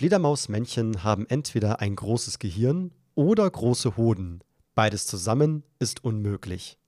Fledermausmännchen 0.00 1.04
haben 1.04 1.26
entweder 1.28 1.80
ein 1.80 1.94
großes 1.94 2.38
Gehirn 2.38 2.90
oder 3.16 3.50
große 3.50 3.98
Hoden. 3.98 4.40
Beides 4.74 5.06
zusammen 5.06 5.62
ist 5.78 6.02
unmöglich. 6.02 6.78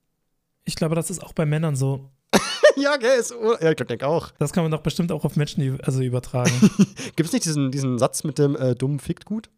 Ich 0.63 0.75
glaube, 0.75 0.95
das 0.95 1.11
ist 1.11 1.21
auch 1.21 1.33
bei 1.33 1.45
Männern 1.45 1.75
so. 1.75 2.09
ja, 2.75 2.97
gell, 2.97 3.19
ist, 3.19 3.31
ja, 3.61 3.69
ich 3.69 3.75
denke 3.75 4.07
auch. 4.07 4.31
Das 4.39 4.51
kann 4.51 4.63
man 4.63 4.71
doch 4.71 4.81
bestimmt 4.81 5.11
auch 5.11 5.25
auf 5.25 5.35
Menschen 5.35 5.79
also 5.81 6.01
übertragen. 6.01 6.49
Gibt 7.15 7.27
es 7.27 7.33
nicht 7.33 7.45
diesen, 7.45 7.69
diesen 7.69 7.99
Satz 7.99 8.23
mit 8.23 8.39
dem 8.39 8.55
äh, 8.55 8.73
dummen 8.73 8.99
fickt 8.99 9.25
gut? 9.25 9.51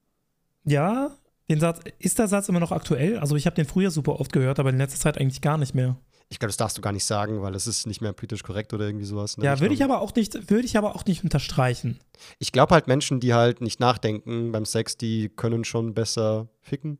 Ja, 0.65 1.11
den 1.47 1.61
Satz, 1.61 1.79
ist 1.97 2.19
der 2.19 2.27
Satz 2.27 2.49
immer 2.49 2.59
noch 2.59 2.73
aktuell? 2.73 3.19
Also 3.19 3.37
ich 3.37 3.45
habe 3.45 3.55
den 3.55 3.65
früher 3.65 3.89
super 3.89 4.19
oft 4.19 4.33
gehört, 4.33 4.59
aber 4.59 4.71
in 4.71 4.77
letzter 4.77 4.99
Zeit 4.99 5.17
eigentlich 5.17 5.39
gar 5.39 5.57
nicht 5.57 5.73
mehr. 5.73 5.95
Ich 6.29 6.39
glaube, 6.39 6.49
das 6.49 6.57
darfst 6.57 6.77
du 6.77 6.81
gar 6.81 6.91
nicht 6.91 7.05
sagen, 7.05 7.41
weil 7.41 7.53
es 7.55 7.67
ist 7.67 7.85
nicht 7.85 8.01
mehr 8.01 8.11
politisch 8.11 8.43
korrekt 8.43 8.73
oder 8.73 8.85
irgendwie 8.85 9.05
sowas. 9.05 9.37
Ja, 9.39 9.59
würde 9.59 9.73
ich 9.73 9.83
aber 9.83 10.01
auch 10.01 10.13
nicht, 10.15 10.49
würde 10.49 10.65
ich 10.65 10.77
aber 10.77 10.95
auch 10.95 11.05
nicht 11.05 11.23
unterstreichen. 11.23 11.99
Ich 12.39 12.51
glaube 12.51 12.73
halt 12.73 12.87
Menschen, 12.87 13.19
die 13.19 13.33
halt 13.33 13.61
nicht 13.61 13.79
nachdenken 13.79 14.51
beim 14.51 14.65
Sex, 14.65 14.97
die 14.97 15.29
können 15.29 15.63
schon 15.63 15.93
besser 15.93 16.47
ficken. 16.61 16.97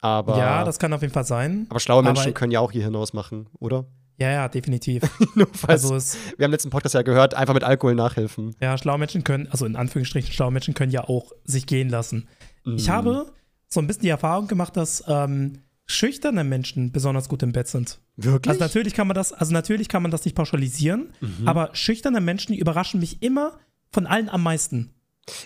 Aber 0.00 0.36
ja, 0.38 0.64
das 0.64 0.78
kann 0.78 0.92
auf 0.92 1.00
jeden 1.00 1.14
Fall 1.14 1.24
sein. 1.24 1.66
Aber 1.70 1.80
schlaue 1.80 2.02
Menschen 2.02 2.24
aber, 2.24 2.32
können 2.32 2.52
ja 2.52 2.60
auch 2.60 2.72
ihr 2.72 2.82
Hirn 2.82 2.94
ausmachen, 2.94 3.48
oder? 3.58 3.86
Ja, 4.18 4.30
ja, 4.30 4.48
definitiv. 4.48 5.02
Nur 5.34 5.48
falls, 5.52 5.82
also 5.82 5.96
es, 5.96 6.16
wir 6.36 6.44
haben 6.44 6.52
letzten 6.52 6.70
Podcast 6.70 6.94
ja 6.94 7.02
gehört, 7.02 7.34
einfach 7.34 7.54
mit 7.54 7.64
Alkohol 7.64 7.94
nachhelfen. 7.94 8.54
Ja, 8.60 8.78
schlaue 8.78 8.98
Menschen 8.98 9.24
können, 9.24 9.48
also 9.50 9.66
in 9.66 9.76
Anführungsstrichen, 9.76 10.32
schlaue 10.32 10.52
Menschen 10.52 10.74
können 10.74 10.92
ja 10.92 11.08
auch 11.08 11.32
sich 11.44 11.66
gehen 11.66 11.88
lassen. 11.88 12.28
Mhm. 12.64 12.76
Ich 12.76 12.88
habe 12.90 13.32
so 13.66 13.80
ein 13.80 13.86
bisschen 13.86 14.02
die 14.02 14.10
Erfahrung 14.10 14.46
gemacht, 14.46 14.76
dass 14.76 15.02
ähm, 15.08 15.62
schüchterne 15.86 16.44
Menschen 16.44 16.92
besonders 16.92 17.28
gut 17.28 17.42
im 17.42 17.52
Bett 17.52 17.68
sind. 17.68 18.00
Wirklich? 18.16 18.50
Also 18.50 18.60
natürlich 18.60 18.94
kann 18.94 19.06
man 19.06 19.14
das, 19.14 19.32
also 19.32 19.52
natürlich 19.52 19.88
kann 19.88 20.02
man 20.02 20.10
das 20.10 20.24
nicht 20.24 20.34
pauschalisieren, 20.34 21.12
mhm. 21.20 21.46
aber 21.46 21.70
schüchterne 21.74 22.20
Menschen 22.20 22.54
überraschen 22.54 23.00
mich 23.00 23.22
immer 23.22 23.58
von 23.92 24.06
allen 24.06 24.28
am 24.28 24.42
meisten. 24.42 24.94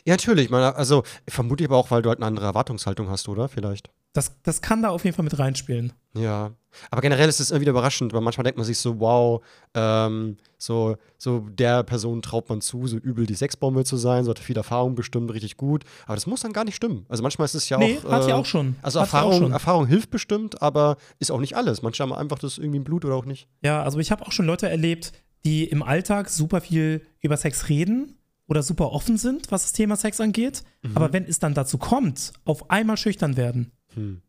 Ja, 0.04 0.14
natürlich. 0.14 0.50
Man, 0.50 0.62
also 0.74 1.04
vermute 1.28 1.62
ich 1.62 1.70
aber 1.70 1.76
auch, 1.76 1.90
weil 1.90 2.02
du 2.02 2.08
halt 2.08 2.18
eine 2.18 2.26
andere 2.26 2.46
Erwartungshaltung 2.46 3.08
hast, 3.08 3.28
oder? 3.28 3.48
Vielleicht. 3.48 3.90
Das, 4.12 4.32
das 4.42 4.62
kann 4.62 4.82
da 4.82 4.88
auf 4.88 5.04
jeden 5.04 5.14
Fall 5.14 5.24
mit 5.24 5.38
reinspielen. 5.38 5.92
Ja. 6.16 6.52
Aber 6.90 7.00
generell 7.00 7.28
ist 7.28 7.40
es 7.40 7.50
immer 7.50 7.60
wieder 7.60 7.70
überraschend, 7.70 8.12
weil 8.12 8.20
manchmal 8.20 8.44
denkt 8.44 8.56
man 8.56 8.66
sich 8.66 8.78
so, 8.78 9.00
wow, 9.00 9.44
ähm, 9.74 10.36
so, 10.58 10.96
so 11.16 11.40
der 11.40 11.82
Person 11.82 12.22
traut 12.22 12.48
man 12.48 12.60
zu, 12.60 12.86
so 12.86 12.96
übel 12.96 13.26
die 13.26 13.34
Sexbombe 13.34 13.84
zu 13.84 13.96
sein, 13.96 14.24
so 14.24 14.30
hat 14.30 14.38
viel 14.38 14.56
Erfahrung 14.56 14.94
bestimmt, 14.94 15.32
richtig 15.32 15.56
gut. 15.56 15.84
Aber 16.06 16.14
das 16.14 16.26
muss 16.26 16.40
dann 16.40 16.52
gar 16.52 16.64
nicht 16.64 16.76
stimmen. 16.76 17.06
Also 17.08 17.22
manchmal 17.22 17.46
ist 17.46 17.54
es 17.54 17.68
ja 17.68 17.78
nee, 17.78 17.98
auch. 18.04 18.10
Hat 18.10 18.24
äh, 18.24 18.28
ja 18.30 18.36
auch 18.36 18.46
schon. 18.46 18.76
Also 18.82 18.98
Erfahrung, 18.98 19.38
schon. 19.38 19.52
Erfahrung 19.52 19.86
hilft 19.86 20.10
bestimmt, 20.10 20.62
aber 20.62 20.96
ist 21.18 21.30
auch 21.30 21.40
nicht 21.40 21.56
alles. 21.56 21.82
Manche 21.82 22.02
haben 22.02 22.12
einfach 22.12 22.38
das 22.38 22.58
irgendwie 22.58 22.78
im 22.78 22.84
Blut 22.84 23.04
oder 23.04 23.14
auch 23.14 23.24
nicht. 23.24 23.48
Ja, 23.62 23.82
also 23.82 23.98
ich 23.98 24.10
habe 24.10 24.26
auch 24.26 24.32
schon 24.32 24.46
Leute 24.46 24.68
erlebt, 24.68 25.12
die 25.44 25.64
im 25.64 25.82
Alltag 25.82 26.28
super 26.28 26.60
viel 26.60 27.02
über 27.20 27.36
Sex 27.36 27.68
reden 27.68 28.16
oder 28.48 28.62
super 28.62 28.92
offen 28.92 29.18
sind, 29.18 29.50
was 29.50 29.62
das 29.62 29.72
Thema 29.72 29.96
Sex 29.96 30.20
angeht. 30.20 30.64
Mhm. 30.82 30.96
Aber 30.96 31.12
wenn 31.12 31.24
es 31.24 31.38
dann 31.38 31.54
dazu 31.54 31.78
kommt, 31.78 32.32
auf 32.44 32.70
einmal 32.70 32.96
schüchtern 32.96 33.36
werden. 33.36 33.72
Hm. 33.98 34.22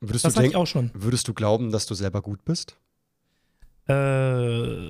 Würdest 0.00 0.24
das 0.24 0.36
hatte 0.36 0.46
ich 0.46 0.56
auch 0.56 0.66
schon. 0.66 0.90
Würdest 0.94 1.28
du 1.28 1.34
glauben, 1.34 1.70
dass 1.70 1.86
du 1.86 1.94
selber 1.94 2.22
gut 2.22 2.44
bist? 2.44 2.76
Äh, 3.88 4.88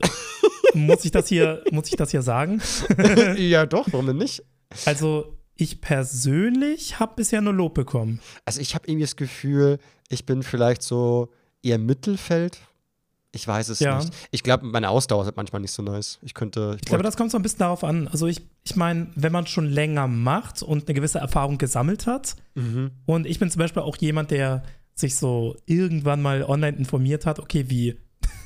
muss 0.75 1.05
ich 1.05 1.11
das 1.11 1.29
hier, 1.29 1.65
muss 1.71 1.89
ich 1.89 1.97
das 1.97 2.11
hier 2.11 2.23
sagen? 2.23 2.63
ja, 3.37 3.67
doch, 3.67 3.89
warum 3.93 4.07
denn 4.07 4.17
nicht? 4.17 4.43
Also, 4.87 5.37
ich 5.57 5.81
persönlich 5.81 6.99
habe 6.99 7.15
bisher 7.17 7.41
nur 7.41 7.53
Lob 7.53 7.75
bekommen. 7.75 8.21
Also, 8.45 8.61
ich 8.61 8.75
habe 8.75 8.87
irgendwie 8.87 9.05
das 9.05 9.17
Gefühl, 9.17 9.79
ich 10.09 10.27
bin 10.27 10.43
vielleicht 10.43 10.83
so 10.83 11.33
eher 11.63 11.79
Mittelfeld 11.79 12.59
ich 13.33 13.47
weiß 13.47 13.69
es 13.69 13.79
ja. 13.79 13.99
nicht. 13.99 14.13
Ich 14.31 14.43
glaube, 14.43 14.67
meine 14.67 14.91
Ausdauer 14.91 15.27
ist 15.27 15.37
manchmal 15.37 15.61
nicht 15.61 15.73
so 15.73 15.83
nice. 15.83 16.19
Ich 16.23 16.35
könnte. 16.35 16.73
Ich, 16.75 16.83
ich 16.83 16.89
glaube, 16.89 17.05
das 17.05 17.17
kommt 17.17 17.31
so 17.31 17.39
ein 17.39 17.43
bisschen 17.43 17.61
darauf 17.61 17.85
an. 17.85 18.09
Also, 18.09 18.27
ich, 18.27 18.43
ich 18.65 18.75
meine, 18.77 19.09
wenn 19.15 19.33
man 19.33 19.47
schon 19.47 19.67
länger 19.67 20.09
macht 20.09 20.63
und 20.63 20.89
eine 20.89 20.95
gewisse 20.95 21.19
Erfahrung 21.19 21.59
gesammelt 21.59 22.07
hat, 22.07 22.35
mhm. 22.55 22.91
und 23.07 23.27
ich 23.27 23.39
bin 23.39 23.51
zum 23.51 23.61
Beispiel 23.61 23.83
auch 23.83 23.97
jemand, 23.97 24.33
der 24.33 24.65
sich 24.95 25.17
so 25.17 25.57
irgendwann 25.67 26.21
mal 26.21 26.43
online 26.43 26.77
informiert 26.77 27.25
hat, 27.25 27.39
okay, 27.39 27.67
wie 27.69 27.97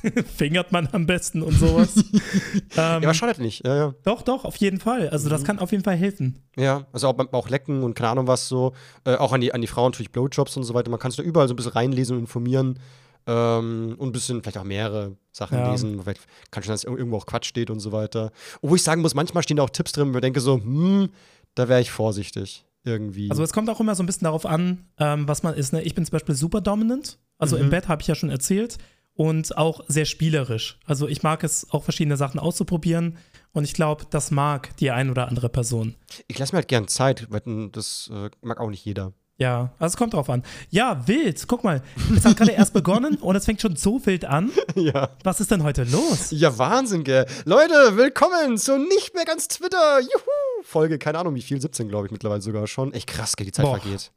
fingert 0.37 0.71
man 0.71 0.87
am 0.91 1.07
besten 1.07 1.41
und 1.41 1.53
sowas. 1.53 1.95
ähm, 2.53 2.61
ja, 2.75 2.97
aber 2.97 3.13
schadet 3.15 3.39
nicht. 3.39 3.65
Ja, 3.65 3.75
ja. 3.75 3.95
Doch, 4.03 4.21
doch, 4.21 4.45
auf 4.45 4.55
jeden 4.57 4.79
Fall. 4.79 5.09
Also, 5.09 5.29
das 5.29 5.41
mhm. 5.41 5.45
kann 5.45 5.59
auf 5.59 5.71
jeden 5.71 5.83
Fall 5.83 5.95
helfen. 5.95 6.43
Ja, 6.57 6.85
also 6.93 7.07
auch, 7.07 7.33
auch 7.33 7.49
lecken 7.49 7.81
und 7.81 7.95
keine 7.95 8.09
Ahnung 8.09 8.27
was 8.27 8.47
so. 8.47 8.73
Äh, 9.03 9.15
auch 9.15 9.33
an 9.33 9.41
die, 9.41 9.51
an 9.51 9.61
die 9.61 9.67
Frauen 9.67 9.91
natürlich 9.91 10.11
Blowjobs 10.11 10.55
und 10.57 10.63
so 10.63 10.75
weiter. 10.75 10.91
Man 10.91 10.99
kann 10.99 11.09
es 11.09 11.17
da 11.17 11.23
überall 11.23 11.47
so 11.47 11.55
ein 11.55 11.57
bisschen 11.57 11.71
reinlesen 11.71 12.17
und 12.17 12.21
informieren. 12.21 12.79
Ähm, 13.27 13.95
und 13.97 14.09
ein 14.09 14.11
bisschen 14.11 14.41
vielleicht 14.41 14.57
auch 14.57 14.63
mehrere 14.63 15.15
Sachen 15.31 15.57
ja. 15.57 15.71
lesen. 15.71 16.01
Vielleicht 16.01 16.21
kann 16.51 16.63
schon, 16.63 16.73
dass 16.73 16.83
irgendwo 16.83 17.17
auch 17.17 17.25
Quatsch 17.25 17.47
steht 17.47 17.69
und 17.69 17.79
so 17.79 17.91
weiter. 17.91 18.31
Obwohl 18.61 18.77
ich 18.77 18.83
sagen 18.83 19.01
muss, 19.01 19.15
manchmal 19.15 19.43
stehen 19.43 19.57
da 19.57 19.63
auch 19.63 19.69
Tipps 19.69 19.93
drin, 19.93 20.13
wo 20.13 20.17
ich 20.17 20.21
denke 20.21 20.41
so, 20.41 20.55
hm, 20.55 21.09
da 21.55 21.67
wäre 21.67 21.81
ich 21.81 21.91
vorsichtig. 21.91 22.65
Irgendwie. 22.83 23.31
Also 23.31 23.41
es 23.41 23.51
kommt 23.51 23.67
auch 23.71 23.79
immer 23.79 23.95
so 23.95 24.03
ein 24.03 24.05
bisschen 24.05 24.25
darauf 24.25 24.45
an, 24.45 24.85
ähm, 24.99 25.27
was 25.27 25.41
man 25.41 25.55
ist. 25.55 25.73
Ne? 25.73 25.81
Ich 25.81 25.95
bin 25.95 26.05
zum 26.05 26.11
Beispiel 26.11 26.35
super 26.35 26.61
dominant. 26.61 27.17
Also 27.39 27.55
mhm. 27.55 27.63
im 27.63 27.69
Bett 27.71 27.87
habe 27.87 28.03
ich 28.03 28.07
ja 28.07 28.13
schon 28.13 28.29
erzählt. 28.29 28.77
Und 29.17 29.57
auch 29.57 29.79
sehr 29.87 30.03
spielerisch. 30.03 30.77
Also 30.85 31.07
ich 31.07 31.23
mag 31.23 31.43
es 31.45 31.71
auch 31.71 31.83
verschiedene 31.83 32.17
Sachen 32.17 32.37
auszuprobieren. 32.37 33.17
Und 33.53 33.63
ich 33.63 33.73
glaube, 33.73 34.05
das 34.09 34.29
mag 34.29 34.75
die 34.77 34.91
ein 34.91 35.09
oder 35.09 35.29
andere 35.29 35.47
Person. 35.47 35.95
Ich 36.27 36.37
lasse 36.37 36.53
mir 36.53 36.57
halt 36.57 36.67
gern 36.67 36.89
Zeit, 36.89 37.25
weil 37.31 37.69
das 37.71 38.11
äh, 38.13 38.29
mag 38.41 38.59
auch 38.59 38.69
nicht 38.69 38.83
jeder. 38.83 39.13
Ja, 39.37 39.73
also 39.79 39.93
es 39.93 39.97
kommt 39.97 40.13
drauf 40.13 40.29
an. 40.29 40.43
Ja, 40.69 41.05
wild. 41.07 41.45
Guck 41.47 41.65
mal, 41.65 41.81
es 42.15 42.23
hat 42.23 42.37
gerade 42.37 42.51
erst 42.51 42.73
begonnen 42.73 43.15
und 43.21 43.35
es 43.35 43.43
fängt 43.43 43.59
schon 43.61 43.75
so 43.75 44.05
wild 44.05 44.23
an. 44.23 44.49
Ja. 44.75 45.09
Was 45.23 45.41
ist 45.41 45.51
denn 45.51 45.63
heute 45.63 45.83
los? 45.83 46.31
Ja, 46.31 46.57
Wahnsinn, 46.57 47.03
gell. 47.03 47.25
Leute, 47.43 47.97
willkommen 47.97 48.57
zu 48.57 48.77
Nicht 48.77 49.13
mehr 49.13 49.25
ganz 49.25 49.49
Twitter. 49.49 49.99
Juhu. 49.99 50.63
Folge, 50.63 50.97
keine 50.97 51.19
Ahnung 51.19 51.35
wie 51.35 51.41
viel, 51.41 51.59
17 51.59 51.89
glaube 51.89 52.05
ich 52.07 52.11
mittlerweile 52.11 52.41
sogar 52.41 52.65
schon. 52.67 52.93
Echt 52.93 53.07
krass, 53.07 53.35
gell, 53.35 53.45
die 53.45 53.51
Zeit 53.51 53.65
Boah. 53.65 53.77
vergeht. 53.77 54.11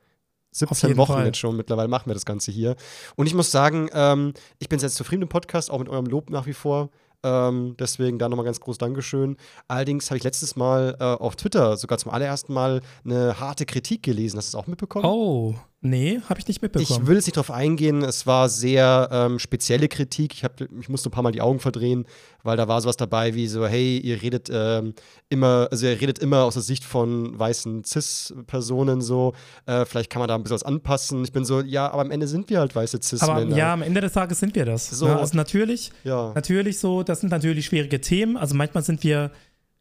17 0.53 0.97
Wochen 0.97 1.13
Fall. 1.13 1.27
jetzt 1.27 1.39
schon 1.39 1.57
mittlerweile 1.57 1.89
machen 1.89 2.07
wir 2.07 2.15
das 2.15 2.25
Ganze 2.25 2.51
hier. 2.53 2.77
Und 3.17 3.27
ich 3.27 3.35
muss 3.35 3.51
sagen, 3.51 3.91
ähm, 3.93 4.35
ich 4.59 4.69
bin 4.69 4.79
sehr 4.79 4.89
zufrieden 4.89 5.23
im 5.23 5.29
Podcast, 5.29 5.71
auch 5.71 5.79
mit 5.79 5.89
eurem 5.89 6.07
Lob 6.07 6.31
nach 6.31 6.47
wie 6.47 6.53
vor. 6.53 6.91
Ähm, 7.25 7.77
deswegen 7.79 8.19
da 8.19 8.29
nochmal 8.29 8.45
ganz 8.45 8.61
groß 8.61 8.79
Dankeschön. 8.79 9.37
Allerdings 9.67 10.11
habe 10.11 10.19
ich 10.19 10.25
letztes 10.25 10.57
Mal 10.57 10.97
äh, 11.01 11.05
auf 11.05 11.37
Twitter 11.37 11.77
sogar 11.77 11.99
zum 11.99 12.13
allerersten 12.13 12.53
Mal 12.53 12.81
eine 13.05 13.41
harte 13.41 13.67
Kritik 13.67 14.03
gelesen. 14.03 14.37
Hast 14.39 14.53
du 14.53 14.57
das 14.57 14.65
auch 14.65 14.69
mitbekommen? 14.69 15.05
Oh, 15.05 15.55
nee, 15.81 16.21
habe 16.29 16.39
ich 16.39 16.47
nicht 16.47 16.63
mitbekommen. 16.63 17.01
Ich 17.03 17.07
will 17.07 17.17
jetzt 17.17 17.27
nicht 17.27 17.37
drauf 17.37 17.51
eingehen. 17.51 18.03
Es 18.03 18.27
war 18.27 18.49
sehr 18.49 19.09
ähm, 19.11 19.39
spezielle 19.39 19.89
Kritik. 19.89 20.35
Ich, 20.35 20.45
hab, 20.45 20.61
ich 20.61 20.89
musste 20.89 21.09
ein 21.09 21.13
paar 21.13 21.23
Mal 21.23 21.33
die 21.33 21.41
Augen 21.41 21.61
verdrehen, 21.61 22.07
weil 22.43 22.57
da 22.57 22.69
war 22.69 22.81
sowas 22.81 22.97
dabei 22.97 23.35
wie 23.35 23.49
so: 23.49 23.67
hey, 23.67 23.99
ihr 23.99 24.23
redet 24.23 24.49
ähm, 24.53 24.95
immer, 25.29 25.69
also 25.71 25.87
ihr 25.87 26.01
redet 26.01 26.19
immer 26.19 26.45
aus 26.45 26.55
der 26.55 26.63
Sicht 26.63 26.85
von 26.85 27.39
weißen 27.39 27.85
Cis-Personen 27.85 29.01
so. 29.01 29.35
Äh, 29.67 29.85
vielleicht 29.85 30.11
kann 30.11 30.21
man 30.21 30.29
da 30.29 30.35
ein 30.35 30.43
bisschen 30.43 30.57
was 30.57 30.63
anpassen. 30.63 31.25
Ich 31.25 31.33
bin 31.33 31.45
so: 31.45 31.61
ja, 31.61 31.91
aber 31.91 32.03
am 32.03 32.11
Ende 32.11 32.29
sind 32.29 32.51
wir 32.51 32.61
halt 32.61 32.75
weiße 32.77 33.01
Cis-Männer. 33.03 33.57
Ja, 33.57 33.73
am 33.73 33.83
Ende 33.83 34.01
des 34.01 34.13
Tages 34.13 34.39
sind 34.39 34.55
wir 34.55 34.65
das. 34.65 34.91
So. 34.91 35.07
Ne? 35.07 35.17
Also 35.17 35.37
natürlich, 35.37 35.91
ja. 36.05 36.33
natürlich 36.35 36.79
so 36.79 37.03
das 37.03 37.21
sind 37.21 37.31
natürlich 37.31 37.67
schwierige 37.67 38.01
Themen. 38.01 38.37
Also 38.37 38.55
manchmal 38.55 38.83
sind 38.83 39.03
wir, 39.03 39.31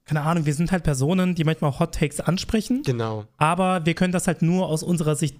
keine 0.05 0.21
Ahnung, 0.21 0.45
wir 0.45 0.53
sind 0.53 0.71
halt 0.71 0.83
Personen, 0.83 1.35
die 1.35 1.43
manchmal 1.43 1.77
Hot 1.79 1.95
Takes 1.95 2.19
ansprechen. 2.19 2.83
Genau. 2.83 3.25
Aber 3.37 3.85
wir 3.85 3.93
können 3.93 4.13
das 4.13 4.27
halt 4.27 4.41
nur 4.41 4.67
aus 4.67 4.83
unserer 4.83 5.15
Sicht 5.15 5.37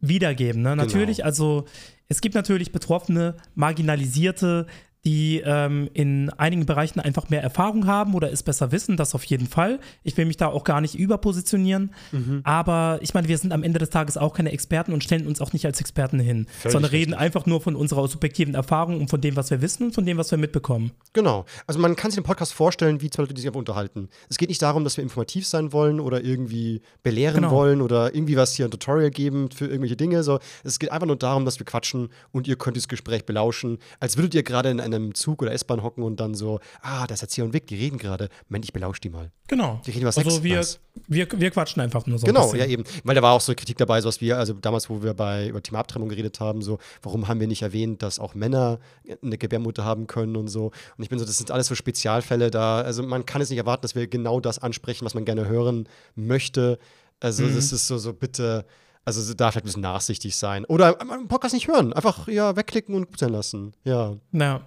wiedergeben. 0.00 0.62
Ne? 0.62 0.70
Genau. 0.70 0.84
Natürlich, 0.84 1.24
also 1.24 1.64
es 2.08 2.20
gibt 2.20 2.34
natürlich 2.34 2.72
Betroffene, 2.72 3.36
Marginalisierte, 3.54 4.66
die 5.08 5.42
ähm, 5.42 5.88
in 5.94 6.28
einigen 6.36 6.66
Bereichen 6.66 7.00
einfach 7.00 7.30
mehr 7.30 7.42
Erfahrung 7.42 7.86
haben 7.86 8.12
oder 8.12 8.30
es 8.30 8.42
besser 8.42 8.72
wissen, 8.72 8.98
das 8.98 9.14
auf 9.14 9.24
jeden 9.24 9.46
Fall. 9.46 9.80
Ich 10.02 10.18
will 10.18 10.26
mich 10.26 10.36
da 10.36 10.48
auch 10.48 10.64
gar 10.64 10.82
nicht 10.82 10.96
überpositionieren, 10.96 11.94
mhm. 12.12 12.42
aber 12.44 12.98
ich 13.00 13.14
meine, 13.14 13.26
wir 13.26 13.38
sind 13.38 13.52
am 13.52 13.62
Ende 13.62 13.78
des 13.78 13.88
Tages 13.88 14.18
auch 14.18 14.34
keine 14.34 14.52
Experten 14.52 14.92
und 14.92 15.02
stellen 15.02 15.26
uns 15.26 15.40
auch 15.40 15.54
nicht 15.54 15.64
als 15.64 15.80
Experten 15.80 16.20
hin, 16.20 16.46
Völlig 16.50 16.72
sondern 16.72 16.90
reden 16.90 17.12
richtig. 17.12 17.24
einfach 17.24 17.46
nur 17.46 17.62
von 17.62 17.74
unserer 17.74 18.06
subjektiven 18.06 18.54
Erfahrung 18.54 19.00
und 19.00 19.08
von 19.08 19.22
dem, 19.22 19.34
was 19.34 19.50
wir 19.50 19.62
wissen 19.62 19.84
und 19.86 19.94
von 19.94 20.04
dem, 20.04 20.18
was 20.18 20.30
wir 20.30 20.36
mitbekommen. 20.36 20.90
Genau. 21.14 21.46
Also 21.66 21.80
man 21.80 21.96
kann 21.96 22.10
sich 22.10 22.20
den 22.20 22.26
Podcast 22.26 22.52
vorstellen, 22.52 23.00
wie 23.00 23.08
zwei 23.08 23.22
Leute, 23.22 23.32
die 23.32 23.40
sich 23.40 23.48
einfach 23.48 23.60
unterhalten. 23.60 24.10
Es 24.28 24.36
geht 24.36 24.50
nicht 24.50 24.60
darum, 24.60 24.84
dass 24.84 24.98
wir 24.98 25.04
informativ 25.04 25.46
sein 25.46 25.72
wollen 25.72 26.00
oder 26.00 26.22
irgendwie 26.22 26.82
belehren 27.02 27.36
genau. 27.36 27.50
wollen 27.50 27.80
oder 27.80 28.14
irgendwie 28.14 28.36
was 28.36 28.52
hier 28.52 28.66
ein 28.66 28.70
Tutorial 28.70 29.10
geben 29.10 29.50
für 29.50 29.64
irgendwelche 29.64 29.96
Dinge. 29.96 30.22
So, 30.22 30.38
es 30.64 30.78
geht 30.78 30.92
einfach 30.92 31.06
nur 31.06 31.16
darum, 31.16 31.46
dass 31.46 31.58
wir 31.58 31.64
quatschen 31.64 32.10
und 32.30 32.46
ihr 32.46 32.56
könnt 32.56 32.76
dieses 32.76 32.88
Gespräch 32.88 33.24
belauschen, 33.24 33.78
als 34.00 34.18
würdet 34.18 34.34
ihr 34.34 34.42
gerade 34.42 34.68
in 34.68 34.80
einem 34.98 35.14
Zug 35.14 35.42
oder 35.42 35.52
S-Bahn 35.52 35.82
hocken 35.82 36.02
und 36.02 36.20
dann 36.20 36.34
so, 36.34 36.60
ah, 36.82 37.06
das 37.06 37.22
ist 37.22 37.34
hier 37.34 37.44
und 37.44 37.52
Vic, 37.52 37.66
die 37.66 37.76
reden 37.76 37.98
gerade. 37.98 38.28
Mensch, 38.48 38.66
ich 38.66 38.72
belausche 38.72 39.00
die 39.00 39.10
mal. 39.10 39.30
Genau. 39.48 39.80
Die 39.86 39.90
reden 39.90 40.02
über 40.02 40.12
Sex. 40.12 40.26
Also 40.26 40.44
wir, 40.44 40.64
wir, 41.06 41.28
wir 41.32 41.50
quatschen 41.50 41.80
einfach 41.80 42.06
nur 42.06 42.18
so. 42.18 42.26
Genau, 42.26 42.54
ja 42.54 42.66
eben. 42.66 42.84
Weil 43.04 43.14
da 43.14 43.22
war 43.22 43.32
auch 43.32 43.40
so 43.40 43.54
Kritik 43.54 43.78
dabei, 43.78 44.00
so 44.00 44.08
was 44.08 44.20
wir, 44.20 44.38
also 44.38 44.52
damals, 44.54 44.90
wo 44.90 45.02
wir 45.02 45.14
bei 45.14 45.48
über 45.48 45.62
Thema 45.62 45.78
Abtrennung 45.80 46.08
geredet 46.08 46.40
haben, 46.40 46.62
so, 46.62 46.78
warum 47.02 47.28
haben 47.28 47.40
wir 47.40 47.46
nicht 47.46 47.62
erwähnt, 47.62 48.02
dass 48.02 48.18
auch 48.18 48.34
Männer 48.34 48.78
eine 49.22 49.38
Gebärmutter 49.38 49.84
haben 49.84 50.06
können 50.06 50.36
und 50.36 50.48
so. 50.48 50.66
Und 50.96 51.02
ich 51.02 51.08
bin 51.08 51.18
so, 51.18 51.24
das 51.24 51.38
sind 51.38 51.50
alles 51.50 51.66
so 51.68 51.74
Spezialfälle 51.74 52.50
da. 52.50 52.80
Also 52.80 53.02
man 53.02 53.26
kann 53.26 53.40
es 53.40 53.50
nicht 53.50 53.58
erwarten, 53.58 53.82
dass 53.82 53.94
wir 53.94 54.06
genau 54.06 54.40
das 54.40 54.58
ansprechen, 54.58 55.04
was 55.04 55.14
man 55.14 55.24
gerne 55.24 55.48
hören 55.48 55.88
möchte. 56.14 56.78
Also 57.20 57.44
mhm. 57.44 57.54
das 57.54 57.72
ist 57.72 57.86
so, 57.86 57.98
so 57.98 58.12
bitte. 58.12 58.64
Also 59.04 59.32
da 59.32 59.50
vielleicht 59.50 59.64
ein 59.64 59.68
bisschen 59.68 59.82
nachsichtig 59.82 60.36
sein. 60.36 60.66
Oder 60.66 61.00
einen 61.00 61.28
Podcast 61.28 61.54
nicht 61.54 61.66
hören. 61.66 61.94
Einfach 61.94 62.28
ja 62.28 62.56
wegklicken 62.56 62.94
und 62.94 63.06
gut 63.06 63.18
sein 63.18 63.30
lassen. 63.30 63.72
Ja. 63.84 64.16
Ja. 64.32 64.66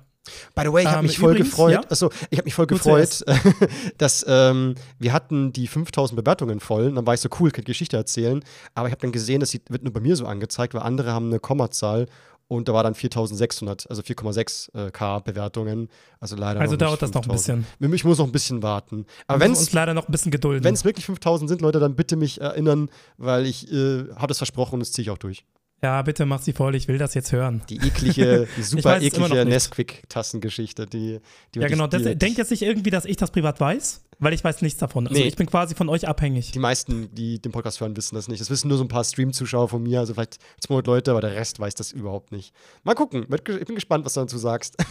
By 0.56 0.64
the 0.64 0.72
way, 0.72 0.84
ich 0.84 0.88
habe 0.88 1.00
ähm, 1.00 1.06
mich 1.06 1.18
voll 1.18 1.32
übrigens, 1.32 1.50
gefreut. 1.50 1.74
Ja? 1.74 1.82
Achso, 1.90 2.12
ich 2.30 2.38
habe 2.38 2.46
mich 2.46 2.54
voll 2.54 2.68
gefreut, 2.68 3.24
dass 3.98 4.26
ähm, 4.28 4.76
wir 5.00 5.14
hatten 5.14 5.52
die 5.52 5.68
5000 5.68 6.16
Bewertungen 6.16 6.60
voll. 6.60 6.88
Und 6.88 6.96
dann 6.96 7.08
war 7.08 7.14
ich 7.14 7.22
so 7.22 7.30
cool, 7.40 7.52
kann 7.52 7.64
Geschichte 7.64 7.98
erzählen. 7.98 8.44
Aber 8.76 8.88
ich 8.88 8.92
habe 8.92 9.02
dann 9.02 9.12
gesehen, 9.12 9.40
das 9.40 9.54
wird 9.54 9.84
nur 9.84 9.94
bei 9.94 10.00
mir 10.00 10.16
so 10.16 10.26
angezeigt, 10.26 10.74
weil 10.74 10.82
andere 10.82 11.12
haben 11.12 11.28
eine 11.28 11.40
Kommazahl 11.40 12.08
und 12.52 12.68
da 12.68 12.74
war 12.74 12.84
dann 12.84 12.96
4600, 12.96 13.90
also 13.90 14.02
4,6k 14.02 15.18
äh, 15.18 15.22
Bewertungen. 15.22 15.88
Also 16.20 16.36
leider. 16.36 16.60
Also 16.60 16.76
dauert 16.76 17.02
das 17.02 17.14
noch 17.14 17.24
ein 17.24 17.32
bisschen. 17.32 17.66
Ich 17.80 18.04
muss 18.04 18.18
noch 18.18 18.26
ein 18.26 18.34
bisschen 18.34 18.62
warten. 18.62 19.06
Aber 19.26 19.40
wenn 19.40 19.54
es 19.54 19.72
leider 19.72 19.94
noch 19.94 20.10
ein 20.10 20.12
bisschen 20.12 20.32
gedulden. 20.32 20.62
Wenn 20.62 20.74
es 20.74 20.84
wirklich 20.84 21.06
5000 21.06 21.50
sind, 21.50 21.62
Leute, 21.62 21.80
dann 21.80 21.96
bitte 21.96 22.18
mich 22.18 22.42
erinnern, 22.42 22.90
weil 23.16 23.46
ich 23.46 23.72
äh, 23.72 24.04
habe 24.16 24.28
das 24.28 24.38
versprochen 24.38 24.74
und 24.74 24.80
das 24.82 24.92
ziehe 24.92 25.04
ich 25.04 25.12
auch 25.12 25.18
durch. 25.18 25.46
Ja, 25.84 26.04
bitte 26.04 26.28
mach 26.28 26.42
sie 26.42 26.54
voll, 26.54 26.76
ich 26.76 26.88
will 26.88 27.00
das 27.00 27.16
jetzt 27.16 27.32
hören. 27.32 27.64
Die 27.68 27.78
eklige, 27.78 28.48
die 28.58 28.62
super 28.62 29.02
eklige 29.02 29.46
Nesquik-Tassengeschichte, 29.46 30.86
die, 30.86 31.20
die. 31.56 31.60
Ja, 31.60 31.68
genau. 31.68 31.88
Das, 31.88 32.04
denkt 32.04 32.38
jetzt 32.38 32.52
nicht 32.52 32.62
irgendwie, 32.62 32.92
dass 32.92 33.06
ich 33.06 33.18
das 33.18 33.32
privat 33.32 33.60
weiß, 33.60 34.02
weil 34.20 34.34
ich 34.34 34.44
weiß 34.44 34.62
nichts 34.62 34.80
davon. 34.80 35.08
Also 35.08 35.20
nee. 35.20 35.28
ich 35.28 35.36
bin 35.36 35.48
quasi 35.48 35.74
von 35.74 35.90
euch 35.90 36.08
abhängig. 36.08 36.52
Die 36.52 36.60
meisten, 36.60 37.10
die 37.16 37.42
den 37.42 37.52
Podcast 37.52 37.82
hören, 37.82 37.98
wissen 37.98 38.14
das 38.14 38.28
nicht. 38.28 38.40
Das 38.40 38.52
wissen 38.52 38.68
nur 38.68 38.78
so 38.78 38.84
ein 38.84 38.90
paar 38.90 39.04
Stream-Zuschauer 39.04 39.70
von 39.70 39.82
mir, 39.82 40.00
also 40.00 40.14
vielleicht 40.14 40.38
200 40.60 40.86
Leute, 40.86 41.12
aber 41.12 41.22
der 41.22 41.34
Rest 41.34 41.60
weiß 41.60 41.74
das 41.74 41.92
überhaupt 41.92 42.32
nicht. 42.32 42.54
Mal 42.84 42.94
gucken. 42.94 43.26
Ich 43.32 43.44
bin 43.44 43.74
gespannt, 43.74 44.06
was 44.06 44.14
du 44.14 44.20
dazu 44.20 44.38
sagst. 44.38 44.78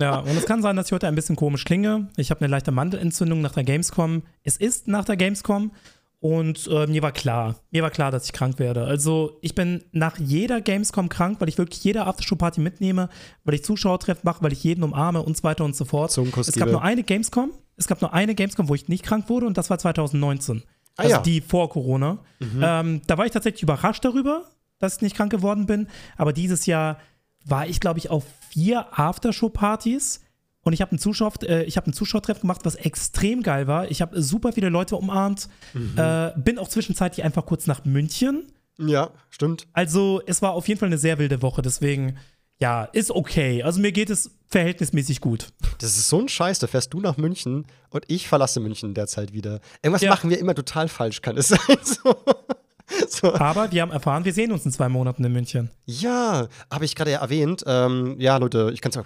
Ja, 0.00 0.18
und 0.18 0.36
es 0.36 0.44
kann 0.44 0.62
sein, 0.62 0.76
dass 0.76 0.86
ich 0.86 0.92
heute 0.92 1.08
ein 1.08 1.14
bisschen 1.14 1.34
komisch 1.34 1.64
klinge. 1.64 2.08
Ich 2.16 2.30
habe 2.30 2.40
eine 2.42 2.50
leichte 2.50 2.70
Mandelentzündung 2.70 3.40
nach 3.40 3.54
der 3.54 3.64
Gamescom. 3.64 4.22
Es 4.44 4.56
ist 4.56 4.86
nach 4.86 5.04
der 5.04 5.16
Gamescom 5.16 5.72
und 6.20 6.66
äh, 6.66 6.86
mir 6.88 7.02
war 7.02 7.12
klar, 7.12 7.56
mir 7.70 7.82
war 7.82 7.90
klar, 7.90 8.10
dass 8.10 8.24
ich 8.24 8.32
krank 8.32 8.58
werde. 8.58 8.84
Also 8.84 9.38
ich 9.40 9.54
bin 9.54 9.84
nach 9.92 10.18
jeder 10.18 10.60
Gamescom 10.60 11.08
krank, 11.08 11.40
weil 11.40 11.48
ich 11.48 11.58
wirklich 11.58 11.82
jede 11.84 12.06
Aftershow-Party 12.06 12.60
mitnehme, 12.60 13.08
weil 13.44 13.54
ich 13.54 13.64
Zuschauertreffen 13.64 14.22
mache, 14.24 14.42
weil 14.42 14.52
ich 14.52 14.64
jeden 14.64 14.82
umarme 14.82 15.22
und 15.22 15.36
so 15.36 15.44
weiter 15.44 15.64
und 15.64 15.76
so 15.76 15.84
fort. 15.84 16.16
Es 16.48 16.52
gab 16.54 16.70
nur 16.70 16.82
eine 16.82 17.04
Gamescom, 17.04 17.52
es 17.76 17.86
gab 17.86 18.00
nur 18.00 18.12
eine 18.12 18.34
Gamescom, 18.34 18.68
wo 18.68 18.74
ich 18.74 18.88
nicht 18.88 19.04
krank 19.04 19.28
wurde 19.28 19.46
und 19.46 19.56
das 19.56 19.70
war 19.70 19.78
2019. 19.78 20.64
Ah, 20.96 21.02
also 21.02 21.14
ja. 21.14 21.22
die 21.22 21.40
vor 21.40 21.68
Corona. 21.68 22.18
Mhm. 22.40 22.60
Ähm, 22.62 23.02
da 23.06 23.16
war 23.16 23.24
ich 23.24 23.32
tatsächlich 23.32 23.62
überrascht 23.62 24.04
darüber, 24.04 24.42
dass 24.80 24.96
ich 24.96 25.02
nicht 25.02 25.16
krank 25.16 25.30
geworden 25.30 25.66
bin. 25.66 25.86
Aber 26.16 26.32
dieses 26.32 26.66
Jahr 26.66 26.98
war 27.44 27.68
ich, 27.68 27.78
glaube 27.78 28.00
ich, 28.00 28.10
auf 28.10 28.24
vier 28.50 28.86
Aftershow-Partys 28.98 30.20
und 30.68 30.74
ich 30.74 30.82
habe 30.82 30.90
einen, 30.92 30.98
Zuschauer, 30.98 31.32
äh, 31.44 31.68
hab 31.70 31.84
einen 31.86 31.94
Zuschauertreff 31.94 32.40
gemacht, 32.40 32.60
was 32.64 32.74
extrem 32.74 33.42
geil 33.42 33.66
war. 33.66 33.90
Ich 33.90 34.02
habe 34.02 34.20
super 34.20 34.52
viele 34.52 34.68
Leute 34.68 34.96
umarmt. 34.96 35.48
Mhm. 35.72 35.94
Äh, 35.96 36.32
bin 36.36 36.58
auch 36.58 36.68
zwischenzeitlich 36.68 37.24
einfach 37.24 37.46
kurz 37.46 37.66
nach 37.66 37.86
München. 37.86 38.52
Ja, 38.76 39.10
stimmt. 39.30 39.66
Also, 39.72 40.20
es 40.26 40.42
war 40.42 40.52
auf 40.52 40.68
jeden 40.68 40.78
Fall 40.78 40.88
eine 40.88 40.98
sehr 40.98 41.18
wilde 41.18 41.40
Woche. 41.40 41.62
Deswegen, 41.62 42.18
ja, 42.60 42.84
ist 42.84 43.10
okay. 43.10 43.62
Also, 43.62 43.80
mir 43.80 43.92
geht 43.92 44.10
es 44.10 44.30
verhältnismäßig 44.48 45.22
gut. 45.22 45.48
Das 45.78 45.96
ist 45.96 46.10
so 46.10 46.20
ein 46.20 46.28
Scheiß. 46.28 46.58
Da 46.58 46.66
fährst 46.66 46.92
du 46.92 47.00
nach 47.00 47.16
München 47.16 47.66
und 47.88 48.04
ich 48.08 48.28
verlasse 48.28 48.60
München 48.60 48.92
derzeit 48.92 49.32
wieder. 49.32 49.60
Irgendwas 49.82 50.02
ja. 50.02 50.10
machen 50.10 50.28
wir 50.28 50.38
immer 50.38 50.54
total 50.54 50.88
falsch, 50.88 51.22
kann 51.22 51.38
es 51.38 51.48
sein. 51.48 51.78
So. 51.82 52.14
So. 53.08 53.34
Aber 53.34 53.70
wir 53.72 53.82
haben 53.82 53.90
erfahren, 53.90 54.24
wir 54.24 54.32
sehen 54.32 54.52
uns 54.52 54.64
in 54.64 54.72
zwei 54.72 54.88
Monaten 54.88 55.24
in 55.24 55.32
München. 55.32 55.70
Ja, 55.86 56.48
habe 56.70 56.84
ich 56.84 56.94
gerade 56.94 57.10
ja 57.10 57.20
erwähnt. 57.20 57.64
Ähm, 57.66 58.16
ja, 58.18 58.36
Leute, 58.36 58.70
ich 58.72 58.80
kann 58.80 58.90
es 58.90 58.96
auch. 58.96 59.04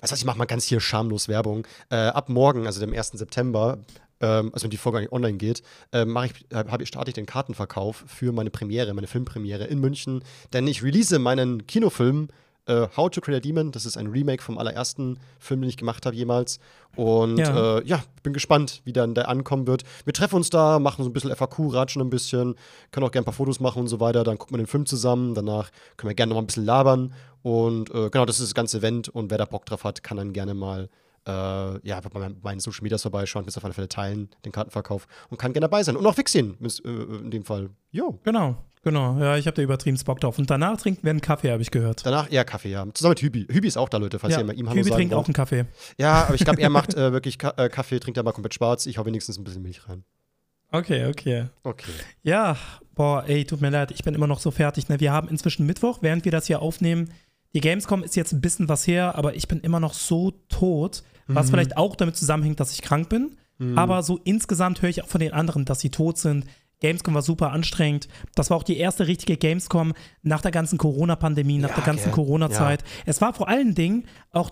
Was 0.00 0.12
heißt, 0.12 0.20
ich 0.20 0.24
mache 0.24 0.38
mal 0.38 0.44
ganz 0.44 0.64
hier 0.64 0.80
schamlos 0.80 1.28
Werbung. 1.28 1.66
Äh, 1.90 1.96
ab 1.96 2.28
morgen, 2.28 2.66
also 2.66 2.80
dem 2.80 2.92
1. 2.92 3.12
September, 3.12 3.78
ähm, 4.20 4.50
also 4.52 4.64
wenn 4.64 4.70
die 4.70 4.76
Folge 4.76 5.12
online 5.12 5.38
geht, 5.38 5.62
äh, 5.92 6.04
ich, 6.04 6.46
äh, 6.52 6.82
ich, 6.82 6.88
starte 6.88 7.10
ich 7.10 7.14
den 7.14 7.26
Kartenverkauf 7.26 8.04
für 8.06 8.32
meine 8.32 8.50
Premiere, 8.50 8.94
meine 8.94 9.06
Filmpremiere 9.06 9.64
in 9.64 9.80
München. 9.80 10.22
Denn 10.52 10.66
ich 10.66 10.82
release 10.82 11.18
meinen 11.18 11.66
Kinofilm 11.66 12.28
äh, 12.66 12.86
How 12.96 13.10
to 13.10 13.20
Create 13.20 13.38
a 13.38 13.40
Demon. 13.40 13.72
Das 13.72 13.86
ist 13.86 13.96
ein 13.96 14.08
Remake 14.08 14.42
vom 14.42 14.58
allerersten 14.58 15.18
Film, 15.38 15.62
den 15.62 15.70
ich 15.70 15.76
gemacht 15.76 16.06
habe 16.06 16.14
jemals. 16.14 16.58
Und 16.94 17.38
ja. 17.38 17.78
Äh, 17.78 17.86
ja, 17.86 18.02
bin 18.22 18.32
gespannt, 18.32 18.82
wie 18.84 18.92
dann 18.92 19.14
der 19.14 19.28
ankommen 19.28 19.66
wird. 19.66 19.84
Wir 20.04 20.12
treffen 20.12 20.36
uns 20.36 20.50
da, 20.50 20.78
machen 20.78 21.04
so 21.04 21.10
ein 21.10 21.12
bisschen 21.12 21.34
FAQ, 21.34 21.72
ratschen 21.72 22.02
ein 22.02 22.10
bisschen, 22.10 22.54
können 22.90 23.06
auch 23.06 23.10
gerne 23.10 23.22
ein 23.22 23.26
paar 23.26 23.34
Fotos 23.34 23.60
machen 23.60 23.80
und 23.80 23.88
so 23.88 24.00
weiter. 24.00 24.24
Dann 24.24 24.38
gucken 24.38 24.54
wir 24.54 24.62
den 24.62 24.66
Film 24.66 24.86
zusammen. 24.86 25.34
Danach 25.34 25.70
können 25.96 26.10
wir 26.10 26.14
gerne 26.14 26.30
noch 26.30 26.36
mal 26.36 26.42
ein 26.42 26.46
bisschen 26.46 26.64
labern. 26.64 27.12
Und 27.42 27.90
äh, 27.90 28.10
genau, 28.10 28.24
das 28.24 28.40
ist 28.40 28.48
das 28.48 28.54
ganze 28.54 28.78
Event. 28.78 29.08
Und 29.08 29.30
wer 29.30 29.38
da 29.38 29.44
Bock 29.44 29.66
drauf 29.66 29.84
hat, 29.84 30.02
kann 30.02 30.16
dann 30.16 30.32
gerne 30.32 30.54
mal 30.54 30.88
äh, 31.26 31.86
ja, 31.86 32.00
bei 32.00 32.30
meinen 32.42 32.60
Social 32.60 32.82
Medias 32.82 33.02
vorbeischauen, 33.02 33.44
bis 33.44 33.56
auf 33.56 33.64
alle 33.64 33.74
Fälle 33.74 33.88
teilen, 33.88 34.28
den 34.44 34.52
Kartenverkauf 34.52 35.06
und 35.28 35.38
kann 35.38 35.52
gerne 35.52 35.64
dabei 35.64 35.82
sein. 35.82 35.96
Und 35.96 36.06
auch 36.06 36.16
Wixien 36.16 36.56
äh, 36.60 36.88
in 36.88 37.30
dem 37.30 37.44
Fall. 37.44 37.70
Jo. 37.90 38.18
Genau. 38.22 38.56
Genau, 38.86 39.18
ja, 39.18 39.36
ich 39.36 39.48
habe 39.48 39.56
da 39.56 39.62
übertrieben 39.62 39.98
Bock 40.04 40.20
drauf. 40.20 40.38
Und 40.38 40.48
danach 40.48 40.76
trinken 40.76 41.02
wir 41.02 41.10
einen 41.10 41.20
Kaffee, 41.20 41.50
habe 41.50 41.60
ich 41.60 41.72
gehört. 41.72 42.06
Danach 42.06 42.30
eher 42.30 42.44
Kaffee, 42.44 42.70
ja. 42.70 42.86
Zusammen 42.94 43.14
mit 43.14 43.20
Hübi. 43.20 43.48
Hübi 43.50 43.66
ist 43.66 43.76
auch 43.76 43.88
da, 43.88 43.98
Leute, 43.98 44.20
falls 44.20 44.34
ja, 44.34 44.38
ihr 44.38 44.46
mal 44.46 44.56
ihm 44.56 44.68
Hallo 44.68 44.78
Hübi 44.78 44.90
trinkt 44.90 45.12
wollt. 45.12 45.24
auch 45.24 45.26
einen 45.26 45.34
Kaffee. 45.34 45.64
Ja, 45.98 46.26
aber 46.26 46.36
ich 46.36 46.44
glaube, 46.44 46.62
er 46.62 46.70
macht 46.70 46.94
äh, 46.94 47.10
wirklich 47.10 47.36
Ka 47.36 47.52
äh, 47.56 47.68
Kaffee, 47.68 47.98
trinkt 47.98 48.16
aber 48.16 48.32
komplett 48.32 48.54
schwarz. 48.54 48.86
Ich 48.86 48.96
hau 48.96 49.04
wenigstens 49.04 49.38
ein 49.38 49.42
bisschen 49.42 49.62
Milch 49.62 49.88
rein. 49.88 50.04
Okay, 50.70 51.06
okay. 51.06 51.46
Okay. 51.64 51.90
Ja, 52.22 52.56
boah, 52.94 53.24
ey, 53.26 53.44
tut 53.44 53.60
mir 53.60 53.70
leid, 53.70 53.90
ich 53.90 54.04
bin 54.04 54.14
immer 54.14 54.28
noch 54.28 54.38
so 54.38 54.52
fertig. 54.52 54.88
Ne? 54.88 55.00
Wir 55.00 55.10
haben 55.10 55.26
inzwischen 55.30 55.66
Mittwoch, 55.66 55.98
während 56.02 56.24
wir 56.24 56.30
das 56.30 56.46
hier 56.46 56.62
aufnehmen. 56.62 57.10
Die 57.54 57.60
Gamescom 57.60 58.04
ist 58.04 58.14
jetzt 58.14 58.34
ein 58.34 58.40
bisschen 58.40 58.68
was 58.68 58.86
her, 58.86 59.16
aber 59.16 59.34
ich 59.34 59.48
bin 59.48 59.58
immer 59.62 59.80
noch 59.80 59.94
so 59.94 60.30
tot, 60.48 61.02
was 61.26 61.46
mhm. 61.46 61.50
vielleicht 61.50 61.76
auch 61.76 61.96
damit 61.96 62.16
zusammenhängt, 62.16 62.60
dass 62.60 62.70
ich 62.70 62.82
krank 62.82 63.08
bin. 63.08 63.36
Mhm. 63.58 63.76
Aber 63.76 64.04
so 64.04 64.20
insgesamt 64.22 64.80
höre 64.80 64.90
ich 64.90 65.02
auch 65.02 65.08
von 65.08 65.20
den 65.20 65.32
anderen, 65.32 65.64
dass 65.64 65.80
sie 65.80 65.90
tot 65.90 66.18
sind. 66.18 66.44
Gamescom 66.80 67.14
war 67.14 67.22
super 67.22 67.52
anstrengend. 67.52 68.08
Das 68.34 68.50
war 68.50 68.56
auch 68.56 68.62
die 68.62 68.76
erste 68.76 69.06
richtige 69.06 69.36
Gamescom 69.36 69.94
nach 70.22 70.42
der 70.42 70.50
ganzen 70.50 70.78
Corona-Pandemie, 70.78 71.58
nach 71.58 71.70
ja, 71.70 71.76
der 71.76 71.84
ganzen. 71.84 72.12
Corona-Zeit. 72.12 72.82
Ja. 72.82 72.88
Es 73.06 73.20
war 73.20 73.32
vor 73.32 73.48
allen 73.48 73.74
Dingen 73.74 74.04
auch 74.32 74.50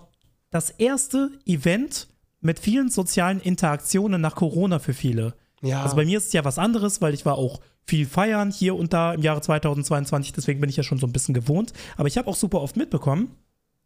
das 0.49 0.69
erste 0.71 1.31
Event 1.45 2.07
mit 2.41 2.59
vielen 2.59 2.89
sozialen 2.89 3.39
Interaktionen 3.39 4.21
nach 4.21 4.35
Corona 4.35 4.79
für 4.79 4.93
viele. 4.93 5.35
Ja. 5.61 5.83
Also 5.83 5.95
bei 5.95 6.05
mir 6.05 6.17
ist 6.17 6.27
es 6.27 6.33
ja 6.33 6.45
was 6.45 6.59
anderes, 6.59 7.01
weil 7.01 7.13
ich 7.13 7.25
war 7.25 7.37
auch 7.37 7.59
viel 7.85 8.05
feiern 8.05 8.51
hier 8.51 8.75
und 8.75 8.93
da 8.93 9.13
im 9.13 9.21
Jahre 9.21 9.41
2022, 9.41 10.33
deswegen 10.33 10.59
bin 10.59 10.69
ich 10.69 10.77
ja 10.77 10.83
schon 10.83 10.97
so 10.97 11.07
ein 11.07 11.13
bisschen 11.13 11.33
gewohnt. 11.33 11.73
Aber 11.97 12.07
ich 12.07 12.17
habe 12.17 12.27
auch 12.27 12.35
super 12.35 12.61
oft 12.61 12.77
mitbekommen, 12.77 13.35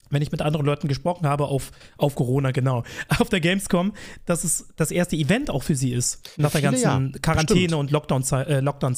wenn 0.09 0.21
ich 0.21 0.31
mit 0.31 0.41
anderen 0.41 0.65
Leuten 0.65 0.87
gesprochen 0.87 1.27
habe, 1.27 1.45
auf, 1.45 1.71
auf 1.97 2.15
Corona, 2.15 2.51
genau, 2.51 2.83
auf 3.19 3.29
der 3.29 3.39
Gamescom, 3.39 3.93
dass 4.25 4.43
es 4.43 4.67
das 4.75 4.91
erste 4.91 5.15
Event 5.15 5.49
auch 5.49 5.63
für 5.63 5.75
sie 5.75 5.93
ist. 5.93 6.29
Nach 6.37 6.51
der 6.51 6.61
ganzen 6.61 7.11
ja, 7.13 7.19
Quarantäne 7.21 7.59
bestimmt. 7.59 7.73
und 7.79 7.91
Lockdown-Zeit. 7.91 8.47
Äh, 8.47 8.59
Lockdown 8.61 8.95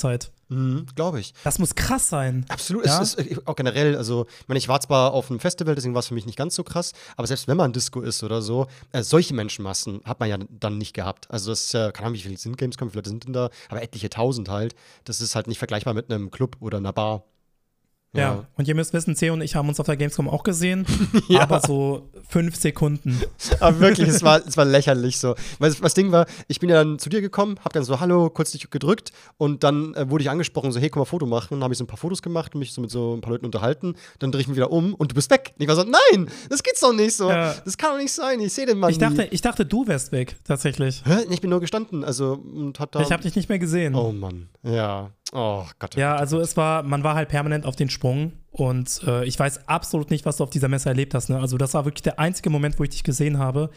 mhm, 0.50 0.86
Glaube 0.96 1.20
ich. 1.20 1.34
Das 1.44 1.60
muss 1.60 1.76
krass 1.76 2.10
sein. 2.10 2.46
Absolut. 2.50 2.86
Ja? 2.86 3.02
Es 3.02 3.16
ist 3.16 3.32
äh, 3.32 3.38
auch 3.46 3.56
generell, 3.56 3.96
also, 3.96 4.26
ich 4.42 4.48
meine, 4.48 4.58
ich 4.58 4.68
war 4.68 4.80
zwar 4.80 5.14
auf 5.14 5.30
einem 5.30 5.40
Festival, 5.40 5.76
deswegen 5.76 5.94
war 5.94 6.00
es 6.00 6.08
für 6.08 6.14
mich 6.14 6.26
nicht 6.26 6.38
ganz 6.38 6.56
so 6.56 6.64
krass, 6.64 6.94
aber 7.18 7.28
selbst 7.28 7.48
wenn 7.48 7.58
man 7.58 7.74
Disco 7.74 8.02
ist 8.02 8.24
oder 8.24 8.42
so, 8.42 8.68
äh, 8.92 9.04
solche 9.04 9.34
Menschenmassen 9.34 10.02
hat 10.06 10.20
man 10.20 10.30
ja 10.30 10.38
dann 10.50 10.78
nicht 10.78 10.94
gehabt. 10.94 11.30
Also, 11.30 11.52
das 11.52 11.66
ist 11.66 11.74
ja, 11.74 11.92
keine 11.92 12.08
Ahnung, 12.08 12.18
wie 12.18 12.24
viele 12.24 12.38
sind 12.38 12.58
Gamescom, 12.58 12.88
wie 12.88 12.92
viele 12.92 13.00
Leute 13.00 13.10
sind 13.10 13.26
denn 13.26 13.34
da, 13.34 13.50
aber 13.70 13.82
etliche 13.82 14.10
tausend 14.10 14.50
halt. 14.50 14.76
Das 15.04 15.22
ist 15.22 15.36
halt 15.36 15.48
nicht 15.48 15.60
vergleichbar 15.60 15.94
mit 15.94 16.12
einem 16.12 16.32
Club 16.32 16.58
oder 16.60 16.78
einer 16.78 16.94
Bar. 16.94 17.24
Ja. 18.14 18.22
ja. 18.22 18.46
und 18.58 18.68
ihr 18.68 18.76
müsst 18.76 18.92
wissen, 18.92 19.16
C 19.16 19.30
und 19.30 19.42
ich 19.42 19.56
haben 19.56 19.70
uns 19.70 19.80
auf 19.80 19.86
der 19.86 19.96
Gamescom 19.96 20.28
auch 20.28 20.44
gesehen, 20.44 20.86
ja. 21.30 21.42
aber 21.42 21.62
so 21.62 22.10
fünf 22.28 22.58
Sekunden. 22.58 23.22
aber 23.62 23.80
wirklich, 23.80 24.10
es 24.10 24.22
war, 24.22 24.42
es 24.46 24.58
war 24.58 24.66
lächerlich 24.66 25.18
so. 25.18 25.36
Weil 25.60 25.74
das 25.74 25.94
Ding 25.94 26.12
war, 26.12 26.26
ich 26.50 26.60
bin 26.60 26.70
ja 26.70 26.84
dann 26.84 27.00
zu 27.00 27.10
dir 27.10 27.22
gekommen, 27.22 27.58
hab 27.64 27.72
dann 27.72 27.86
so 27.86 28.02
Hallo, 28.02 28.30
kurz 28.30 28.52
dich 28.52 28.70
gedrückt 28.70 29.14
und 29.38 29.64
dann 29.64 29.94
äh, 29.94 30.10
wurde 30.10 30.24
ich 30.24 30.30
angesprochen, 30.30 30.74
so 30.74 30.80
hey, 30.82 30.90
komm 30.90 31.02
mal 31.02 31.06
Foto 31.06 31.26
machen. 31.26 31.52
Dann 31.52 31.64
habe 31.64 31.74
ich 31.74 31.78
so 31.78 31.86
ein 31.86 31.88
paar 31.88 31.98
Fotos 31.98 32.22
gemacht, 32.22 32.54
mich 32.54 32.74
so 32.74 32.82
mit 32.82 32.92
so 32.92 33.16
ein 33.16 33.22
paar 33.22 33.32
Leuten 33.32 33.46
unterhalten. 33.46 33.96
Dann 34.20 34.32
drehe 34.34 34.42
ich 34.42 34.48
mich 34.50 34.58
wieder 34.58 34.72
um 34.72 34.94
und 34.94 35.12
du 35.12 35.16
bist 35.16 35.32
weg. 35.32 35.54
Und 35.58 35.62
ich 35.64 35.70
war 35.70 35.76
so, 35.76 35.84
nein, 35.84 36.30
das 36.50 36.64
geht's 36.64 36.82
doch 36.82 36.94
nicht 36.94 37.16
so. 37.16 37.30
Ja. 37.30 37.56
Das 37.64 37.78
kann 37.78 37.92
doch 37.92 37.98
nicht 37.98 38.12
sein. 38.12 38.42
Ich 38.42 38.52
sehe 38.52 38.66
den 38.66 38.80
Mann. 38.80 38.92
Ich 38.92 38.98
dachte, 38.98 39.24
ich 39.32 39.42
dachte, 39.42 39.66
du 39.66 39.88
wärst 39.88 40.12
weg, 40.12 40.36
tatsächlich. 40.44 41.02
Hä? 41.06 41.26
Ich 41.30 41.40
bin 41.40 41.50
nur 41.50 41.62
gestanden, 41.62 42.04
also 42.04 42.34
und 42.34 42.78
hat 42.80 42.94
da. 42.94 43.02
Ich 43.02 43.12
habe 43.14 43.24
dich 43.24 43.36
nicht 43.36 43.48
mehr 43.48 43.60
gesehen. 43.60 43.96
Oh 43.96 44.12
Mann, 44.12 44.50
ja. 44.64 45.12
Oh 45.32 45.66
Gott. 45.80 45.96
Oh 45.96 46.00
ja, 46.00 46.16
also 46.16 46.40
es 46.40 46.58
war, 46.58 46.84
man 46.84 47.04
war 47.04 47.16
halt 47.16 47.30
permanent 47.30 47.66
auf 47.66 47.76
den 47.76 47.90
Sprung 47.90 48.34
und 48.52 49.02
äh, 49.08 49.24
ich 49.26 49.40
weiß 49.40 49.68
absolut 49.68 50.12
nicht, 50.12 50.26
was 50.26 50.38
du 50.38 50.44
auf 50.44 50.50
dieser 50.50 50.68
Messe 50.68 50.90
erlebt 50.90 51.14
hast. 51.14 51.30
Ne? 51.30 51.40
Also 51.40 51.58
das 51.58 51.74
war 51.74 51.86
wirklich 51.86 52.04
der 52.04 52.20
einzige 52.20 52.50
Moment, 52.50 52.78
wo 52.80 52.84
ich 52.84 52.90
dich 52.90 53.04
gesehen 53.04 53.38
habe. 53.38 53.70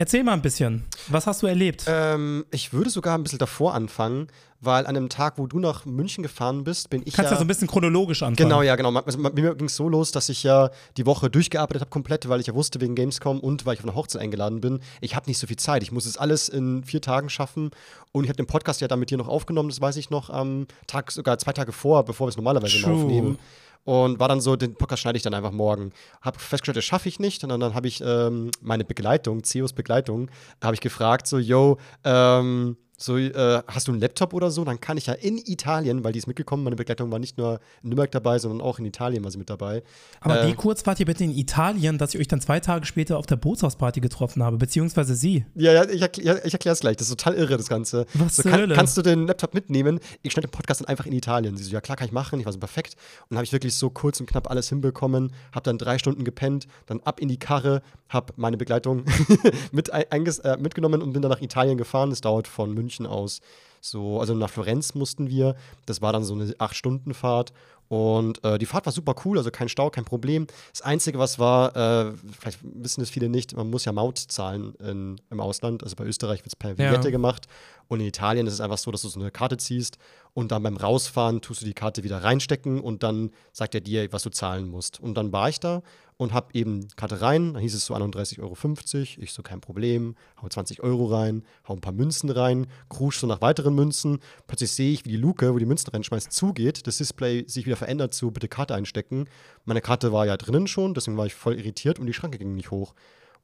Erzähl 0.00 0.22
mal 0.22 0.34
ein 0.34 0.42
bisschen. 0.42 0.84
Was 1.08 1.26
hast 1.26 1.42
du 1.42 1.48
erlebt? 1.48 1.84
Ähm, 1.88 2.46
ich 2.52 2.72
würde 2.72 2.88
sogar 2.88 3.18
ein 3.18 3.24
bisschen 3.24 3.40
davor 3.40 3.74
anfangen, 3.74 4.28
weil 4.60 4.86
an 4.86 4.94
dem 4.94 5.08
Tag, 5.08 5.38
wo 5.38 5.48
du 5.48 5.58
nach 5.58 5.86
München 5.86 6.22
gefahren 6.22 6.62
bist, 6.62 6.88
bin 6.88 7.02
ich 7.04 7.14
Kannst 7.14 7.32
ja, 7.32 7.34
ja 7.34 7.38
so 7.38 7.44
ein 7.44 7.48
bisschen 7.48 7.66
chronologisch 7.66 8.22
anfangen. 8.22 8.48
Genau, 8.48 8.62
ja, 8.62 8.76
genau. 8.76 8.94
Also, 8.94 9.18
mir 9.18 9.56
ging 9.56 9.66
es 9.66 9.74
so 9.74 9.88
los, 9.88 10.12
dass 10.12 10.28
ich 10.28 10.44
ja 10.44 10.70
die 10.96 11.04
Woche 11.04 11.30
durchgearbeitet 11.30 11.80
habe 11.80 11.90
komplett, 11.90 12.28
weil 12.28 12.38
ich 12.38 12.46
ja 12.46 12.54
wusste 12.54 12.80
wegen 12.80 12.94
Gamescom 12.94 13.40
und 13.40 13.66
weil 13.66 13.74
ich 13.74 13.80
auf 13.80 13.86
eine 13.86 13.96
Hochzeit 13.96 14.22
eingeladen 14.22 14.60
bin. 14.60 14.78
Ich 15.00 15.16
habe 15.16 15.26
nicht 15.26 15.38
so 15.38 15.48
viel 15.48 15.56
Zeit. 15.56 15.82
Ich 15.82 15.90
muss 15.90 16.06
es 16.06 16.16
alles 16.16 16.48
in 16.48 16.84
vier 16.84 17.02
Tagen 17.02 17.28
schaffen. 17.28 17.72
Und 18.12 18.22
ich 18.22 18.30
habe 18.30 18.36
den 18.36 18.46
Podcast 18.46 18.80
ja 18.80 18.86
dann 18.86 19.00
mit 19.00 19.10
dir 19.10 19.18
noch 19.18 19.28
aufgenommen, 19.28 19.68
das 19.68 19.80
weiß 19.80 19.96
ich 19.96 20.10
noch, 20.10 20.30
am 20.30 20.68
Tag, 20.86 21.10
sogar 21.10 21.38
zwei 21.38 21.52
Tage 21.52 21.72
vor, 21.72 22.04
bevor 22.04 22.28
wir 22.28 22.30
es 22.30 22.36
normalerweise 22.36 22.86
aufnehmen 22.86 23.36
und 23.84 24.20
war 24.20 24.28
dann 24.28 24.40
so, 24.40 24.56
den 24.56 24.74
Podcast 24.74 25.02
schneide 25.02 25.16
ich 25.16 25.22
dann 25.22 25.34
einfach 25.34 25.52
morgen. 25.52 25.92
Habe 26.20 26.38
festgestellt, 26.38 26.76
das 26.76 26.84
schaffe 26.84 27.08
ich 27.08 27.18
nicht. 27.20 27.42
Und 27.42 27.50
dann, 27.50 27.60
dann 27.60 27.74
habe 27.74 27.88
ich 27.88 28.02
ähm, 28.04 28.50
meine 28.60 28.84
Begleitung, 28.84 29.42
CEOs 29.44 29.72
Begleitung, 29.72 30.30
habe 30.62 30.74
ich 30.74 30.80
gefragt, 30.80 31.26
so, 31.26 31.38
yo, 31.38 31.78
ähm, 32.04 32.76
So, 33.00 33.16
äh, 33.16 33.62
hast 33.68 33.86
du 33.86 33.92
einen 33.92 34.00
Laptop 34.00 34.34
oder 34.34 34.50
so, 34.50 34.64
dann 34.64 34.80
kann 34.80 34.96
ich 34.96 35.06
ja 35.06 35.12
in 35.12 35.38
Italien, 35.38 36.02
weil 36.02 36.12
die 36.12 36.18
ist 36.18 36.26
mitgekommen, 36.26 36.64
meine 36.64 36.74
Begleitung 36.74 37.12
war 37.12 37.20
nicht 37.20 37.38
nur 37.38 37.60
in 37.84 37.90
Nürnberg 37.90 38.10
dabei, 38.10 38.40
sondern 38.40 38.60
auch 38.60 38.80
in 38.80 38.86
Italien 38.86 39.22
war 39.22 39.30
sie 39.30 39.38
mit 39.38 39.48
dabei. 39.48 39.84
Aber 40.20 40.42
äh, 40.42 40.48
wie 40.48 40.54
kurz 40.54 40.84
wart 40.84 40.98
ihr 40.98 41.06
bitte 41.06 41.22
in 41.22 41.30
Italien, 41.30 41.96
dass 41.96 42.12
ich 42.14 42.20
euch 42.20 42.26
dann 42.26 42.40
zwei 42.40 42.58
Tage 42.58 42.86
später 42.86 43.16
auf 43.16 43.26
der 43.26 43.36
Bootshausparty 43.36 44.00
getroffen 44.00 44.42
habe, 44.42 44.56
beziehungsweise 44.56 45.14
sie? 45.14 45.46
Ja, 45.54 45.72
ja, 45.72 45.88
ich 45.88 46.02
erkläre 46.02 46.40
es 46.42 46.80
gleich, 46.80 46.96
das 46.96 47.08
ist 47.08 47.16
total 47.16 47.34
irre, 47.34 47.56
das 47.56 47.68
Ganze. 47.68 48.04
Was 48.14 48.34
so, 48.34 48.42
kann, 48.42 48.68
Kannst 48.70 48.96
du 48.96 49.02
den 49.02 49.28
Laptop 49.28 49.54
mitnehmen? 49.54 50.00
Ich 50.22 50.32
schneide 50.32 50.48
den 50.48 50.52
Podcast 50.52 50.80
dann 50.80 50.88
einfach 50.88 51.06
in 51.06 51.12
Italien. 51.12 51.56
Sie 51.56 51.62
so, 51.62 51.70
ja 51.70 51.80
klar, 51.80 51.96
kann 51.96 52.08
ich 52.08 52.12
machen. 52.12 52.40
Ich 52.40 52.46
war 52.46 52.52
so 52.52 52.58
perfekt. 52.58 52.96
Und 53.22 53.30
dann 53.30 53.36
habe 53.38 53.44
ich 53.44 53.52
wirklich 53.52 53.76
so 53.76 53.90
kurz 53.90 54.18
und 54.18 54.26
knapp 54.26 54.50
alles 54.50 54.70
hinbekommen, 54.70 55.32
habe 55.52 55.62
dann 55.62 55.78
drei 55.78 55.98
Stunden 55.98 56.24
gepennt, 56.24 56.66
dann 56.86 56.98
ab 57.02 57.20
in 57.20 57.28
die 57.28 57.38
Karre, 57.38 57.80
habe 58.08 58.32
meine 58.36 58.56
Begleitung 58.56 59.04
mit, 59.70 59.90
äh, 59.90 60.56
mitgenommen 60.58 61.00
und 61.00 61.12
bin 61.12 61.22
dann 61.22 61.30
nach 61.30 61.40
Italien 61.40 61.78
gefahren. 61.78 62.10
Das 62.10 62.22
dauert 62.22 62.48
von 62.48 62.74
München 62.74 62.87
aus 63.06 63.40
so, 63.80 64.20
also 64.20 64.34
nach 64.34 64.50
Florenz 64.50 64.94
mussten 64.94 65.28
wir. 65.28 65.56
Das 65.86 66.02
war 66.02 66.12
dann 66.12 66.24
so 66.24 66.34
eine 66.34 66.46
8-Stunden-Fahrt. 66.52 67.52
Und 67.88 68.44
äh, 68.44 68.58
die 68.58 68.66
Fahrt 68.66 68.84
war 68.84 68.92
super 68.92 69.14
cool, 69.24 69.38
also 69.38 69.50
kein 69.50 69.70
Stau, 69.70 69.88
kein 69.88 70.04
Problem. 70.04 70.46
Das 70.72 70.82
Einzige, 70.82 71.18
was 71.18 71.38
war, 71.38 71.74
äh, 71.74 72.12
vielleicht 72.38 72.58
wissen 72.62 73.00
es 73.00 73.08
viele 73.08 73.30
nicht, 73.30 73.56
man 73.56 73.70
muss 73.70 73.86
ja 73.86 73.92
Maut 73.92 74.18
zahlen 74.18 74.74
in, 74.74 75.18
im 75.30 75.40
Ausland. 75.40 75.82
Also 75.82 75.96
bei 75.96 76.04
Österreich 76.04 76.40
wird 76.40 76.48
es 76.48 76.56
per 76.56 76.76
Vignette 76.76 77.08
ja. 77.08 77.10
gemacht. 77.10 77.46
Und 77.86 78.00
in 78.00 78.06
Italien 78.06 78.46
ist 78.46 78.52
es 78.52 78.60
einfach 78.60 78.76
so, 78.76 78.90
dass 78.90 79.00
du 79.00 79.08
so 79.08 79.18
eine 79.18 79.30
Karte 79.30 79.56
ziehst 79.56 79.96
und 80.34 80.52
dann 80.52 80.62
beim 80.62 80.76
Rausfahren 80.76 81.40
tust 81.40 81.62
du 81.62 81.64
die 81.64 81.72
Karte 81.72 82.04
wieder 82.04 82.22
reinstecken 82.22 82.80
und 82.80 83.02
dann 83.02 83.30
sagt 83.52 83.74
er 83.74 83.80
dir, 83.80 84.12
was 84.12 84.22
du 84.22 84.28
zahlen 84.28 84.68
musst. 84.68 85.00
Und 85.00 85.14
dann 85.14 85.32
war 85.32 85.48
ich 85.48 85.58
da 85.58 85.82
und 86.18 86.34
habe 86.34 86.48
eben 86.52 86.88
Karte 86.96 87.20
rein, 87.20 87.54
dann 87.54 87.62
hieß 87.62 87.74
es 87.74 87.86
so 87.86 87.94
31,50 87.94 88.40
Euro. 88.42 89.22
Ich 89.22 89.32
so, 89.32 89.42
kein 89.42 89.60
Problem, 89.60 90.16
hau 90.42 90.48
20 90.48 90.82
Euro 90.82 91.06
rein, 91.06 91.44
hau 91.66 91.74
ein 91.74 91.80
paar 91.80 91.92
Münzen 91.92 92.28
rein, 92.28 92.66
krusch 92.88 93.18
so 93.20 93.26
nach 93.28 93.40
weiteren 93.40 93.74
Münzen. 93.74 94.18
Plötzlich 94.48 94.72
sehe 94.72 94.92
ich, 94.92 95.04
wie 95.04 95.10
die 95.10 95.16
Luke, 95.16 95.54
wo 95.54 95.58
die 95.58 95.64
Münzen 95.64 95.90
reinschmeißt, 95.90 96.32
zugeht, 96.32 96.88
das 96.88 96.98
Display 96.98 97.44
sich 97.46 97.66
wieder 97.66 97.76
verändert 97.76 98.14
zu 98.14 98.32
bitte 98.32 98.48
Karte 98.48 98.74
einstecken. 98.74 99.26
Meine 99.64 99.80
Karte 99.80 100.12
war 100.12 100.26
ja 100.26 100.36
drinnen 100.36 100.66
schon, 100.66 100.92
deswegen 100.92 101.16
war 101.16 101.26
ich 101.26 101.34
voll 101.34 101.54
irritiert 101.54 102.00
und 102.00 102.06
die 102.06 102.12
Schranke 102.12 102.38
ging 102.38 102.54
nicht 102.54 102.72
hoch. 102.72 102.94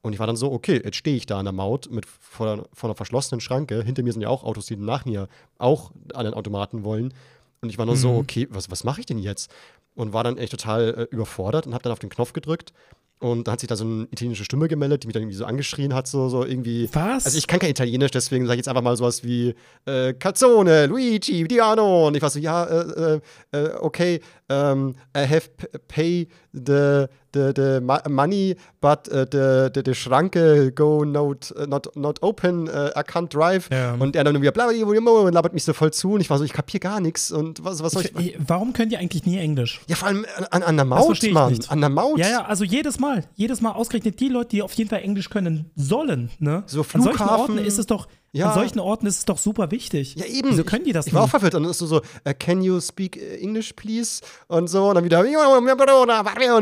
Und 0.01 0.11
ich 0.11 0.19
war 0.19 0.27
dann 0.27 0.35
so, 0.35 0.51
okay, 0.51 0.81
jetzt 0.83 0.97
stehe 0.97 1.15
ich 1.15 1.25
da 1.25 1.39
an 1.39 1.45
der 1.45 1.53
Maut 1.53 1.89
mit 1.89 2.05
vor, 2.05 2.67
vor 2.73 2.89
einer 2.89 2.95
verschlossenen 2.95 3.39
Schranke. 3.39 3.81
Hinter 3.83 4.03
mir 4.03 4.11
sind 4.11 4.21
ja 4.21 4.27
auch 4.27 4.43
Autos, 4.43 4.65
die 4.65 4.75
nach 4.75 5.05
mir 5.05 5.29
auch 5.57 5.91
an 6.13 6.25
den 6.25 6.33
Automaten 6.33 6.83
wollen. 6.83 7.13
Und 7.61 7.69
ich 7.69 7.77
war 7.77 7.85
nur 7.85 7.95
mhm. 7.95 7.99
so, 7.99 8.15
okay, 8.15 8.47
was, 8.51 8.69
was 8.69 8.83
mache 8.83 8.99
ich 8.99 9.05
denn 9.05 9.17
jetzt? 9.17 9.49
Und 9.95 10.13
war 10.13 10.23
dann 10.23 10.37
echt 10.37 10.51
total 10.51 10.93
äh, 10.93 11.15
überfordert 11.15 11.67
und 11.67 11.73
habe 11.73 11.83
dann 11.83 11.93
auf 11.93 11.99
den 11.99 12.09
Knopf 12.09 12.33
gedrückt. 12.33 12.73
Und 13.19 13.47
da 13.47 13.53
hat 13.53 13.61
sich 13.61 13.69
da 13.69 13.77
so 13.77 13.85
eine 13.85 14.03
italienische 14.11 14.43
Stimme 14.43 14.67
gemeldet, 14.67 15.03
die 15.03 15.07
mich 15.07 15.13
dann 15.13 15.23
irgendwie 15.23 15.37
so 15.37 15.45
angeschrien 15.45 15.93
hat, 15.93 16.05
so, 16.05 16.27
so 16.27 16.43
irgendwie. 16.43 16.89
Was? 16.91 17.25
Also 17.25 17.37
ich 17.37 17.47
kann 17.47 17.59
kein 17.59 17.69
Italienisch, 17.69 18.11
deswegen 18.11 18.45
sage 18.45 18.55
ich 18.55 18.59
jetzt 18.59 18.67
einfach 18.67 18.81
mal 18.81 18.97
sowas 18.97 19.23
wie 19.23 19.55
äh, 19.85 20.13
Calzone, 20.13 20.87
Luigi, 20.87 21.47
Diano. 21.47 22.07
Und 22.07 22.17
ich 22.17 22.21
war 22.21 22.29
so, 22.29 22.39
ja, 22.39 22.65
äh, 22.65 23.19
äh, 23.53 23.57
äh 23.57 23.69
okay, 23.79 24.19
um, 24.49 24.95
I 25.15 25.25
have 25.27 25.49
pay 25.87 26.27
the, 26.51 27.05
the, 27.35 27.53
the 27.55 28.09
money, 28.09 28.55
but 28.81 29.07
uh, 29.09 29.25
the, 29.31 29.69
the, 29.73 29.81
the 29.83 29.93
Schranke 29.93 30.73
go 30.73 31.03
not, 31.03 31.53
not, 31.67 31.95
not 31.95 32.17
open, 32.21 32.67
uh, 32.67 32.91
I 32.95 33.03
can't 33.03 33.29
drive. 33.29 33.69
Ja. 33.71 33.95
Und 33.95 34.15
er 34.15 34.23
dann 34.23 34.41
wieder 34.41 34.51
bla, 34.51 34.67
und 34.67 35.33
labert 35.33 35.53
mich 35.53 35.63
so 35.63 35.73
voll 35.73 35.91
zu 35.91 36.13
und 36.13 36.21
ich 36.21 36.29
war 36.29 36.37
so, 36.37 36.43
ich 36.43 36.53
kapier 36.53 36.79
gar 36.79 36.99
nichts 36.99 37.31
und 37.31 37.63
was, 37.63 37.83
was 37.83 37.93
soll 37.93 38.03
ich, 38.03 38.15
ich 38.15 38.35
Warum 38.47 38.73
könnt 38.73 38.91
ihr 38.91 38.99
eigentlich 38.99 39.25
nie 39.25 39.37
Englisch? 39.37 39.81
Ja, 39.87 39.95
vor 39.95 40.07
allem 40.07 40.25
an, 40.51 40.63
an 40.63 40.75
der 40.75 40.85
Maut, 40.85 41.21
Mann. 41.31 41.59
An 41.67 41.81
der 41.81 41.89
Maut. 41.89 42.17
Ja, 42.17 42.29
ja, 42.29 42.45
also 42.45 42.63
jedes 42.63 42.99
Mal, 42.99 43.25
jedes 43.35 43.61
Mal 43.61 43.71
ausgerechnet 43.71 44.19
die 44.19 44.29
Leute, 44.29 44.49
die 44.49 44.61
auf 44.61 44.73
jeden 44.73 44.89
Fall 44.89 45.01
Englisch 45.01 45.29
können 45.29 45.71
sollen, 45.75 46.29
ne? 46.39 46.63
So 46.65 46.83
Flughafen. 46.83 47.11
An 47.11 47.17
solchen 47.17 47.39
Orten 47.41 47.57
ist 47.57 47.79
es 47.79 47.87
doch 47.87 48.07
ja. 48.35 48.49
An 48.49 48.53
solchen 48.53 48.79
Orten 48.79 49.07
ist 49.07 49.19
es 49.19 49.25
doch 49.25 49.37
super 49.37 49.71
wichtig. 49.71 50.15
Ja, 50.15 50.25
eben. 50.25 50.49
Wieso 50.49 50.65
können 50.65 50.83
die 50.83 50.91
das 50.91 51.07
ich, 51.07 51.13
nicht? 51.13 51.13
Ich 51.13 51.15
war 51.15 51.23
auch 51.23 51.29
verwirrt. 51.29 51.55
Und 51.55 51.63
dann 51.63 51.71
ist 51.71 51.77
so, 51.77 51.85
so 51.85 51.97
uh, 51.97 52.33
can 52.37 52.61
you 52.61 52.81
speak 52.81 53.17
English, 53.41 53.73
please? 53.73 54.21
Und 54.47 54.67
so. 54.67 54.89
Und 54.89 54.95
dann 54.95 55.05
wieder, 55.05 55.21
und 55.21 55.27
ich 55.27 55.35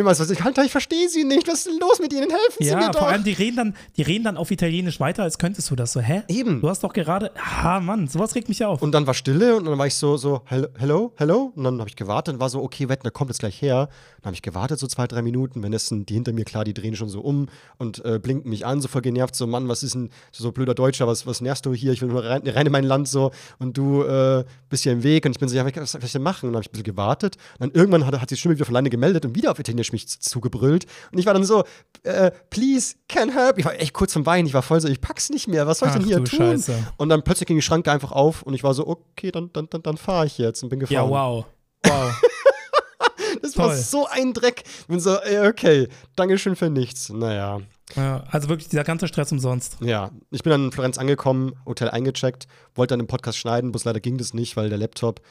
was, 0.06 0.30
ich, 0.30 0.72
verstehe 0.72 1.10
sie 1.10 1.24
nicht. 1.24 1.48
Was 1.48 1.60
ist 1.60 1.68
denn 1.68 1.80
los 1.80 2.00
mit 2.00 2.14
ihnen? 2.14 2.30
Helfen 2.30 2.64
ja, 2.64 2.70
sie 2.70 2.76
mir 2.76 2.92
doch. 2.92 2.94
Ja, 2.94 3.00
vor 3.00 3.08
allem, 3.08 3.24
die 3.24 3.32
reden, 3.32 3.58
dann, 3.58 3.76
die 3.98 4.04
reden 4.04 4.24
dann 4.24 4.38
auf 4.38 4.52
Italienisch 4.52 5.00
weiter, 5.00 5.24
als 5.24 5.40
könntest 5.40 5.72
du 5.72 5.76
das 5.76 5.94
so. 5.94 6.00
Hä? 6.00 6.22
Eben. 6.28 6.62
Du 6.62 6.70
hast 6.70 6.84
doch 6.84 6.94
gerade, 6.94 7.32
ah, 7.38 7.80
Mann, 7.80 8.08
sowas 8.08 8.36
regt 8.36 8.50
mich 8.50 8.64
auf. 8.64 8.82
Und 8.82 8.92
dann 8.92 9.08
war 9.08 9.16
Stille 9.16 9.56
und 9.56 9.66
dann 9.66 9.78
war 9.78 9.88
ich 9.88 9.96
so, 9.96 10.18
so, 10.18 10.42
hello, 10.46 11.12
hello. 11.16 11.54
Und 11.56 11.64
dann 11.64 11.80
habe 11.80 11.90
ich 11.90 11.96
gewartet 11.96 12.36
und 12.36 12.40
war 12.40 12.50
so, 12.50 12.62
okay, 12.62 12.88
Wetten, 12.88 13.04
der 13.04 13.12
kommt 13.12 13.32
jetzt 13.32 13.40
gleich 13.40 13.62
her. 13.62 13.90
Dann 14.22 14.28
habe 14.28 14.36
ich 14.36 14.42
gewartet 14.44 14.80
so 14.80 14.86
zwei, 14.86 15.08
drei 15.08 15.22
Minuten. 15.24 15.64
Wenn 15.64 15.74
es 15.74 15.90
die 15.90 16.14
hinter 16.14 16.34
mir, 16.34 16.46
klar, 16.46 16.64
die 16.64 16.74
drehen 16.74 16.96
schon 16.96 17.10
so 17.10 17.22
um 17.22 17.48
und 17.78 18.04
äh, 18.06 18.20
blinken 18.20 18.50
mich 18.50 18.66
an, 18.66 18.80
so 18.80 18.88
voll 18.88 19.02
genervt, 19.02 19.36
so, 19.36 19.48
Mann, 19.48 19.68
was 19.68 19.82
ist 19.82 19.96
denn 19.96 20.12
so, 20.32 20.44
so 20.44 20.52
blöder 20.52 20.76
Deutscher, 20.76 21.08
was, 21.08 21.26
was 21.26 21.42
nervst 21.42 21.63
du 21.66 21.74
hier? 21.74 21.92
Ich 21.92 22.02
will 22.02 22.10
nur 22.10 22.24
rein, 22.24 22.42
rein 22.46 22.66
in 22.66 22.72
mein 22.72 22.84
Land 22.84 23.08
so 23.08 23.32
und 23.60 23.78
du 23.78 24.04
äh, 24.04 24.44
bist 24.70 24.84
hier 24.84 24.92
im 24.92 25.04
Weg 25.04 25.26
und 25.26 25.32
ich 25.32 25.40
bin 25.40 25.50
so, 25.50 25.56
ja, 25.56 25.66
was 25.66 25.92
soll 25.92 26.02
ich 26.04 26.12
denn 26.12 26.22
machen? 26.22 26.48
Und 26.48 26.54
dann 26.54 26.58
habe 26.58 26.64
ich 26.64 26.70
ein 26.70 26.72
bisschen 26.72 26.84
gewartet. 26.84 27.38
Und 27.60 27.62
dann 27.62 27.72
irgendwann 27.72 28.06
hat, 28.06 28.20
hat 28.20 28.32
die 28.32 28.38
Stimme 28.38 28.56
wieder 28.56 28.66
von 28.66 28.76
alleine 28.76 28.90
gemeldet 28.90 29.26
und 29.26 29.36
wieder 29.36 29.52
auf 29.52 29.60
Italienisch 29.60 29.92
mich 29.92 30.08
zugebrüllt. 30.08 30.86
Und 31.12 31.20
ich 31.20 31.26
war 31.26 31.34
dann 31.34 31.44
so, 31.44 31.64
äh, 32.04 32.32
please, 32.50 32.96
can 33.08 33.30
help. 33.30 33.58
Ich 33.58 33.66
war 33.66 33.74
echt 33.80 33.94
kurz 33.94 34.14
vom 34.14 34.26
Weinen, 34.26 34.48
ich 34.48 34.54
war 34.54 34.62
voll 34.62 34.82
so, 34.82 34.88
ich 34.88 35.02
pack's 35.02 35.30
nicht 35.30 35.48
mehr, 35.48 35.68
was 35.68 35.80
soll 35.80 35.90
ich 35.90 35.96
Ach, 35.96 36.00
denn 36.00 36.08
hier 36.08 36.24
tun? 36.24 36.40
Scheiße. 36.40 36.76
Und 36.98 37.10
dann 37.10 37.24
plötzlich 37.24 37.48
ging 37.48 37.58
die 37.58 37.62
Schranke 37.62 37.92
einfach 37.92 38.12
auf 38.12 38.44
und 38.44 38.54
ich 38.54 38.64
war 38.64 38.74
so, 38.74 38.88
okay, 38.88 39.32
dann, 39.32 39.52
dann, 39.54 39.68
dann, 39.70 39.84
dann 39.84 39.98
fahre 39.98 40.26
ich 40.26 40.38
jetzt 40.38 40.64
und 40.64 40.70
bin 40.70 40.80
gefahren. 40.80 40.96
Ja, 40.96 41.10
wow. 41.10 41.46
Wow. 41.86 42.22
das 43.42 43.52
Toll. 43.54 43.66
war 43.66 43.76
so 43.76 44.08
ein 44.08 44.34
Dreck. 44.34 44.64
Ich 44.66 44.88
bin 44.88 45.00
so, 45.00 45.18
okay, 45.48 45.88
Dankeschön 46.16 46.56
für 46.56 46.70
nichts. 46.70 47.10
Naja. 47.10 47.62
Ja, 47.96 48.24
also 48.32 48.50
wirklich 48.50 48.70
dieser 48.70 48.84
ganze 48.84 49.08
Stress 49.08 49.32
umsonst. 49.32 49.78
Ja, 49.82 50.12
ich 50.32 50.44
bin 50.44 50.52
dann 50.52 50.66
in 50.66 50.72
Florenz 50.72 50.98
angekommen, 50.98 51.54
Hotel 51.66 51.90
eingecheckt, 51.90 52.48
wollte 52.76 52.94
dann 52.94 53.00
den 53.00 53.08
Podcast 53.08 53.38
schneiden, 53.38 53.72
bloß 53.72 53.86
leider 53.86 54.00
ging 54.00 54.18
das 54.18 54.34
nicht, 54.34 54.58
weil 54.58 54.70
der 54.70 54.78
Laptop, 54.78 55.22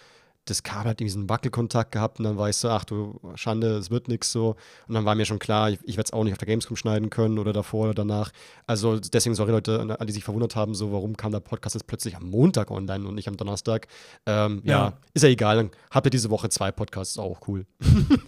das 0.44 0.64
Kabel 0.64 0.90
hat 0.90 1.00
diesen 1.00 1.28
Wackelkontakt 1.28 1.92
gehabt 1.92 2.18
und 2.18 2.24
dann 2.24 2.36
war 2.36 2.48
ich 2.48 2.56
so, 2.56 2.68
ach 2.68 2.84
du 2.84 3.20
Schande, 3.36 3.76
es 3.76 3.90
wird 3.90 4.08
nichts 4.08 4.32
so. 4.32 4.56
Und 4.88 4.94
dann 4.94 5.04
war 5.04 5.14
mir 5.14 5.24
schon 5.24 5.38
klar, 5.38 5.70
ich, 5.70 5.78
ich 5.84 5.96
werde 5.96 6.08
es 6.08 6.12
auch 6.12 6.24
nicht 6.24 6.32
auf 6.32 6.38
der 6.38 6.48
Gamescom 6.48 6.76
schneiden 6.76 7.10
können 7.10 7.38
oder 7.38 7.52
davor 7.52 7.84
oder 7.84 7.94
danach. 7.94 8.32
Also 8.66 8.98
deswegen, 8.98 9.36
sorry 9.36 9.52
Leute, 9.52 9.96
die 10.04 10.12
sich 10.12 10.24
verwundert 10.24 10.56
haben, 10.56 10.74
so, 10.74 10.92
warum 10.92 11.16
kam 11.16 11.30
der 11.30 11.40
Podcast 11.40 11.76
jetzt 11.76 11.86
plötzlich 11.86 12.16
am 12.16 12.28
Montag 12.28 12.72
online 12.72 13.06
und 13.06 13.14
nicht 13.14 13.28
am 13.28 13.36
Donnerstag. 13.36 13.86
Ähm, 14.26 14.62
ja. 14.64 14.72
ja. 14.72 14.92
ist 15.14 15.22
ja 15.22 15.28
egal, 15.28 15.56
dann 15.56 15.70
habt 15.92 16.08
ihr 16.08 16.10
diese 16.10 16.30
Woche 16.30 16.48
zwei 16.48 16.72
Podcasts, 16.72 17.18
auch 17.18 17.46
cool. 17.46 17.64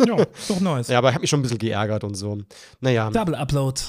ja, 0.07 0.17
doch 0.49 0.61
nice. 0.61 0.89
Ja, 0.95 0.99
aber 0.99 1.09
ich 1.09 1.15
habe 1.15 1.23
mich 1.23 1.31
schon 1.31 1.41
ein 1.41 1.43
bisschen 1.43 1.59
geärgert 1.59 2.05
und 2.05 2.15
so. 2.15 2.39
Naja. 2.81 3.11
Double 3.11 3.35
Upload. 3.35 3.81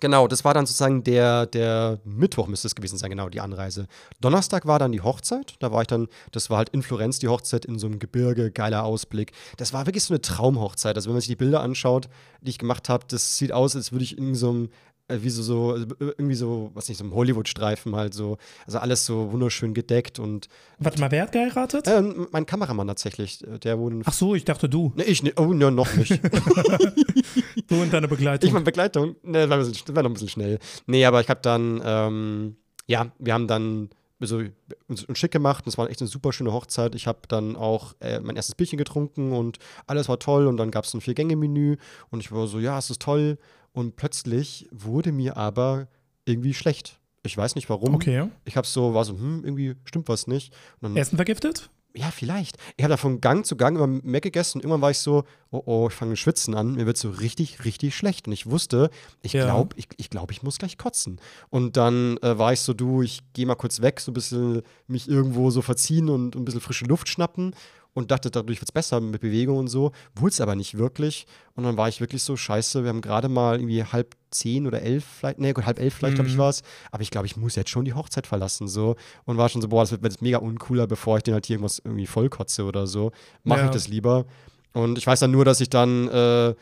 Genau, 0.00 0.26
das 0.26 0.44
war 0.44 0.54
dann 0.54 0.66
sozusagen 0.66 1.04
der, 1.04 1.46
der 1.46 2.00
Mittwoch 2.04 2.48
müsste 2.48 2.66
es 2.66 2.74
gewesen 2.74 2.98
sein, 2.98 3.10
genau, 3.10 3.28
die 3.28 3.40
Anreise. 3.40 3.86
Donnerstag 4.20 4.66
war 4.66 4.78
dann 4.78 4.92
die 4.92 5.00
Hochzeit. 5.00 5.54
Da 5.60 5.70
war 5.70 5.82
ich 5.82 5.86
dann, 5.86 6.08
das 6.32 6.50
war 6.50 6.58
halt 6.58 6.70
in 6.70 6.82
Florenz 6.82 7.20
die 7.20 7.28
Hochzeit 7.28 7.64
in 7.64 7.78
so 7.78 7.86
einem 7.86 7.98
Gebirge, 8.00 8.50
geiler 8.50 8.84
Ausblick. 8.84 9.32
Das 9.56 9.72
war 9.72 9.86
wirklich 9.86 10.04
so 10.04 10.12
eine 10.12 10.20
Traumhochzeit. 10.20 10.96
Also 10.96 11.08
wenn 11.08 11.14
man 11.14 11.20
sich 11.20 11.28
die 11.28 11.36
Bilder 11.36 11.60
anschaut, 11.60 12.08
die 12.40 12.50
ich 12.50 12.58
gemacht 12.58 12.88
habe, 12.88 13.04
das 13.08 13.38
sieht 13.38 13.52
aus, 13.52 13.76
als 13.76 13.92
würde 13.92 14.04
ich 14.04 14.18
in 14.18 14.34
so 14.34 14.50
einem 14.50 14.68
äh, 15.08 15.18
wie 15.20 15.30
so, 15.30 15.42
so, 15.42 15.76
äh, 15.76 15.86
irgendwie 15.98 16.34
so, 16.34 16.70
was 16.74 16.88
nicht, 16.88 16.98
so 16.98 17.04
ein 17.04 17.12
Hollywood-Streifen 17.12 17.94
halt 17.94 18.14
so. 18.14 18.38
Also 18.66 18.78
alles 18.78 19.04
so 19.04 19.32
wunderschön 19.32 19.74
gedeckt 19.74 20.18
und. 20.18 20.48
Warte 20.78 21.00
mal, 21.00 21.10
wer 21.10 21.24
hat 21.24 21.32
geheiratet? 21.32 21.86
Äh, 21.86 22.02
mein 22.30 22.46
Kameramann 22.46 22.86
tatsächlich. 22.86 23.46
Äh, 23.46 23.58
der 23.58 23.78
wohnt. 23.78 24.04
Ach 24.06 24.12
so, 24.12 24.34
ich 24.34 24.44
dachte 24.44 24.68
du. 24.68 24.92
Ne, 24.96 25.04
ich, 25.04 25.22
ne, 25.22 25.32
oh, 25.36 25.52
ne, 25.52 25.70
noch 25.70 25.94
nicht. 25.94 26.10
du 27.68 27.82
und 27.82 27.92
deine 27.92 28.08
Begleitung. 28.08 28.48
Ich 28.48 28.52
meine 28.52 28.64
Begleitung, 28.64 29.16
ne, 29.22 29.48
war, 29.50 29.58
war 29.58 30.02
noch 30.02 30.10
ein 30.10 30.14
bisschen 30.14 30.28
schnell. 30.28 30.58
Nee, 30.86 31.04
aber 31.04 31.20
ich 31.20 31.28
habe 31.28 31.40
dann, 31.42 31.82
ähm, 31.84 32.56
ja, 32.86 33.12
wir 33.18 33.34
haben 33.34 33.46
dann 33.46 33.90
so 34.20 34.42
uns, 34.88 35.06
schick 35.14 35.32
gemacht. 35.32 35.66
Es 35.66 35.76
war 35.76 35.90
echt 35.90 36.00
eine 36.00 36.08
super 36.08 36.32
schöne 36.32 36.52
Hochzeit. 36.52 36.94
Ich 36.94 37.06
habe 37.06 37.20
dann 37.28 37.56
auch 37.56 37.94
äh, 38.00 38.20
mein 38.20 38.36
erstes 38.36 38.54
Bierchen 38.54 38.78
getrunken 38.78 39.32
und 39.32 39.58
alles 39.86 40.08
war 40.08 40.18
toll. 40.18 40.46
Und 40.46 40.56
dann 40.56 40.70
gab 40.70 40.84
es 40.84 40.94
ein 40.94 41.02
Vier-Gänge-Menü 41.02 41.76
und 42.10 42.20
ich 42.20 42.32
war 42.32 42.46
so, 42.46 42.58
ja, 42.58 42.78
es 42.78 42.88
ist 42.88 43.02
toll. 43.02 43.38
Und 43.74 43.96
plötzlich 43.96 44.68
wurde 44.70 45.12
mir 45.12 45.36
aber 45.36 45.88
irgendwie 46.24 46.54
schlecht. 46.54 47.00
Ich 47.24 47.36
weiß 47.36 47.56
nicht 47.56 47.68
warum. 47.68 47.94
Okay. 47.94 48.28
Ich 48.44 48.56
habe 48.56 48.66
so, 48.66 48.94
war 48.94 49.04
so, 49.04 49.14
hm, 49.14 49.44
irgendwie 49.44 49.74
stimmt 49.84 50.08
was 50.08 50.26
nicht. 50.26 50.54
Dann, 50.80 50.96
Essen 50.96 51.16
vergiftet? 51.16 51.70
Ja, 51.96 52.10
vielleicht. 52.10 52.56
Ich 52.76 52.84
habe 52.84 52.92
da 52.92 52.96
von 52.96 53.20
Gang 53.20 53.44
zu 53.44 53.56
Gang 53.56 53.76
immer 53.76 53.86
mehr 53.86 54.20
gegessen. 54.20 54.58
Und 54.58 54.64
irgendwann 54.64 54.82
war 54.82 54.90
ich 54.90 54.98
so, 54.98 55.24
oh 55.50 55.62
oh, 55.64 55.88
ich 55.88 55.94
fange 55.94 56.16
schwitzen 56.16 56.54
an. 56.54 56.74
Mir 56.74 56.86
wird 56.86 56.96
so 56.96 57.10
richtig, 57.10 57.64
richtig 57.64 57.96
schlecht. 57.96 58.28
Und 58.28 58.32
ich 58.32 58.48
wusste, 58.48 58.90
ich 59.22 59.32
ja. 59.32 59.44
glaube, 59.44 59.74
ich, 59.76 59.88
ich, 59.96 60.08
glaub, 60.08 60.30
ich 60.30 60.42
muss 60.42 60.58
gleich 60.58 60.78
kotzen. 60.78 61.20
Und 61.50 61.76
dann 61.76 62.16
äh, 62.18 62.38
war 62.38 62.52
ich 62.52 62.60
so, 62.60 62.74
du, 62.74 63.02
ich 63.02 63.20
gehe 63.32 63.46
mal 63.46 63.54
kurz 63.56 63.80
weg, 63.80 64.00
so 64.00 64.12
ein 64.12 64.14
bisschen 64.14 64.62
mich 64.86 65.08
irgendwo 65.08 65.50
so 65.50 65.62
verziehen 65.62 66.10
und 66.10 66.36
ein 66.36 66.44
bisschen 66.44 66.60
frische 66.60 66.84
Luft 66.84 67.08
schnappen 67.08 67.54
und 67.94 68.10
dachte, 68.10 68.30
dadurch 68.30 68.60
wird 68.60 68.68
es 68.68 68.72
besser 68.72 69.00
mit 69.00 69.20
Bewegung 69.20 69.56
und 69.56 69.68
so. 69.68 69.92
Wurde 70.14 70.32
es 70.32 70.40
aber 70.40 70.56
nicht 70.56 70.76
wirklich. 70.76 71.26
Und 71.54 71.64
dann 71.64 71.76
war 71.76 71.88
ich 71.88 72.00
wirklich 72.00 72.22
so, 72.22 72.36
scheiße, 72.36 72.82
wir 72.82 72.90
haben 72.90 73.00
gerade 73.00 73.28
mal 73.28 73.56
irgendwie 73.56 73.84
halb 73.84 74.16
zehn 74.30 74.66
oder 74.66 74.82
elf, 74.82 75.04
vielleicht, 75.04 75.38
nee, 75.38 75.54
halb 75.54 75.78
elf 75.78 75.94
vielleicht, 75.94 76.14
mhm. 76.14 76.16
glaube 76.16 76.30
ich, 76.30 76.38
war 76.38 76.50
es. 76.50 76.62
Aber 76.90 77.02
ich 77.02 77.12
glaube, 77.12 77.26
ich 77.26 77.36
muss 77.36 77.54
jetzt 77.54 77.70
schon 77.70 77.84
die 77.84 77.94
Hochzeit 77.94 78.26
verlassen, 78.26 78.66
so. 78.66 78.96
Und 79.24 79.36
war 79.36 79.48
schon 79.48 79.62
so, 79.62 79.68
boah, 79.68 79.82
das 79.82 79.92
wird 79.92 80.02
jetzt 80.02 80.22
mega 80.22 80.38
uncooler, 80.38 80.88
bevor 80.88 81.16
ich 81.16 81.22
den 81.22 81.34
halt 81.34 81.46
hier 81.46 81.54
irgendwas 81.54 81.80
irgendwie 81.84 82.06
vollkotze 82.06 82.64
oder 82.64 82.86
so. 82.88 83.12
Mache 83.44 83.60
ja. 83.60 83.66
ich 83.66 83.70
das 83.70 83.88
lieber. 83.88 84.26
Und 84.72 84.98
ich 84.98 85.06
weiß 85.06 85.20
dann 85.20 85.30
nur, 85.30 85.44
dass 85.44 85.60
ich 85.60 85.70
dann, 85.70 86.08
äh, 86.08 86.54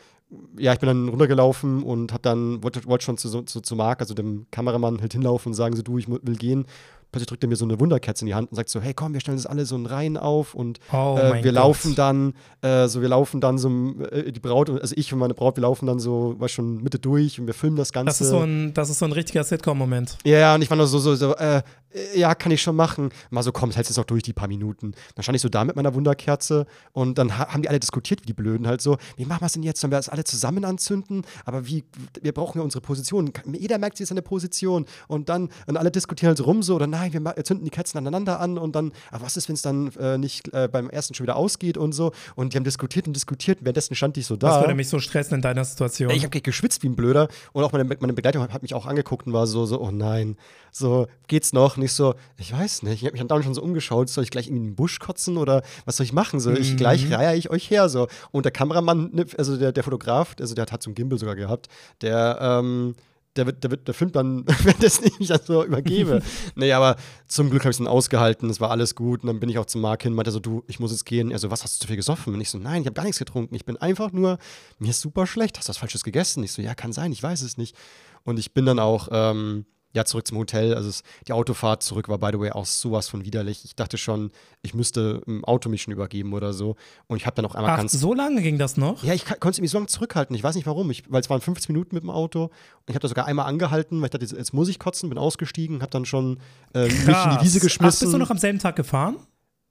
ja, 0.57 0.73
ich 0.73 0.79
bin 0.79 0.87
dann 0.87 1.09
runtergelaufen 1.09 1.81
und 1.81 2.13
hab 2.13 2.21
dann, 2.21 2.63
wollte, 2.63 2.85
wollte 2.85 3.05
schon 3.05 3.17
zu, 3.17 3.41
zu, 3.41 3.61
zu 3.61 3.75
Marc, 3.75 4.01
also 4.01 4.13
dem 4.13 4.45
Kameramann, 4.51 5.01
halt 5.01 5.13
hinlaufen 5.13 5.51
und 5.51 5.55
sagen 5.55 5.75
so, 5.75 5.81
du, 5.81 5.97
ich 5.97 6.07
will 6.07 6.35
gehen 6.35 6.67
plötzlich 7.13 7.27
drückt 7.29 7.43
er 7.43 7.47
mir 7.49 7.55
so 7.55 7.63
eine 7.63 7.79
Wunderkerze 7.79 8.23
in 8.23 8.27
die 8.27 8.35
Hand 8.35 8.51
und 8.51 8.55
sagt 8.57 8.67
so, 8.69 8.81
hey 8.81 8.93
komm, 8.93 9.13
wir 9.13 9.21
stellen 9.21 9.37
das 9.37 9.45
alle 9.45 9.65
so 9.65 9.75
in 9.77 9.85
Reihen 9.85 10.17
auf 10.17 10.53
und 10.53 10.79
Oh 10.91 11.17
äh, 11.17 11.35
wir 11.35 11.41
Gott. 11.43 11.53
laufen 11.53 11.95
dann, 11.95 12.33
äh, 12.61 12.87
so 12.87 13.01
wir 13.01 13.07
laufen 13.09 13.39
dann 13.39 13.57
so, 13.57 13.69
äh, 14.11 14.31
die 14.31 14.39
Braut, 14.41 14.69
also 14.69 14.93
ich 14.97 15.13
und 15.13 15.19
meine 15.19 15.33
Braut, 15.33 15.55
wir 15.55 15.61
laufen 15.61 15.85
dann 15.85 15.99
so, 15.99 16.35
war 16.39 16.49
schon 16.49 16.83
Mitte 16.83 16.99
durch 16.99 17.39
und 17.39 17.47
wir 17.47 17.53
filmen 17.53 17.77
das 17.77 17.93
Ganze. 17.93 18.07
Das 18.07 18.21
ist 18.21 18.29
so 18.29 18.39
ein, 18.39 18.73
das 18.73 18.89
ist 18.89 18.99
so 18.99 19.05
ein 19.05 19.11
richtiger 19.13 19.43
Sitcom-Moment. 19.43 20.17
Ja, 20.25 20.39
ja, 20.39 20.55
und 20.55 20.61
ich 20.61 20.69
war 20.69 20.75
nur 20.77 20.87
so, 20.87 20.99
so, 20.99 21.15
so, 21.15 21.35
äh, 21.35 21.61
äh, 21.93 22.19
ja, 22.19 22.33
kann 22.35 22.51
ich 22.51 22.61
schon 22.61 22.75
machen. 22.75 23.09
Mal 23.29 23.43
so, 23.43 23.51
komm, 23.51 23.71
hältst 23.71 23.89
jetzt 23.91 23.97
noch 23.97 24.05
durch 24.05 24.23
die 24.23 24.33
paar 24.33 24.47
Minuten. 24.47 24.93
Dann 25.15 25.23
stand 25.23 25.35
ich 25.35 25.41
so 25.41 25.49
da 25.49 25.63
mit 25.63 25.75
meiner 25.75 25.93
Wunderkerze 25.93 26.65
und 26.91 27.17
dann 27.17 27.37
ha 27.37 27.53
haben 27.53 27.61
die 27.61 27.69
alle 27.69 27.79
diskutiert, 27.79 28.21
wie 28.23 28.25
die 28.27 28.33
Blöden 28.33 28.67
halt 28.67 28.81
so, 28.81 28.97
wie 29.17 29.25
machen 29.25 29.41
wir 29.41 29.45
es 29.45 29.53
denn 29.53 29.63
jetzt? 29.63 29.79
Sollen 29.79 29.91
wir 29.91 29.97
das 29.97 30.09
alle 30.09 30.23
zusammen 30.23 30.65
anzünden? 30.65 31.23
Aber 31.45 31.67
wie, 31.67 31.83
wir 32.21 32.31
brauchen 32.33 32.57
ja 32.57 32.63
unsere 32.63 32.81
Position. 32.81 33.31
Jeder 33.53 33.77
merkt 33.77 33.97
sich 33.97 34.07
seine 34.07 34.21
Position 34.21 34.85
und 35.07 35.29
dann, 35.29 35.49
und 35.67 35.77
alle 35.77 35.91
diskutieren 35.91 36.29
halt 36.29 36.37
so 36.37 36.45
rum 36.45 36.63
so, 36.63 36.75
oder 36.75 36.87
nein, 36.87 37.02
wir 37.11 37.19
ma- 37.19 37.35
zünden 37.43 37.65
die 37.65 37.71
Kerzen 37.71 37.97
aneinander 37.97 38.39
an 38.39 38.57
und 38.57 38.75
dann, 38.75 38.93
aber 39.11 39.25
was 39.25 39.35
ist, 39.35 39.49
wenn 39.49 39.55
es 39.55 39.61
dann 39.63 39.91
äh, 39.99 40.17
nicht 40.17 40.53
äh, 40.53 40.69
beim 40.71 40.89
ersten 40.89 41.13
schon 41.15 41.25
wieder 41.25 41.35
ausgeht 41.35 41.77
und 41.77 41.91
so? 41.91 42.11
Und 42.35 42.53
die 42.53 42.57
haben 42.57 42.63
diskutiert 42.63 43.07
und 43.07 43.13
diskutiert, 43.15 43.59
währenddessen 43.61 43.95
stand 43.95 44.15
ich 44.17 44.25
so 44.27 44.35
da. 44.37 44.47
Das 44.47 44.59
würde 44.61 44.75
mich 44.75 44.87
so 44.87 44.99
stressen 44.99 45.35
in 45.35 45.41
deiner 45.41 45.65
Situation. 45.65 46.11
Ich 46.11 46.23
habe 46.23 46.39
geschwitzt 46.39 46.83
wie 46.83 46.87
ein 46.89 46.95
Blöder 46.95 47.27
und 47.51 47.63
auch 47.63 47.71
meine, 47.71 47.83
meine 47.99 48.13
Begleitung 48.13 48.41
hat, 48.43 48.53
hat 48.53 48.61
mich 48.61 48.73
auch 48.73 48.85
angeguckt 48.85 49.27
und 49.27 49.33
war 49.33 49.47
so, 49.47 49.65
so, 49.65 49.81
oh 49.81 49.91
nein, 49.91 50.37
so, 50.71 51.07
geht's 51.27 51.51
noch? 51.53 51.75
Nicht 51.77 51.93
so, 51.93 52.13
ich 52.37 52.53
weiß 52.53 52.83
nicht, 52.83 53.01
ich 53.01 53.05
habe 53.05 53.17
mich 53.17 53.27
dann 53.27 53.43
schon 53.43 53.53
so 53.53 53.61
umgeschaut, 53.63 54.09
soll 54.09 54.23
ich 54.23 54.29
gleich 54.31 54.47
in 54.47 54.55
den 54.55 54.75
Busch 54.75 54.99
kotzen 54.99 55.37
oder 55.37 55.63
was 55.85 55.97
soll 55.97 56.05
ich 56.05 56.13
machen? 56.13 56.39
So, 56.39 56.51
ich 56.51 56.73
Mhm. 56.73 56.77
gleich 56.77 57.11
reihe 57.11 57.35
ich 57.37 57.49
euch 57.49 57.69
her, 57.69 57.89
so. 57.89 58.07
Und 58.31 58.45
der 58.45 58.51
Kameramann, 58.51 59.09
ne, 59.13 59.25
also 59.37 59.57
der, 59.57 59.71
der 59.71 59.83
Fotograf, 59.83 60.35
also 60.39 60.53
der 60.55 60.65
hat 60.65 60.83
so 60.83 60.89
einen 60.89 60.95
Gimbal 60.95 61.17
sogar 61.19 61.35
gehabt, 61.35 61.67
der, 62.01 62.37
ähm, 62.41 62.95
der, 63.35 63.45
wird, 63.45 63.63
der, 63.63 63.71
wird, 63.71 63.87
der 63.87 63.93
filmt 63.93 64.15
dann, 64.15 64.45
wenn 64.63 64.75
das 64.79 65.01
nicht 65.01 65.29
dann 65.29 65.39
so 65.43 65.63
übergebe. 65.63 66.21
nee, 66.55 66.71
aber 66.71 66.95
zum 67.27 67.49
Glück 67.49 67.63
habe 67.63 67.71
ich 67.71 67.75
es 67.75 67.77
dann 67.79 67.87
ausgehalten, 67.87 68.49
es 68.49 68.59
war 68.59 68.71
alles 68.71 68.95
gut. 68.95 69.21
Und 69.21 69.27
dann 69.27 69.39
bin 69.39 69.49
ich 69.49 69.57
auch 69.57 69.65
zum 69.65 69.81
Marc 69.81 70.03
hin, 70.03 70.13
meinte 70.13 70.31
so, 70.31 70.39
du, 70.39 70.63
ich 70.67 70.79
muss 70.79 70.91
jetzt 70.91 71.05
gehen. 71.05 71.31
Er 71.31 71.39
so, 71.39 71.51
was, 71.51 71.63
hast 71.63 71.77
du 71.77 71.81
zu 71.81 71.87
viel 71.87 71.95
gesoffen? 71.95 72.33
Und 72.33 72.41
ich 72.41 72.49
so, 72.49 72.57
nein, 72.57 72.81
ich 72.81 72.87
habe 72.87 72.95
gar 72.95 73.03
nichts 73.03 73.19
getrunken. 73.19 73.55
Ich 73.55 73.65
bin 73.65 73.77
einfach 73.77 74.11
nur, 74.11 74.37
mir 74.79 74.89
ist 74.89 75.01
super 75.01 75.27
schlecht. 75.27 75.57
Hast 75.57 75.67
du 75.67 75.71
was 75.71 75.77
Falsches 75.77 76.03
gegessen? 76.03 76.43
Ich 76.43 76.51
so, 76.51 76.61
ja, 76.61 76.75
kann 76.75 76.93
sein, 76.93 77.11
ich 77.11 77.21
weiß 77.21 77.41
es 77.41 77.57
nicht. 77.57 77.75
Und 78.23 78.39
ich 78.39 78.53
bin 78.53 78.65
dann 78.65 78.79
auch, 78.79 79.09
ähm, 79.11 79.65
ja, 79.93 80.05
zurück 80.05 80.27
zum 80.27 80.39
Hotel. 80.39 80.73
Also 80.73 80.89
es, 80.89 81.03
die 81.27 81.33
Autofahrt 81.33 81.83
zurück 81.83 82.09
war, 82.09 82.17
by 82.17 82.29
the 82.33 82.39
way, 82.39 82.51
auch 82.51 82.65
sowas 82.65 83.07
von 83.07 83.25
widerlich. 83.25 83.63
Ich 83.63 83.75
dachte 83.75 83.97
schon, 83.97 84.31
ich 84.61 84.73
müsste 84.73 85.21
im 85.27 85.45
Auto 85.45 85.69
mich 85.69 85.83
schon 85.83 85.93
übergeben 85.93 86.33
oder 86.33 86.51
so. 86.51 86.75
Und 87.07 87.17
ich 87.17 87.25
habe 87.25 87.35
dann 87.35 87.45
auch 87.45 87.55
einmal 87.55 87.71
Ach, 87.71 87.77
ganz 87.77 87.91
so 87.91 88.13
lange 88.13 88.41
ging 88.41 88.57
das 88.57 88.75
noch? 88.75 89.03
ja, 89.03 89.13
ich 89.13 89.25
konnte 89.25 89.59
irgendwie 89.59 89.67
so 89.67 89.77
lange 89.77 89.87
zurückhalten. 89.87 90.35
Ich 90.35 90.43
weiß 90.43 90.55
nicht 90.55 90.65
warum. 90.65 90.89
Ich, 90.91 91.03
weil 91.09 91.21
es 91.21 91.29
waren 91.29 91.41
15 91.41 91.71
Minuten 91.73 91.95
mit 91.95 92.03
dem 92.03 92.09
Auto. 92.09 92.45
Und 92.45 92.51
ich 92.87 92.95
habe 92.95 93.01
da 93.01 93.07
sogar 93.07 93.27
einmal 93.27 93.45
angehalten, 93.45 93.99
weil 94.01 94.05
ich 94.05 94.11
dachte, 94.11 94.25
jetzt, 94.25 94.35
jetzt 94.35 94.53
muss 94.53 94.67
ich 94.67 94.79
kotzen, 94.79 95.09
bin 95.09 95.17
ausgestiegen, 95.17 95.81
habe 95.81 95.91
dann 95.91 96.05
schon 96.05 96.39
äh, 96.73 96.85
mich 96.85 96.93
in 96.97 97.05
die 97.05 97.43
Wiese 97.43 97.59
Ach, 97.59 97.63
geschmissen. 97.63 98.07
bist 98.07 98.13
du 98.13 98.17
noch 98.17 98.31
am 98.31 98.37
selben 98.39 98.59
Tag 98.59 98.75
gefahren? 98.75 99.17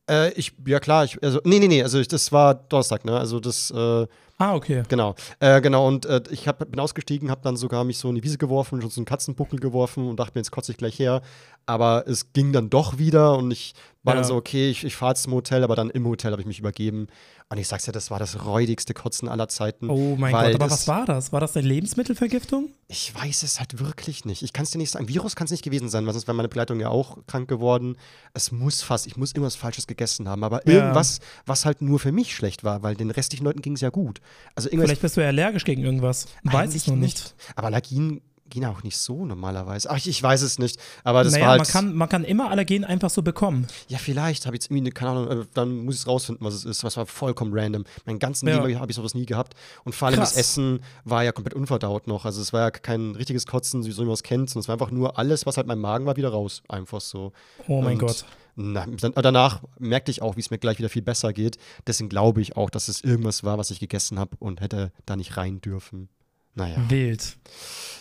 äh, 0.09 0.33
ich, 0.35 0.53
ja 0.67 0.81
klar, 0.81 1.05
ich, 1.05 1.23
also, 1.23 1.41
nee, 1.45 1.59
nee, 1.59 1.69
nee, 1.69 1.83
also 1.83 1.99
ich, 1.99 2.09
das 2.09 2.33
war 2.33 2.55
Donnerstag, 2.55 3.05
ne? 3.05 3.17
Also 3.19 3.41
das, 3.41 3.71
äh, 3.71 4.07
Ah, 4.39 4.55
okay. 4.55 4.83
genau. 4.89 5.15
Äh, 5.41 5.61
genau, 5.61 5.87
und 5.87 6.05
äh, 6.07 6.21
ich 6.31 6.49
hab, 6.49 6.59
bin 6.71 6.81
ausgestiegen, 6.81 7.31
habe 7.31 7.43
dann 7.45 7.57
sogar 7.57 7.85
mich 7.85 7.99
so 7.99 8.09
in 8.09 8.17
die 8.17 8.25
Wiese 8.25 8.39
geworfen, 8.39 8.81
schon 8.81 8.91
so 8.91 9.01
einen 9.01 9.05
Katzenbuckel 9.07 9.61
geworfen 9.61 10.09
und 10.09 10.19
dachte 10.19 10.33
mir, 10.35 10.41
jetzt 10.41 10.51
kotze 10.51 10.73
ich 10.73 10.79
gleich 10.79 10.99
her. 10.99 11.23
Aber 11.65 12.05
es 12.09 12.33
ging 12.33 12.53
dann 12.53 12.71
doch 12.71 12.99
wieder 12.99 13.37
und 13.37 13.53
ich 13.53 13.75
war 14.03 14.15
dann 14.15 14.25
Ja. 14.25 14.29
so, 14.29 14.35
okay, 14.35 14.69
ich, 14.69 14.83
ich 14.83 14.97
fahre 14.97 15.13
jetzt 15.13 15.23
zum 15.23 15.33
Hotel, 15.35 15.63
aber 15.63 15.77
dann 15.77 15.91
im 15.91 16.05
Hotel 16.09 16.33
habe 16.33 16.43
ich 16.43 16.47
mich 16.49 16.59
übergeben. 16.59 17.07
Und 17.51 17.59
ich 17.59 17.69
sag's 17.69 17.87
ja, 17.87 17.93
das 17.93 18.11
war 18.11 18.19
das 18.19 18.45
räudigste 18.47 18.95
Kotzen 18.95 19.29
aller 19.29 19.47
Zeiten. 19.47 19.91
Oh 19.91 20.17
mein 20.17 20.33
Gott, 20.33 20.55
aber 20.57 20.71
was 20.71 20.89
war 20.89 21.05
das? 21.05 21.33
War 21.33 21.41
das 21.41 21.55
eine 21.55 21.69
Lebensmittelvergiftung? 21.69 22.71
Ich 22.89 23.15
weiß 23.15 23.43
es 23.43 23.61
halt 23.61 23.79
wirklich 23.79 24.25
nicht. 24.25 24.43
Ich 24.43 24.53
kann 24.55 24.65
es 24.65 24.71
dir 24.71 24.79
nicht 24.79 24.91
sagen. 24.91 25.07
Virus 25.07 25.37
kann 25.37 25.45
es 25.45 25.51
nicht 25.51 25.63
gewesen 25.63 25.91
sein, 25.91 26.07
weil 26.07 26.15
sonst 26.15 26.27
wäre 26.27 26.35
meine 26.35 26.49
Begleitung 26.49 26.81
ja 26.81 26.89
auch 26.89 27.19
krank 27.27 27.49
geworden. 27.49 27.97
Es 28.33 28.51
muss 28.53 28.81
fast, 28.83 29.07
ich 29.07 29.19
muss 29.19 29.33
irgendwas 29.33 29.55
Falsches 29.55 29.87
gegessen 29.87 30.29
haben. 30.31 30.43
Aber 30.45 30.67
Ja. 30.67 30.77
irgendwas, 30.77 31.21
was 31.45 31.67
halt 31.67 31.83
nur 31.83 31.99
für 32.01 32.11
mich 32.11 32.35
schlecht 32.35 32.65
war, 32.65 32.83
weil 32.83 32.97
den 32.97 33.11
restlichen 33.11 33.45
Leuten 33.45 33.61
ging 33.61 33.75
es 33.75 33.83
ja 33.83 33.91
gut. 33.91 34.21
Also. 34.55 34.69
Vielleicht 34.71 35.03
bist 35.03 35.17
du 35.17 35.21
ja 35.21 35.29
allergisch 35.29 35.65
gegen 35.65 35.83
irgendwas. 35.83 36.27
Weiß 36.45 36.75
es 36.75 36.87
noch 36.87 36.97
nicht. 36.97 37.35
Aber 37.57 37.69
Allergien 37.69 38.21
gehen 38.53 38.67
auch 38.67 38.83
nicht 38.83 38.99
so 38.99 39.25
normalerweise. 39.25 39.89
Ach, 39.91 39.97
ich, 39.97 40.07
ich 40.07 40.23
weiß 40.23 40.43
es 40.43 40.59
nicht. 40.59 40.79
Aber 41.05 41.25
das 41.25 41.33
naja, 41.33 41.45
war 41.45 41.51
halt. 41.53 41.61
man, 41.61 41.69
kann, 41.69 41.95
man 41.95 42.09
kann 42.11 42.23
immer 42.23 42.51
Allergen 42.51 42.85
einfach 42.85 43.09
so 43.09 43.23
bekommen. 43.23 43.67
ja, 43.89 43.97
vielleicht 43.97 44.45
habe 44.45 44.55
ich 44.55 44.63
jetzt 44.63 44.67
irgendwie, 44.71 44.83
eine, 44.83 44.91
keine 44.93 45.11
Ahnung, 45.13 45.31
äh, 45.43 45.45
dann 45.55 45.85
muss 45.87 45.95
ich 45.95 46.03
es 46.03 46.07
rausfinden, 46.07 46.45
was 46.47 46.53
es 46.53 46.67
ist. 46.67 46.85
Was 46.85 46.99
war 46.99 47.07
vollkommen 47.07 47.53
random. 47.55 47.85
Mein 48.05 48.19
ganzen 48.19 48.47
Ja. 48.49 48.63
Leben 48.63 48.79
habe 48.79 48.91
ich 48.91 48.97
sowas 48.97 49.15
nie 49.15 49.25
gehabt. 49.25 49.55
Und 49.85 49.95
vor 49.95 50.09
allem 50.09 50.19
Krass. 50.19 50.35
das 50.35 50.39
Essen 50.39 50.81
war 51.05 51.25
ja 51.25 51.33
komplett 51.33 51.55
unverdaut 51.55 52.07
noch. 52.07 52.27
Also 52.27 52.43
es 52.43 52.53
war 52.53 52.61
ja 52.61 52.71
kein 52.71 53.13
richtiges 53.17 53.47
Kotzen, 53.47 53.87
wie 53.87 53.91
so 53.91 54.03
man 54.05 54.13
es 54.13 54.23
kennt, 54.23 54.51
sondern 54.51 54.65
es 54.65 54.69
war 54.69 54.75
einfach 54.75 54.91
nur 54.91 55.19
alles, 55.19 55.47
was 55.47 55.57
halt 55.57 55.67
mein 55.67 55.79
Magen 55.79 56.05
war, 56.05 56.17
wieder 56.17 56.29
raus. 56.29 56.63
Einfach 56.69 57.01
so. 57.01 57.33
Oh 57.69 57.81
mein 57.81 57.95
Und 57.95 58.01
Gott. 58.01 58.27
Na, 58.55 58.87
dann, 58.87 59.13
danach 59.15 59.63
merkte 59.79 60.11
ich 60.11 60.23
auch, 60.23 60.37
wie 60.37 60.41
es 60.41 60.51
mir 60.51 60.59
gleich 60.59 60.79
wieder 60.79 60.89
viel 60.89 61.03
besser 61.03 61.33
geht. 61.33 61.57
Deswegen 61.87 62.09
glaube 62.09 62.41
ich 62.43 62.57
auch, 62.57 62.71
dass 62.71 62.89
es 62.89 63.03
irgendwas 63.03 63.45
war, 63.45 63.59
was 63.59 63.71
ich 63.71 63.81
gegessen 63.81 64.19
habe 64.19 64.37
und 64.39 64.61
hätte 64.61 64.93
da 65.07 65.17
nicht 65.17 65.37
rein 65.37 65.61
dürfen. 65.61 66.09
Naja. 66.55 66.77
Wild. 66.89 67.39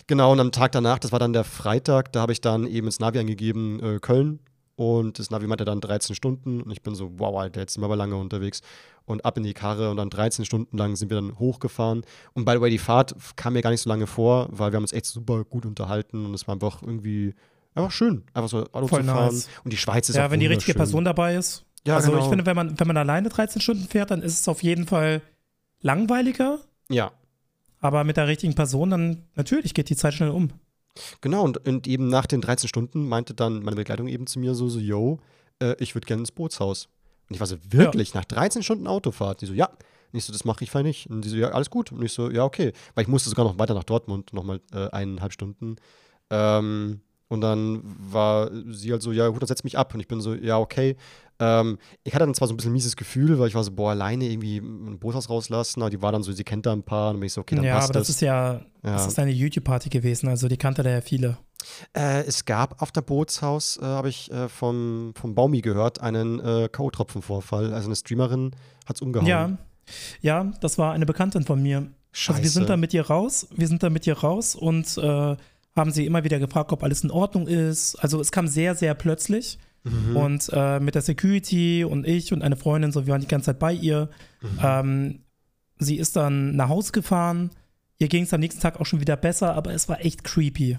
Genau, 0.08 0.34
und 0.34 0.40
am 0.40 0.52
Tag 0.52 0.74
danach, 0.74 1.00
das 1.00 1.14
war 1.14 1.20
dann 1.20 1.32
der 1.32 1.46
Freitag, 1.46 2.12
da 2.12 2.22
habe 2.22 2.34
ich 2.34 2.42
dann 2.42 2.68
eben 2.68 2.88
ins 2.88 3.00
Navi 3.00 3.20
angegeben, 3.20 3.80
äh, 3.82 4.00
Köln. 4.00 4.40
Und 4.76 5.20
das 5.20 5.30
Navi 5.30 5.48
meinte 5.48 5.64
dann 5.64 5.80
13 5.80 6.16
Stunden. 6.16 6.62
Und 6.62 6.72
ich 6.72 6.82
bin 6.82 6.96
so, 6.96 7.12
wow, 7.18 7.40
Alter, 7.40 7.62
jetzt 7.62 7.74
sind 7.74 7.84
wir 7.84 7.86
aber 7.86 7.96
lange 7.96 8.16
unterwegs. 8.16 8.62
Und 9.06 9.24
ab 9.26 9.38
in 9.38 9.44
die 9.44 9.54
Karre 9.54 9.92
und 9.92 9.98
dann 9.98 10.10
13 10.10 10.44
Stunden 10.44 10.76
lang 10.78 10.96
sind 10.96 11.10
wir 11.10 11.16
dann 11.16 11.38
hochgefahren. 11.38 12.02
Und 12.34 12.46
by 12.46 12.54
the 12.54 12.62
way, 12.62 12.70
die 12.70 12.78
Fahrt 12.78 13.16
kam 13.36 13.54
mir 13.54 13.62
gar 13.62 13.70
nicht 13.70 13.82
so 13.82 13.90
lange 13.90 14.08
vor, 14.08 14.48
weil 14.52 14.72
wir 14.72 14.78
haben 14.78 14.84
uns 14.84 14.94
echt 14.94 15.06
super 15.06 15.44
gut 15.44 15.66
unterhalten. 15.66 16.26
Und 16.26 16.34
es 16.34 16.48
war 16.48 16.56
einfach 16.56 16.82
irgendwie 16.82 17.36
einfach 17.76 17.92
schön, 17.92 18.24
einfach 18.34 18.50
so 18.50 18.66
Auto 18.72 18.88
Voll 18.88 19.02
zu 19.02 19.08
fahren. 19.08 19.34
nice. 19.34 19.50
Und 19.64 19.72
die 19.74 19.78
Schweiz 19.78 20.10
ist 20.10 20.16
Ja, 20.16 20.28
auch 20.28 20.32
wenn 20.32 20.40
die 20.40 20.48
richtige. 20.48 20.78
Person 20.78 21.06
dabei 21.06 21.36
ist. 21.36 21.66
Ja, 21.86 21.96
also 21.96 22.12
genau. 22.12 22.24
ich 22.24 22.30
finde, 22.30 22.46
wenn 22.46 22.56
man, 22.56 22.80
wenn 22.80 22.88
man 22.88 22.98
alleine 22.98 23.30
13 23.30 23.62
Stunden 23.62 23.86
fährt, 23.88 24.12
dann 24.12 24.22
ist 24.22 24.40
es 24.40 24.48
auf 24.48 24.62
jeden 24.62 24.86
Fall 24.86 25.22
langweiliger. 25.82 26.60
Ja, 26.90 27.12
Aber 27.80 28.04
mit 28.04 28.18
der 28.18 28.28
richtigen 28.28 28.54
Person, 28.54 28.90
dann 28.92 29.24
natürlich 29.36 29.74
geht 29.74 29.90
die 29.90 29.96
Zeit 29.96 30.14
schnell 30.14 30.30
um. 30.30 30.52
Genau, 31.22 31.44
und, 31.44 31.66
und 31.68 31.88
eben 31.88 32.08
nach 32.10 32.26
den 32.26 32.42
13 32.42 32.68
Stunden 32.68 33.08
meinte 33.08 33.34
dann 33.34 33.64
meine 33.64 33.78
Begleitung 33.78 34.08
eben 34.08 34.28
zu 34.28 34.40
mir 34.40 34.54
so, 34.54 34.68
so, 34.70 34.80
yo, 34.80 35.20
äh, 35.62 35.76
ich 35.80 35.96
würde 35.96 36.06
gerne 36.06 36.22
ins 36.22 36.32
Bootshaus. 36.32 36.90
Und 37.30 37.36
ich 37.36 37.40
war 37.40 37.48
so, 37.48 37.56
wirklich, 37.70 38.14
nach 38.14 38.26
13 38.26 38.62
Stunden 38.62 38.88
Autofahrt? 38.88 39.42
Die 39.42 39.46
so, 39.46 39.54
ja. 39.54 39.68
Und 39.68 40.18
ich 40.18 40.26
so, 40.26 40.34
das 40.34 40.44
mache 40.44 40.64
ich 40.66 40.70
fein 40.70 40.84
nicht. 40.84 41.10
Und 41.10 41.24
die 41.24 41.30
so, 41.30 41.38
ja, 41.38 41.50
alles 41.50 41.70
gut. 41.70 41.94
Und 41.94 42.04
ich 42.04 42.12
so, 42.12 42.30
ja, 42.30 42.44
okay. 42.44 42.74
Weil 42.94 43.04
ich 43.04 43.08
musste 43.08 43.30
sogar 43.30 43.46
noch 43.46 43.58
weiter 43.58 43.74
nach 43.74 43.86
Dortmund, 43.86 44.34
nochmal 44.34 44.60
äh, 44.74 44.90
eineinhalb 44.90 45.32
Stunden. 45.32 45.78
Ähm, 46.30 47.00
und 47.32 47.40
dann 47.40 47.82
war 47.86 48.52
sie 48.72 48.92
halt 48.92 49.02
so, 49.02 49.14
ja, 49.14 49.26
gut, 49.30 49.42
dann 49.42 49.48
setz 49.48 49.64
mich 49.64 49.78
ab. 49.78 49.94
Und 49.94 50.02
ich 50.02 50.08
bin 50.10 50.20
so, 50.20 50.34
ja, 50.34 50.58
okay. 50.58 50.98
Ähm, 51.40 51.78
ich 52.04 52.14
hatte 52.14 52.26
dann 52.26 52.34
zwar 52.34 52.50
so 52.50 52.54
ein 52.54 52.58
bisschen 52.58 52.74
mieses 52.74 52.98
Gefühl, 52.98 53.40
weil 53.40 53.48
ich 53.48 53.56
war 53.56 53.64
so, 53.64 53.72
boah, 53.72 53.92
alleine 53.92 54.26
irgendwie 54.26 54.58
ein 54.58 55.00
Bootshaus 55.00 55.30
rauslassen. 55.30 55.82
Aber 55.82 55.90
die 55.90 56.02
war 56.02 56.12
dann 56.12 56.24
so, 56.24 56.34
sie 56.34 56.44
kennt 56.44 56.66
da 56.66 56.74
ein 56.74 56.84
paar. 56.84 57.08
Und 57.08 57.14
dann 57.14 57.20
bin 57.22 57.28
ich 57.28 57.34
so, 57.34 57.40
okay, 57.40 57.56
dann 57.56 57.64
ja, 57.64 57.76
passt 57.76 57.92
aber 57.92 58.00
das 58.00 58.10
ist 58.10 58.20
ja, 58.20 58.56
Ja. 58.56 58.62
das 58.82 59.08
ist 59.08 59.18
eine 59.18 59.32
YouTube-Party 59.32 59.88
gewesen, 59.88 60.28
also 60.28 60.50
die 60.50 60.58
kannte 60.58 60.84
da 60.84 60.90
ja 60.90 61.00
viele. 61.00 61.38
Äh, 61.96 62.26
es 62.26 62.44
gab 62.44 62.82
auf 62.82 62.92
der 62.92 63.02
Bootshaus, 63.02 63.78
äh, 63.78 63.86
habe 63.86 64.10
ich 64.10 64.30
äh, 64.30 64.50
vom, 64.50 65.14
vom 65.16 65.34
Baumi 65.34 65.62
gehört, 65.62 66.02
einen 66.02 66.42
äh, 66.42 66.68
K.O.-Tropfenvorfall. 66.70 67.72
Also 67.74 67.88
eine 67.88 67.96
Streamerin 67.96 68.52
hat 68.86 68.98
es 68.98 69.02
umgehauen. 69.02 69.26
Ja, 69.26 69.58
ja, 70.22 70.52
das 70.60 70.78
war 70.78 70.92
eine 70.92 71.06
Bekanntin 71.06 71.46
von 71.46 71.64
mir. 71.64 71.88
Scheiße. 72.12 72.32
Also 72.34 72.44
wir 72.44 72.50
sind 72.50 72.70
da 72.70 72.76
mit 72.76 72.94
ihr 72.94 73.08
raus, 73.08 73.48
wir 73.56 73.70
sind 73.70 73.84
da 73.84 73.90
mit 73.90 74.06
ihr 74.06 74.18
raus 74.18 74.56
und 74.56 74.98
äh, 74.98 75.38
haben 75.76 75.92
sie 75.92 76.06
immer 76.06 76.24
wieder 76.24 76.40
gefragt, 76.40 76.72
ob 76.72 76.84
alles 76.84 77.04
in 77.04 77.12
Ordnung 77.12 77.48
ist. 77.48 77.96
Also 77.96 78.20
es 78.20 78.32
kam 78.32 78.48
sehr, 78.48 78.76
sehr 78.76 78.94
plötzlich. 78.94 79.58
Mhm. 79.84 80.16
Und 80.16 80.50
äh, 80.54 80.80
mit 80.80 80.94
der 80.96 81.02
Security 81.02 81.84
und 81.84 82.06
ich 82.06 82.34
und 82.34 82.44
eine 82.44 82.56
Freundin, 82.56 82.92
so, 82.92 83.06
wir 83.08 83.14
waren 83.14 83.22
die 83.22 83.28
ganze 83.28 83.48
Zeit 83.48 83.60
bei 83.60 83.74
ihr. 83.74 84.10
Mhm. 84.42 84.60
Ähm, 84.62 85.20
sie 85.80 85.98
ist 85.98 86.16
dann 86.16 86.56
nach 86.56 86.70
Hause 86.70 86.92
gefahren. 86.92 87.50
Ihr 87.98 88.08
ging 88.08 88.24
es 88.24 88.34
am 88.34 88.40
nächsten 88.42 88.62
Tag 88.62 88.80
auch 88.80 88.86
schon 88.86 89.00
wieder 89.00 89.16
besser, 89.16 89.56
aber 89.56 89.74
es 89.74 89.88
war 89.90 90.04
echt 90.04 90.24
creepy. 90.24 90.78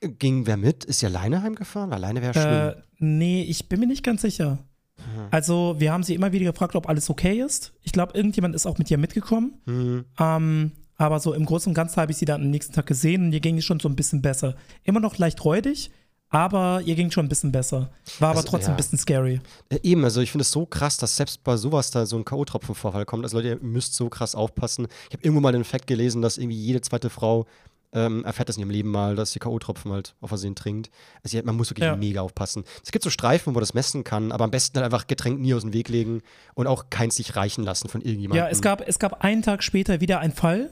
G- 0.00 0.08
Ging 0.18 0.46
wer 0.46 0.56
mit? 0.56 0.84
Ist 0.84 1.00
sie 1.00 1.06
alleine 1.06 1.42
heimgefahren? 1.42 1.92
Alleine 1.92 2.20
wäre 2.22 2.38
Äh, 2.38 2.72
schlimm. 2.72 3.18
nee, 3.18 3.42
ich 3.42 3.68
bin 3.68 3.80
mir 3.80 3.86
nicht 3.86 4.02
ganz 4.04 4.22
sicher. 4.22 4.58
Mhm. 4.98 5.26
Also, 5.30 5.76
wir 5.78 5.92
haben 5.92 6.02
sie 6.02 6.14
immer 6.14 6.32
wieder 6.32 6.50
gefragt, 6.52 6.74
ob 6.74 6.88
alles 6.88 7.08
okay 7.10 7.40
ist. 7.42 7.72
Ich 7.82 7.92
glaube, 7.92 8.14
irgendjemand 8.16 8.54
ist 8.54 8.66
auch 8.66 8.78
mit 8.78 8.90
ihr 8.90 8.98
mitgekommen. 8.98 9.60
Mhm. 9.66 10.04
Ähm, 10.18 10.72
aber 11.02 11.20
so 11.20 11.32
im 11.34 11.44
Großen 11.44 11.70
und 11.70 11.74
Ganzen 11.74 11.96
habe 12.00 12.12
ich 12.12 12.18
sie 12.18 12.24
dann 12.24 12.42
am 12.42 12.50
nächsten 12.50 12.72
Tag 12.72 12.86
gesehen 12.86 13.24
und 13.26 13.32
ihr 13.32 13.40
ging 13.40 13.58
es 13.58 13.64
schon 13.64 13.80
so 13.80 13.88
ein 13.88 13.96
bisschen 13.96 14.22
besser. 14.22 14.54
Immer 14.84 15.00
noch 15.00 15.18
leicht 15.18 15.44
räudig, 15.44 15.90
aber 16.30 16.80
ihr 16.84 16.94
ging 16.94 17.10
schon 17.10 17.26
ein 17.26 17.28
bisschen 17.28 17.52
besser. 17.52 17.90
War 18.18 18.30
aber 18.30 18.38
Also, 18.38 18.48
trotzdem 18.50 18.70
ja. 18.70 18.74
ein 18.74 18.76
bisschen 18.78 18.98
scary. 18.98 19.40
Eben, 19.82 20.02
also 20.04 20.20
ich 20.22 20.30
finde 20.30 20.42
es 20.42 20.50
so 20.50 20.64
krass, 20.64 20.96
dass 20.96 21.16
selbst 21.16 21.44
bei 21.44 21.56
sowas 21.56 21.90
da 21.90 22.06
so 22.06 22.16
ein 22.16 22.24
K.O.-Tropfenvorfall 22.24 23.04
kommt. 23.04 23.24
Also 23.24 23.36
Leute, 23.36 23.48
ihr 23.48 23.58
müsst 23.60 23.94
so 23.94 24.08
krass 24.08 24.34
aufpassen. 24.34 24.86
Ich 25.10 25.14
habe 25.14 25.22
irgendwo 25.24 25.40
mal 25.42 25.52
den 25.52 25.64
Fakt 25.64 25.86
gelesen, 25.86 26.22
dass 26.22 26.38
irgendwie 26.38 26.56
jede 26.56 26.80
zweite 26.80 27.10
Frau 27.10 27.46
ähm, 27.94 28.24
erfährt 28.24 28.48
das 28.48 28.56
in 28.56 28.60
ihrem 28.62 28.70
Leben 28.70 28.90
mal, 28.90 29.14
dass 29.16 29.32
sie 29.32 29.38
K.O.-Tropfen 29.38 29.90
halt 29.92 30.14
auf 30.22 30.30
Versehen 30.30 30.54
trinkt. 30.54 30.88
Also 31.22 31.38
man 31.44 31.54
muss 31.54 31.68
wirklich 31.68 31.84
Ja. 31.84 31.94
mega 31.96 32.22
aufpassen. 32.22 32.64
Es 32.82 32.90
gibt 32.90 33.04
so 33.04 33.10
Streifen, 33.10 33.54
wo 33.54 33.60
das 33.60 33.74
messen 33.74 34.02
kann, 34.02 34.32
aber 34.32 34.44
am 34.44 34.50
besten 34.50 34.76
halt 34.78 34.86
einfach 34.86 35.06
Getränk 35.06 35.38
nie 35.38 35.52
aus 35.52 35.60
dem 35.60 35.74
Weg 35.74 35.90
legen 35.90 36.22
und 36.54 36.66
auch 36.66 36.86
keins 36.88 37.16
sich 37.16 37.36
reichen 37.36 37.62
lassen 37.64 37.90
von 37.90 38.00
irgendjemandem. 38.00 38.46
Ja, 38.46 38.50
es 38.50 38.62
gab, 38.62 38.88
es 38.88 38.98
gab 38.98 39.22
einen 39.22 39.42
Tag 39.42 39.62
später 39.62 40.00
wieder 40.00 40.20
einen 40.20 40.32
Fall 40.32 40.70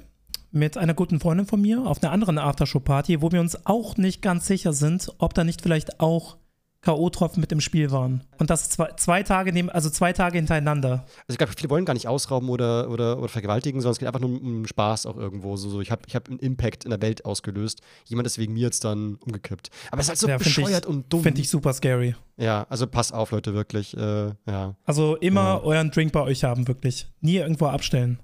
mit 0.52 0.76
einer 0.76 0.94
guten 0.94 1.20
Freundin 1.20 1.46
von 1.46 1.60
mir 1.60 1.86
auf 1.86 2.02
einer 2.02 2.12
anderen 2.12 2.38
Aftershow-Party, 2.38 3.22
wo 3.22 3.30
wir 3.32 3.40
uns 3.40 3.66
auch 3.66 3.96
nicht 3.96 4.22
ganz 4.22 4.46
sicher 4.46 4.72
sind, 4.72 5.12
ob 5.18 5.34
da 5.34 5.44
nicht 5.44 5.62
vielleicht 5.62 6.00
auch 6.00 6.36
K.O.-Tropfen 6.82 7.40
mit 7.40 7.52
im 7.52 7.60
Spiel 7.60 7.90
waren. 7.90 8.22
Und 8.38 8.48
das 8.48 8.70
zwei, 8.70 8.88
zwei 8.96 9.22
Tage 9.22 9.52
neben, 9.52 9.68
also 9.68 9.90
zwei 9.90 10.14
Tage 10.14 10.38
hintereinander. 10.38 11.04
Also 11.28 11.32
ich 11.32 11.38
glaube, 11.38 11.52
viele 11.54 11.68
wollen 11.68 11.84
gar 11.84 11.92
nicht 11.92 12.08
ausrauben 12.08 12.48
oder, 12.48 12.88
oder, 12.88 13.18
oder 13.18 13.28
vergewaltigen, 13.28 13.80
sondern 13.82 13.92
es 13.92 13.98
geht 13.98 14.08
einfach 14.08 14.20
nur 14.20 14.40
um, 14.40 14.66
Spaß 14.66 15.04
auch 15.04 15.18
irgendwo. 15.18 15.56
So, 15.56 15.68
so 15.68 15.82
ich 15.82 15.90
habe 15.90 16.02
ich 16.06 16.16
hab 16.16 16.28
einen 16.28 16.38
Impact 16.38 16.84
in 16.84 16.90
der 16.90 17.02
Welt 17.02 17.26
ausgelöst. 17.26 17.82
Jemand 18.06 18.26
ist 18.26 18.38
wegen 18.38 18.54
mir 18.54 18.62
jetzt 18.62 18.84
dann 18.84 19.16
umgekippt. 19.16 19.70
Aber 19.90 20.00
es 20.00 20.06
ist 20.06 20.10
halt 20.10 20.18
so 20.18 20.28
ja, 20.28 20.38
bescheuert 20.38 20.84
ich, 20.84 20.90
und 20.90 21.12
dumm. 21.12 21.22
Finde 21.22 21.42
ich 21.42 21.50
super 21.50 21.74
scary. 21.74 22.14
Ja, 22.38 22.66
also 22.70 22.86
pass 22.86 23.12
auf, 23.12 23.32
Leute, 23.32 23.52
wirklich. 23.52 23.94
Äh, 23.94 24.32
ja. 24.46 24.74
Also 24.86 25.16
immer 25.16 25.42
ja. 25.42 25.62
euren 25.62 25.90
Drink 25.90 26.12
bei 26.12 26.22
euch 26.22 26.44
haben, 26.44 26.66
wirklich. 26.66 27.08
Nie 27.20 27.36
irgendwo 27.36 27.66
abstellen. 27.66 28.20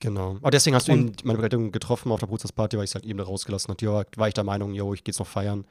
Genau. 0.00 0.38
Aber 0.40 0.50
deswegen 0.50 0.74
hast 0.74 0.88
du 0.88 0.92
ihn, 0.92 1.12
meine 1.24 1.36
Begleitung 1.36 1.72
getroffen 1.72 2.10
auf 2.10 2.20
der 2.20 2.26
Geburtstagsparty, 2.26 2.78
weil 2.78 2.84
ich 2.84 2.90
es 2.90 2.94
halt 2.94 3.04
eben 3.04 3.18
da 3.18 3.24
rausgelassen 3.24 3.70
habe. 3.70 4.06
war 4.16 4.28
ich 4.28 4.34
der 4.34 4.44
Meinung, 4.44 4.72
yo, 4.72 4.94
ich 4.94 5.04
gehe 5.04 5.12
jetzt 5.12 5.18
noch 5.18 5.26
feiern. 5.26 5.64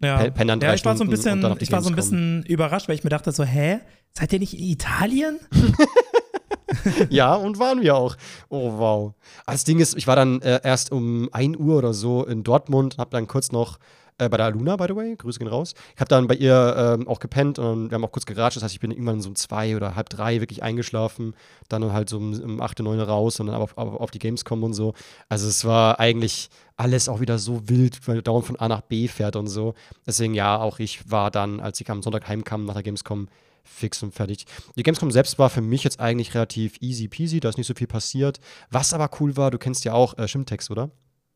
Ja, 0.00 0.24
ja 0.24 0.74
ich 0.74 0.84
war 0.84 0.96
so 0.96 1.04
ein 1.04 1.10
bisschen, 1.10 1.56
ich 1.60 1.70
war 1.70 1.82
so 1.82 1.88
ein 1.88 1.96
bisschen 1.96 2.44
überrascht, 2.44 2.88
weil 2.88 2.96
ich 2.96 3.04
mir 3.04 3.10
dachte 3.10 3.30
so, 3.32 3.44
hä, 3.44 3.80
seid 4.12 4.32
ihr 4.32 4.38
nicht 4.38 4.54
in 4.54 4.64
Italien? 4.64 5.38
ja, 7.10 7.34
und 7.34 7.58
waren 7.58 7.82
wir 7.82 7.96
auch. 7.96 8.16
Oh, 8.48 8.78
wow. 8.78 9.14
Aber 9.46 9.52
das 9.52 9.64
Ding 9.64 9.78
ist, 9.80 9.96
ich 9.96 10.06
war 10.06 10.16
dann 10.16 10.40
äh, 10.42 10.60
erst 10.62 10.90
um 10.92 11.28
1 11.32 11.56
Uhr 11.56 11.78
oder 11.78 11.92
so 11.92 12.24
in 12.24 12.42
Dortmund, 12.42 12.98
hab 12.98 13.10
dann 13.10 13.26
kurz 13.26 13.52
noch 13.52 13.78
äh, 14.22 14.28
bei 14.28 14.36
der 14.36 14.46
Aluna, 14.46 14.76
by 14.76 14.86
the 14.88 14.96
way, 14.96 15.16
Grüße 15.16 15.38
gehen 15.38 15.48
raus. 15.48 15.74
Ich 15.94 16.00
habe 16.00 16.08
dann 16.08 16.26
bei 16.26 16.34
ihr 16.34 16.74
ähm, 16.76 17.08
auch 17.08 17.18
gepennt 17.18 17.58
und 17.58 17.90
wir 17.90 17.94
haben 17.94 18.04
auch 18.04 18.12
kurz 18.12 18.26
geratscht. 18.26 18.56
Das 18.56 18.62
heißt, 18.62 18.74
ich 18.74 18.80
bin 18.80 18.90
irgendwann 18.90 19.20
so 19.20 19.28
um 19.28 19.34
zwei 19.34 19.76
oder 19.76 19.96
halb 19.96 20.08
drei 20.08 20.40
wirklich 20.40 20.62
eingeschlafen. 20.62 21.34
Dann 21.68 21.92
halt 21.92 22.08
so 22.08 22.18
um, 22.18 22.32
um 22.40 22.60
8, 22.60 22.80
9 22.80 23.00
raus 23.00 23.40
und 23.40 23.46
dann 23.48 23.56
auf, 23.56 23.76
auf, 23.76 23.94
auf 24.00 24.10
die 24.10 24.18
Gamescom 24.18 24.62
und 24.62 24.74
so. 24.74 24.94
Also 25.28 25.48
es 25.48 25.64
war 25.64 25.98
eigentlich 26.00 26.48
alles 26.76 27.08
auch 27.08 27.20
wieder 27.20 27.38
so 27.38 27.68
wild, 27.68 28.06
weil 28.06 28.22
dauernd 28.22 28.46
von 28.46 28.56
A 28.56 28.68
nach 28.68 28.82
B 28.82 29.08
fährt 29.08 29.36
und 29.36 29.48
so. 29.48 29.74
Deswegen 30.06 30.34
ja, 30.34 30.58
auch 30.58 30.78
ich 30.78 31.10
war 31.10 31.30
dann, 31.30 31.60
als 31.60 31.80
ich 31.80 31.90
am 31.90 32.02
Sonntag 32.02 32.28
heimkam 32.28 32.64
nach 32.64 32.74
der 32.74 32.82
Gamescom, 32.82 33.28
fix 33.64 34.02
und 34.02 34.12
fertig. 34.12 34.44
Die 34.76 34.82
Gamescom 34.82 35.12
selbst 35.12 35.38
war 35.38 35.48
für 35.48 35.60
mich 35.60 35.84
jetzt 35.84 36.00
eigentlich 36.00 36.34
relativ 36.34 36.78
easy 36.80 37.06
peasy, 37.06 37.38
da 37.38 37.48
ist 37.48 37.58
nicht 37.58 37.68
so 37.68 37.74
viel 37.74 37.86
passiert. 37.86 38.40
Was 38.70 38.92
aber 38.92 39.08
cool 39.20 39.36
war, 39.36 39.52
du 39.52 39.58
kennst 39.58 39.84
ja 39.84 39.92
auch 39.92 40.18
äh, 40.18 40.26
Shimtex, 40.26 40.70
oder? 40.70 40.90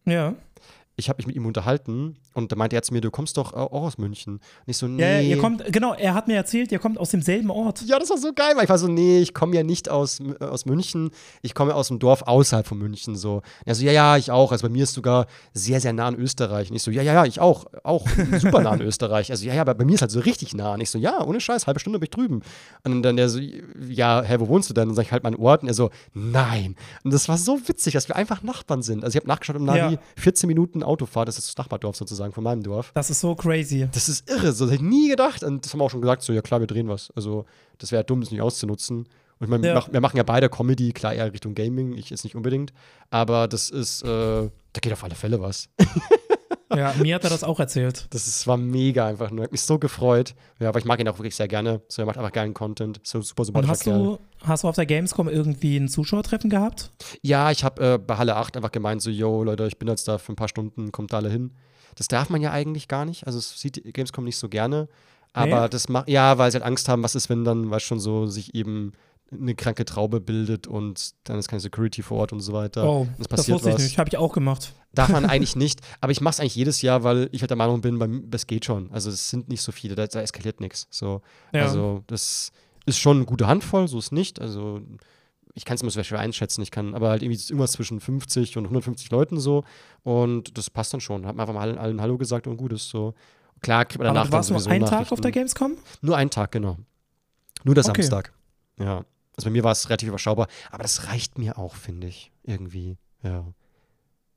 Ja 0.05 0.35
ich 0.99 1.11
habe 1.11 1.19
mich 1.19 1.27
mit 1.27 1.37
ihm 1.37 1.45
unterhalten 1.45 2.17
und 2.33 2.53
da 2.53 2.57
meinte 2.57 2.75
er 2.75 2.83
zu 2.83 2.95
mir, 2.95 3.03
du 3.03 3.11
kommst 3.11 3.37
doch 3.37 3.53
auch 3.53 3.71
aus 3.71 3.99
München. 3.99 4.41
Nicht 4.65 4.79
so, 4.79 4.89
nee. 4.89 5.03
Ja, 5.03 5.21
ihr 5.21 5.39
kommt, 5.39 5.63
genau, 5.71 5.93
er 5.93 6.15
hat 6.15 6.27
mir 6.27 6.37
erzählt, 6.37 6.73
ihr 6.73 6.79
kommt 6.79 6.97
aus 6.97 7.11
demselben 7.11 7.51
Ort. 7.51 7.83
Ja, 7.83 7.99
das 7.99 8.09
war 8.09 8.17
so 8.17 8.33
geil, 8.33 8.53
weil 8.57 8.65
ich 8.65 8.71
war 8.71 8.79
so, 8.79 8.89
nee, 8.89 9.21
ich 9.21 9.35
komme 9.35 9.55
ja 9.55 9.63
nicht 9.63 9.91
aus, 9.91 10.21
äh, 10.21 10.43
aus 10.43 10.65
München, 10.65 11.11
ich 11.43 11.55
komme 11.55 11.75
aus 11.75 11.91
einem 11.91 11.99
Dorf 11.99 12.23
außerhalb 12.23 12.67
von 12.67 12.79
München. 12.79 13.15
So. 13.15 13.43
Er 13.67 13.75
so, 13.75 13.85
ja, 13.85 13.93
ja, 13.93 14.17
ich 14.17 14.31
auch. 14.31 14.53
Also 14.53 14.67
bei 14.67 14.73
mir 14.73 14.85
ist 14.85 14.95
sogar 14.95 15.27
sehr, 15.53 15.83
sehr 15.83 15.93
nah 15.93 16.07
an 16.07 16.15
Österreich. 16.15 16.71
Und 16.71 16.77
ich 16.77 16.83
so, 16.83 16.91
ja, 16.91 17.03
ja, 17.03 17.13
ja, 17.13 17.25
ich 17.27 17.41
auch. 17.41 17.67
Auch 17.85 18.07
super 18.39 18.63
nah 18.63 18.71
an 18.71 18.81
Österreich. 18.81 19.31
Also, 19.31 19.45
ja, 19.47 19.55
ja, 19.55 19.61
aber 19.61 19.75
bei 19.75 19.85
mir 19.85 19.95
ist 19.95 20.01
halt 20.01 20.11
so 20.11 20.21
richtig 20.21 20.55
nah. 20.55 20.73
Und 20.73 20.81
ich 20.81 20.89
so, 20.89 20.99
ja, 20.99 21.23
ohne 21.23 21.41
Scheiß, 21.41 21.67
halbe 21.67 21.81
Stunde 21.81 21.99
bin 21.99 22.05
ich 22.05 22.11
drüben. 22.11 22.41
Und 22.85 23.03
dann 23.03 23.19
der 23.19 23.29
so, 23.29 23.39
ja, 23.39 24.23
hä, 24.23 24.37
wo 24.39 24.49
wohnst 24.49 24.71
du 24.71 24.75
denn? 24.75 24.85
Und 24.85 24.89
dann 24.91 24.97
sag 24.97 25.03
ich 25.03 25.13
halt 25.13 25.25
meinen 25.25 25.37
Ort. 25.37 25.61
Und 25.63 25.69
er 25.69 25.75
so, 25.75 25.91
nein. 26.15 26.75
Und 27.05 27.13
das 27.13 27.29
war 27.29 27.37
so 27.37 27.61
witzig, 27.69 27.93
dass 27.93 28.09
wir 28.09 28.17
einfach 28.17 28.43
Nachbarn 28.43 28.81
sind. 28.81 29.05
Also 29.05 29.17
ich 29.17 29.23
habe 29.23 29.29
nachgeschaut 29.29 29.57
im 29.57 29.65
Navi, 29.65 29.95
ja. 29.95 30.01
14 30.17 30.47
Minuten 30.47 30.83
Autofahrt, 30.87 31.29
das 31.29 31.39
ist 31.39 31.49
das 31.49 31.57
Nachbardorf 31.57 31.97
sozusagen 31.97 32.33
von 32.33 32.45
meinem 32.45 32.63
Dorf. 32.63 32.93
Das 32.95 33.11
ist 33.11 33.21
so 33.21 33.35
crazy. 33.35 33.89
Das 33.93 34.09
ist 34.09 34.29
irre, 34.31 34.53
so 34.53 34.67
hätte 34.67 34.77
ich 34.77 34.81
nie 34.81 35.09
gedacht. 35.09 35.43
Und 35.43 35.65
das 35.65 35.73
haben 35.73 35.81
wir 35.81 35.85
auch 35.85 35.91
schon 35.91 36.01
gesagt, 36.01 36.23
so, 36.23 36.33
ja 36.33 36.43
klar, 36.43 36.61
wir 36.61 36.67
drehen 36.67 36.89
was. 36.89 37.11
Also, 37.15 37.45
das 37.79 37.93
wäre 37.93 38.05
dumm, 38.05 38.21
das 38.21 38.31
nicht 38.31 38.43
auszunutzen. 38.43 39.07
Und 39.39 39.45
ich 39.45 39.49
meine, 39.49 39.67
ja. 39.67 39.87
wir 39.91 40.01
machen 40.01 40.17
ja 40.17 40.23
beide 40.23 40.49
Comedy, 40.49 40.93
klar 40.93 41.13
eher 41.13 41.31
Richtung 41.33 41.55
Gaming, 41.55 41.93
ich 41.93 42.11
jetzt 42.11 42.25
nicht 42.25 42.37
unbedingt. 42.37 42.73
Aber 43.11 43.49
das 43.49 43.69
ist, 43.69 44.03
äh, 44.03 44.07
da 44.07 44.81
geht 44.81 44.93
auf 44.93 45.05
alle 45.05 45.15
Fälle 45.15 45.41
was. 45.41 45.69
Ja, 46.75 46.95
mir 47.01 47.15
hat 47.15 47.25
er 47.25 47.31
das 47.31 47.45
auch 47.45 47.61
erzählt. 47.61 48.07
Das 48.11 48.27
ist, 48.27 48.47
war 48.47 48.57
mega 48.57 49.07
einfach 49.07 49.31
nur. 49.31 49.45
Hat 49.45 49.53
mich 49.53 49.63
so 49.63 49.79
gefreut. 49.79 50.35
Ja, 50.59 50.69
aber 50.69 50.79
ich 50.79 50.85
mag 50.85 50.99
ihn 50.99 51.09
auch 51.09 51.19
wirklich 51.19 51.37
sehr 51.37 51.49
gerne. 51.49 51.81
So, 51.89 52.03
er 52.03 52.07
macht 52.07 52.19
einfach 52.19 52.33
geilen 52.33 52.55
Content. 52.55 53.01
So 53.05 53.23
super, 53.23 53.45
super 53.45 53.61
Und 53.61 53.69
hast 53.69 53.87
du, 53.87 54.19
hast 54.43 54.65
du 54.65 54.69
auf 54.69 54.75
der 54.75 54.87
Gamescom 54.87 55.29
irgendwie 55.29 55.77
ein 55.77 55.89
Zuschauertreffen 55.89 56.51
gehabt? 56.51 56.91
Ja, 57.23 57.51
ich 57.51 57.63
habe 57.63 57.95
äh, 57.95 57.99
bei 57.99 58.17
Halle 58.17 58.37
8 58.37 58.57
einfach 58.57 58.73
gemeint, 58.73 59.01
so, 59.01 59.11
yo, 59.11 59.45
Leute, 59.45 59.67
ich 59.67 59.79
bin 59.79 59.89
jetzt 59.89 60.09
da 60.09 60.19
für 60.19 60.33
ein 60.33 60.37
paar 60.37 60.49
Stunden, 60.49 60.91
kommt 60.91 61.13
da 61.13 61.19
alle 61.19 61.31
hin. 61.31 61.53
Das 61.95 62.09
darf 62.09 62.31
man 62.31 62.43
ja 62.43 62.51
eigentlich 62.51 62.89
gar 62.89 63.05
nicht. 63.05 63.27
Also, 63.27 63.39
es 63.39 63.61
sieht 63.61 63.83
Gamescom 63.95 64.25
nicht 64.25 64.39
so 64.39 64.49
gerne. 64.49 64.89
Aber 65.33 65.63
nee. 65.63 65.69
das 65.69 65.89
macht, 65.89 66.09
ja, 66.09 66.39
weil 66.39 66.51
sie 66.51 66.57
halt 66.57 66.65
Angst 66.65 66.89
haben, 66.89 67.03
was 67.03 67.15
ist, 67.15 67.29
wenn 67.29 67.45
dann, 67.45 67.71
weißt 67.71 67.85
schon, 67.85 68.01
so 68.01 68.27
sich 68.27 68.55
eben 68.55 68.93
eine 69.33 69.55
kranke 69.55 69.85
Traube 69.85 70.21
bildet 70.21 70.67
und 70.67 71.15
dann 71.25 71.39
ist 71.39 71.49
keine 71.49 71.61
Security 71.61 72.03
vor 72.03 72.19
Ort 72.19 72.33
und 72.33 72.41
so 72.41 72.53
weiter. 72.53 72.89
Oh, 72.89 73.09
das, 73.19 73.29
das 73.29 73.49
wusste 73.49 73.73
was. 73.73 73.81
ich 73.81 73.85
nicht. 73.85 73.99
Habe 73.99 74.09
ich 74.09 74.17
auch 74.17 74.33
gemacht. 74.33 74.73
Darf 74.93 75.09
man 75.09 75.25
eigentlich 75.29 75.57
nicht. 75.57 75.81
Aber 76.01 76.13
ich 76.13 76.21
mache 76.21 76.33
es 76.33 76.41
eigentlich 76.41 76.55
jedes 76.55 76.81
Jahr, 76.83 77.03
weil 77.03 77.29
ich 77.33 77.41
halt 77.41 77.51
der 77.51 77.57
Meinung 77.57 77.81
bin, 77.81 78.31
das 78.31 78.47
geht 78.47 78.65
schon. 78.65 78.91
Also 78.93 79.11
es 79.11 79.31
sind 79.31 79.49
nicht 79.49 79.63
so 79.63 79.73
viele, 79.73 79.95
da, 79.95 80.07
da 80.07 80.21
eskaliert 80.21 80.61
nichts. 80.61 80.87
So, 80.91 81.23
ja. 81.53 81.63
Also 81.63 82.05
das 82.07 82.53
ist 82.87 82.99
schon 82.99 83.17
eine 83.17 83.27
gute 83.27 83.49
Handvoll, 83.49 83.89
so 83.89 83.99
ist 83.99 84.13
nicht. 84.13 84.41
Also 84.41 84.81
ich 85.55 85.65
kann 85.65 85.75
es 85.75 85.83
immer 85.83 85.91
schwer 85.91 86.21
einschätzen. 86.21 86.63
Ich 86.63 86.71
kann 86.71 86.95
aber 86.95 87.09
halt 87.09 87.23
irgendwie 87.23 87.41
irgendwas 87.41 87.73
zwischen 87.73 87.99
50 87.99 88.57
und 88.59 88.65
150 88.65 89.11
Leuten 89.11 89.41
so. 89.41 89.65
Und 90.05 90.57
das 90.57 90.71
passt 90.71 90.93
dann 90.93 91.01
schon. 91.01 91.27
Hat 91.27 91.35
man 91.35 91.43
einfach 91.43 91.55
mal 91.55 91.63
allen, 91.63 91.79
allen 91.79 92.01
Hallo 92.01 92.17
gesagt 92.17 92.47
und 92.47 92.59
gut 92.59 92.73
ist 92.73 92.89
so. 92.89 93.15
Klar 93.61 93.87
kriegt 93.87 93.99
man 93.99 94.09
danach 94.09 94.21
aber 94.23 94.31
du 94.31 94.33
warst 94.35 94.51
dann 94.51 94.59
sowieso 94.59 94.69
nur 94.69 94.77
einen 94.77 94.87
Tag 94.87 95.11
auf 95.11 95.21
der 95.21 95.33
Gamescom? 95.33 95.79
Nur 96.03 96.17
einen 96.17 96.31
Tag, 96.31 96.53
genau. 96.53 96.77
Nur 97.65 97.75
der 97.75 97.85
okay. 97.85 98.03
Samstag. 98.03 98.33
Ja. 98.79 99.05
Also 99.37 99.49
bei 99.49 99.51
mir 99.51 99.65
war 99.65 99.73
es 99.73 99.89
relativ 99.89 100.09
überschaubar, 100.09 100.49
aber 100.71 100.83
das 100.83 101.09
reicht 101.09 101.39
mir 101.39 101.59
auch, 101.59 101.75
finde 101.75 102.07
ich. 102.07 102.33
Irgendwie. 102.43 102.97
Ja. 103.23 103.45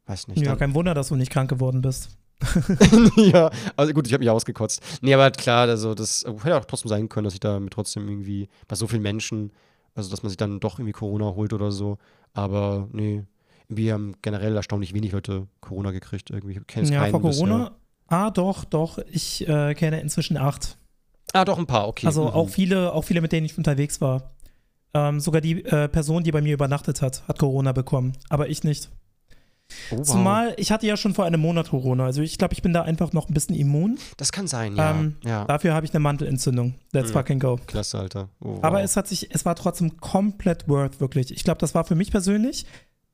Weiß 0.06 0.28
nicht. 0.28 0.42
Ja, 0.42 0.56
kein 0.56 0.74
Wunder, 0.74 0.94
dass 0.94 1.10
du 1.10 1.16
nicht 1.16 1.32
krank 1.32 1.50
geworden 1.50 1.82
bist. 1.82 2.18
ja, 3.16 3.50
also 3.76 3.94
gut, 3.94 4.08
ich 4.08 4.14
habe 4.14 4.24
mich 4.24 4.30
ausgekotzt. 4.30 4.82
Nee, 5.02 5.14
aber 5.14 5.32
klar, 5.32 5.68
also 5.68 5.94
das 5.94 6.26
hätte 6.44 6.58
auch 6.58 6.66
trotzdem 6.66 6.90
sein 6.90 7.10
können, 7.10 7.26
dass 7.26 7.34
ich 7.34 7.40
da 7.40 7.60
mit 7.60 7.74
trotzdem 7.74 8.08
irgendwie 8.08 8.50
bei 8.68 8.76
so 8.76 8.88
vielen 8.88 9.02
Menschen, 9.02 9.52
also 9.96 10.10
dass 10.10 10.24
man 10.24 10.30
sich 10.30 10.38
dann 10.38 10.60
doch 10.60 10.80
irgendwie 10.80 10.94
Corona 10.94 11.26
holt 11.36 11.54
oder 11.54 11.72
so. 11.72 11.98
Aber 12.34 12.88
nee, 12.92 13.24
wir 13.68 13.94
haben 13.94 14.16
generell 14.22 14.56
erstaunlich 14.56 14.94
wenig 14.94 15.12
Leute 15.12 15.48
Corona 15.62 15.92
gekriegt. 15.92 16.30
Irgendwie 16.30 16.60
kenne 16.66 16.86
ich 16.86 16.92
ja, 16.92 17.02
keinen 17.02 17.12
vor 17.12 17.22
Corona. 17.22 17.58
Bisher. 17.58 17.76
Ah, 18.08 18.32
doch, 18.32 18.66
doch. 18.66 18.98
Ich 19.12 19.48
äh, 19.48 19.76
kenne 19.76 20.02
inzwischen 20.02 20.38
acht. 20.38 20.78
Ah, 21.34 21.46
doch 21.46 21.60
ein 21.60 21.68
paar, 21.68 21.88
okay. 21.88 22.08
Also 22.08 22.24
mhm. 22.24 22.30
auch 22.30 22.50
viele, 22.50 22.92
auch 22.94 23.04
viele, 23.04 23.22
mit 23.22 23.32
denen 23.32 23.46
ich 23.46 23.58
unterwegs 23.58 24.02
war. 24.02 24.32
Ähm, 24.94 25.20
sogar 25.20 25.42
die 25.42 25.64
äh, 25.66 25.88
Person, 25.88 26.24
die 26.24 26.32
bei 26.32 26.42
mir 26.42 26.54
übernachtet 26.54 27.02
hat, 27.02 27.28
hat 27.28 27.38
Corona 27.38 27.74
bekommen, 27.74 28.14
aber 28.30 28.50
ich 28.50 28.64
nicht. 28.64 28.90
Oh, 29.92 29.98
wow. 29.98 30.08
Zumal 30.08 30.54
ich 30.58 30.72
hatte 30.72 30.88
ja 30.88 30.98
schon 30.98 31.14
vor 31.14 31.26
einem 31.26 31.42
Monat 31.42 31.70
Corona, 31.70 32.06
also 32.06 32.24
ich 32.24 32.40
glaube, 32.40 32.56
ich 32.56 32.64
bin 32.64 32.74
da 32.74 32.82
einfach 32.82 33.14
noch 33.14 33.30
ein 33.30 33.34
bisschen 33.34 33.56
immun. 33.56 34.00
Das 34.18 34.32
kann 34.32 34.48
sein, 34.48 34.76
ja. 34.76 34.92
Ähm, 34.92 35.18
ja. 35.24 35.46
Dafür 35.46 35.76
habe 35.76 35.86
ich 35.86 35.94
eine 35.94 36.00
Mantelentzündung. 36.00 36.74
Let's 36.92 37.10
mhm. 37.10 37.14
fucking 37.14 37.40
go. 37.40 37.60
Klasse, 37.68 38.00
Alter. 38.00 38.30
Oh, 38.40 38.56
wow. 38.56 38.64
Aber 38.64 38.82
es 38.82 38.98
hat 38.98 39.08
sich, 39.08 39.30
es 39.34 39.46
war 39.46 39.56
trotzdem 39.56 39.98
komplett 39.98 40.68
worth, 40.68 41.00
wirklich. 41.00 41.32
Ich 41.32 41.44
glaube, 41.44 41.60
das 41.60 41.76
war 41.76 41.84
für 41.84 41.96
mich 41.96 42.10
persönlich 42.10 42.66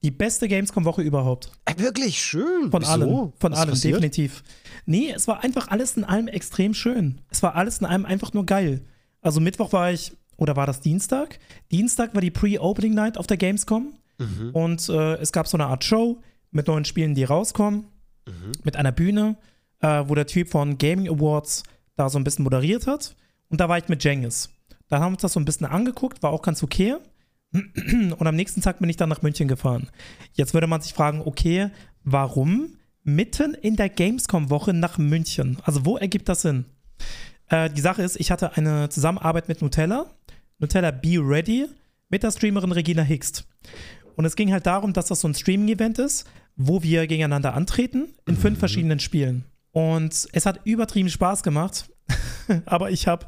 die 0.01 0.11
beste 0.11 0.47
Gamescom-Woche 0.47 1.01
überhaupt. 1.01 1.51
Äh, 1.65 1.77
wirklich 1.77 2.21
schön. 2.21 2.71
Von 2.71 2.81
Wieso? 2.81 2.91
allem. 2.91 3.33
Von 3.37 3.51
Was 3.51 3.59
allem, 3.59 3.69
passiert? 3.71 3.95
definitiv. 3.95 4.43
Nee, 4.85 5.11
es 5.13 5.27
war 5.27 5.43
einfach 5.43 5.69
alles 5.69 5.97
in 5.97 6.03
allem 6.03 6.27
extrem 6.27 6.73
schön. 6.73 7.21
Es 7.31 7.41
war 7.43 7.55
alles 7.55 7.79
in 7.79 7.85
allem 7.85 8.05
einfach 8.05 8.31
nur 8.31 8.45
geil. 8.45 8.81
Also 9.21 9.41
Mittwoch 9.41 9.73
war 9.73 9.91
ich 9.91 10.13
oder 10.37 10.55
war 10.55 10.65
das 10.65 10.81
Dienstag? 10.81 11.39
Dienstag 11.71 12.13
war 12.13 12.21
die 12.21 12.31
Pre-Opening 12.31 12.93
Night 12.93 13.17
auf 13.17 13.27
der 13.27 13.37
Gamescom 13.37 13.93
mhm. 14.17 14.49
und 14.51 14.89
äh, 14.89 15.15
es 15.15 15.31
gab 15.31 15.47
so 15.47 15.57
eine 15.57 15.67
Art 15.67 15.83
Show 15.83 16.21
mit 16.51 16.67
neuen 16.67 16.85
Spielen, 16.85 17.15
die 17.15 17.23
rauskommen, 17.23 17.85
mhm. 18.27 18.51
mit 18.63 18.75
einer 18.75 18.91
Bühne, 18.91 19.37
äh, 19.81 20.03
wo 20.07 20.15
der 20.15 20.27
Typ 20.27 20.49
von 20.49 20.77
Gaming 20.77 21.09
Awards 21.09 21.63
da 21.95 22.09
so 22.09 22.17
ein 22.17 22.23
bisschen 22.23 22.43
moderiert 22.43 22.87
hat. 22.87 23.15
Und 23.49 23.61
da 23.61 23.69
war 23.69 23.77
ich 23.77 23.87
mit 23.87 24.03
Jengis. 24.03 24.49
Da 24.87 24.99
haben 24.99 25.11
wir 25.11 25.15
uns 25.15 25.21
das 25.21 25.33
so 25.33 25.39
ein 25.39 25.45
bisschen 25.45 25.67
angeguckt, 25.67 26.23
war 26.23 26.31
auch 26.31 26.41
ganz 26.41 26.63
okay. 26.63 26.95
Und 27.51 28.27
am 28.27 28.35
nächsten 28.35 28.61
Tag 28.61 28.79
bin 28.79 28.89
ich 28.89 28.97
dann 28.97 29.09
nach 29.09 29.21
München 29.21 29.47
gefahren. 29.47 29.89
Jetzt 30.33 30.53
würde 30.53 30.67
man 30.67 30.81
sich 30.81 30.93
fragen, 30.93 31.21
okay, 31.23 31.69
warum 32.03 32.75
mitten 33.03 33.53
in 33.53 33.75
der 33.75 33.89
Gamescom-Woche 33.89 34.73
nach 34.73 34.97
München? 34.97 35.57
Also 35.63 35.85
wo 35.85 35.97
ergibt 35.97 36.27
das 36.27 36.41
Sinn? 36.41 36.65
Äh, 37.47 37.69
die 37.69 37.81
Sache 37.81 38.01
ist, 38.01 38.19
ich 38.19 38.31
hatte 38.31 38.57
eine 38.57 38.89
Zusammenarbeit 38.89 39.47
mit 39.47 39.61
Nutella 39.61 40.07
Nutella 40.59 40.91
Be 40.91 41.17
Ready 41.19 41.67
mit 42.09 42.23
der 42.23 42.31
Streamerin 42.31 42.71
Regina 42.71 43.01
Hickst. 43.01 43.47
Und 44.15 44.25
es 44.25 44.35
ging 44.35 44.51
halt 44.51 44.65
darum, 44.65 44.93
dass 44.93 45.07
das 45.07 45.21
so 45.21 45.27
ein 45.27 45.33
Streaming-Event 45.33 45.99
ist, 45.99 46.25
wo 46.55 46.81
wir 46.83 47.07
gegeneinander 47.07 47.53
antreten 47.53 48.07
in 48.25 48.35
mhm. 48.35 48.39
fünf 48.39 48.59
verschiedenen 48.59 48.99
Spielen. 48.99 49.43
Und 49.71 50.27
es 50.31 50.45
hat 50.45 50.61
übertrieben 50.63 51.09
Spaß 51.09 51.43
gemacht, 51.43 51.89
aber 52.65 52.91
ich 52.91 53.07
habe 53.07 53.25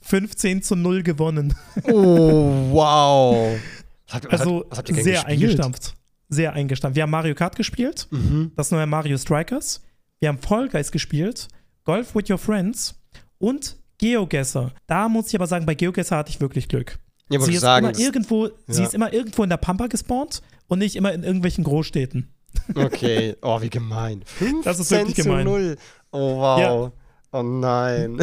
15 0.00 0.62
zu 0.62 0.74
0 0.74 1.02
gewonnen. 1.02 1.54
oh, 1.84 2.70
wow. 2.72 3.58
Was 4.08 4.26
also 4.26 4.66
was 4.68 4.78
habt 4.78 4.88
ihr 4.90 4.96
sehr 4.96 5.14
gespielt? 5.14 5.26
eingestampft. 5.26 5.94
Sehr 6.28 6.52
eingestampft. 6.52 6.94
Wir 6.94 7.04
haben 7.04 7.10
Mario 7.10 7.34
Kart 7.34 7.56
gespielt, 7.56 8.06
mhm. 8.10 8.52
das 8.54 8.70
neue 8.70 8.86
Mario 8.86 9.16
Strikers. 9.16 9.82
Wir 10.20 10.28
haben 10.28 10.38
Fall 10.38 10.68
Guys 10.68 10.92
gespielt, 10.92 11.48
Golf 11.84 12.14
with 12.14 12.28
Your 12.28 12.38
Friends 12.38 13.00
und 13.38 13.76
Geogesser. 13.98 14.72
Da 14.86 15.08
muss 15.08 15.28
ich 15.28 15.34
aber 15.34 15.46
sagen, 15.46 15.66
bei 15.66 15.74
Geogesser 15.74 16.16
hatte 16.16 16.30
ich 16.30 16.40
wirklich 16.40 16.68
Glück. 16.68 16.98
Ja, 17.30 17.40
sie, 17.40 17.54
ist 17.54 17.60
sagen, 17.60 17.86
immer 17.86 17.98
irgendwo, 17.98 18.46
ja. 18.46 18.52
sie 18.68 18.82
ist 18.82 18.94
immer 18.94 19.12
irgendwo 19.12 19.42
in 19.44 19.50
der 19.50 19.56
Pampa 19.56 19.86
gespawnt 19.86 20.42
und 20.68 20.78
nicht 20.78 20.96
immer 20.96 21.12
in 21.12 21.22
irgendwelchen 21.22 21.64
Großstädten. 21.64 22.34
Okay, 22.74 23.36
oh, 23.42 23.60
wie 23.60 23.70
gemein. 23.70 24.22
15 24.26 24.62
das 24.64 24.78
ist 24.78 24.90
wirklich 24.90 25.16
gemein. 25.16 25.44
0. 25.44 25.76
Oh, 26.12 26.36
wow. 26.36 26.60
Ja. 26.60 26.92
Oh 27.32 27.42
nein. 27.42 28.18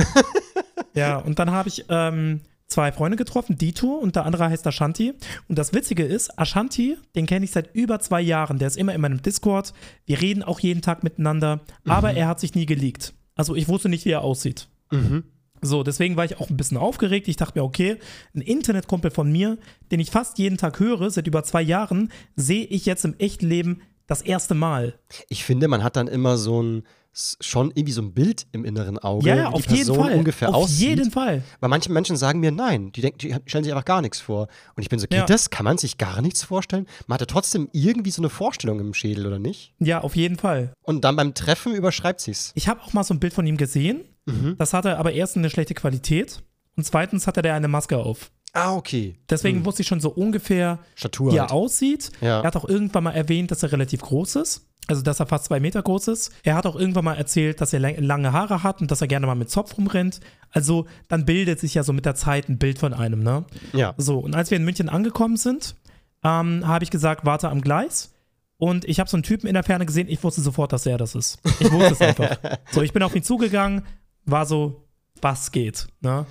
ja, 0.94 1.18
und 1.18 1.38
dann 1.38 1.52
habe 1.52 1.68
ich 1.68 1.86
ähm, 1.90 2.42
zwei 2.68 2.92
Freunde 2.92 3.18
getroffen, 3.18 3.58
Dito 3.58 3.88
und 3.88 4.16
der 4.16 4.26
andere 4.26 4.50
heißt 4.50 4.66
Ashanti. 4.66 5.14
Und 5.50 5.60
das 5.60 5.74
Witzige 5.74 6.04
ist, 6.04 6.40
Ashanti, 6.40 6.98
den 7.16 7.26
kenne 7.26 7.44
ich 7.44 7.52
seit 7.52 7.76
über 7.76 8.00
zwei 8.00 8.22
Jahren. 8.22 8.58
Der 8.58 8.68
ist 8.68 8.78
immer 8.78 8.96
in 8.96 9.02
meinem 9.02 9.22
Discord. 9.22 9.74
Wir 10.06 10.22
reden 10.22 10.44
auch 10.44 10.60
jeden 10.62 10.82
Tag 10.82 11.04
miteinander, 11.04 11.60
mhm. 11.84 11.92
aber 11.92 12.14
er 12.14 12.28
hat 12.28 12.40
sich 12.40 12.56
nie 12.56 12.66
geleakt. 12.66 13.14
Also 13.36 13.56
ich 13.56 13.68
wusste 13.68 13.90
nicht, 13.90 14.06
wie 14.06 14.12
er 14.12 14.22
aussieht. 14.22 14.70
Mhm. 14.92 15.26
So, 15.62 15.84
deswegen 15.84 16.18
war 16.18 16.26
ich 16.26 16.40
auch 16.40 16.50
ein 16.50 16.58
bisschen 16.58 16.78
aufgeregt. 16.78 17.28
Ich 17.28 17.38
dachte 17.38 17.60
mir, 17.60 17.64
okay, 17.64 17.98
ein 18.36 18.42
Internetkumpel 18.42 19.12
von 19.12 19.32
mir, 19.32 19.58
den 19.92 20.00
ich 20.00 20.10
fast 20.10 20.40
jeden 20.40 20.58
Tag 20.58 20.80
höre, 20.80 21.10
seit 21.12 21.28
über 21.28 21.44
zwei 21.44 21.62
Jahren, 21.62 22.12
sehe 22.36 22.66
ich 22.66 22.86
jetzt 22.86 23.06
im 23.06 23.16
echten 23.20 23.48
Leben 23.48 23.82
das 24.08 24.22
erste 24.22 24.56
Mal. 24.56 24.96
Ich 25.30 25.46
finde, 25.46 25.68
man 25.68 25.84
hat 25.84 25.96
dann 25.96 26.08
immer 26.08 26.38
so 26.38 26.62
ein 26.62 26.84
schon 27.14 27.72
irgendwie 27.72 27.92
so 27.92 28.02
ein 28.02 28.14
Bild 28.14 28.48
im 28.52 28.64
inneren 28.64 28.98
Auge, 28.98 29.28
ja, 29.28 29.36
ja, 29.36 29.52
wie 29.52 29.62
die 29.62 29.68
Person 29.68 29.96
jeden 29.96 30.04
Fall. 30.10 30.18
ungefähr 30.18 30.50
auf 30.50 30.56
aussieht. 30.56 30.92
Auf 30.92 30.98
jeden 30.98 31.12
Fall. 31.12 31.44
Weil 31.60 31.70
manche 31.70 31.92
Menschen 31.92 32.16
sagen 32.16 32.40
mir, 32.40 32.52
nein, 32.52 32.92
die, 32.92 33.02
denken, 33.02 33.18
die 33.20 33.36
stellen 33.46 33.64
sich 33.64 33.74
einfach 33.74 33.86
gar 33.86 34.02
nichts 34.02 34.20
vor. 34.20 34.48
Und 34.76 34.84
ich 34.84 34.90
bin 34.90 35.00
so, 35.00 35.08
geht 35.08 35.20
ja. 35.20 35.26
das? 35.26 35.50
Kann 35.50 35.66
man 35.66 35.78
sich 35.78 35.98
gar 35.98 36.22
nichts 36.22 36.44
vorstellen? 36.44 36.88
Man 37.08 37.16
hatte 37.16 37.28
trotzdem 37.28 37.68
irgendwie 37.74 38.12
so 38.12 38.22
eine 38.22 38.30
Vorstellung 38.30 38.80
im 38.80 38.94
Schädel, 38.94 39.28
oder 39.28 39.40
nicht? 39.40 39.74
Ja, 39.80 40.02
auf 40.02 40.16
jeden 40.16 40.38
Fall. 40.38 40.74
Und 40.84 41.04
dann 41.04 41.16
beim 41.16 41.34
Treffen 41.34 41.74
überschreibt 41.74 42.22
sich's. 42.22 42.52
Ich 42.56 42.68
habe 42.68 42.82
auch 42.82 42.94
mal 42.94 43.04
so 43.04 43.14
ein 43.14 43.20
Bild 43.20 43.34
von 43.34 43.46
ihm 43.46 43.58
gesehen. 43.58 44.06
Mhm. 44.26 44.56
Das 44.58 44.74
hatte 44.74 44.98
aber 44.98 45.12
erstens 45.12 45.42
eine 45.42 45.50
schlechte 45.50 45.74
Qualität 45.74 46.44
und 46.78 46.86
zweitens 46.86 47.28
hatte 47.28 47.42
der 47.42 47.56
eine 47.56 47.68
Maske 47.68 47.98
auf. 47.98 48.32
Ah, 48.54 48.76
okay. 48.76 49.16
Deswegen 49.30 49.60
hm. 49.60 49.66
wusste 49.66 49.82
ich 49.82 49.88
schon 49.88 50.02
so 50.02 50.10
ungefähr, 50.10 50.80
Statur 50.96 51.32
wie 51.32 51.40
halt. 51.40 51.52
er 51.52 51.56
aussieht. 51.56 52.12
Ja. 52.20 52.42
Er 52.42 52.44
hat 52.44 52.56
auch 52.58 52.68
irgendwann 52.68 53.06
mal 53.06 53.12
erwähnt, 53.12 53.50
dass 53.50 53.64
er 53.64 53.72
relativ 53.72 54.02
groß 54.02 54.36
ist. 54.36 54.68
Also, 54.88 55.04
dass 55.04 55.20
er 55.20 55.28
fast 55.28 55.46
zwei 55.46 55.60
Meter 55.60 55.82
groß 55.82 56.08
ist. 56.10 56.32
Er 56.44 56.56
hat 56.56 56.66
auch 56.66 56.76
irgendwann 56.76 57.06
mal 57.06 57.16
erzählt, 57.16 57.62
dass 57.62 57.72
er 57.72 57.80
lange 57.80 58.34
Haare 58.34 58.64
hat 58.64 58.82
und 58.82 58.92
dass 58.92 59.02
er 59.02 59.08
gerne 59.08 59.28
mal 59.28 59.36
mit 59.36 59.50
Zopf 59.50 59.78
rumrennt. 59.78 60.20
Also, 60.50 60.86
dann 61.08 61.26
bildet 61.26 61.60
sich 61.60 61.76
ja 61.76 61.84
so 61.84 61.94
mit 61.94 62.06
der 62.06 62.16
Zeit 62.16 62.50
ein 62.50 62.58
Bild 62.58 62.80
von 62.80 62.94
einem, 62.94 63.24
ne? 63.24 63.46
Ja. 63.74 63.94
So, 63.98 64.20
und 64.20 64.36
als 64.36 64.50
wir 64.52 64.58
in 64.58 64.66
München 64.66 64.90
angekommen 64.90 65.38
sind, 65.38 65.76
ähm, 66.24 66.68
habe 66.68 66.84
ich 66.84 66.92
gesagt, 66.92 67.26
warte 67.26 67.50
am 67.50 67.62
Gleis. 67.62 68.14
Und 68.58 68.86
ich 68.86 69.00
habe 69.00 69.10
so 69.10 69.18
einen 69.18 69.24
Typen 69.24 69.48
in 69.48 69.54
der 69.54 69.64
Ferne 69.64 69.86
gesehen, 69.86 70.08
ich 70.08 70.24
wusste 70.24 70.42
sofort, 70.42 70.72
dass 70.72 70.86
er 70.86 70.98
das 70.98 71.16
ist. 71.16 71.40
Ich 71.60 71.72
wusste 71.72 71.94
es 71.94 72.02
einfach. 72.02 72.38
So, 72.72 72.82
ich 72.82 72.94
bin 72.94 73.02
auf 73.02 73.16
ihn 73.16 73.24
zugegangen, 73.24 73.84
war 74.26 74.46
so, 74.46 74.88
was 75.22 75.52
geht, 75.52 75.88
ne? 76.02 76.26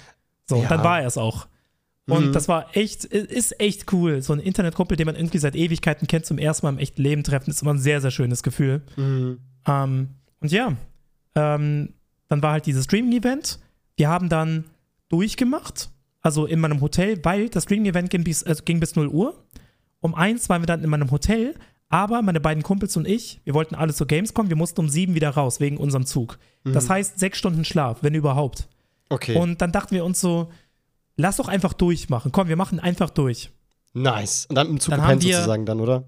So, 0.49 0.57
ja. 0.57 0.63
und 0.63 0.71
dann 0.71 0.85
war 0.85 1.01
er 1.01 1.07
es 1.07 1.19
auch. 1.19 1.47
Und 2.11 2.29
mhm. 2.29 2.33
das 2.33 2.49
war 2.49 2.77
echt, 2.77 3.05
ist 3.05 3.61
echt 3.61 3.93
cool. 3.93 4.23
So 4.23 4.33
ein 4.33 4.41
Internetkumpel, 4.41 4.97
den 4.97 5.07
man 5.07 5.17
irgendwie 5.17 5.39
seit 5.39 5.55
Ewigkeiten 5.55 6.07
kennt, 6.07 6.27
zum 6.27 6.39
ersten 6.39 6.67
Mal 6.67 6.73
im 6.73 6.79
echten 6.79 7.03
Leben 7.03 7.23
treffen, 7.23 7.51
ist 7.51 7.63
immer 7.63 7.75
ein 7.75 7.79
sehr, 7.79 8.01
sehr 8.01 8.11
schönes 8.11 8.43
Gefühl. 8.43 8.83
Mhm. 8.97 9.39
Ähm, 9.67 10.09
und 10.41 10.53
ja, 10.53 10.77
ähm, 11.35 11.95
dann 12.29 12.43
war 12.43 12.53
halt 12.53 12.67
dieses 12.67 12.85
Streaming-Event. 12.85 13.59
Wir 13.97 14.09
haben 14.09 14.29
dann 14.29 14.65
durchgemacht, 15.09 15.91
also 16.23 16.47
in 16.47 16.61
meinem 16.61 16.81
Hotel, 16.81 17.23
weil 17.25 17.49
das 17.49 17.65
Streaming-Event 17.65 18.11
ging 18.11 18.25
bis, 18.25 18.45
also 18.45 18.63
ging 18.65 18.81
bis 18.81 18.97
0 18.97 19.09
Uhr. 19.09 19.45
Um 20.01 20.15
eins 20.15 20.49
waren 20.49 20.63
wir 20.63 20.67
dann 20.67 20.83
in 20.83 20.91
meinem 20.91 21.11
Hotel, 21.11 21.55
aber 21.89 22.23
meine 22.23 22.41
beiden 22.41 22.63
Kumpels 22.63 22.97
und 22.97 23.07
ich, 23.07 23.41
wir 23.45 23.53
wollten 23.53 23.75
alle 23.75 23.93
zur 23.93 24.07
Gamescom, 24.07 24.49
wir 24.49 24.57
mussten 24.57 24.81
um 24.81 24.89
sieben 24.89 25.15
wieder 25.15 25.31
raus, 25.31 25.61
wegen 25.61 25.77
unserem 25.77 26.07
Zug. 26.07 26.39
Mhm. 26.65 26.73
Das 26.73 26.89
heißt 26.89 27.19
sechs 27.19 27.37
Stunden 27.37 27.65
Schlaf, 27.65 27.99
wenn 28.03 28.15
überhaupt. 28.15 28.69
Okay. 29.09 29.37
Und 29.37 29.61
dann 29.61 29.73
dachten 29.73 29.95
wir 29.95 30.05
uns 30.05 30.21
so, 30.21 30.51
lass 31.21 31.37
doch 31.37 31.49
einfach 31.49 31.73
durchmachen. 31.73 32.33
Komm, 32.33 32.49
wir 32.49 32.57
machen 32.57 32.81
einfach 32.81 33.11
durch. 33.11 33.51
Nice. 33.93 34.47
Und 34.47 34.57
dann 34.57 34.69
im 34.69 34.81
Zug 34.81 34.95
gepennt 34.95 35.23
sozusagen 35.23 35.67
dann, 35.67 35.81
oder? 35.81 36.05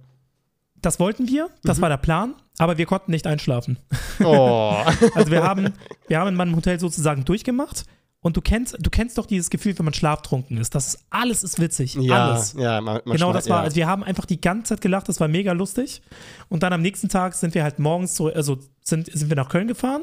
Das 0.80 0.98
wollten 0.98 1.28
wir, 1.28 1.48
das 1.62 1.78
mhm. 1.78 1.82
war 1.82 1.88
der 1.90 1.96
Plan, 1.96 2.34
aber 2.58 2.76
wir 2.76 2.86
konnten 2.86 3.12
nicht 3.12 3.26
einschlafen. 3.26 3.78
Oh. 4.24 4.74
also 5.14 5.30
wir 5.30 5.44
haben, 5.44 5.72
wir 6.08 6.18
haben 6.18 6.28
in 6.28 6.34
meinem 6.34 6.56
Hotel 6.56 6.80
sozusagen 6.80 7.24
durchgemacht 7.24 7.84
und 8.20 8.36
du 8.36 8.40
kennst, 8.40 8.76
du 8.80 8.90
kennst 8.90 9.16
doch 9.18 9.26
dieses 9.26 9.48
Gefühl, 9.50 9.78
wenn 9.78 9.84
man 9.84 9.94
schlaftrunken 9.94 10.56
ist. 10.56 10.74
Das 10.74 10.88
ist, 10.88 11.04
alles 11.10 11.44
ist 11.44 11.60
witzig. 11.60 11.94
Ja, 11.94 12.30
alles. 12.30 12.54
Ja, 12.58 12.80
man, 12.80 13.00
man 13.04 13.16
genau 13.16 13.32
das 13.32 13.48
war, 13.48 13.58
ja. 13.58 13.64
also 13.64 13.76
wir 13.76 13.86
haben 13.86 14.02
einfach 14.02 14.26
die 14.26 14.40
ganze 14.40 14.74
Zeit 14.74 14.80
gelacht, 14.80 15.08
das 15.08 15.20
war 15.20 15.28
mega 15.28 15.52
lustig. 15.52 16.02
Und 16.48 16.64
dann 16.64 16.72
am 16.72 16.82
nächsten 16.82 17.08
Tag 17.08 17.34
sind 17.34 17.54
wir 17.54 17.62
halt 17.62 17.78
morgens 17.78 18.16
so, 18.16 18.32
also 18.32 18.58
sind, 18.82 19.06
sind 19.12 19.28
wir 19.28 19.36
nach 19.36 19.48
Köln 19.48 19.68
gefahren. 19.68 20.02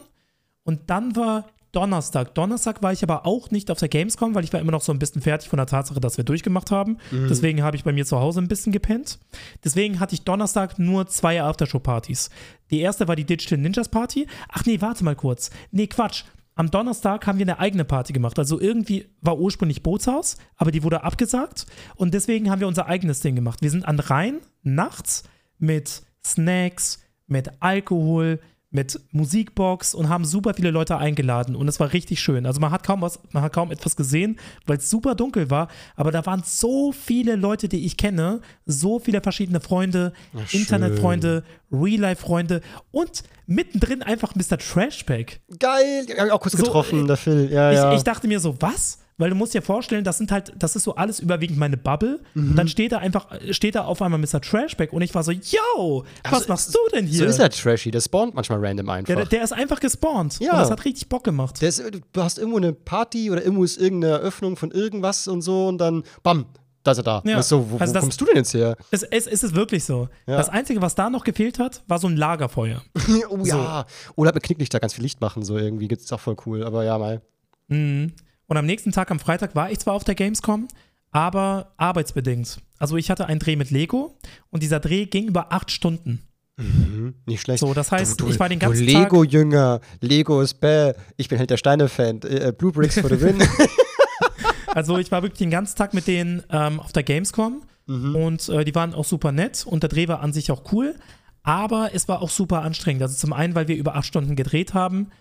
Und 0.63 0.89
dann 0.89 1.15
war 1.15 1.45
Donnerstag. 1.71 2.33
Donnerstag 2.33 2.81
war 2.81 2.91
ich 2.91 3.03
aber 3.03 3.25
auch 3.25 3.51
nicht 3.51 3.69
auf 3.69 3.77
der 3.77 3.89
Gamescom, 3.89 4.33
weil 4.33 4.43
ich 4.43 4.51
war 4.53 4.59
immer 4.59 4.71
noch 4.71 4.81
so 4.81 4.91
ein 4.91 4.99
bisschen 4.99 5.21
fertig 5.21 5.49
von 5.49 5.57
der 5.57 5.67
Tatsache, 5.67 5.99
dass 5.99 6.17
wir 6.17 6.23
durchgemacht 6.23 6.71
haben. 6.71 6.97
Mhm. 7.11 7.27
Deswegen 7.27 7.61
habe 7.61 7.77
ich 7.77 7.83
bei 7.83 7.91
mir 7.91 8.05
zu 8.05 8.19
Hause 8.19 8.41
ein 8.41 8.47
bisschen 8.47 8.71
gepennt. 8.71 9.19
Deswegen 9.63 9.99
hatte 9.99 10.15
ich 10.15 10.23
Donnerstag 10.23 10.79
nur 10.79 11.07
zwei 11.07 11.41
Aftershow-Partys. 11.41 12.29
Die 12.71 12.79
erste 12.79 13.07
war 13.07 13.15
die 13.15 13.25
Digital 13.25 13.59
Ninjas 13.59 13.89
Party. 13.89 14.27
Ach 14.49 14.65
nee, 14.65 14.81
warte 14.81 15.03
mal 15.03 15.15
kurz. 15.15 15.51
Nee, 15.71 15.87
Quatsch. 15.87 16.23
Am 16.55 16.71
Donnerstag 16.71 17.25
haben 17.25 17.37
wir 17.37 17.45
eine 17.45 17.59
eigene 17.59 17.85
Party 17.85 18.11
gemacht. 18.11 18.37
Also 18.37 18.59
irgendwie 18.59 19.05
war 19.21 19.39
ursprünglich 19.39 19.81
Bootshaus, 19.81 20.35
aber 20.57 20.71
die 20.71 20.83
wurde 20.83 21.03
abgesagt. 21.03 21.65
Und 21.95 22.13
deswegen 22.13 22.49
haben 22.49 22.59
wir 22.59 22.67
unser 22.67 22.87
eigenes 22.87 23.21
Ding 23.21 23.35
gemacht. 23.35 23.61
Wir 23.61 23.69
sind 23.69 23.87
an 23.87 23.97
Rhein 23.99 24.39
nachts 24.61 25.23
mit 25.57 26.01
Snacks, 26.21 26.99
mit 27.27 27.49
Alkohol, 27.61 28.41
mit 28.71 28.99
Musikbox 29.11 29.95
und 29.95 30.09
haben 30.09 30.25
super 30.25 30.53
viele 30.53 30.69
Leute 30.69 30.97
eingeladen 30.97 31.55
und 31.55 31.67
es 31.67 31.79
war 31.79 31.91
richtig 31.91 32.19
schön. 32.19 32.45
Also 32.45 32.59
man 32.59 32.71
hat 32.71 32.83
kaum 32.83 33.01
was, 33.01 33.19
man 33.31 33.41
hat 33.41 33.51
kaum 33.51 33.71
etwas 33.71 33.95
gesehen, 33.95 34.39
weil 34.67 34.77
es 34.77 34.89
super 34.89 35.15
dunkel 35.15 35.49
war, 35.49 35.69
aber 35.95 36.11
da 36.11 36.25
waren 36.25 36.43
so 36.45 36.91
viele 36.91 37.35
Leute, 37.35 37.67
die 37.67 37.85
ich 37.85 37.97
kenne, 37.97 38.41
so 38.65 38.99
viele 38.99 39.21
verschiedene 39.21 39.59
Freunde, 39.59 40.13
Ach, 40.35 40.53
Internetfreunde, 40.53 41.43
Real-Life-Freunde 41.71 42.61
und 42.91 43.23
mittendrin 43.47 44.03
einfach 44.03 44.35
Mr. 44.35 44.59
Trashpack. 44.59 45.39
Geil, 45.57 46.05
ich 46.07 46.19
habe 46.19 46.33
auch 46.33 46.39
kurz 46.39 46.55
so, 46.55 46.63
getroffen, 46.63 47.07
der 47.07 47.17
Phil. 47.17 47.49
Ja, 47.51 47.71
ich, 47.71 47.77
ja. 47.77 47.93
ich 47.95 48.03
dachte 48.03 48.27
mir 48.27 48.39
so, 48.39 48.55
was? 48.61 48.99
Weil 49.19 49.29
du 49.29 49.35
musst 49.35 49.53
dir 49.53 49.61
vorstellen, 49.61 50.03
das 50.03 50.17
sind 50.17 50.31
halt, 50.31 50.53
das 50.57 50.75
ist 50.75 50.83
so 50.83 50.95
alles 50.95 51.19
überwiegend 51.19 51.59
meine 51.59 51.77
Bubble. 51.77 52.21
Mhm. 52.33 52.51
Und 52.51 52.55
dann 52.55 52.67
steht 52.67 52.93
da 52.93 52.97
einfach, 52.97 53.27
steht 53.51 53.75
da 53.75 53.83
auf 53.83 54.01
einmal 54.01 54.19
Mr. 54.19 54.41
Trashback 54.41 54.91
und 54.93 55.01
ich 55.01 55.13
war 55.13 55.23
so, 55.23 55.31
yo, 55.31 56.05
was 56.23 56.33
also, 56.33 56.47
machst 56.47 56.73
du 56.73 56.79
denn 56.93 57.05
hier? 57.05 57.19
So 57.19 57.25
ist 57.25 57.39
er 57.39 57.49
trashy, 57.49 57.91
der 57.91 58.01
spawnt 58.01 58.33
manchmal 58.33 58.65
random 58.65 58.89
einfach. 58.89 59.13
Der, 59.13 59.25
der 59.25 59.43
ist 59.43 59.51
einfach 59.51 59.79
gespawnt. 59.79 60.39
Ja. 60.39 60.53
Und 60.53 60.59
das 60.59 60.71
hat 60.71 60.85
richtig 60.85 61.09
Bock 61.09 61.23
gemacht. 61.23 61.61
Ist, 61.61 61.83
du 62.13 62.23
hast 62.23 62.39
irgendwo 62.39 62.57
eine 62.57 62.73
Party 62.73 63.29
oder 63.29 63.43
irgendwo 63.43 63.63
ist 63.63 63.79
irgendeine 63.79 64.13
Eröffnung 64.13 64.55
von 64.55 64.71
irgendwas 64.71 65.27
und 65.27 65.41
so 65.41 65.67
und 65.67 65.77
dann, 65.77 66.03
bam, 66.23 66.45
da 66.83 66.91
ist 66.91 66.99
er 66.99 67.03
da. 67.03 67.21
Ja. 67.25 67.43
So, 67.43 67.69
wo, 67.69 67.77
also 67.77 67.93
das, 67.93 68.01
wo 68.01 68.05
kommst 68.05 68.21
du 68.21 68.25
denn 68.25 68.37
jetzt 68.37 68.53
her? 68.53 68.77
Es, 68.89 69.03
es, 69.03 69.27
es 69.27 69.43
ist 69.43 69.53
wirklich 69.53 69.83
so. 69.83 70.07
Ja. 70.27 70.37
Das 70.37 70.47
Einzige, 70.47 70.81
was 70.81 70.95
da 70.95 71.09
noch 71.09 71.25
gefehlt 71.25 71.59
hat, 71.59 71.83
war 71.87 71.99
so 71.99 72.07
ein 72.07 72.15
Lagerfeuer. 72.15 72.81
oh 73.29 73.43
so. 73.43 73.57
ja. 73.57 73.85
Oder 74.15 74.33
mit 74.33 74.43
Knicklichter 74.43 74.79
ganz 74.79 74.93
viel 74.93 75.03
Licht 75.03 75.19
machen, 75.19 75.43
so 75.43 75.57
irgendwie. 75.57 75.89
Das 75.89 76.03
ist 76.03 76.13
auch 76.13 76.21
voll 76.21 76.37
cool, 76.45 76.63
aber 76.63 76.85
ja, 76.85 76.97
mal. 76.97 77.21
Mhm. 77.67 78.13
Und 78.49 78.57
am 78.57 78.65
nächsten 78.65 78.91
Tag, 78.91 79.11
am 79.11 79.19
Freitag, 79.19 79.55
war 79.55 79.71
ich 79.71 79.77
zwar 79.77 79.93
auf 79.93 80.03
der 80.03 80.15
Gamescom, 80.15 80.67
aber 81.11 81.71
arbeitsbedingt. 81.77 82.57
Also 82.79 82.97
ich 82.97 83.11
hatte 83.11 83.27
einen 83.27 83.39
Dreh 83.39 83.55
mit 83.55 83.69
Lego 83.69 84.17
und 84.49 84.63
dieser 84.63 84.79
Dreh 84.79 85.05
ging 85.05 85.27
über 85.27 85.53
acht 85.53 85.69
Stunden. 85.69 86.23
Mhm, 86.57 87.13
nicht 87.27 87.41
schlecht. 87.41 87.59
So, 87.59 87.75
das 87.75 87.91
heißt, 87.91 88.19
du, 88.19 88.25
du, 88.25 88.31
ich 88.31 88.39
war 88.39 88.49
den 88.49 88.57
ganzen 88.57 88.87
du 88.87 88.91
Lego-Jünger, 88.91 89.81
Lego 90.01 90.41
ist 90.41 90.55
bäh, 90.55 90.93
ich 91.15 91.29
bin 91.29 91.37
halt 91.37 91.51
der 91.51 91.57
Steine-Fan, 91.57 92.21
äh, 92.23 92.47
äh 92.47 92.51
Blue 92.51 92.71
Bricks 92.71 92.99
for 92.99 93.09
the 93.09 93.21
win. 93.21 93.37
also 94.73 94.97
ich 94.97 95.11
war 95.11 95.21
wirklich 95.21 95.39
den 95.39 95.51
ganzen 95.51 95.77
Tag 95.77 95.93
mit 95.93 96.07
denen 96.07 96.41
ähm, 96.49 96.79
auf 96.79 96.91
der 96.91 97.03
Gamescom 97.03 97.61
mhm. 97.85 98.15
und 98.15 98.49
äh, 98.49 98.65
die 98.65 98.73
waren 98.73 98.95
auch 98.95 99.05
super 99.05 99.31
nett 99.31 99.63
und 99.67 99.83
der 99.83 99.89
Dreh 99.89 100.07
war 100.07 100.21
an 100.21 100.33
sich 100.33 100.51
auch 100.51 100.73
cool, 100.73 100.95
aber 101.43 101.91
es 101.93 102.07
war 102.07 102.23
auch 102.23 102.31
super 102.31 102.63
anstrengend. 102.63 103.03
Also 103.03 103.15
zum 103.15 103.31
einen, 103.31 103.53
weil 103.53 103.67
wir 103.67 103.75
über 103.75 103.95
acht 103.95 104.07
Stunden 104.07 104.35
gedreht 104.35 104.73
haben, 104.73 105.11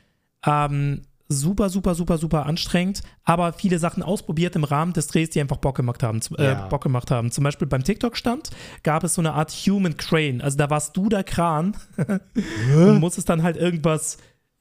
ähm, 0.46 1.02
super, 1.28 1.68
super, 1.68 1.94
super, 1.94 2.18
super 2.18 2.46
anstrengend, 2.46 3.02
aber 3.22 3.52
viele 3.52 3.78
Sachen 3.78 4.02
ausprobiert 4.02 4.56
im 4.56 4.64
Rahmen 4.64 4.94
des 4.94 5.08
Drehs, 5.08 5.30
die 5.30 5.40
einfach 5.40 5.58
Bock 5.58 5.76
gemacht 5.76 6.02
haben. 6.02 6.20
Äh, 6.38 6.44
ja. 6.44 6.66
Bock 6.68 6.82
gemacht 6.82 7.10
haben. 7.10 7.30
Zum 7.30 7.44
Beispiel 7.44 7.68
beim 7.68 7.84
TikTok-Stand 7.84 8.50
gab 8.82 9.04
es 9.04 9.14
so 9.14 9.20
eine 9.20 9.34
Art 9.34 9.50
Human 9.50 9.96
Crane. 9.96 10.40
Also 10.40 10.56
da 10.56 10.70
warst 10.70 10.96
du 10.96 11.08
der 11.08 11.24
Kran 11.24 11.76
und 12.76 13.00
musstest 13.00 13.28
dann 13.28 13.42
halt 13.42 13.56
irgendwas 13.56 14.18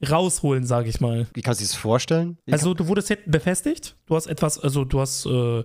rausholen, 0.08 0.64
sage 0.64 0.88
ich 0.88 1.00
mal. 1.00 1.26
Wie 1.34 1.42
kannst 1.42 1.60
du 1.60 1.64
dir 1.64 1.70
das 1.70 1.76
vorstellen? 1.76 2.38
Wie 2.44 2.52
also 2.52 2.74
du 2.74 2.86
wurdest 2.86 3.08
hinten 3.08 3.30
befestigt, 3.30 3.96
du 4.06 4.14
hast 4.14 4.26
etwas, 4.26 4.58
also 4.58 4.84
du 4.84 5.00
hast 5.00 5.26
äh, 5.26 5.64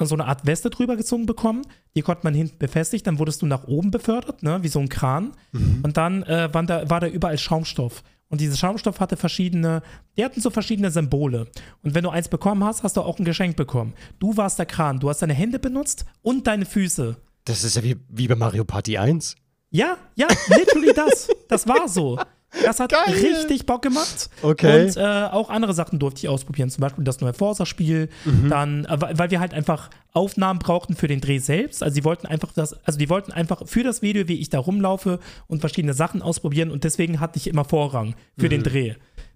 so 0.00 0.14
eine 0.14 0.26
Art 0.26 0.46
Weste 0.46 0.70
drüber 0.70 0.96
gezogen 0.96 1.26
bekommen, 1.26 1.62
die 1.94 2.02
konnte 2.02 2.24
man 2.24 2.34
hinten 2.34 2.58
befestigt, 2.58 3.06
dann 3.06 3.18
wurdest 3.18 3.42
du 3.42 3.46
nach 3.46 3.64
oben 3.64 3.90
befördert, 3.90 4.42
ne, 4.42 4.62
wie 4.62 4.68
so 4.68 4.78
ein 4.78 4.88
Kran 4.88 5.32
mhm. 5.52 5.80
und 5.82 5.96
dann 5.96 6.22
äh, 6.22 6.52
war, 6.52 6.62
da, 6.62 6.88
war 6.88 7.00
da 7.00 7.08
überall 7.08 7.36
Schaumstoff. 7.36 8.02
Und 8.28 8.40
dieser 8.40 8.56
Schaumstoff 8.56 8.98
hatte 8.98 9.16
verschiedene, 9.16 9.82
die 10.16 10.24
hatten 10.24 10.40
so 10.40 10.50
verschiedene 10.50 10.90
Symbole. 10.90 11.46
Und 11.82 11.94
wenn 11.94 12.02
du 12.02 12.10
eins 12.10 12.28
bekommen 12.28 12.64
hast, 12.64 12.82
hast 12.82 12.96
du 12.96 13.02
auch 13.02 13.18
ein 13.18 13.24
Geschenk 13.24 13.56
bekommen. 13.56 13.94
Du 14.18 14.36
warst 14.36 14.58
der 14.58 14.66
Kran, 14.66 14.98
du 14.98 15.08
hast 15.08 15.22
deine 15.22 15.34
Hände 15.34 15.58
benutzt 15.58 16.04
und 16.22 16.46
deine 16.46 16.66
Füße. 16.66 17.16
Das 17.44 17.62
ist 17.62 17.76
ja 17.76 17.84
wie, 17.84 17.96
wie 18.08 18.26
bei 18.26 18.34
Mario 18.34 18.64
Party 18.64 18.98
1. 18.98 19.36
Ja, 19.70 19.96
ja, 20.16 20.26
literally 20.48 20.92
das. 20.94 21.28
Das 21.48 21.68
war 21.68 21.88
so. 21.88 22.18
Das 22.64 22.80
hat 22.80 22.90
Geil. 22.90 23.14
richtig 23.14 23.66
Bock 23.66 23.82
gemacht. 23.82 24.30
Okay. 24.42 24.86
Und 24.86 24.96
äh, 24.96 25.00
auch 25.00 25.50
andere 25.50 25.74
Sachen 25.74 25.98
durfte 25.98 26.20
ich 26.20 26.28
ausprobieren. 26.28 26.70
Zum 26.70 26.82
Beispiel 26.82 27.04
das 27.04 27.20
neue 27.20 27.32
Forza-Spiel. 27.34 28.08
Mhm. 28.24 28.50
Dann, 28.50 28.84
äh, 28.84 29.18
weil 29.18 29.30
wir 29.30 29.40
halt 29.40 29.54
einfach 29.54 29.90
Aufnahmen 30.12 30.58
brauchten 30.58 30.96
für 30.96 31.08
den 31.08 31.20
Dreh 31.20 31.38
selbst. 31.38 31.82
Also 31.82 31.94
sie 31.94 32.04
wollten 32.04 32.26
einfach 32.26 32.52
das, 32.52 32.72
also 32.84 32.98
die 32.98 33.08
wollten 33.08 33.32
einfach 33.32 33.66
für 33.66 33.82
das 33.82 34.02
Video, 34.02 34.28
wie 34.28 34.40
ich 34.40 34.50
da 34.50 34.58
rumlaufe 34.58 35.18
und 35.46 35.60
verschiedene 35.60 35.94
Sachen 35.94 36.22
ausprobieren. 36.22 36.70
Und 36.70 36.84
deswegen 36.84 37.20
hatte 37.20 37.38
ich 37.38 37.46
immer 37.46 37.64
Vorrang 37.64 38.14
für 38.38 38.46
mhm. 38.46 38.50
den 38.50 38.62
Dreh. 38.62 38.94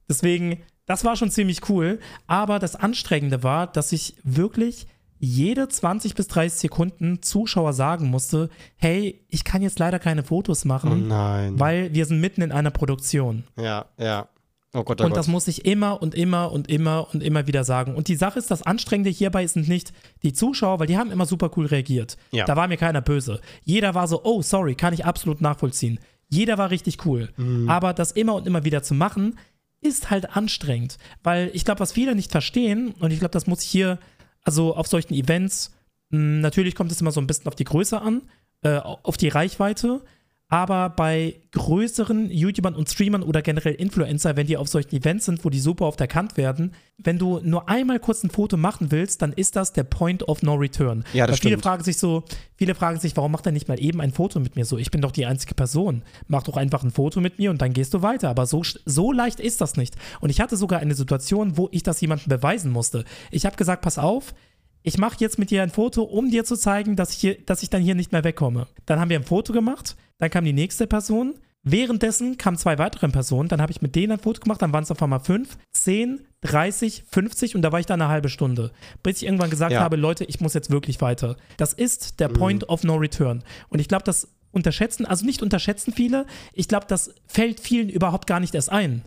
Deswegen, 0.09 0.62
das 0.87 1.04
war 1.04 1.16
schon 1.16 1.30
ziemlich 1.30 1.68
cool. 1.68 2.00
Aber 2.26 2.59
das 2.59 2.76
Anstrengende 2.76 3.42
war, 3.42 3.66
dass 3.66 3.92
ich 3.92 4.16
wirklich 4.22 4.87
jede 5.20 5.68
20 5.68 6.14
bis 6.14 6.28
30 6.28 6.59
Sekunden 6.59 7.22
Zuschauer 7.22 7.74
sagen 7.74 8.09
musste, 8.09 8.48
hey, 8.76 9.22
ich 9.28 9.44
kann 9.44 9.61
jetzt 9.61 9.78
leider 9.78 9.98
keine 9.98 10.22
Fotos 10.22 10.64
machen, 10.64 10.90
oh 10.92 10.96
nein. 10.96 11.61
weil 11.61 11.92
wir 11.92 12.06
sind 12.06 12.20
mitten 12.20 12.40
in 12.40 12.52
einer 12.52 12.70
Produktion. 12.70 13.44
Ja, 13.56 13.87
ja. 13.98 14.28
Oh 14.72 14.85
Gott, 14.85 15.00
oh 15.00 15.04
und 15.04 15.11
Gott. 15.11 15.18
das 15.18 15.26
muss 15.26 15.48
ich 15.48 15.66
immer 15.66 16.00
und 16.00 16.14
immer 16.14 16.52
und 16.52 16.70
immer 16.70 17.09
und 17.12 17.22
immer 17.22 17.46
wieder 17.46 17.64
sagen. 17.64 17.96
Und 17.96 18.09
die 18.09 18.16
Sache 18.16 18.38
ist, 18.38 18.50
das 18.50 18.62
Anstrengende 18.62 19.11
hierbei 19.11 19.46
sind 19.46 19.68
nicht 19.68 19.92
die 20.22 20.33
Zuschauer, 20.33 20.78
weil 20.78 20.87
die 20.87 20.96
haben 20.96 21.11
immer 21.11 21.26
super 21.26 21.50
cool 21.56 21.66
reagiert. 21.66 22.16
Ja. 22.30 22.44
Da 22.44 22.56
war 22.56 22.68
mir 22.68 22.76
keiner 22.76 23.02
böse. 23.02 23.40
Jeder 23.64 23.94
war 23.94 24.06
so, 24.09 24.22
oh, 24.24 24.42
sorry, 24.42 24.74
kann 24.74 24.94
ich 24.94 25.04
absolut 25.04 25.40
nachvollziehen. 25.40 25.98
Jeder 26.28 26.56
war 26.56 26.70
richtig 26.70 27.04
cool. 27.04 27.30
Mhm. 27.37 27.68
Aber 27.68 27.92
das 27.92 28.12
immer 28.12 28.35
und 28.35 28.46
immer 28.46 28.64
wieder 28.64 28.83
zu 28.83 28.94
machen, 28.94 29.37
ist 29.80 30.11
halt 30.11 30.37
anstrengend. 30.37 30.98
Weil 31.24 31.50
ich 31.52 31.64
glaube, 31.64 31.80
was 31.80 31.92
viele 31.92 32.14
nicht 32.14 32.30
verstehen, 32.30 32.94
und 33.00 33.11
ich 33.11 33.18
glaube, 33.18 33.33
das 33.33 33.48
muss 33.48 33.62
ich 33.62 33.68
hier, 33.68 33.98
also 34.42 34.74
auf 34.74 34.87
solchen 34.87 35.14
Events, 35.14 35.74
mh, 36.11 36.40
natürlich 36.40 36.74
kommt 36.74 36.92
es 36.92 37.00
immer 37.00 37.12
so 37.12 37.20
ein 37.20 37.26
bisschen 37.26 37.48
auf 37.48 37.55
die 37.55 37.64
Größe 37.64 38.00
an, 38.00 38.22
äh, 38.62 38.79
auf 38.79 39.16
die 39.16 39.29
Reichweite. 39.29 40.03
Aber 40.52 40.90
bei 40.90 41.36
größeren 41.52 42.28
YouTubern 42.28 42.74
und 42.74 42.90
Streamern 42.90 43.22
oder 43.22 43.40
generell 43.40 43.74
Influencer, 43.74 44.36
wenn 44.36 44.48
die 44.48 44.56
auf 44.56 44.66
solchen 44.66 44.96
Events 44.96 45.26
sind, 45.26 45.44
wo 45.44 45.48
die 45.48 45.60
super 45.60 45.86
oft 45.86 46.00
erkannt 46.00 46.36
werden, 46.36 46.74
wenn 46.98 47.18
du 47.18 47.38
nur 47.44 47.68
einmal 47.68 48.00
kurz 48.00 48.24
ein 48.24 48.30
Foto 48.30 48.56
machen 48.56 48.90
willst, 48.90 49.22
dann 49.22 49.32
ist 49.32 49.54
das 49.54 49.72
der 49.72 49.84
Point 49.84 50.28
of 50.28 50.42
No 50.42 50.54
Return. 50.54 51.04
Ja, 51.12 51.28
das 51.28 51.34
Weil 51.34 51.42
viele 51.42 51.52
stimmt. 51.52 51.62
fragen 51.62 51.84
sich 51.84 51.98
so, 51.98 52.24
viele 52.56 52.74
fragen 52.74 52.98
sich, 52.98 53.16
warum 53.16 53.30
macht 53.30 53.46
er 53.46 53.52
nicht 53.52 53.68
mal 53.68 53.80
eben 53.80 54.00
ein 54.00 54.10
Foto 54.10 54.40
mit 54.40 54.56
mir 54.56 54.64
so? 54.64 54.76
Ich 54.76 54.90
bin 54.90 55.00
doch 55.00 55.12
die 55.12 55.24
einzige 55.24 55.54
Person. 55.54 56.02
Mach 56.26 56.42
doch 56.42 56.56
einfach 56.56 56.82
ein 56.82 56.90
Foto 56.90 57.20
mit 57.20 57.38
mir 57.38 57.50
und 57.50 57.62
dann 57.62 57.72
gehst 57.72 57.94
du 57.94 58.02
weiter. 58.02 58.28
Aber 58.28 58.46
so, 58.46 58.62
so 58.84 59.12
leicht 59.12 59.38
ist 59.38 59.60
das 59.60 59.76
nicht. 59.76 59.94
Und 60.20 60.30
ich 60.30 60.40
hatte 60.40 60.56
sogar 60.56 60.80
eine 60.80 60.96
Situation, 60.96 61.56
wo 61.58 61.68
ich 61.70 61.84
das 61.84 62.00
jemandem 62.00 62.28
beweisen 62.28 62.72
musste. 62.72 63.04
Ich 63.30 63.46
habe 63.46 63.54
gesagt, 63.54 63.82
pass 63.82 63.98
auf, 63.98 64.34
ich 64.82 64.98
mache 64.98 65.16
jetzt 65.20 65.38
mit 65.38 65.50
dir 65.50 65.62
ein 65.62 65.70
Foto, 65.70 66.02
um 66.02 66.30
dir 66.30 66.44
zu 66.44 66.56
zeigen, 66.56 66.96
dass 66.96 67.12
ich, 67.12 67.18
hier, 67.18 67.36
dass 67.46 67.62
ich 67.62 67.70
dann 67.70 67.82
hier 67.82 67.94
nicht 67.94 68.10
mehr 68.10 68.24
wegkomme. 68.24 68.66
Dann 68.86 68.98
haben 68.98 69.10
wir 69.10 69.18
ein 69.18 69.24
Foto 69.24 69.52
gemacht, 69.52 69.94
dann 70.20 70.30
kam 70.30 70.44
die 70.44 70.52
nächste 70.52 70.87
Person. 70.87 71.35
Währenddessen 71.62 72.38
kamen 72.38 72.56
zwei 72.56 72.78
weitere 72.78 73.06
Personen, 73.09 73.50
dann 73.50 73.61
habe 73.61 73.70
ich 73.70 73.83
mit 73.83 73.94
denen 73.94 74.12
ein 74.12 74.18
Foto 74.18 74.40
gemacht, 74.40 74.62
dann 74.62 74.72
waren 74.72 74.83
es 74.83 74.90
auf 74.90 75.02
einmal 75.02 75.20
fünf, 75.20 75.59
zehn, 75.74 76.22
30, 76.40 77.04
50 77.11 77.54
und 77.54 77.61
da 77.61 77.70
war 77.70 77.80
ich 77.80 77.85
da 77.85 77.92
eine 77.94 78.09
halbe 78.09 78.30
Stunde. 78.30 78.72
Bis 79.02 79.18
ich 79.18 79.24
irgendwann 79.24 79.50
gesagt 79.50 79.72
Ja. 79.72 79.80
habe, 79.80 79.96
Leute, 79.96 80.24
ich 80.24 80.40
muss 80.40 80.54
jetzt 80.54 80.70
wirklich 80.70 81.02
weiter. 81.02 81.37
Das 81.59 81.74
ist 81.74 82.18
der 82.18 82.28
Point 82.28 82.66
of 82.70 82.83
No 82.83 82.94
Return. 82.94 83.44
Und 83.68 83.78
ich 83.78 83.88
glaube, 83.88 84.04
das 84.04 84.28
unterschätzen, 84.52 85.04
also 85.04 85.26
nicht 85.26 85.42
unterschätzen 85.42 85.92
viele, 85.92 86.24
ich 86.54 86.66
glaube, 86.66 86.87
das 86.88 87.14
fällt 87.26 87.61
vielen 87.61 87.90
überhaupt 87.90 88.26
gar 88.26 88.40
nicht 88.40 88.54
erst 88.54 88.70
ein. 88.72 89.04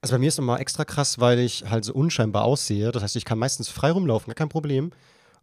Also 0.00 0.14
bei 0.14 0.18
mir 0.18 0.28
ist 0.28 0.38
nochmal 0.38 0.60
extra 0.60 0.84
krass, 0.84 1.18
weil 1.18 1.40
ich 1.40 1.64
halt 1.68 1.84
so 1.84 1.92
unscheinbar 1.92 2.44
aussehe. 2.44 2.92
Das 2.92 3.02
heißt, 3.02 3.16
ich 3.16 3.24
kann 3.24 3.38
meistens 3.38 3.68
frei 3.68 3.90
rumlaufen, 3.90 4.28
gar 4.28 4.34
kein 4.36 4.48
Problem. 4.48 4.92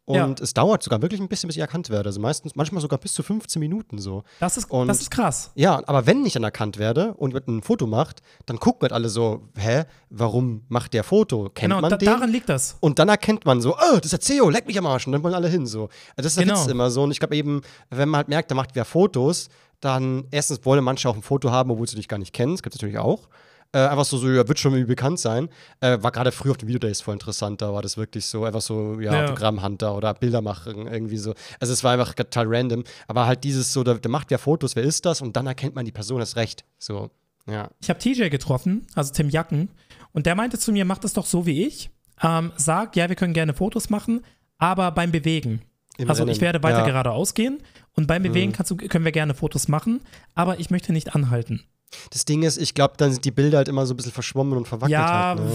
Und 0.06 0.16
Ja. 0.16 0.36
es 0.44 0.54
dauert 0.54 0.84
sogar 0.84 1.02
wirklich 1.02 1.22
ein 1.22 1.30
bisschen, 1.30 1.48
bis 1.48 1.56
ich 1.56 1.62
erkannt 1.62 1.90
werde. 1.90 2.10
Also 2.10 2.20
meistens, 2.20 2.56
manchmal 2.56 2.82
sogar 2.82 3.00
bis 3.00 3.14
zu 3.14 3.24
15 3.24 3.60
Minuten 3.62 4.00
so. 4.00 4.24
Das 4.42 4.58
ist, 4.58 4.70
Und- 4.70 4.90
das 4.90 5.00
ist 5.00 5.10
krass. 5.12 5.52
Ja, 5.56 5.82
aber 5.88 6.06
wenn 6.06 6.26
ich 6.26 6.34
dann 6.34 6.44
erkannt 6.44 6.78
werde 6.78 7.14
und 7.14 7.30
jemand 7.32 7.48
ein 7.48 7.62
Foto 7.64 7.88
macht, 7.88 8.22
dann 8.46 8.60
gucken 8.60 8.82
halt 8.82 8.92
alle 8.92 9.08
so, 9.08 9.48
hä, 9.58 9.84
warum 10.10 10.64
macht 10.68 10.94
der 10.94 11.06
Foto? 11.06 11.44
Kennt 11.54 11.72
Genau, 11.72 11.80
man 11.80 11.90
da, 11.90 11.96
den? 11.96 12.06
daran 12.08 12.30
liegt 12.30 12.50
das. 12.50 12.76
Und 12.82 13.00
dann 13.00 13.08
erkennt 13.08 13.46
man 13.46 13.62
so, 13.62 13.76
oh, 13.76 13.96
das 13.96 14.06
ist 14.06 14.12
der 14.12 14.20
CEO, 14.20 14.50
leck 14.50 14.68
mich 14.68 14.78
am 14.78 14.86
Arsch. 14.88 15.06
Und 15.08 15.14
dann 15.14 15.24
wollen 15.24 15.36
alle 15.36 15.48
hin 15.48 15.66
so. 15.66 15.84
Also 15.84 15.92
das 16.18 16.26
ist 16.28 16.38
der 16.38 16.46
Genau. 16.48 16.60
Witz 16.60 16.68
immer 16.68 16.92
so. 16.92 17.04
Und 17.04 17.12
ich 17.12 17.20
glaube 17.20 17.38
eben, 17.38 17.62
wenn 17.90 18.10
man 18.10 18.18
halt 18.18 18.28
merkt, 18.28 18.52
da 18.52 18.56
macht 18.56 18.72
wer 18.74 18.84
Fotos, 18.84 19.48
dann 19.80 20.26
erstens 20.32 20.66
wollen 20.66 20.84
manche 20.84 21.08
auch 21.08 21.16
ein 21.16 21.22
Foto 21.22 21.50
haben, 21.50 21.72
obwohl 21.72 21.88
sie 21.88 21.96
dich 21.96 22.10
gar 22.10 22.18
nicht 22.20 22.34
kennen. 22.34 22.54
Das 22.54 22.62
gibt 22.64 22.76
es 22.76 22.82
natürlich 22.82 23.00
auch. 23.00 23.30
Äh, 23.74 23.80
einfach 23.80 24.06
so, 24.06 24.18
so, 24.18 24.30
ja, 24.30 24.48
wird 24.48 24.60
schon 24.60 24.74
irgendwie 24.74 24.92
bekannt 24.92 25.20
sein. 25.20 25.50
Äh, 25.82 25.98
war 26.02 26.12
gerade 26.12 26.32
früher 26.32 26.52
auf 26.52 26.58
den 26.58 26.68
Videodays 26.68 27.02
voll 27.02 27.14
interessant, 27.16 27.62
da 27.62 27.74
war 27.74 27.82
das 27.82 27.98
wirklich 27.98 28.26
so, 28.26 28.46
einfach 28.46 28.62
so, 28.62 29.00
ja, 29.00 29.14
Ja. 29.14 29.24
Autogrammhunter 29.26 29.96
oder 29.96 30.14
Bilder 30.14 30.42
machen, 30.42 30.88
irgendwie 30.88 31.18
so. 31.18 31.34
Also 31.60 31.74
es 31.74 31.84
war 31.84 31.94
einfach 31.94 32.14
total 32.14 32.46
random. 32.48 32.84
Aber 33.08 33.26
halt 33.26 33.44
dieses 33.44 33.74
so, 33.74 33.84
da, 33.84 33.96
da 33.96 34.10
macht 34.10 34.30
wer 34.30 34.38
Fotos, 34.40 34.76
wer 34.76 34.84
ist 34.84 35.06
das? 35.06 35.22
Und 35.22 35.36
dann 35.36 35.48
erkennt 35.48 35.74
man 35.76 35.86
die 35.86 35.92
Person 35.92 36.20
erst 36.20 36.36
recht. 36.36 36.64
So, 36.78 37.10
ja. 37.50 37.70
Ich 37.82 37.90
habe 37.90 38.00
TJ 38.00 38.30
getroffen, 38.30 38.86
also 38.96 39.12
Tim 39.12 39.30
Jacken, 39.30 39.70
und 40.12 40.28
der 40.28 40.36
meinte 40.36 40.60
zu 40.60 40.72
mir, 40.72 40.86
mach 40.86 41.00
das 41.00 41.14
doch 41.14 41.26
so 41.26 41.46
wie 41.48 41.66
ich. 41.66 41.90
Ähm, 42.22 42.52
sag, 42.56 42.96
ja, 42.96 43.10
wir 43.10 43.16
können 43.16 43.34
gerne 43.34 43.54
Fotos 43.56 43.90
machen, 43.90 44.22
aber 44.60 44.92
beim 44.92 45.12
Bewegen. 45.12 45.62
Im 45.98 46.10
also 46.10 46.24
ich 46.24 46.30
Rennen. 46.30 46.42
werde 46.42 46.64
weiter 46.64 46.78
Ja. 46.78 46.84
Mhm. 46.84 46.88
geradeaus 46.88 47.34
gehen 47.34 47.62
und 47.96 48.08
beim 48.08 48.22
Bewegen 48.24 48.52
kannst 48.52 48.72
du, 48.72 48.78
können 48.78 49.06
wir 49.06 49.12
gerne 49.12 49.34
Fotos 49.34 49.68
machen, 49.68 50.02
aber 50.36 50.60
ich 50.60 50.70
möchte 50.70 50.94
nicht 50.94 51.16
anhalten. 51.16 51.64
Das 52.12 52.26
Ding 52.26 52.44
ist, 52.44 52.58
ich 52.58 52.74
glaube, 52.74 52.96
dann 52.98 53.12
sind 53.12 53.26
die 53.26 53.32
Bilder 53.32 53.58
halt 53.58 53.68
immer 53.68 53.86
so 53.86 53.94
ein 53.94 53.98
bisschen 53.98 54.12
verschwommen 54.12 54.58
und 54.58 54.68
verwackelt 54.68 54.92
ja, 54.92 55.36
halt, 55.36 55.40
ne? 55.40 55.52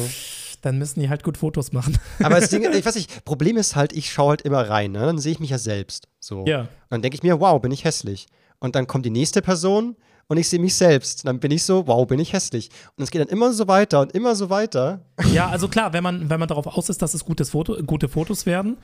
dann 0.62 0.79
müssen 0.79 1.01
die 1.01 1.09
halt 1.09 1.22
gut 1.22 1.37
Fotos 1.37 1.72
machen. 1.72 1.98
Aber 2.22 2.40
das 2.40 2.51
Ding, 2.51 2.64
ich 2.72 2.85
weiß 2.85 2.96
nicht, 2.96 3.24
Problem 3.24 3.57
ist 3.57 3.77
halt, 3.77 3.92
ich 3.92 4.11
schaue 4.11 4.31
halt 4.31 4.42
immer 4.42 4.68
rein, 4.68 4.92
ne? 4.92 5.01
Dann 5.01 5.18
sehe 5.18 5.33
ich 5.33 5.40
mich 5.40 5.51
ja 5.51 5.59
selbst. 5.59 6.09
So. 6.20 6.44
Ja. 6.46 6.62
Und 6.62 6.68
dann 6.90 7.03
denke 7.03 7.16
ich 7.16 7.22
mir, 7.22 7.40
wow, 7.40 7.61
bin 7.61 7.72
ich 7.72 7.85
hässlich. 7.85 8.27
Und 8.59 8.74
dann 8.74 8.87
kommt 8.87 9.07
die 9.07 9.11
nächste 9.11 9.40
Person 9.40 9.96
und 10.27 10.37
ich 10.37 10.48
sehe 10.48 10.59
mich 10.59 10.74
selbst. 10.74 11.27
Dann 11.27 11.40
bin 11.40 11.51
ich 11.51 11.62
so, 11.62 11.87
wow, 11.87 12.07
bin 12.07 12.18
ich 12.18 12.33
hässlich. 12.33 12.70
Und 12.96 13.05
es 13.05 13.11
geht 13.11 13.20
dann 13.20 13.29
immer 13.29 13.53
so 13.53 13.68
weiter 13.68 14.01
und 14.01 14.12
immer 14.12 14.35
so 14.35 14.51
weiter. 14.51 15.01
Ja, 15.33 15.48
also 15.48 15.68
klar, 15.68 15.92
wenn 15.92 16.03
man, 16.03 16.29
wenn 16.29 16.40
man 16.40 16.48
darauf 16.48 16.66
aus 16.66 16.88
ist, 16.88 17.01
dass 17.03 17.14
es 17.14 17.24
gutes 17.24 17.51
Foto, 17.51 17.77
gute 17.85 18.09
Fotos 18.09 18.44
werden, 18.44 18.77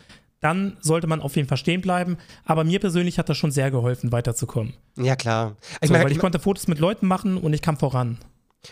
dann 0.44 0.76
sollte 0.80 1.07
man 1.07 1.22
auf 1.22 1.37
jeden 1.37 1.48
Fall 1.48 1.57
stehen 1.57 1.80
bleiben. 1.80 2.18
Aber 2.44 2.64
mir 2.64 2.78
persönlich 2.78 3.18
hat 3.18 3.28
das 3.28 3.38
schon 3.38 3.50
sehr 3.50 3.70
geholfen, 3.70 4.12
weiterzukommen. 4.12 4.74
Ja, 4.98 5.16
klar. 5.16 5.57
Ich 5.80 5.88
So, 5.88 5.92
meine, 5.92 6.04
weil 6.04 6.11
ich 6.11 6.16
ich, 6.16 6.20
konnte 6.20 6.38
Fotos 6.38 6.68
mit 6.68 6.78
Leuten 6.78 7.07
machen 7.07 7.38
und 7.38 7.54
ich 7.54 7.62
kam 7.62 7.78
voran. 7.78 8.18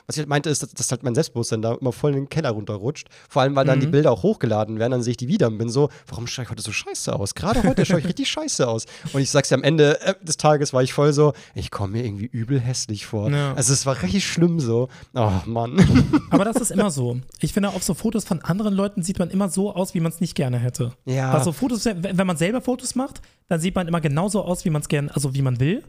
Was 0.07 0.17
ich 0.17 0.21
halt 0.21 0.29
meinte, 0.29 0.51
ist, 0.51 0.63
dass, 0.63 0.73
dass 0.73 0.91
halt 0.91 1.03
mein 1.03 1.15
Selbstbewusstsein 1.15 1.63
da 1.63 1.75
immer 1.75 1.93
voll 1.93 2.11
in 2.13 2.17
den 2.17 2.29
Keller 2.29 2.51
runterrutscht. 2.51 3.09
Vor 3.29 3.43
allem, 3.43 3.55
weil 3.57 3.65
dann 3.65 3.79
Mhm. 3.79 3.83
die 3.83 3.87
Bilder 3.89 4.13
auch 4.13 4.23
hochgeladen 4.23 4.79
werden, 4.79 4.93
dann 4.93 5.03
sehe 5.03 5.13
ich 5.13 5.17
die 5.17 5.29
wieder 5.29 5.47
und 5.49 5.59
bin 5.59 5.69
so, 5.69 5.89
warum 6.09 6.27
schaue 6.27 6.45
ich 6.45 6.51
heute 6.51 6.63
so 6.63 6.73
scheiße 6.73 7.15
aus? 7.15 7.35
Gerade 7.35 7.63
heute 7.63 7.85
schaue 7.87 8.01
ich 8.01 8.07
richtig 8.07 8.29
scheiße 8.31 8.67
aus. 8.69 8.87
Und 9.13 9.21
ich 9.21 9.31
sag's 9.31 9.49
dir, 9.49 9.55
am 9.57 9.63
Ende 9.63 10.01
äh, 10.03 10.15
des 10.23 10.37
Tages 10.37 10.73
war 10.73 10.83
ich 10.83 10.93
voll 10.93 11.13
so, 11.13 11.33
ich 11.55 11.71
komme 11.71 11.93
mir 11.99 12.05
irgendwie 12.05 12.27
übel 12.27 12.61
hässlich 12.61 13.07
vor. 13.07 13.31
Ja. 13.31 13.55
Also 13.55 13.73
es 13.73 13.87
war 13.87 14.01
richtig 14.03 14.27
schlimm 14.27 14.61
so. 14.61 14.89
Oh 15.15 15.31
Mann. 15.47 15.79
Aber 16.31 16.45
das 16.45 16.57
ist 16.57 16.71
immer 16.71 16.91
so. 16.91 17.19
Ich 17.41 17.53
finde, 17.53 17.71
auf 17.71 17.83
so 17.83 17.95
Fotos 17.95 18.25
von 18.25 18.41
anderen 18.43 18.75
Leuten 18.75 19.03
sieht 19.03 19.19
man 19.19 19.31
immer 19.31 19.49
so 19.49 19.75
aus, 19.75 19.95
wie 19.95 20.01
man 20.01 20.13
es 20.13 20.21
nicht 20.21 20.35
gerne 20.35 20.59
hätte. 20.59 20.93
Ja. 21.05 21.33
Also 21.33 21.53
Fotos, 21.53 21.85
wenn 21.85 22.27
man 22.27 22.37
selber 22.37 22.61
Fotos 22.61 22.95
macht, 22.95 23.21
dann 23.53 23.61
sieht 23.61 23.75
man 23.75 23.87
immer 23.87 24.01
genauso 24.01 24.43
aus, 24.43 24.65
wie 24.65 24.71
man 24.71 24.83
es 24.83 24.89
gerne, 24.89 25.15
also 25.15 25.35
wie 25.35 25.43
man 25.43 25.61
will. 25.61 25.83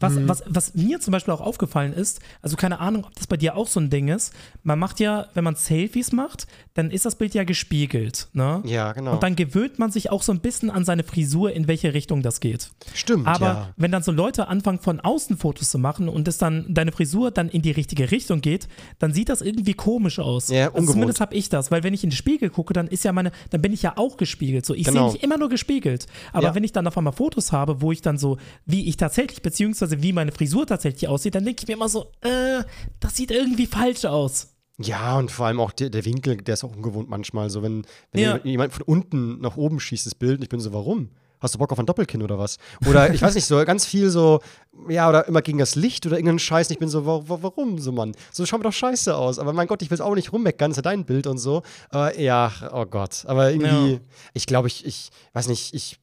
Was, 0.00 0.14
Mhm. 0.14 0.28
was, 0.28 0.42
was 0.48 0.74
mir 0.74 1.00
zum 1.00 1.12
Beispiel 1.12 1.32
auch 1.34 1.40
aufgefallen 1.40 1.92
ist, 1.92 2.20
also 2.42 2.56
keine 2.56 2.80
Ahnung, 2.80 3.04
ob 3.04 3.14
das 3.14 3.26
bei 3.26 3.36
dir 3.36 3.56
auch 3.56 3.66
so 3.68 3.78
ein 3.78 3.90
Ding 3.90 4.08
ist, 4.08 4.32
man 4.62 4.78
macht 4.78 4.98
ja, 5.00 5.26
wenn 5.34 5.44
man 5.44 5.54
Selfies 5.54 6.12
macht, 6.12 6.46
dann 6.74 6.90
ist 6.90 7.04
das 7.04 7.14
Bild 7.16 7.34
ja 7.34 7.44
gespiegelt, 7.44 8.28
ne? 8.32 8.62
Ja, 8.64 8.92
genau. 8.92 9.12
Und 9.12 9.22
dann 9.22 9.36
gewöhnt 9.36 9.78
man 9.78 9.90
sich 9.90 10.10
auch 10.10 10.22
so 10.22 10.32
ein 10.32 10.40
bisschen 10.40 10.70
an 10.70 10.84
seine 10.84 11.04
Frisur, 11.04 11.52
in 11.52 11.68
welche 11.68 11.94
Richtung 11.94 12.22
das 12.22 12.40
geht. 12.40 12.70
Stimmt, 12.94 13.26
Aber 13.26 13.46
ja. 13.46 13.68
wenn 13.76 13.92
dann 13.92 14.02
so 14.02 14.12
Leute 14.12 14.48
anfangen, 14.48 14.78
von 14.78 14.98
außen 15.00 15.36
Fotos 15.36 15.70
zu 15.70 15.78
machen 15.78 16.08
und 16.08 16.26
es 16.26 16.38
dann 16.38 16.66
deine 16.72 16.92
Frisur 16.92 17.30
dann 17.30 17.48
in 17.48 17.62
die 17.62 17.70
richtige 17.70 18.10
Richtung 18.10 18.40
geht, 18.40 18.66
dann 18.98 19.12
sieht 19.12 19.28
das 19.28 19.42
irgendwie 19.42 19.74
komisch 19.74 20.18
aus. 20.18 20.48
Ja, 20.48 20.72
also 20.72 20.92
zumindest 20.92 21.20
habe 21.20 21.34
ich 21.34 21.48
das, 21.48 21.70
weil 21.70 21.82
wenn 21.82 21.92
ich 21.94 22.02
in 22.02 22.10
den 22.10 22.16
Spiegel 22.16 22.48
gucke, 22.50 22.72
dann 22.72 22.88
ist 22.88 23.04
ja 23.04 23.12
meine, 23.12 23.30
dann 23.50 23.60
bin 23.60 23.72
ich 23.72 23.82
ja 23.82 23.92
auch 23.96 24.16
gespiegelt. 24.16 24.64
So, 24.64 24.74
ich 24.74 24.84
Genau. 24.84 25.08
sehe 25.08 25.12
mich 25.14 25.22
immer 25.22 25.36
nur 25.38 25.48
gespiegelt. 25.48 26.06
Aber 26.32 26.48
Ja. 26.48 26.54
wenn 26.54 26.64
ich 26.64 26.72
dann 26.72 26.86
auf 26.86 26.96
einmal 27.10 27.16
Fotos 27.16 27.52
habe, 27.52 27.80
wo 27.82 27.92
ich 27.92 28.00
dann 28.02 28.18
so, 28.18 28.38
wie 28.66 28.88
ich 28.88 28.96
tatsächlich, 28.96 29.42
beziehungsweise 29.42 30.02
wie 30.02 30.12
meine 30.12 30.32
Frisur 30.32 30.66
tatsächlich 30.66 31.08
aussieht, 31.08 31.34
dann 31.34 31.44
denke 31.44 31.62
ich 31.62 31.68
mir 31.68 31.74
immer 31.74 31.88
so, 31.88 32.10
äh, 32.22 32.62
das 33.00 33.16
sieht 33.16 33.30
irgendwie 33.30 33.66
falsch 33.66 34.04
aus. 34.04 34.54
Ja, 34.78 35.18
und 35.18 35.30
vor 35.30 35.46
allem 35.46 35.60
auch 35.60 35.72
der, 35.72 35.90
der 35.90 36.04
Winkel, 36.06 36.38
der 36.38 36.54
ist 36.54 36.64
auch 36.64 36.74
ungewohnt 36.74 37.10
manchmal. 37.10 37.50
So, 37.50 37.62
wenn, 37.62 37.84
wenn 38.12 38.22
Ja. 38.22 38.40
jemand 38.44 38.72
von 38.72 38.82
unten 38.82 39.38
nach 39.40 39.56
oben 39.58 39.78
schießt, 39.78 40.06
das 40.06 40.14
Bild, 40.14 40.38
und 40.38 40.42
ich 40.42 40.48
bin 40.48 40.58
so, 40.60 40.72
warum? 40.72 41.10
Hast 41.38 41.54
du 41.54 41.58
Bock 41.58 41.72
auf 41.72 41.78
ein 41.78 41.86
Doppelkinn 41.86 42.22
oder 42.22 42.38
was? 42.38 42.58
Oder 42.86 43.14
ich 43.14 43.22
weiß 43.22 43.34
nicht, 43.34 43.46
so 43.46 43.62
ganz 43.64 43.86
viel 43.86 44.10
so, 44.10 44.40
ja, 44.90 45.08
oder 45.08 45.26
immer 45.26 45.40
gegen 45.40 45.56
das 45.56 45.74
Licht 45.74 46.04
oder 46.06 46.16
irgendeinen 46.16 46.38
Scheiß. 46.38 46.68
Und 46.68 46.72
ich 46.74 46.78
bin 46.78 46.90
so, 46.90 47.06
wa 47.06 47.22
wa 47.26 47.38
warum 47.40 47.78
so, 47.78 47.92
Mann? 47.92 48.12
So 48.30 48.44
schauen 48.44 48.60
wir 48.60 48.64
doch 48.64 48.74
scheiße 48.74 49.14
aus. 49.16 49.38
Aber 49.38 49.54
mein 49.54 49.66
Gott, 49.66 49.80
ich 49.80 49.90
will 49.90 49.94
es 49.94 50.02
auch 50.02 50.14
nicht 50.14 50.32
rummeckern, 50.34 50.70
ist 50.70 50.76
ja 50.76 50.82
dein 50.82 51.06
Bild 51.06 51.26
und 51.26 51.38
so. 51.38 51.62
Aber 51.88 52.18
ja, 52.20 52.52
oh 52.72 52.84
Gott. 52.84 53.24
Aber 53.26 53.50
irgendwie, 53.50 53.92
Ja. 53.94 54.00
ich 54.34 54.44
glaube, 54.46 54.68
ich, 54.68 54.84
ich 54.84 55.10
weiß 55.32 55.48
nicht, 55.48 55.72
ich. 55.74 55.98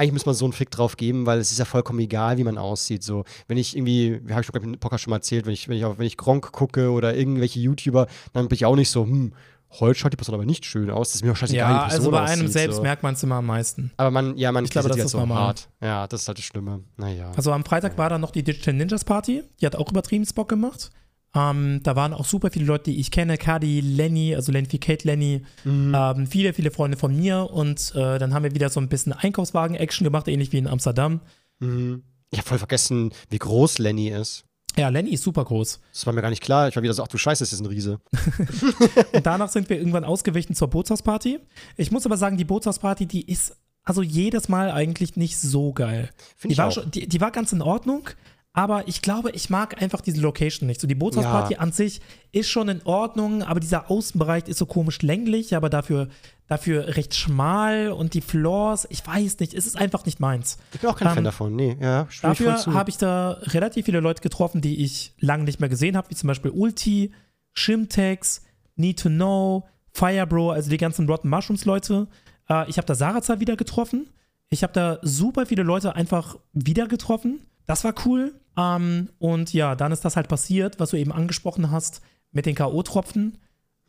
Eigentlich 0.00 0.12
muss 0.14 0.24
man 0.24 0.34
so 0.34 0.46
einen 0.46 0.54
Fick 0.54 0.70
drauf 0.70 0.96
geben, 0.96 1.26
weil 1.26 1.38
es 1.38 1.52
ist 1.52 1.58
ja 1.58 1.66
vollkommen 1.66 1.98
egal, 1.98 2.38
wie 2.38 2.44
man 2.44 2.56
aussieht. 2.56 3.02
So, 3.02 3.24
wenn 3.48 3.58
ich 3.58 3.76
irgendwie, 3.76 4.18
wie 4.24 4.32
habe 4.32 4.40
ich 4.40 4.46
schon 4.46 4.52
glaub 4.52 4.64
ich, 4.64 4.72
im 4.72 4.78
Podcast 4.80 5.04
schon 5.04 5.10
mal 5.10 5.16
erzählt, 5.18 5.44
wenn 5.44 5.52
ich, 5.52 5.68
wenn 5.68 5.76
ich, 5.76 5.84
auf, 5.84 5.98
wenn 5.98 6.06
ich 6.06 6.16
Gronk 6.16 6.52
gucke 6.52 6.90
oder 6.90 7.14
irgendwelche 7.14 7.60
YouTuber, 7.60 8.06
dann 8.32 8.48
bin 8.48 8.54
ich 8.56 8.64
auch 8.64 8.76
nicht 8.76 8.88
so, 8.88 9.04
hm, 9.04 9.34
heute 9.78 9.98
schaut 9.98 10.12
die 10.12 10.16
Person 10.16 10.34
aber 10.34 10.46
nicht 10.46 10.64
schön 10.64 10.90
aus. 10.90 11.08
Das 11.10 11.16
ist 11.16 11.24
mir 11.24 11.32
auch 11.32 11.36
scheißegal, 11.36 11.70
Ja, 11.70 11.82
also 11.84 12.10
bei 12.10 12.20
einem 12.22 12.40
aussieht, 12.40 12.52
selbst 12.52 12.76
so. 12.76 12.82
merkt 12.82 13.02
man 13.02 13.14
es 13.14 13.22
immer 13.22 13.36
am 13.36 13.46
meisten. 13.46 13.92
Aber 13.98 14.10
man, 14.10 14.36
ja, 14.36 14.50
man 14.52 14.64
Ich 14.64 14.70
glaube, 14.70 14.88
das 14.88 14.96
so 14.98 15.04
ist 15.04 15.12
normal. 15.14 15.38
hart. 15.38 15.68
Ja, 15.82 16.06
das 16.06 16.22
ist 16.22 16.28
halt 16.28 16.38
das 16.38 16.44
Schlimme. 16.44 16.82
Naja. 16.96 17.30
Also 17.36 17.52
am 17.52 17.64
Freitag 17.64 17.98
war 17.98 18.08
dann 18.08 18.20
noch 18.20 18.30
die 18.30 18.42
Digital 18.42 18.74
Ninjas 18.74 19.04
Party. 19.04 19.44
Die 19.60 19.66
hat 19.66 19.76
auch 19.76 19.90
übertrieben 19.90 20.26
Bock 20.34 20.48
gemacht. 20.48 20.90
Ähm, 21.34 21.80
da 21.82 21.94
waren 21.96 22.12
auch 22.12 22.24
super 22.24 22.50
viele 22.50 22.64
Leute, 22.64 22.90
die 22.90 22.98
ich 22.98 23.10
kenne. 23.10 23.38
Kadi, 23.38 23.80
Lenny, 23.80 24.34
also 24.34 24.50
Lenny 24.50 24.66
Kate 24.78 25.06
Lenny. 25.06 25.42
Mhm. 25.64 25.94
Ähm, 25.96 26.26
viele, 26.26 26.52
viele 26.52 26.70
Freunde 26.70 26.96
von 26.96 27.14
mir. 27.14 27.50
Und 27.50 27.92
äh, 27.94 28.18
dann 28.18 28.34
haben 28.34 28.42
wir 28.42 28.54
wieder 28.54 28.68
so 28.68 28.80
ein 28.80 28.88
bisschen 28.88 29.12
Einkaufswagen-Action 29.12 30.04
gemacht, 30.04 30.28
ähnlich 30.28 30.52
wie 30.52 30.58
in 30.58 30.66
Amsterdam. 30.66 31.20
Mhm. 31.60 32.02
Ich 32.30 32.38
habe 32.38 32.48
voll 32.48 32.58
vergessen, 32.58 33.12
wie 33.28 33.38
groß 33.38 33.78
Lenny 33.78 34.08
ist. 34.08 34.44
Ja, 34.76 34.88
Lenny 34.88 35.10
ist 35.10 35.24
super 35.24 35.44
groß. 35.44 35.80
Das 35.92 36.06
war 36.06 36.12
mir 36.12 36.22
gar 36.22 36.30
nicht 36.30 36.42
klar. 36.42 36.68
Ich 36.68 36.76
war 36.76 36.82
wieder 36.82 36.94
so, 36.94 37.02
ach 37.02 37.08
du 37.08 37.18
Scheiße, 37.18 37.42
das 37.42 37.52
ist 37.52 37.60
ein 37.60 37.66
Riese. 37.66 38.00
und 39.12 39.26
danach 39.26 39.48
sind 39.48 39.68
wir 39.68 39.78
irgendwann 39.78 40.04
ausgewichen 40.04 40.54
zur 40.54 40.68
Bootshausparty. 40.68 41.40
Ich 41.76 41.90
muss 41.90 42.06
aber 42.06 42.16
sagen, 42.16 42.36
die 42.36 42.44
Bootshausparty, 42.44 43.06
die 43.06 43.28
ist 43.30 43.56
also 43.82 44.02
jedes 44.02 44.48
Mal 44.48 44.70
eigentlich 44.70 45.16
nicht 45.16 45.38
so 45.38 45.72
geil. 45.72 46.10
Finde 46.36 46.52
ich 46.52 46.56
die, 46.56 46.62
war 46.62 46.70
schon, 46.70 46.90
die, 46.90 47.08
die 47.08 47.20
war 47.20 47.30
ganz 47.30 47.52
in 47.52 47.62
Ordnung, 47.62 48.10
aber 48.52 48.88
ich 48.88 49.00
glaube, 49.00 49.30
ich 49.30 49.48
mag 49.48 49.80
einfach 49.80 50.00
diese 50.00 50.20
Location 50.20 50.66
nicht. 50.66 50.80
So 50.80 50.88
die 50.88 50.96
Bootshausparty 50.96 51.54
ja. 51.54 51.60
an 51.60 51.70
sich 51.70 52.00
ist 52.32 52.48
schon 52.48 52.68
in 52.68 52.82
Ordnung, 52.84 53.44
aber 53.44 53.60
dieser 53.60 53.90
Außenbereich 53.90 54.48
ist 54.48 54.58
so 54.58 54.66
komisch 54.66 55.02
länglich, 55.02 55.54
aber 55.54 55.70
dafür, 55.70 56.08
dafür 56.48 56.96
recht 56.96 57.14
schmal 57.14 57.92
und 57.92 58.14
die 58.14 58.20
Floors, 58.20 58.88
ich 58.90 59.06
weiß 59.06 59.38
nicht, 59.38 59.54
es 59.54 59.66
ist 59.66 59.76
einfach 59.76 60.04
nicht 60.04 60.18
meins. 60.18 60.58
Ich 60.72 60.80
bin 60.80 60.90
auch 60.90 60.96
kein 60.96 61.08
ähm, 61.08 61.14
Fan 61.14 61.24
davon, 61.24 61.54
nee, 61.54 61.76
ja. 61.80 62.08
Dafür 62.22 62.66
habe 62.66 62.90
ich 62.90 62.96
da 62.96 63.38
relativ 63.42 63.86
viele 63.86 64.00
Leute 64.00 64.20
getroffen, 64.20 64.60
die 64.60 64.82
ich 64.82 65.14
lange 65.20 65.44
nicht 65.44 65.60
mehr 65.60 65.68
gesehen 65.68 65.96
habe, 65.96 66.10
wie 66.10 66.16
zum 66.16 66.26
Beispiel 66.26 66.50
Ulti, 66.50 67.12
Shimtex, 67.52 68.42
Need 68.74 68.98
to 68.98 69.10
Know, 69.10 69.68
Firebro, 69.92 70.50
also 70.50 70.70
die 70.70 70.76
ganzen 70.76 71.08
Rotten 71.08 71.28
Mushrooms 71.28 71.66
Leute. 71.66 72.08
Äh, 72.48 72.68
ich 72.68 72.78
habe 72.78 72.86
da 72.86 72.96
Sarazar 72.96 73.38
wieder 73.38 73.56
getroffen. 73.56 74.08
Ich 74.48 74.64
habe 74.64 74.72
da 74.72 74.98
super 75.02 75.46
viele 75.46 75.62
Leute 75.62 75.94
einfach 75.94 76.36
wieder 76.52 76.88
getroffen. 76.88 77.46
Das 77.66 77.84
war 77.84 77.94
cool. 78.04 78.39
Ähm, 78.56 79.10
und 79.18 79.52
ja, 79.52 79.74
dann 79.74 79.92
ist 79.92 80.04
das 80.04 80.16
halt 80.16 80.28
passiert, 80.28 80.80
was 80.80 80.90
du 80.90 80.96
eben 80.96 81.12
angesprochen 81.12 81.70
hast 81.70 82.00
mit 82.32 82.46
den 82.46 82.54
K.O.-Tropfen. 82.54 83.34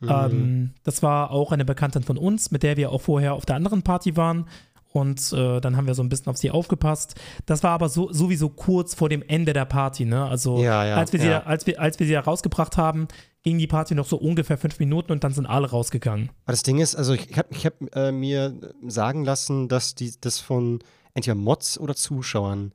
Mhm. 0.00 0.08
Ähm, 0.08 0.70
das 0.82 1.02
war 1.02 1.30
auch 1.30 1.52
eine 1.52 1.64
Bekanntin 1.64 2.02
von 2.02 2.18
uns, 2.18 2.50
mit 2.50 2.62
der 2.62 2.76
wir 2.76 2.90
auch 2.90 3.00
vorher 3.00 3.34
auf 3.34 3.46
der 3.46 3.56
anderen 3.56 3.82
Party 3.82 4.16
waren. 4.16 4.46
Und 4.92 5.32
äh, 5.32 5.60
dann 5.60 5.76
haben 5.76 5.86
wir 5.86 5.94
so 5.94 6.02
ein 6.02 6.10
bisschen 6.10 6.28
auf 6.28 6.36
sie 6.36 6.50
aufgepasst. 6.50 7.14
Das 7.46 7.62
war 7.62 7.70
aber 7.70 7.88
so, 7.88 8.12
sowieso 8.12 8.50
kurz 8.50 8.94
vor 8.94 9.08
dem 9.08 9.22
Ende 9.22 9.54
der 9.54 9.64
Party, 9.64 10.04
ne? 10.04 10.26
Also 10.26 10.62
ja, 10.62 10.84
ja, 10.84 10.96
als, 10.96 11.14
wir 11.14 11.20
ja. 11.20 11.40
sie, 11.40 11.46
als, 11.46 11.66
wir, 11.66 11.80
als 11.80 11.98
wir 11.98 12.06
sie 12.06 12.12
da 12.12 12.20
rausgebracht 12.20 12.76
haben, 12.76 13.08
ging 13.42 13.58
die 13.58 13.66
Party 13.66 13.94
noch 13.94 14.04
so 14.04 14.18
ungefähr 14.18 14.58
fünf 14.58 14.78
Minuten 14.78 15.12
und 15.12 15.24
dann 15.24 15.32
sind 15.32 15.46
alle 15.46 15.70
rausgegangen. 15.70 16.28
Aber 16.44 16.52
das 16.52 16.62
Ding 16.62 16.78
ist, 16.78 16.94
also 16.94 17.14
ich 17.14 17.36
habe 17.38 17.48
ich 17.52 17.64
hab, 17.64 17.74
äh, 17.96 18.12
mir 18.12 18.54
sagen 18.86 19.24
lassen, 19.24 19.68
dass 19.68 19.94
die 19.94 20.12
das 20.20 20.40
von 20.40 20.80
entweder 21.14 21.36
Mods 21.36 21.78
oder 21.78 21.94
Zuschauern 21.94 22.72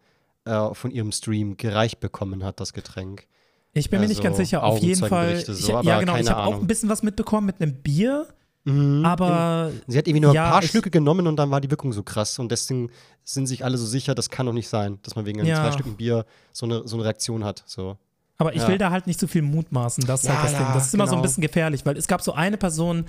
äh, 0.48 0.74
von 0.74 0.91
ihrem 0.91 1.12
Stream 1.12 1.58
gereicht 1.58 2.00
bekommen 2.00 2.43
hat, 2.43 2.60
das 2.60 2.74
Getränk. 2.74 3.28
Ich 3.74 3.89
bin 3.89 4.00
mir 4.00 4.08
nicht 4.08 4.24
ganz 4.24 4.34
also 4.34 4.43
sicher. 4.43 4.64
Auf 4.64 4.80
jeden 4.80 5.08
Fall. 5.08 5.38
So, 5.45 5.54
ich, 5.54 5.86
ja, 5.86 6.00
genau. 6.00 6.18
Ich 6.18 6.30
habe 6.30 6.43
auch 6.43 6.60
ein 6.60 6.68
bisschen 6.68 6.89
was 6.89 7.04
mitbekommen 7.04 7.45
mit 7.45 7.62
einem 7.62 7.76
Bier. 7.76 8.28
Mhm. 8.64 9.06
Aber. 9.06 9.72
Sie 9.88 9.98
hat 9.98 10.08
irgendwie 10.08 10.26
nur 10.26 10.34
ja, 10.34 10.45
ein 10.45 10.52
paar 10.52 10.62
Schlücke 10.62 10.89
genommen 10.89 11.28
und 11.28 11.36
dann 11.38 11.52
war 11.52 11.62
die 11.62 11.70
Wirkung 11.70 11.93
so 11.93 12.04
krass. 12.04 12.39
Und 12.39 12.52
deswegen 12.52 12.89
sind 13.24 13.48
sich 13.48 13.64
alle 13.64 13.78
so 13.78 13.86
sicher, 13.86 14.16
das 14.16 14.30
kann 14.30 14.45
doch 14.45 14.54
nicht 14.54 14.68
sein, 14.68 15.00
dass 15.04 15.16
man 15.16 15.26
wegen 15.26 15.45
ja. 15.45 15.56
zwei 15.62 15.72
Stücken 15.72 15.95
Bier 15.95 16.26
so 16.52 16.66
eine, 16.66 16.88
so 16.88 16.98
eine 16.98 17.06
Reaktion 17.06 17.43
hat. 17.43 17.64
So. 17.66 17.98
Aber 18.38 18.56
ich 18.56 18.62
ja. 18.62 18.68
will 18.68 18.78
da 18.78 18.91
halt 18.91 19.08
nicht 19.08 19.20
zu 19.20 19.26
so 19.28 19.32
viel 19.32 19.41
mutmaßen. 19.41 20.06
Das 20.06 20.24
ist 20.24 20.30
halt 20.30 20.43
das 20.43 20.58
Ding. 20.58 20.68
Das 20.74 20.88
ist 20.88 20.93
immer 20.93 21.06
genau. 21.06 21.12
so 21.12 21.16
ein 21.16 21.18
genau. 21.18 21.22
bisschen 21.24 21.41
gefährlich, 21.41 21.86
weil 21.86 21.98
es 21.98 22.08
gab 22.08 22.22
so 22.22 22.34
eine 22.34 22.58
Person, 22.58 23.06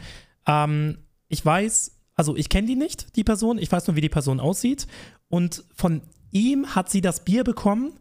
ähm, 0.47 0.99
ich 1.29 1.45
weiß, 1.45 1.93
also 2.15 2.37
ich 2.37 2.49
kenne 2.49 2.67
die 2.67 2.77
nicht, 2.77 3.17
die 3.17 3.25
Person, 3.25 3.59
ich 3.59 3.71
weiß 3.71 3.87
nur, 3.87 3.97
wie 3.97 4.01
die 4.01 4.09
Person 4.09 4.41
aussieht. 4.41 4.87
Und 5.29 5.65
von 5.75 6.03
ihm 6.31 6.75
hat 6.75 6.91
sie 6.91 7.01
das 7.01 7.25
Bier 7.25 7.45
bekommen 7.45 7.93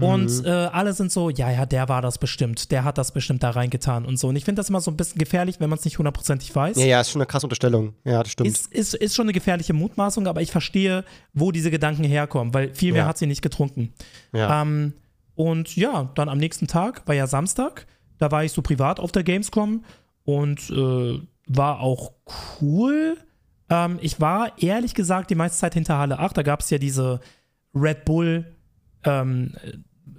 und 0.00 0.40
mhm. 0.40 0.46
äh, 0.46 0.50
alle 0.50 0.92
sind 0.92 1.12
so, 1.12 1.30
ja, 1.30 1.50
ja, 1.50 1.66
der 1.66 1.88
war 1.88 2.00
das 2.00 2.18
bestimmt, 2.18 2.70
der 2.70 2.84
hat 2.84 2.96
das 2.96 3.12
bestimmt 3.12 3.42
da 3.42 3.50
reingetan 3.50 4.06
und 4.06 4.18
so. 4.18 4.28
Und 4.28 4.36
ich 4.36 4.44
finde 4.44 4.60
das 4.60 4.68
immer 4.68 4.80
so 4.80 4.90
ein 4.90 4.96
bisschen 4.96 5.18
gefährlich, 5.18 5.60
wenn 5.60 5.68
man 5.68 5.78
es 5.78 5.84
nicht 5.84 5.98
hundertprozentig 5.98 6.54
weiß. 6.54 6.78
Ja, 6.78 6.86
ja, 6.86 7.00
ist 7.00 7.10
schon 7.10 7.20
eine 7.20 7.26
krasse 7.26 7.46
Unterstellung. 7.46 7.94
Ja, 8.04 8.22
das 8.22 8.32
stimmt. 8.32 8.48
Ist, 8.48 8.72
ist, 8.72 8.94
ist 8.94 9.14
schon 9.14 9.26
eine 9.26 9.32
gefährliche 9.32 9.72
Mutmaßung, 9.72 10.26
aber 10.26 10.40
ich 10.40 10.50
verstehe, 10.50 11.04
wo 11.34 11.52
diese 11.52 11.70
Gedanken 11.70 12.04
herkommen, 12.04 12.54
weil 12.54 12.72
viel 12.74 12.92
mehr 12.92 13.02
ja. 13.02 13.08
hat 13.08 13.18
sie 13.18 13.26
nicht 13.26 13.42
getrunken. 13.42 13.92
Ja. 14.32 14.62
Ähm, 14.62 14.94
und 15.34 15.76
ja, 15.76 16.10
dann 16.14 16.28
am 16.28 16.38
nächsten 16.38 16.66
Tag, 16.66 17.06
war 17.06 17.14
ja 17.14 17.26
Samstag, 17.26 17.86
da 18.18 18.30
war 18.30 18.44
ich 18.44 18.52
so 18.52 18.62
privat 18.62 19.00
auf 19.00 19.12
der 19.12 19.22
Gamescom 19.22 19.84
und 20.24 20.70
äh, 20.70 21.20
war 21.46 21.80
auch 21.80 22.12
cool. 22.60 23.16
Ähm, 23.68 23.98
ich 24.00 24.20
war 24.20 24.52
ehrlich 24.58 24.94
gesagt 24.94 25.30
die 25.30 25.34
meiste 25.34 25.58
Zeit 25.58 25.74
hinter 25.74 25.98
Halle 25.98 26.18
8, 26.18 26.36
da 26.36 26.42
gab 26.42 26.60
es 26.60 26.70
ja 26.70 26.78
diese 26.78 27.20
Red 27.74 28.04
Bull, 28.04 28.44
ähm, 29.04 29.54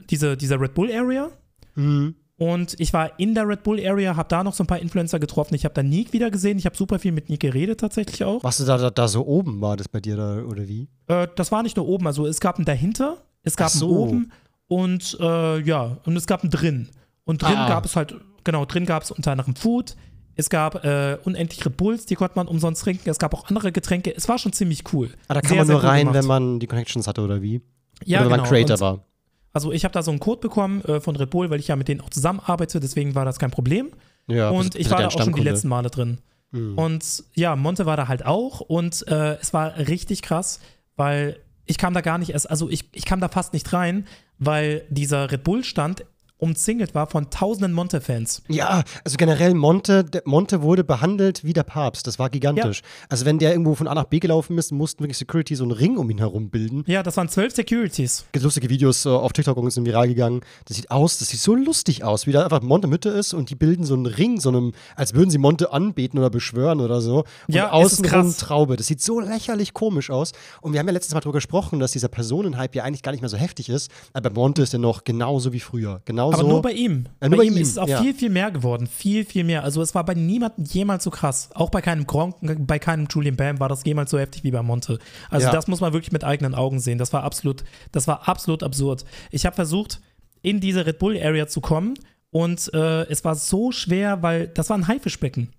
diese, 0.10 0.38
diese 0.38 0.60
Red 0.60 0.74
Bull 0.74 0.92
Area. 0.92 1.30
Mhm. 1.76 2.16
Und 2.42 2.80
ich 2.80 2.92
war 2.92 3.20
in 3.20 3.36
der 3.36 3.48
Red 3.48 3.62
Bull 3.62 3.80
Area, 3.86 4.16
habe 4.16 4.28
da 4.28 4.44
noch 4.44 4.56
so 4.56 4.64
ein 4.64 4.68
paar 4.68 4.80
Influencer 4.80 5.20
getroffen. 5.20 5.54
Ich 5.54 5.64
habe 5.64 5.76
da 5.76 5.84
Nick 5.84 6.12
wieder 6.12 6.32
gesehen. 6.32 6.58
Ich 6.58 6.66
habe 6.66 6.76
super 6.76 6.98
viel 6.98 7.12
mit 7.12 7.30
Nick 7.30 7.42
geredet 7.42 7.80
tatsächlich 7.80 8.24
auch. 8.24 8.44
Was 8.44 8.58
du 8.58 8.66
da, 8.66 8.80
da, 8.80 8.90
da, 8.90 9.08
so 9.08 9.28
oben 9.28 9.62
war 9.62 9.78
das 9.78 9.88
bei 9.88 10.00
dir 10.00 10.16
da 10.16 10.42
oder 10.42 10.68
wie? 10.68 10.90
Äh, 11.06 11.28
das 11.36 11.52
war 11.52 11.62
nicht 11.62 11.78
nur 11.78 11.88
oben. 11.88 12.08
Also 12.08 12.26
es 12.26 12.40
gab 12.40 12.58
ein 12.58 12.66
dahinter, 12.66 13.18
es 13.44 13.56
gab 13.56 13.70
so. 13.70 13.88
ein 13.88 13.92
oben 13.92 14.32
und 14.68 15.18
äh, 15.20 15.62
ja, 15.62 15.98
und 16.04 16.18
es 16.18 16.26
gab 16.26 16.44
ein 16.44 16.50
drin. 16.50 16.90
Und 17.26 17.44
drin 17.44 17.58
ah. 17.58 17.68
gab 17.68 17.86
es 17.86 17.96
halt, 17.96 18.16
genau, 18.44 18.66
drin 18.66 18.88
gab 18.88 19.04
es 19.04 19.12
unter 19.12 19.34
anderem 19.34 19.56
Food. 19.56 19.96
Es 20.42 20.50
gab 20.50 20.84
äh, 20.84 21.20
unendlich 21.24 21.64
Red 21.64 21.78
Bulls, 21.78 22.08
die 22.08 22.16
konnte 22.16 22.36
man 22.36 22.48
umsonst 22.48 22.82
trinken. 22.84 23.08
Es 23.12 23.20
gab 23.20 23.36
auch 23.36 23.46
andere 23.46 23.72
Getränke. 23.72 24.12
Es 24.16 24.28
war 24.28 24.40
schon 24.40 24.54
ziemlich 24.54 24.92
cool. 24.92 25.12
Ah, 25.28 25.36
da 25.36 25.42
kann 25.42 25.50
sehr, 25.50 25.58
man 25.60 25.68
nur 25.68 25.84
rein, 25.84 26.14
wenn 26.16 26.26
man 26.26 26.60
die 26.60 26.66
Connections 26.66 27.06
hatte 27.08 27.22
oder 27.22 27.44
wie? 27.44 27.62
Ja, 28.04 28.22
oder 28.22 28.32
wenn 28.32 28.38
genau. 28.38 28.44
man 28.44 28.50
Creator 28.50 28.80
war. 28.80 29.06
Also 29.54 29.72
ich 29.72 29.84
habe 29.84 29.94
da 29.94 30.02
so 30.02 30.10
einen 30.10 30.20
Code 30.20 30.42
bekommen 30.42 30.84
äh, 30.86 31.00
von 31.00 31.16
Red 31.16 31.30
Bull, 31.30 31.52
weil 31.52 31.60
ich 31.60 31.68
ja 31.68 31.76
mit 31.76 31.88
denen 31.88 32.02
auch 32.02 32.10
zusammenarbeite, 32.10 32.80
deswegen 32.80 33.14
war 33.14 33.24
das 33.24 33.38
kein 33.38 33.52
Problem. 33.52 33.92
Ja, 34.28 34.50
und 34.50 34.76
ich 34.76 34.90
war 34.90 35.00
da 35.00 35.08
auch 35.08 35.12
schon 35.12 35.34
die 35.34 35.44
letzten 35.44 35.68
Male 35.68 35.92
drin. 35.92 36.18
Mhm. 36.50 36.76
Und 36.76 37.24
ja, 37.36 37.56
Monte 37.56 37.86
war 37.86 37.98
da 37.98 38.08
halt 38.08 38.26
auch 38.26 38.62
und 38.62 39.08
äh, 39.08 39.36
es 39.36 39.54
war 39.54 39.78
richtig 39.78 40.24
krass, 40.24 40.60
weil 40.96 41.38
ich 41.66 41.78
kam 41.78 41.94
da 41.94 42.02
gar 42.02 42.18
nicht 42.18 42.32
erst, 42.32 42.50
also 42.50 42.68
ich, 42.68 42.86
ich 42.94 43.06
kam 43.06 43.20
da 43.20 43.30
fast 43.30 43.54
nicht 43.54 43.72
rein, 43.74 44.08
weil 44.40 44.84
dieser 44.90 45.32
Red 45.32 45.44
Bull-Stand 45.44 46.04
umzingelt 46.42 46.96
war 46.96 47.08
von 47.08 47.30
tausenden 47.30 47.72
Monte-Fans. 47.72 48.42
Ja, 48.48 48.84
also 49.06 49.18
generell 49.18 49.54
Monte, 49.54 50.06
Monte 50.26 50.62
wurde 50.62 50.84
behandelt 50.84 51.44
wie 51.44 51.54
der 51.54 51.64
Papst. 51.64 52.08
Das 52.08 52.18
war 52.20 52.30
gigantisch. 52.30 52.82
Ja. 52.82 53.06
Also 53.10 53.26
wenn 53.26 53.38
der 53.38 53.52
irgendwo 53.52 53.76
von 53.76 53.88
A 53.88 53.94
nach 53.94 54.06
B 54.06 54.20
gelaufen 54.20 54.58
ist, 54.58 54.72
mussten 54.72 55.04
wirklich 55.04 55.18
Security 55.18 55.56
so 55.56 55.64
einen 55.64 55.72
Ring 55.72 55.98
um 55.98 56.10
ihn 56.10 56.18
herum 56.18 56.50
bilden. 56.50 56.84
Ja, 56.88 57.04
das 57.04 57.16
waren 57.18 57.30
zwölf 57.30 57.54
Securities. 57.54 58.26
Lustige 58.36 58.70
Videos 58.70 59.06
uh, 59.06 59.18
auf 59.18 59.34
TikTok 59.34 59.72
sind 59.72 59.86
viral 59.86 60.08
gegangen. 60.08 60.42
Das 60.66 60.78
sieht 60.78 60.90
aus, 60.90 61.20
das 61.20 61.30
sieht 61.30 61.40
so 61.40 61.56
lustig 61.56 62.04
aus, 62.04 62.26
wie 62.26 62.32
da 62.32 62.44
einfach 62.44 62.62
Monte 62.62 62.88
Mitte 62.88 63.10
ist 63.10 63.34
und 63.34 63.52
die 63.52 63.56
bilden 63.56 63.86
so 63.86 63.94
einen 63.94 64.08
Ring, 64.08 64.40
so 64.40 64.50
einem, 64.50 64.74
als 64.96 65.14
würden 65.14 65.30
sie 65.30 65.38
Monte 65.38 65.72
anbeten 65.72 66.18
oder 66.18 66.32
beschwören 66.32 66.82
oder 66.82 67.02
so. 67.02 67.24
Und 67.48 67.54
ja, 67.54 67.72
außenrum 67.72 68.36
Traube. 68.36 68.78
Das 68.78 68.88
sieht 68.88 69.02
so 69.02 69.20
lächerlich 69.20 69.74
komisch 69.74 70.10
aus. 70.10 70.32
Und 70.62 70.74
wir 70.74 70.80
haben 70.80 70.88
ja 70.88 70.94
letztes 70.94 71.14
Mal 71.14 71.20
darüber 71.20 71.38
gesprochen, 71.38 71.80
dass 71.80 71.92
dieser 71.92 72.08
Personenhype 72.08 72.78
ja 72.78 72.84
eigentlich 72.84 73.04
gar 73.04 73.12
nicht 73.12 73.22
mehr 73.22 73.30
so 73.30 73.38
heftig 73.38 73.70
ist. 73.70 73.92
Aber 74.14 74.32
Monte 74.32 74.64
ist 74.64 74.74
ja 74.74 74.80
noch 74.80 75.04
genauso 75.04 75.54
wie 75.54 75.60
früher. 75.60 76.02
Genauso 76.32 76.46
aber 76.46 76.54
nur 76.54 76.62
bei 76.62 76.72
ihm. 76.72 77.06
Ja, 77.22 77.30
bei, 77.30 77.38
bei, 77.38 77.44
ihm, 77.44 77.58
ist 77.58 77.70
es 77.70 77.78
auch 77.78 77.88
ja. 77.88 78.02
viel, 78.02 78.14
viel 78.14 78.30
mehr 78.30 78.52
geworden. 78.52 78.88
Viel, 78.88 79.26
viel 79.26 79.44
mehr. 79.44 79.64
Also 79.64 79.82
es 79.82 79.94
war 79.96 80.04
bei 80.04 80.14
niemandem 80.14 80.66
jemals 80.66 81.04
so 81.04 81.12
krass. 81.12 81.50
Auch 81.54 81.70
bei 81.70 81.82
keinem 81.82 82.08
Gronk, 82.08 82.36
bei 82.42 82.80
keinem 82.80 83.08
Julian 83.10 83.36
Bam 83.36 83.60
war 83.60 83.70
das 83.70 83.84
jemals 83.86 84.12
so 84.12 84.20
heftig 84.20 84.44
wie 84.44 84.52
bei 84.52 84.62
Monte. 84.62 85.00
Also 85.30 85.48
ja. 85.48 85.52
das 85.52 85.68
muss 85.68 85.82
man 85.82 85.94
wirklich 85.94 86.12
mit 86.12 86.24
eigenen 86.24 86.56
Augen 86.56 86.80
sehen. 86.80 86.98
Das 86.98 87.14
war 87.14 87.24
absolut, 87.24 87.64
das 87.92 88.08
war 88.08 88.28
absolut 88.28 88.64
absurd. 88.64 89.06
Ich 89.32 89.46
habe 89.46 89.56
versucht, 89.56 90.02
in 90.42 90.60
diese 90.60 90.86
Red 90.86 91.00
Bull 91.00 91.18
Area 91.22 91.48
zu 91.48 91.62
kommen 91.62 91.94
und 92.32 92.74
äh, 92.74 93.04
es 93.04 93.24
war 93.24 93.36
so 93.36 93.72
schwer, 93.72 94.24
weil 94.24 94.48
das 94.48 94.70
war 94.70 94.78
ein 94.78 94.88
Haifischbecken. 94.88 95.50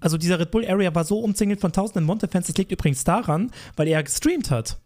Also 0.00 0.18
dieser 0.18 0.40
Red 0.40 0.50
Bull 0.50 0.66
Area 0.66 0.94
war 0.94 1.04
so 1.04 1.20
umzingelt 1.20 1.60
von 1.60 1.72
tausenden 1.72 2.04
Monte-Fans. 2.04 2.48
Das 2.48 2.56
liegt 2.56 2.72
übrigens 2.72 3.04
daran, 3.04 3.52
weil 3.76 3.86
er 3.86 4.02
gestreamt 4.02 4.50
hat. 4.50 4.78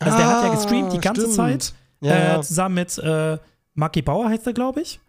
Also 0.00 0.14
ah, 0.14 0.18
der 0.18 0.26
hat 0.28 0.44
ja 0.44 0.54
gestreamt 0.54 0.92
die 0.92 1.00
ganze 1.00 1.22
stimmt. 1.22 1.34
Zeit 1.34 1.74
äh, 2.00 2.40
zusammen 2.40 2.76
mit 2.76 2.96
äh, 2.98 3.38
Maki 3.76 4.02
Bauer 4.02 4.28
heißt 4.28 4.46
er, 4.46 4.52
glaube 4.52 4.80
ich. 4.80 5.00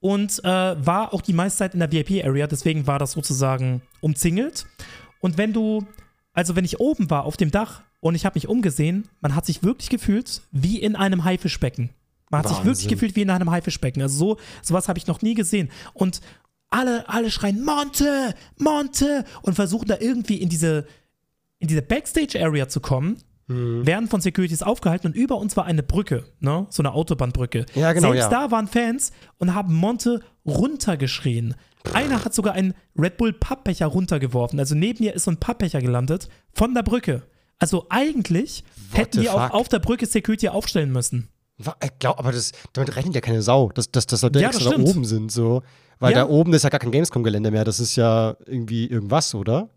Und 0.00 0.40
äh, 0.44 0.48
war 0.86 1.14
auch 1.14 1.22
die 1.22 1.32
meiste 1.32 1.58
Zeit 1.58 1.74
in 1.74 1.80
der 1.80 1.90
VIP-Area, 1.90 2.46
deswegen 2.46 2.86
war 2.86 2.98
das 2.98 3.12
sozusagen 3.12 3.82
umzingelt. 4.00 4.66
Und 5.20 5.38
wenn 5.38 5.52
du, 5.52 5.86
also 6.32 6.56
wenn 6.56 6.64
ich 6.64 6.80
oben 6.80 7.08
war 7.08 7.24
auf 7.24 7.36
dem 7.36 7.50
Dach 7.50 7.82
und 8.00 8.14
ich 8.16 8.24
habe 8.26 8.36
mich 8.36 8.48
umgesehen, 8.48 9.08
man 9.20 9.34
hat 9.34 9.46
sich 9.46 9.62
wirklich 9.62 9.90
gefühlt 9.90 10.42
wie 10.50 10.78
in 10.80 10.96
einem 10.96 11.24
Haifischbecken. 11.24 11.90
Man 12.30 12.40
hat 12.40 12.46
Wahnsinn. 12.46 12.56
sich 12.56 12.64
wirklich 12.64 12.88
gefühlt 12.88 13.16
wie 13.16 13.22
in 13.22 13.30
einem 13.30 13.50
Haifischbecken. 13.50 14.02
Also 14.02 14.18
so, 14.18 14.36
sowas 14.62 14.88
habe 14.88 14.98
ich 14.98 15.06
noch 15.06 15.22
nie 15.22 15.34
gesehen. 15.34 15.70
Und 15.94 16.20
alle, 16.68 17.08
alle 17.08 17.30
schreien 17.30 17.64
Monte, 17.64 18.34
Monte 18.58 19.24
und 19.42 19.54
versuchen 19.54 19.86
da 19.86 19.98
irgendwie 20.00 20.36
in 20.36 20.48
diese, 20.48 20.86
in 21.58 21.68
diese 21.68 21.82
Backstage-Area 21.82 22.68
zu 22.68 22.80
kommen 22.80 23.18
mhm. 23.52 23.86
werden 23.86 24.08
von 24.08 24.20
Securities 24.20 24.62
aufgehalten 24.62 25.08
und 25.08 25.16
über 25.16 25.36
uns 25.36 25.56
war 25.56 25.64
eine 25.64 25.82
Brücke, 25.82 26.24
ne? 26.40 26.66
so 26.70 26.82
eine 26.82 26.92
Autobahnbrücke. 26.92 27.66
Ja, 27.74 27.92
genau, 27.92 28.12
Selbst 28.12 28.30
ja. 28.30 28.46
da 28.46 28.50
waren 28.50 28.66
Fans 28.66 29.12
und 29.38 29.54
haben 29.54 29.74
Monte 29.74 30.20
runtergeschrien. 30.46 31.54
Einer 31.92 32.24
hat 32.24 32.34
sogar 32.34 32.54
einen 32.54 32.74
Red 32.96 33.16
Bull 33.16 33.32
Pappbecher 33.32 33.86
runtergeworfen. 33.86 34.58
Also 34.58 34.74
neben 34.74 35.04
mir 35.04 35.14
ist 35.14 35.24
so 35.24 35.30
ein 35.30 35.38
Pappbecher 35.38 35.80
gelandet 35.80 36.28
von 36.52 36.74
der 36.74 36.82
Brücke. 36.82 37.22
Also 37.58 37.86
eigentlich 37.90 38.64
What 38.90 38.98
hätten 38.98 39.20
die 39.20 39.30
auch 39.30 39.50
auf 39.50 39.68
der 39.68 39.78
Brücke 39.78 40.06
Security 40.06 40.48
aufstellen 40.48 40.92
müssen. 40.92 41.28
Ich 41.58 41.66
äh, 41.66 41.88
glaub, 41.98 42.18
aber 42.18 42.32
das, 42.32 42.52
damit 42.72 42.96
rechnet 42.96 43.14
ja 43.14 43.20
keine 43.20 43.42
Sau, 43.42 43.70
dass, 43.70 43.90
dass, 43.90 44.06
dass 44.06 44.22
Leute 44.22 44.40
ja, 44.40 44.48
extra 44.48 44.70
da 44.70 44.78
oben 44.78 45.04
sind. 45.04 45.30
So. 45.30 45.62
Weil 45.98 46.12
ja. 46.12 46.24
da 46.24 46.28
oben 46.28 46.52
ist 46.54 46.64
ja 46.64 46.70
gar 46.70 46.80
kein 46.80 46.90
Gamescom-Gelände 46.90 47.50
mehr. 47.50 47.64
Das 47.64 47.78
ist 47.78 47.94
ja 47.96 48.36
irgendwie 48.46 48.86
irgendwas, 48.86 49.34
oder? 49.34 49.68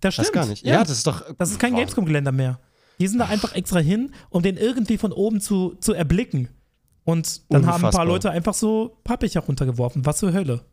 Das 0.00 0.14
stimmt. 0.14 0.28
Das 0.28 0.32
gar 0.32 0.46
nicht. 0.46 0.64
Ja, 0.64 0.74
ja 0.74 0.80
das 0.80 0.92
ist 0.92 1.06
doch. 1.06 1.22
Das 1.36 1.50
ist 1.50 1.58
kein 1.58 1.74
Gamescom-Gelände 1.74 2.32
mehr. 2.32 2.58
Die 2.98 3.06
sind 3.06 3.18
da 3.18 3.26
einfach 3.26 3.54
extra 3.54 3.80
hin, 3.80 4.12
um 4.30 4.42
den 4.42 4.56
irgendwie 4.56 4.98
von 4.98 5.12
oben 5.12 5.40
zu, 5.40 5.74
zu 5.80 5.92
erblicken. 5.94 6.48
Und 7.04 7.42
dann 7.52 7.60
Unfassbar. 7.60 7.74
haben 7.74 7.84
ein 7.84 7.90
paar 7.92 8.06
Leute 8.06 8.30
einfach 8.30 8.54
so 8.54 8.98
Pappbecher 9.04 9.40
runtergeworfen. 9.40 10.06
Was 10.06 10.18
zur 10.18 10.32
Hölle? 10.32 10.64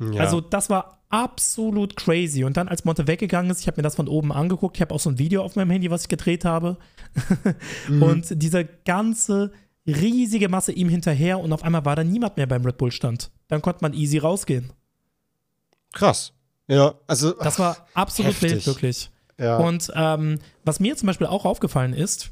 Ja. 0.00 0.20
Also, 0.20 0.40
das 0.40 0.70
war 0.70 1.04
absolut 1.08 1.96
crazy. 1.96 2.42
Und 2.44 2.56
dann, 2.56 2.68
als 2.68 2.84
Monte 2.84 3.06
weggegangen 3.06 3.50
ist, 3.50 3.60
ich 3.60 3.68
habe 3.68 3.76
mir 3.78 3.82
das 3.82 3.94
von 3.94 4.08
oben 4.08 4.32
angeguckt. 4.32 4.76
Ich 4.76 4.82
habe 4.82 4.92
auch 4.92 5.00
so 5.00 5.10
ein 5.10 5.18
Video 5.18 5.42
auf 5.42 5.54
meinem 5.54 5.70
Handy, 5.70 5.90
was 5.90 6.02
ich 6.02 6.08
gedreht 6.08 6.44
habe. 6.44 6.76
mhm. 7.88 8.02
Und 8.02 8.42
diese 8.42 8.64
ganze 8.84 9.52
riesige 9.86 10.48
Masse 10.48 10.72
ihm 10.72 10.88
hinterher 10.88 11.38
und 11.38 11.52
auf 11.52 11.62
einmal 11.62 11.84
war 11.84 11.94
da 11.94 12.02
niemand 12.02 12.36
mehr 12.36 12.46
beim 12.46 12.64
Red 12.64 12.78
Bull 12.78 12.90
Stand. 12.90 13.30
Dann 13.48 13.62
konnte 13.62 13.82
man 13.82 13.92
easy 13.92 14.18
rausgehen. 14.18 14.72
Krass. 15.92 16.32
Ja, 16.66 16.94
also. 17.06 17.32
Das 17.32 17.58
war 17.58 17.86
absolut 17.94 18.32
heftig. 18.32 18.50
wild, 18.50 18.66
wirklich. 18.66 19.10
Ja. 19.38 19.58
Und 19.58 19.92
ähm, 19.94 20.38
was 20.64 20.80
mir 20.80 20.96
zum 20.96 21.06
Beispiel 21.06 21.26
auch 21.26 21.44
aufgefallen 21.44 21.92
ist, 21.92 22.30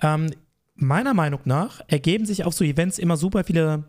ähm, 0.00 0.30
meiner 0.74 1.14
Meinung 1.14 1.40
nach 1.44 1.80
ergeben 1.88 2.26
sich 2.26 2.44
auf 2.44 2.54
so 2.54 2.64
Events 2.64 2.98
immer 2.98 3.16
super 3.16 3.44
viele, 3.44 3.84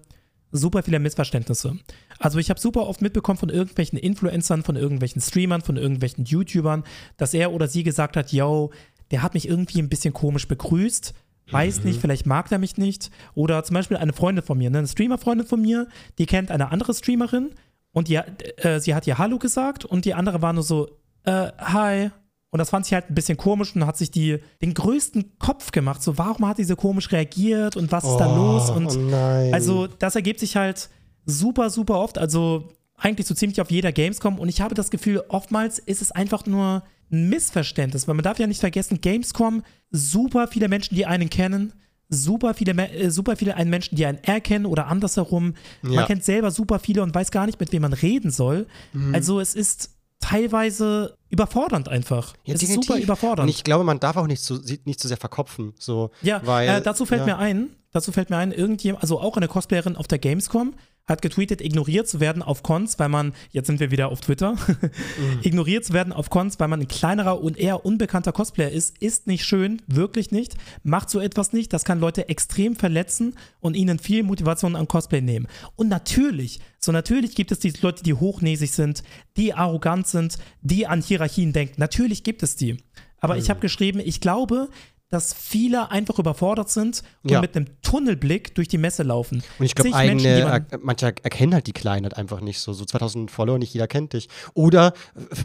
super 0.52 0.84
viele 0.84 1.00
Missverständnisse. 1.00 1.78
Also 2.20 2.40
ich 2.40 2.50
habe 2.50 2.60
super 2.60 2.88
oft 2.88 3.02
mitbekommen 3.02 3.38
von 3.38 3.50
irgendwelchen 3.50 4.00
Influencern, 4.00 4.64
von 4.64 4.76
irgendwelchen 4.76 5.22
Streamern, 5.22 5.62
von 5.62 5.78
irgendwelchen 5.78 6.26
YouTubern, 6.26 6.84
dass 7.18 7.34
er 7.34 7.52
oder 7.52 7.68
sie 7.68 7.84
gesagt 7.84 8.18
hat, 8.18 8.32
yo, 8.32 8.72
der 9.12 9.22
hat 9.22 9.34
mich 9.34 9.48
irgendwie 9.48 9.80
ein 9.80 9.90
bisschen 9.90 10.14
komisch 10.14 10.48
begrüßt. 10.48 11.14
Weiß 11.52 11.80
mhm. 11.80 11.86
nicht, 11.86 12.02
vielleicht 12.02 12.26
mag 12.26 12.52
er 12.52 12.58
mich 12.58 12.78
nicht. 12.78 13.12
Oder 13.36 13.64
zum 13.64 13.76
Beispiel 13.76 13.98
eine 13.98 14.14
Freundin 14.14 14.44
von 14.44 14.58
mir, 14.58 14.70
ne, 14.70 14.80
eine 14.80 14.88
Streamer-Freundin 14.88 15.46
von 15.46 15.62
mir, 15.62 15.88
die 16.18 16.26
kennt 16.26 16.50
eine 16.50 16.72
andere 16.72 16.94
Streamerin 16.94 17.52
und 17.92 18.08
die, 18.08 18.16
äh, 18.16 18.80
sie 18.80 18.96
hat 18.96 19.06
ihr 19.06 19.18
Hallo 19.18 19.38
gesagt 19.38 19.86
und 19.86 20.06
die 20.06 20.16
andere 20.16 20.42
war 20.42 20.54
nur 20.54 20.64
so, 20.64 20.90
äh, 21.24 21.52
hi. 21.58 22.12
Und 22.56 22.60
das 22.60 22.70
fand 22.70 22.86
sie 22.86 22.96
halt 22.96 23.10
ein 23.10 23.16
bisschen 23.16 23.36
komisch 23.36 23.76
und 23.76 23.86
hat 23.86 23.98
sich 23.98 24.12
die, 24.12 24.40
den 24.62 24.74
größten 24.74 25.38
Kopf 25.40 25.72
gemacht. 25.72 26.02
So, 26.02 26.18
warum 26.18 26.48
hat 26.48 26.56
sie 26.56 26.64
so 26.64 26.78
komisch 26.78 27.12
reagiert 27.12 27.76
und 27.76 27.92
was 27.92 28.06
ist 28.06 28.12
oh, 28.12 28.18
da 28.18 28.34
los? 28.34 28.70
Und 28.70 28.96
oh 28.96 29.52
also, 29.52 29.88
das 29.88 30.16
ergibt 30.16 30.40
sich 30.40 30.56
halt 30.56 30.90
super, 31.26 31.70
super 31.70 32.00
oft. 32.00 32.18
Also, 32.18 32.70
eigentlich 32.96 33.28
so 33.28 33.34
ziemlich 33.36 33.60
auf 33.60 33.72
jeder 33.72 33.92
Gamescom. 33.92 34.40
Und 34.40 34.48
ich 34.48 34.62
habe 34.62 34.74
das 34.74 34.90
Gefühl, 34.90 35.22
oftmals 35.28 35.80
ist 35.80 36.02
es 36.02 36.14
einfach 36.14 36.46
nur 36.46 36.84
ein 37.12 37.28
Missverständnis, 37.28 38.08
weil 38.08 38.16
man 38.16 38.24
darf 38.24 38.40
ja 38.40 38.48
nicht 38.48 38.62
vergessen, 38.62 39.02
Gamescom, 39.02 39.62
super 39.92 40.48
viele 40.48 40.70
Menschen, 40.70 40.96
die 40.96 41.06
einen 41.06 41.30
kennen, 41.30 41.74
super 42.08 42.54
viele, 42.54 42.72
äh, 42.72 43.12
super 43.12 43.36
viele 43.36 43.58
einen 43.58 43.70
Menschen, 43.70 43.98
die 43.98 44.06
einen 44.06 44.24
erkennen 44.24 44.66
oder 44.66 44.88
andersherum. 44.88 45.56
Ja. 45.84 45.90
Man 45.90 46.06
kennt 46.06 46.24
selber 46.24 46.52
super 46.52 46.80
viele 46.80 47.04
und 47.04 47.14
weiß 47.14 47.32
gar 47.32 47.48
nicht, 47.48 47.60
mit 47.60 47.74
wem 47.74 47.82
man 47.82 47.92
reden 47.92 48.32
soll. 48.32 48.66
Mhm. 48.94 49.14
Also 49.14 49.42
es 49.42 49.56
ist 49.56 49.90
teilweise 50.26 51.18
überfordernd 51.36 51.90
einfach. 51.90 52.34
Ja, 52.46 52.56
es 52.56 52.64
ist 52.64 52.74
super 52.74 52.98
überfordernd. 52.98 53.42
Und 53.42 53.50
ich 53.50 53.66
glaube, 53.66 53.84
man 53.84 54.00
darf 54.00 54.16
auch 54.16 54.28
nicht 54.28 54.42
zu, 54.42 54.62
nicht 54.86 55.00
zu 55.02 55.10
sehr 55.10 55.18
verkopfen. 55.18 55.74
So, 55.78 56.12
ja, 56.22 56.42
weil, 56.46 56.70
äh, 56.70 56.82
dazu 56.82 57.06
fällt 57.06 57.22
ja. 57.22 57.26
mir 57.26 57.38
ein, 57.38 57.76
dazu 57.92 58.14
fällt 58.14 58.30
mir 58.30 58.38
ein, 58.38 58.54
irgendjemand, 58.54 59.04
also 59.04 59.20
auch 59.20 59.36
eine 59.36 59.50
Cosplayerin 59.50 59.98
auf 59.98 60.08
der 60.08 60.18
Gamescom, 60.18 60.76
hat 61.08 61.22
getweetet, 61.22 61.62
ignoriert 61.62 62.08
zu 62.08 62.20
werden 62.20 62.42
auf 62.42 62.64
Cons, 62.64 62.98
weil 62.98 63.10
man, 63.10 63.34
jetzt 63.52 63.68
sind 63.68 63.80
wir 63.80 63.92
wieder 63.92 64.10
auf 64.10 64.22
Twitter, 64.22 64.54
mhm. 64.54 65.40
ignoriert 65.44 65.86
zu 65.86 65.94
werden 65.94 66.12
auf 66.12 66.30
Cons, 66.30 66.60
weil 66.60 66.68
man 66.68 66.82
ein 66.82 66.88
kleinerer 66.88 67.42
und 67.42 67.58
eher 67.58 67.86
unbekannter 67.86 68.32
Cosplayer 68.32 68.72
ist, 68.72 68.98
ist 69.00 69.28
nicht 69.28 69.46
schön, 69.46 69.82
wirklich 69.88 70.32
nicht. 70.32 70.56
Macht 70.84 71.10
so 71.10 71.20
etwas 71.20 71.54
nicht, 71.54 71.74
das 71.74 71.86
kann 71.86 72.00
Leute 72.00 72.28
extrem 72.30 72.76
verletzen 72.76 73.36
und 73.60 73.76
ihnen 73.76 74.00
viel 74.00 74.24
Motivation 74.24 74.76
an 74.76 74.88
Cosplay 74.88 75.22
nehmen. 75.22 75.48
Und 75.76 75.90
natürlich, 75.90 76.60
so 76.80 76.92
natürlich 76.92 77.36
gibt 77.36 77.52
es 77.52 77.60
die 77.60 77.74
Leute, 77.82 78.04
die 78.04 78.14
hochnäsig 78.14 78.72
sind, 78.72 79.04
die 79.38 79.54
arrogant 79.54 80.08
sind, 80.08 80.38
die 80.62 80.88
an 80.88 81.02
Hierarchien 81.02 81.54
denken. 81.54 81.76
Natürlich 81.78 82.24
gibt 82.24 82.42
es 82.42 82.56
die. 82.56 82.78
Aber 83.20 83.36
mhm. 83.36 83.42
ich 83.42 83.50
habe 83.50 83.60
geschrieben, 83.60 84.00
ich 84.04 84.22
glaube, 84.22 84.70
dass 85.16 85.34
viele 85.34 85.92
einfach 85.92 86.20
überfordert 86.20 86.70
sind 86.70 87.02
und 87.24 87.32
ja. 87.32 87.40
mit 87.40 87.56
einem 87.56 87.68
Tunnelblick 87.82 88.54
durch 88.54 88.68
die 88.68 88.78
Messe 88.78 89.04
laufen. 89.04 89.42
Und 89.58 89.66
ich 89.66 89.74
glaube, 89.74 89.96
eigene, 89.96 90.66
manche 90.82 91.06
erkennen 91.06 91.54
halt 91.54 91.68
die 91.68 91.72
Kleinheit 91.72 92.18
einfach 92.18 92.42
nicht 92.42 92.60
so. 92.60 92.74
So 92.74 92.84
2000 92.84 93.32
Follower, 93.32 93.58
nicht 93.58 93.74
jeder 93.74 93.88
kennt 93.88 94.12
dich. 94.12 94.28
Oder 94.56 94.92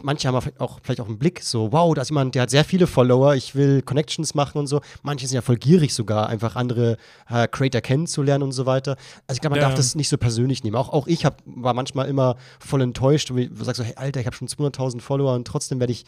manche 0.03 0.27
haben 0.27 0.51
auch 0.57 0.79
vielleicht 0.83 0.99
auch 0.99 1.07
einen 1.07 1.17
Blick 1.17 1.41
so, 1.41 1.71
wow, 1.71 1.95
da 1.95 2.01
ist 2.01 2.09
jemand, 2.09 2.35
der 2.35 2.41
hat 2.41 2.49
sehr 2.49 2.65
viele 2.65 2.85
Follower, 2.85 3.33
ich 3.33 3.55
will 3.55 3.81
Connections 3.81 4.35
machen 4.35 4.57
und 4.57 4.67
so. 4.67 4.81
Manche 5.03 5.25
sind 5.25 5.35
ja 5.35 5.41
voll 5.41 5.55
gierig 5.55 5.93
sogar, 5.93 6.27
einfach 6.27 6.57
andere 6.57 6.97
äh, 7.29 7.47
Creator 7.47 7.79
kennenzulernen 7.79 8.43
und 8.43 8.51
so 8.51 8.65
weiter. 8.65 8.97
Also 9.25 9.37
ich 9.37 9.41
glaube, 9.41 9.55
man 9.55 9.61
ja. 9.61 9.69
darf 9.69 9.77
das 9.77 9.95
nicht 9.95 10.09
so 10.09 10.17
persönlich 10.17 10.65
nehmen. 10.65 10.75
Auch, 10.75 10.89
auch 10.89 11.07
ich 11.07 11.23
hab, 11.23 11.41
war 11.45 11.73
manchmal 11.73 12.09
immer 12.09 12.35
voll 12.59 12.81
enttäuscht 12.81 13.31
und 13.31 13.49
sag 13.61 13.77
so, 13.77 13.85
hey 13.85 13.95
Alter, 13.95 14.19
ich 14.19 14.25
habe 14.25 14.35
schon 14.35 14.49
200.000 14.49 14.99
Follower 14.99 15.33
und 15.33 15.47
trotzdem 15.47 15.79
werde 15.79 15.93
ich 15.93 16.03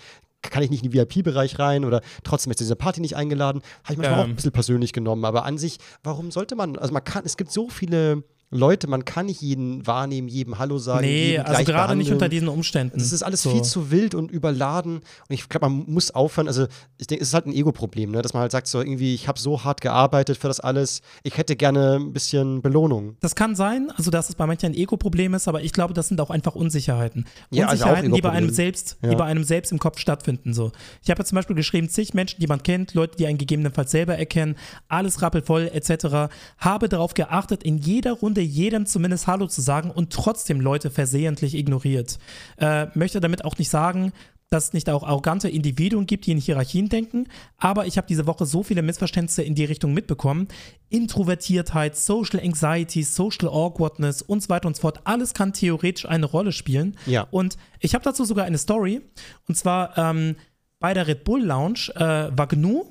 kann 0.49 0.63
ich 0.63 0.69
nicht 0.69 0.83
in 0.83 0.91
den 0.91 0.99
VIP-Bereich 0.99 1.59
rein 1.59 1.85
oder 1.85 2.01
trotzdem 2.23 2.51
ist 2.51 2.59
diese 2.59 2.75
Party 2.75 3.01
nicht 3.01 3.15
eingeladen. 3.15 3.61
Habe 3.83 3.93
ich 3.93 3.97
manchmal 3.97 4.19
ähm. 4.19 4.25
auch 4.25 4.29
ein 4.29 4.35
bisschen 4.35 4.51
persönlich 4.51 4.93
genommen. 4.93 5.25
Aber 5.25 5.45
an 5.45 5.57
sich, 5.57 5.77
warum 6.03 6.31
sollte 6.31 6.55
man, 6.55 6.77
also 6.77 6.93
man 6.93 7.03
kann, 7.03 7.23
es 7.25 7.37
gibt 7.37 7.51
so 7.51 7.69
viele 7.69 8.23
Leute, 8.53 8.87
man 8.87 9.05
kann 9.05 9.25
nicht 9.25 9.41
jeden 9.41 9.85
wahrnehmen, 9.85 10.27
jedem 10.27 10.59
Hallo 10.59 10.77
sagen. 10.77 11.05
Nee, 11.05 11.39
also 11.39 11.63
gerade 11.63 11.95
nicht 11.95 12.11
unter 12.11 12.29
diesen 12.29 12.47
Umständen. 12.47 12.97
Das 12.97 13.11
ist 13.11 13.23
alles 13.23 13.41
so. 13.41 13.51
viel 13.51 13.63
zu 13.63 13.91
wild 13.91 14.15
und 14.15 14.31
überladen. 14.31 14.97
Und 14.97 15.03
ich 15.29 15.49
glaube, 15.49 15.69
man 15.69 15.85
muss 15.87 16.11
aufhören. 16.11 16.47
Also, 16.47 16.67
ich 16.97 17.07
denke, 17.07 17.23
es 17.23 17.29
ist 17.29 17.33
halt 17.33 17.47
ein 17.47 17.53
Ego-Problem, 17.53 18.11
ne? 18.11 18.21
dass 18.21 18.33
man 18.33 18.41
halt 18.41 18.51
sagt, 18.51 18.67
so 18.67 18.79
irgendwie, 18.79 19.13
ich 19.13 19.27
habe 19.27 19.39
so 19.39 19.63
hart 19.63 19.81
gearbeitet 19.81 20.37
für 20.37 20.47
das 20.47 20.59
alles. 20.59 21.01
Ich 21.23 21.37
hätte 21.37 21.55
gerne 21.55 21.95
ein 21.95 22.13
bisschen 22.13 22.61
Belohnung. 22.61 23.17
Das 23.19 23.35
kann 23.35 23.55
sein, 23.55 23.91
also 23.95 24.11
dass 24.11 24.29
es 24.29 24.35
bei 24.35 24.45
manchen 24.45 24.67
ein 24.67 24.75
Ego-Problem 24.75 25.33
ist, 25.33 25.47
aber 25.47 25.61
ich 25.61 25.73
glaube, 25.73 25.93
das 25.93 26.07
sind 26.07 26.21
auch 26.21 26.29
einfach 26.29 26.55
Unsicherheiten. 26.55 27.25
Ja, 27.49 27.67
also 27.67 27.73
Unsicherheiten, 27.73 28.05
also 28.05 28.15
die 28.15 28.21
bei 28.21 28.29
einem 28.29 28.49
selbst, 28.49 28.97
ja. 29.01 29.09
die 29.09 29.15
bei 29.15 29.25
einem 29.25 29.43
selbst 29.43 29.71
im 29.71 29.79
Kopf 29.79 29.99
stattfinden. 29.99 30.53
So. 30.53 30.71
Ich 31.01 31.09
habe 31.09 31.19
ja 31.19 31.25
zum 31.25 31.35
Beispiel 31.35 31.55
geschrieben, 31.55 31.89
zig 31.89 32.13
Menschen, 32.13 32.39
die 32.39 32.47
man 32.47 32.61
kennt, 32.61 32.93
Leute, 32.93 33.17
die 33.17 33.25
einen 33.25 33.37
gegebenenfalls 33.37 33.91
selber 33.91 34.17
erkennen, 34.17 34.55
alles 34.87 35.21
rappelvoll 35.21 35.69
etc. 35.73 36.33
Habe 36.57 36.89
darauf 36.89 37.13
geachtet, 37.13 37.63
in 37.63 37.77
jeder 37.77 38.13
Runde 38.13 38.41
jedem 38.43 38.85
zumindest 38.85 39.27
Hallo 39.27 39.47
zu 39.47 39.61
sagen 39.61 39.91
und 39.91 40.11
trotzdem 40.11 40.61
Leute 40.61 40.89
versehentlich 40.89 41.55
ignoriert. 41.55 42.19
Äh, 42.57 42.87
möchte 42.95 43.19
damit 43.19 43.45
auch 43.45 43.57
nicht 43.57 43.69
sagen, 43.69 44.13
dass 44.53 44.65
es 44.65 44.73
nicht 44.73 44.89
auch 44.89 45.03
arrogante 45.03 45.49
Individuen 45.49 46.05
gibt, 46.05 46.27
die 46.27 46.31
in 46.31 46.37
Hierarchien 46.37 46.87
denken, 46.87 47.27
aber 47.57 47.87
ich 47.87 47.97
habe 47.97 48.07
diese 48.07 48.27
Woche 48.27 48.45
so 48.45 48.61
viele 48.61 48.83
Missverständnisse 48.83 49.41
in 49.41 49.55
die 49.55 49.65
Richtung 49.65 49.93
mitbekommen. 49.93 50.47
Introvertiertheit, 50.89 51.97
Social 51.97 52.39
Anxiety, 52.39 53.01
Social 53.01 53.49
Awkwardness 53.49 54.21
und 54.21 54.43
so 54.43 54.49
weiter 54.49 54.67
und 54.67 54.75
so 54.75 54.81
fort. 54.81 55.01
Alles 55.05 55.33
kann 55.33 55.53
theoretisch 55.53 56.07
eine 56.07 56.27
Rolle 56.27 56.51
spielen. 56.51 56.97
Ja. 57.07 57.27
Und 57.31 57.57
ich 57.79 57.95
habe 57.95 58.03
dazu 58.03 58.25
sogar 58.25 58.45
eine 58.45 58.59
Story. 58.59 59.01
Und 59.47 59.55
zwar 59.55 59.97
ähm, 59.97 60.35
bei 60.79 60.93
der 60.93 61.07
Red 61.07 61.23
Bull 61.23 61.43
Lounge 61.43 61.89
äh, 61.95 62.29
war 62.37 62.47
Gnu 62.47 62.85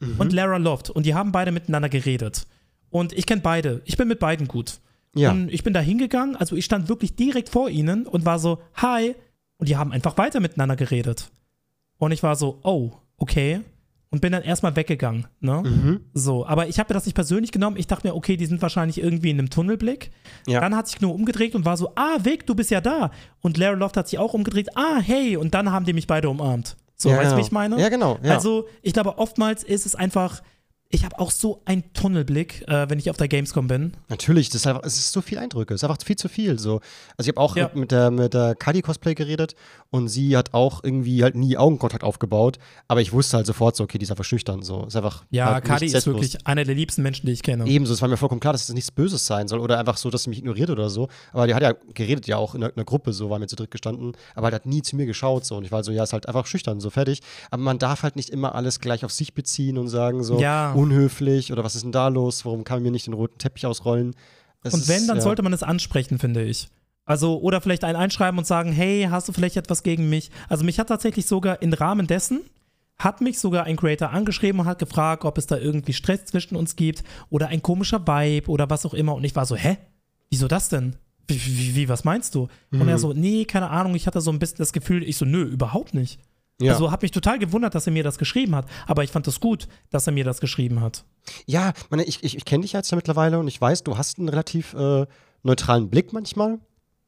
mhm. 0.00 0.16
und 0.18 0.34
Lara 0.34 0.58
Loft. 0.58 0.90
Und 0.90 1.06
die 1.06 1.14
haben 1.14 1.32
beide 1.32 1.50
miteinander 1.50 1.88
geredet. 1.88 2.46
Und 2.90 3.14
ich 3.14 3.24
kenne 3.24 3.40
beide. 3.40 3.80
Ich 3.86 3.96
bin 3.96 4.08
mit 4.08 4.18
beiden 4.18 4.48
gut. 4.48 4.80
Ja. 5.16 5.30
Und 5.30 5.50
ich 5.50 5.62
bin 5.62 5.72
da 5.72 5.80
hingegangen, 5.80 6.36
also 6.36 6.56
ich 6.56 6.64
stand 6.64 6.88
wirklich 6.88 7.16
direkt 7.16 7.48
vor 7.48 7.68
ihnen 7.70 8.06
und 8.06 8.24
war 8.24 8.38
so, 8.38 8.60
hi. 8.74 9.14
Und 9.58 9.68
die 9.68 9.76
haben 9.76 9.92
einfach 9.92 10.18
weiter 10.18 10.40
miteinander 10.40 10.76
geredet. 10.76 11.30
Und 11.98 12.12
ich 12.12 12.22
war 12.22 12.36
so, 12.36 12.58
oh, 12.62 12.92
okay. 13.16 13.60
Und 14.10 14.20
bin 14.20 14.32
dann 14.32 14.42
erstmal 14.42 14.76
weggegangen. 14.76 15.26
Ne? 15.40 15.62
Mhm. 15.62 16.00
So, 16.14 16.46
aber 16.46 16.68
ich 16.68 16.78
habe 16.78 16.92
mir 16.92 16.94
das 16.94 17.06
nicht 17.06 17.14
persönlich 17.14 17.50
genommen. 17.50 17.76
Ich 17.76 17.86
dachte 17.86 18.06
mir, 18.06 18.14
okay, 18.14 18.36
die 18.36 18.46
sind 18.46 18.62
wahrscheinlich 18.62 19.02
irgendwie 19.02 19.30
in 19.30 19.38
einem 19.38 19.50
Tunnelblick. 19.50 20.10
Ja. 20.46 20.60
Dann 20.60 20.76
hat 20.76 20.86
sich 20.88 21.00
nur 21.00 21.14
umgedreht 21.14 21.54
und 21.54 21.64
war 21.64 21.76
so, 21.76 21.92
ah, 21.96 22.18
Vic, 22.22 22.46
du 22.46 22.54
bist 22.54 22.70
ja 22.70 22.80
da. 22.80 23.10
Und 23.40 23.56
Larry 23.56 23.76
Loft 23.76 23.96
hat 23.96 24.08
sich 24.08 24.18
auch 24.18 24.34
umgedreht, 24.34 24.76
ah, 24.76 24.98
hey. 25.00 25.36
Und 25.36 25.54
dann 25.54 25.72
haben 25.72 25.84
die 25.86 25.92
mich 25.92 26.06
beide 26.06 26.28
umarmt. 26.28 26.76
So, 26.94 27.10
ja, 27.10 27.16
weißt 27.16 27.24
du, 27.24 27.28
genau. 27.30 27.38
wie 27.38 27.46
ich 27.46 27.52
meine? 27.52 27.80
Ja, 27.80 27.88
genau. 27.88 28.18
Ja. 28.22 28.34
Also, 28.34 28.68
ich 28.82 28.92
glaube, 28.92 29.18
oftmals 29.18 29.64
ist 29.64 29.86
es 29.86 29.94
einfach 29.94 30.42
ich 30.96 31.04
habe 31.04 31.18
auch 31.18 31.30
so 31.30 31.60
einen 31.66 31.92
Tunnelblick, 31.92 32.66
äh, 32.68 32.88
wenn 32.88 32.98
ich 32.98 33.10
auf 33.10 33.18
der 33.18 33.28
Gamescom 33.28 33.68
bin. 33.68 33.92
Natürlich, 34.08 34.48
das 34.48 34.62
ist 34.62 34.66
einfach, 34.66 34.82
es 34.82 34.96
ist 34.96 35.12
so 35.12 35.20
viel 35.20 35.38
Eindrücke, 35.38 35.74
es 35.74 35.82
ist 35.82 35.84
einfach 35.88 36.02
viel 36.02 36.16
zu 36.16 36.30
viel. 36.30 36.58
So. 36.58 36.80
Also 37.18 37.28
ich 37.30 37.36
habe 37.36 37.40
auch 37.40 37.54
ja. 37.54 37.70
mit 37.74 37.92
der, 37.92 38.10
mit 38.10 38.32
der 38.32 38.54
Kali 38.54 38.80
Cosplay 38.80 39.14
geredet 39.14 39.54
und 39.90 40.08
sie 40.08 40.36
hat 40.36 40.54
auch 40.54 40.82
irgendwie 40.82 41.22
halt 41.22 41.34
nie 41.34 41.58
Augenkontakt 41.58 42.02
aufgebaut, 42.02 42.58
aber 42.88 43.02
ich 43.02 43.12
wusste 43.12 43.36
halt 43.36 43.46
sofort 43.46 43.76
so, 43.76 43.84
okay, 43.84 43.98
die 43.98 44.04
ist 44.04 44.10
einfach 44.10 44.24
schüchtern. 44.24 44.62
So. 44.62 44.86
Ist 44.86 44.96
einfach 44.96 45.24
ja, 45.30 45.52
halt 45.52 45.64
Kali 45.64 45.86
ist 45.86 46.06
wirklich 46.06 46.46
einer 46.46 46.64
der 46.64 46.74
liebsten 46.74 47.02
Menschen, 47.02 47.26
die 47.26 47.32
ich 47.32 47.42
kenne. 47.42 47.66
Ebenso, 47.66 47.92
es 47.92 48.00
war 48.00 48.08
mir 48.08 48.16
vollkommen 48.16 48.40
klar, 48.40 48.54
dass 48.54 48.66
es 48.66 48.74
nichts 48.74 48.90
Böses 48.90 49.26
sein 49.26 49.48
soll 49.48 49.60
oder 49.60 49.78
einfach 49.78 49.98
so, 49.98 50.08
dass 50.08 50.22
sie 50.22 50.30
mich 50.30 50.38
ignoriert 50.38 50.70
oder 50.70 50.88
so. 50.88 51.08
Aber 51.32 51.46
die 51.46 51.54
hat 51.54 51.62
ja 51.62 51.74
geredet 51.92 52.26
ja 52.26 52.38
auch 52.38 52.54
in 52.54 52.64
einer, 52.64 52.84
Gruppe, 52.86 53.12
so 53.12 53.28
war 53.28 53.38
mir 53.38 53.48
zu 53.48 53.56
dritt 53.56 53.70
gestanden, 53.70 54.12
aber 54.34 54.46
halt 54.46 54.54
hat 54.54 54.66
nie 54.66 54.80
zu 54.80 54.96
mir 54.96 55.04
geschaut 55.04 55.44
so 55.44 55.56
und 55.56 55.64
ich 55.64 55.72
war 55.72 55.84
so, 55.84 55.92
ja, 55.92 56.04
ist 56.04 56.14
halt 56.14 56.26
einfach 56.26 56.46
schüchtern, 56.46 56.80
so 56.80 56.88
fertig. 56.88 57.20
Aber 57.50 57.62
man 57.62 57.78
darf 57.78 58.02
halt 58.02 58.16
nicht 58.16 58.30
immer 58.30 58.54
alles 58.54 58.80
gleich 58.80 59.04
auf 59.04 59.12
sich 59.12 59.34
beziehen 59.34 59.76
und 59.76 59.88
sagen 59.88 60.22
so, 60.22 60.40
ja. 60.40 60.72
Unhöflich 60.86 61.52
oder 61.52 61.64
was 61.64 61.74
ist 61.74 61.84
denn 61.84 61.92
da 61.92 62.08
los? 62.08 62.44
Warum 62.44 62.64
kann 62.64 62.78
man 62.78 62.84
mir 62.84 62.90
nicht 62.90 63.06
den 63.06 63.14
roten 63.14 63.38
Teppich 63.38 63.66
ausrollen? 63.66 64.14
Das 64.62 64.74
und 64.74 64.88
wenn, 64.88 65.02
ist, 65.02 65.08
dann 65.08 65.18
ja. 65.18 65.22
sollte 65.22 65.42
man 65.42 65.52
es 65.52 65.62
ansprechen, 65.62 66.18
finde 66.18 66.42
ich. 66.42 66.68
Also, 67.04 67.38
oder 67.40 67.60
vielleicht 67.60 67.84
ein 67.84 67.94
einschreiben 67.94 68.36
und 68.36 68.46
sagen, 68.46 68.72
hey, 68.72 69.06
hast 69.08 69.28
du 69.28 69.32
vielleicht 69.32 69.56
etwas 69.56 69.84
gegen 69.84 70.08
mich? 70.08 70.30
Also, 70.48 70.64
mich 70.64 70.80
hat 70.80 70.88
tatsächlich 70.88 71.26
sogar 71.26 71.62
im 71.62 71.72
Rahmen 71.72 72.08
dessen, 72.08 72.40
hat 72.98 73.20
mich 73.20 73.38
sogar 73.38 73.64
ein 73.64 73.76
Creator 73.76 74.10
angeschrieben 74.10 74.60
und 74.60 74.66
hat 74.66 74.80
gefragt, 74.80 75.24
ob 75.24 75.38
es 75.38 75.46
da 75.46 75.56
irgendwie 75.56 75.92
Stress 75.92 76.24
zwischen 76.24 76.56
uns 76.56 76.74
gibt 76.74 77.04
oder 77.30 77.48
ein 77.48 77.62
komischer 77.62 78.06
Vibe 78.06 78.50
oder 78.50 78.70
was 78.70 78.84
auch 78.86 78.94
immer. 78.94 79.14
Und 79.14 79.24
ich 79.24 79.36
war 79.36 79.46
so, 79.46 79.54
hä? 79.54 79.78
Wieso 80.30 80.48
das 80.48 80.68
denn? 80.68 80.96
Wie, 81.28 81.40
wie, 81.44 81.74
wie 81.76 81.88
was 81.88 82.04
meinst 82.04 82.34
du? 82.34 82.48
Mhm. 82.70 82.80
Und 82.80 82.88
er 82.88 82.96
mhm. 82.96 83.00
so, 83.00 83.12
nee, 83.12 83.44
keine 83.44 83.70
Ahnung, 83.70 83.94
ich 83.94 84.06
hatte 84.06 84.20
so 84.20 84.32
ein 84.32 84.38
bisschen 84.38 84.58
das 84.58 84.72
Gefühl, 84.72 85.04
ich 85.04 85.16
so, 85.16 85.24
nö, 85.24 85.42
überhaupt 85.44 85.94
nicht. 85.94 86.18
Ja. 86.60 86.72
Also 86.72 86.90
hat 86.90 87.02
mich 87.02 87.10
total 87.10 87.38
gewundert, 87.38 87.74
dass 87.74 87.86
er 87.86 87.92
mir 87.92 88.02
das 88.02 88.18
geschrieben 88.18 88.54
hat. 88.54 88.66
Aber 88.86 89.04
ich 89.04 89.10
fand 89.10 89.26
es 89.26 89.34
das 89.34 89.40
gut, 89.40 89.68
dass 89.90 90.06
er 90.06 90.12
mir 90.12 90.24
das 90.24 90.40
geschrieben 90.40 90.80
hat. 90.80 91.04
Ja, 91.44 91.72
meine, 91.90 92.04
ich, 92.04 92.22
ich, 92.24 92.36
ich 92.36 92.44
kenne 92.44 92.62
dich 92.62 92.72
jetzt 92.72 92.90
ja 92.90 92.96
mittlerweile 92.96 93.38
und 93.38 93.48
ich 93.48 93.60
weiß, 93.60 93.84
du 93.84 93.98
hast 93.98 94.18
einen 94.18 94.28
relativ 94.28 94.74
äh, 94.74 95.06
neutralen 95.42 95.90
Blick 95.90 96.12
manchmal. 96.12 96.58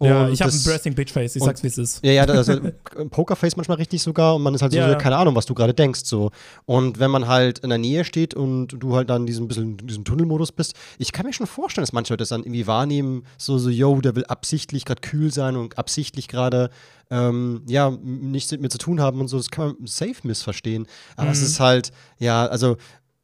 Ja, 0.00 0.28
ich 0.28 0.40
habe 0.40 0.52
ein 0.52 0.62
Brasting 0.62 0.94
Bitch 0.94 1.12
Face, 1.12 1.34
ich 1.34 1.42
sag's 1.42 1.62
wie 1.64 1.66
es 1.66 1.76
ist. 1.76 2.04
Ja, 2.04 2.12
ja, 2.12 2.24
also 2.24 2.60
Pokerface 3.10 3.56
manchmal 3.56 3.78
richtig 3.78 4.00
sogar 4.00 4.36
und 4.36 4.42
man 4.42 4.54
ist 4.54 4.62
halt 4.62 4.72
so, 4.72 4.78
ja, 4.78 4.94
keine 4.94 5.16
Ahnung, 5.16 5.34
was 5.34 5.46
du 5.46 5.54
gerade 5.54 5.74
denkst 5.74 6.02
so. 6.04 6.30
Und 6.66 7.00
wenn 7.00 7.10
man 7.10 7.26
halt 7.26 7.58
in 7.60 7.70
der 7.70 7.78
Nähe 7.78 8.04
steht 8.04 8.32
und 8.32 8.68
du 8.68 8.94
halt 8.94 9.10
dann 9.10 9.26
diesem 9.26 9.48
bisschen 9.48 9.76
diesem 9.78 10.04
Tunnelmodus 10.04 10.52
bist, 10.52 10.74
ich 10.98 11.12
kann 11.12 11.26
mir 11.26 11.32
schon 11.32 11.48
vorstellen, 11.48 11.82
dass 11.82 11.92
manche 11.92 12.12
Leute 12.12 12.22
das 12.22 12.28
dann 12.28 12.42
irgendwie 12.42 12.68
wahrnehmen, 12.68 13.24
so 13.38 13.58
so 13.58 13.70
yo, 13.70 14.00
der 14.00 14.14
will 14.14 14.24
absichtlich 14.26 14.84
gerade 14.84 15.00
kühl 15.00 15.32
sein 15.32 15.56
und 15.56 15.78
absichtlich 15.78 16.28
gerade 16.28 16.70
ähm, 17.10 17.62
ja, 17.66 17.90
nichts 17.90 18.52
mit 18.52 18.60
mir 18.60 18.68
zu 18.68 18.78
tun 18.78 19.00
haben 19.00 19.20
und 19.20 19.28
so, 19.28 19.36
das 19.36 19.50
kann 19.50 19.68
man 19.78 19.86
safe 19.86 20.16
missverstehen. 20.22 20.86
Aber 21.16 21.26
mhm. 21.26 21.32
es 21.32 21.42
ist 21.42 21.58
halt, 21.58 21.90
ja, 22.18 22.46
also 22.46 22.76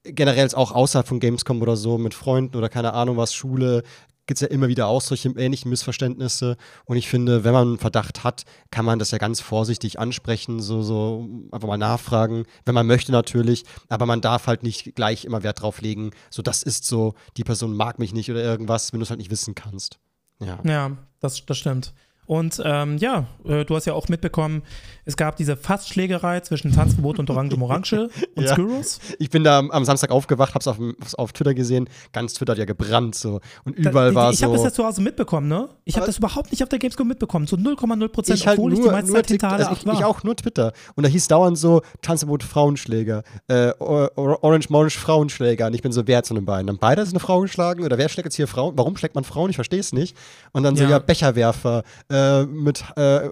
generell 0.05 0.49
auch 0.55 0.73
außerhalb 0.73 1.07
von 1.07 1.21
Gamescom 1.21 1.63
oder 1.63 1.77
so 1.77 1.99
mit 1.99 2.15
Freunden 2.15 2.57
oder 2.57 2.69
keine 2.69 2.93
Ahnung 2.93 3.17
was, 3.17 3.33
Schule, 3.33 3.83
gibt 4.27 4.37
es 4.37 4.41
ja 4.41 4.49
immer 4.49 4.69
wieder 4.69 4.87
auch 4.87 5.01
solche 5.01 5.29
ähnlichen 5.31 5.71
Missverständnisse. 5.71 6.57
Und 6.85 6.97
ich 6.97 7.09
finde, 7.09 7.45
wenn 7.45 7.53
man 7.53 7.69
einen 7.69 7.79
Verdacht 7.79 8.25
hat, 8.25 8.45
kann 8.71 8.85
man 8.85 8.99
das 8.99 9.11
ja 9.11 9.19
ganz 9.19 9.41
vorsichtig 9.41 9.99
ansprechen, 9.99 10.61
so, 10.61 10.83
so 10.83 11.29
einfach 11.53 11.69
mal 11.69 11.77
nachfragen, 11.77 12.45
wenn 12.65 12.75
man 12.75 12.87
möchte 12.87 13.13
natürlich. 13.13 13.65
Aber 13.89 14.07
man 14.07 14.21
darf 14.21 14.47
halt 14.47 14.63
nicht 14.63 14.95
gleich 14.95 15.25
immer 15.25 15.43
Wert 15.43 15.63
drauf 15.63 15.81
legen, 15.81 16.11
so 16.31 16.43
das 16.43 16.63
ist 16.63 16.87
so, 16.87 17.15
die 17.37 17.45
Person 17.45 17.77
mag 17.77 17.99
mich 17.99 18.13
nicht 18.15 18.31
oder 18.31 18.43
irgendwas, 18.43 18.93
wenn 18.93 19.01
du 19.01 19.05
es 19.05 19.11
halt 19.11 19.19
nicht 19.19 19.31
wissen 19.31 19.55
kannst. 19.55 19.99
Ja, 20.41 20.59
ja 20.65 20.97
das, 21.21 21.45
das 21.45 21.59
stimmt. 21.59 21.93
Und 22.27 22.61
ähm, 22.65 22.97
ja, 22.99 23.27
äh, 23.45 23.65
du 23.65 23.77
hast 23.77 23.85
ja 23.85 23.93
auch 23.93 24.09
mitbekommen, 24.09 24.63
es 25.05 25.17
gab 25.17 25.37
diese 25.37 25.57
Fassschlägerei 25.57 26.41
zwischen 26.41 26.73
Tanzverbot 26.73 27.19
und 27.19 27.31
Orange 27.31 27.57
Morange 27.57 28.09
und 28.35 28.45
ja. 28.45 28.53
Skurrus. 28.53 29.01
Ich 29.19 29.31
bin 29.31 29.45
da 29.45 29.59
am 29.59 29.85
Samstag 29.85 30.11
aufgewacht, 30.11 30.55
hab's 30.55 30.67
auf, 30.67 30.79
auf 31.17 31.33
Twitter 31.33 31.55
gesehen, 31.55 31.89
ganz 32.13 32.35
Twitter 32.35 32.53
hat 32.53 32.59
ja 32.59 32.65
gebrannt 32.65 33.15
so. 33.15 33.41
Und 33.65 33.77
überall 33.77 34.07
da, 34.07 34.11
die, 34.11 34.17
war 34.17 34.31
ich 34.31 34.39
so. 34.39 34.45
Ich 34.45 34.45
habe 34.45 34.57
das 34.57 34.65
ja 34.65 34.73
zu 34.73 34.85
Hause 34.85 35.03
mitbekommen, 35.03 35.49
ne? 35.49 35.69
Ich 35.85 35.97
habe 35.97 36.07
das 36.07 36.19
überhaupt 36.19 36.51
nicht 36.51 36.63
auf 36.63 36.69
der 36.69 36.79
Gamescom 36.79 37.07
mitbekommen, 37.07 37.47
so 37.47 37.57
0,0 37.57 38.09
Prozent, 38.09 38.47
halt 38.47 38.59
obwohl 38.59 38.73
nur, 38.73 38.81
ich 38.81 38.87
die 38.87 38.93
meiste 38.93 39.13
Zeit 39.13 39.27
hinter 39.29 39.53
also 39.53 39.73
ich. 39.73 39.85
Ich 39.87 40.05
auch 40.05 40.23
nur 40.23 40.37
Twitter. 40.37 40.73
Und 40.95 41.05
da 41.05 41.09
hieß 41.09 41.29
dauernd 41.29 41.59
so 41.59 41.83
Tanzverbot 42.03 42.43
Frauenschläger, 42.43 43.23
äh, 43.49 43.73
Orange 43.79 44.71
Morange 44.71 44.91
Frauenschläger. 44.91 45.67
Und 45.67 45.75
ich 45.75 45.83
bin 45.83 45.93
so, 45.93 46.07
wer 46.07 46.19
hat 46.19 46.27
so 46.27 46.35
einen 46.35 46.45
Bein? 46.45 46.67
Dann 46.67 46.79
beide 46.79 47.03
ist 47.03 47.11
eine 47.11 47.21
Frau 47.21 47.41
geschlagen 47.41 47.85
oder 47.85 47.99
wer 47.99 48.09
schlägt 48.09 48.27
jetzt 48.27 48.37
hier 48.37 48.49
Frauen? 48.49 48.77
Warum 48.77 48.97
schlägt 48.97 49.15
man 49.15 49.25
Frauen? 49.25 49.51
Ich 49.51 49.57
verstehe 49.57 49.81
es 49.81 49.93
nicht. 49.93 50.17
Und 50.53 50.63
dann 50.63 50.77
so, 50.77 50.85
ja, 50.85 50.91
ja 50.91 50.99
Becherwerfer, 50.99 51.83
äh, 52.11 52.45
mit 52.45 52.85
äh, 52.97 53.29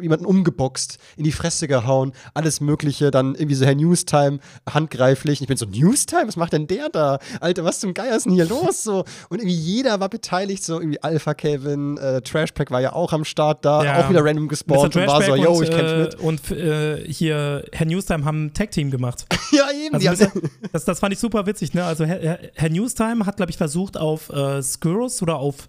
jemanden 0.00 0.26
umgeboxt, 0.26 0.98
in 1.16 1.24
die 1.24 1.32
Fresse 1.32 1.68
gehauen, 1.68 2.12
alles 2.34 2.60
Mögliche, 2.60 3.10
dann 3.10 3.34
irgendwie 3.34 3.54
so 3.54 3.64
Herr 3.64 3.74
Newstime 3.74 4.38
handgreiflich. 4.68 5.40
ich 5.40 5.48
bin 5.48 5.56
so, 5.56 5.66
Newstime, 5.66 6.28
was 6.28 6.36
macht 6.36 6.52
denn 6.52 6.66
der 6.66 6.88
da? 6.88 7.18
Alter, 7.40 7.64
was 7.64 7.80
zum 7.80 7.94
Geier 7.94 8.16
ist 8.16 8.26
denn 8.26 8.32
hier 8.32 8.46
los? 8.46 8.82
So, 8.82 9.04
und 9.28 9.38
irgendwie 9.38 9.54
jeder 9.54 10.00
war 10.00 10.08
beteiligt, 10.08 10.64
so 10.64 10.80
irgendwie 10.80 11.02
Alpha 11.02 11.34
Kevin, 11.34 11.96
äh, 11.98 12.20
Trashpack 12.22 12.70
war 12.70 12.80
ja 12.80 12.92
auch 12.92 13.12
am 13.12 13.24
Start 13.24 13.64
da, 13.64 13.84
ja. 13.84 14.04
auch 14.04 14.10
wieder 14.10 14.24
random 14.24 14.48
gespawnt 14.48 14.96
und 14.96 15.06
war 15.06 15.22
so, 15.22 15.36
yo, 15.36 15.62
ich 15.62 15.70
kämpfe 15.70 15.96
mit. 15.96 16.14
Und 16.16 16.50
äh, 16.50 17.04
hier, 17.06 17.64
Herr 17.72 17.86
Newstime 17.86 18.24
haben 18.24 18.46
ein 18.46 18.54
Tag-Team 18.54 18.90
gemacht. 18.90 19.26
ja, 19.52 19.68
eben. 19.70 19.94
Also 19.94 20.08
bisschen, 20.10 20.50
das, 20.72 20.84
das 20.84 21.00
fand 21.00 21.12
ich 21.12 21.18
super 21.18 21.46
witzig, 21.46 21.74
ne? 21.74 21.84
Also 21.84 22.04
Herr, 22.04 22.38
Herr 22.54 22.70
Newstime 22.70 23.26
hat, 23.26 23.36
glaube 23.36 23.50
ich, 23.50 23.56
versucht 23.56 23.96
auf 23.96 24.30
äh, 24.30 24.62
Skurrus 24.62 25.22
oder 25.22 25.36
auf 25.36 25.68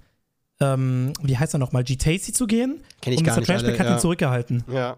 ähm, 0.59 1.13
wie 1.21 1.37
heißt 1.37 1.55
er 1.55 1.57
nochmal, 1.57 1.83
G-Tacy 1.83 2.31
zu 2.31 2.47
gehen. 2.47 2.81
Kenn 3.01 3.13
ich 3.13 3.19
und 3.19 3.25
gar 3.25 3.35
Mr. 3.35 3.39
nicht. 3.39 3.49
Trashback 3.49 3.79
hat 3.79 3.87
ja. 3.87 3.93
ihn 3.93 3.99
zurückgehalten. 3.99 4.63
Ja. 4.71 4.97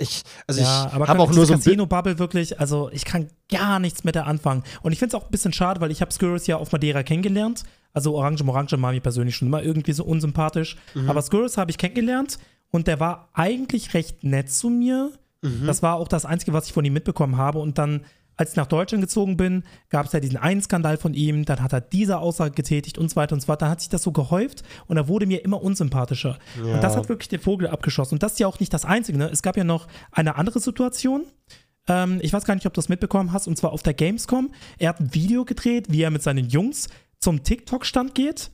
Ich, 0.00 0.22
also 0.46 0.60
ja, 0.60 0.86
ich 0.86 1.08
habe 1.08 1.20
auch 1.20 1.32
nur 1.32 1.46
so 1.46 1.52
Casino-Bubble 1.52 2.18
wirklich, 2.18 2.58
also 2.58 2.90
ich 2.92 3.04
kann 3.04 3.28
gar 3.50 3.78
nichts 3.78 4.02
mit 4.02 4.14
der 4.14 4.26
anfangen. 4.26 4.62
Und 4.82 4.92
ich 4.92 4.98
finde 4.98 5.14
es 5.14 5.22
auch 5.22 5.26
ein 5.26 5.30
bisschen 5.30 5.52
schade, 5.52 5.80
weil 5.80 5.90
ich 5.90 6.00
habe 6.00 6.10
Skurrus 6.12 6.46
ja 6.46 6.56
auf 6.56 6.72
Madeira 6.72 7.02
kennengelernt. 7.02 7.64
Also 7.92 8.14
Orange 8.14 8.42
Morange 8.44 8.80
war 8.80 8.92
mir 8.92 9.00
persönlich 9.00 9.36
schon 9.36 9.48
immer 9.48 9.62
irgendwie 9.62 9.92
so 9.92 10.04
unsympathisch. 10.04 10.76
Mhm. 10.94 11.10
Aber 11.10 11.20
Skurrus 11.22 11.58
habe 11.58 11.70
ich 11.70 11.78
kennengelernt 11.78 12.38
und 12.70 12.86
der 12.86 12.98
war 13.00 13.28
eigentlich 13.34 13.94
recht 13.94 14.24
nett 14.24 14.50
zu 14.50 14.70
mir. 14.70 15.12
Mhm. 15.42 15.66
Das 15.66 15.82
war 15.82 15.96
auch 15.96 16.08
das 16.08 16.24
Einzige, 16.24 16.52
was 16.52 16.66
ich 16.66 16.72
von 16.72 16.84
ihm 16.84 16.92
mitbekommen 16.92 17.36
habe. 17.36 17.58
Und 17.58 17.78
dann 17.78 18.04
als 18.40 18.52
ich 18.52 18.56
nach 18.56 18.66
Deutschland 18.66 19.02
gezogen 19.02 19.36
bin, 19.36 19.64
gab 19.90 20.06
es 20.06 20.12
ja 20.12 20.18
diesen 20.18 20.38
einen 20.38 20.62
Skandal 20.62 20.96
von 20.96 21.12
ihm, 21.12 21.44
dann 21.44 21.62
hat 21.62 21.74
er 21.74 21.82
diese 21.82 22.18
Aussage 22.18 22.52
getätigt 22.52 22.96
und 22.96 23.10
so 23.10 23.16
weiter 23.16 23.34
und 23.34 23.40
so 23.40 23.46
fort. 23.46 23.60
Dann 23.60 23.68
hat 23.68 23.80
sich 23.80 23.90
das 23.90 24.02
so 24.02 24.12
gehäuft 24.12 24.62
und 24.86 24.96
er 24.96 25.08
wurde 25.08 25.26
mir 25.26 25.44
immer 25.44 25.62
unsympathischer. 25.62 26.38
Ja. 26.56 26.74
Und 26.74 26.82
das 26.82 26.96
hat 26.96 27.10
wirklich 27.10 27.28
den 27.28 27.40
Vogel 27.40 27.68
abgeschossen. 27.68 28.14
Und 28.14 28.22
das 28.22 28.32
ist 28.32 28.38
ja 28.40 28.46
auch 28.46 28.58
nicht 28.58 28.72
das 28.72 28.86
Einzige. 28.86 29.18
Ne? 29.18 29.28
Es 29.30 29.42
gab 29.42 29.58
ja 29.58 29.64
noch 29.64 29.88
eine 30.10 30.36
andere 30.36 30.58
Situation. 30.58 31.26
Ähm, 31.86 32.18
ich 32.22 32.32
weiß 32.32 32.46
gar 32.46 32.54
nicht, 32.54 32.64
ob 32.64 32.72
du 32.72 32.78
das 32.78 32.88
mitbekommen 32.88 33.30
hast, 33.30 33.46
und 33.46 33.58
zwar 33.58 33.72
auf 33.72 33.82
der 33.82 33.92
Gamescom. 33.92 34.50
Er 34.78 34.88
hat 34.88 35.00
ein 35.00 35.12
Video 35.12 35.44
gedreht, 35.44 35.88
wie 35.90 36.00
er 36.00 36.10
mit 36.10 36.22
seinen 36.22 36.48
Jungs 36.48 36.88
zum 37.18 37.44
TikTok-Stand 37.44 38.14
geht. 38.14 38.50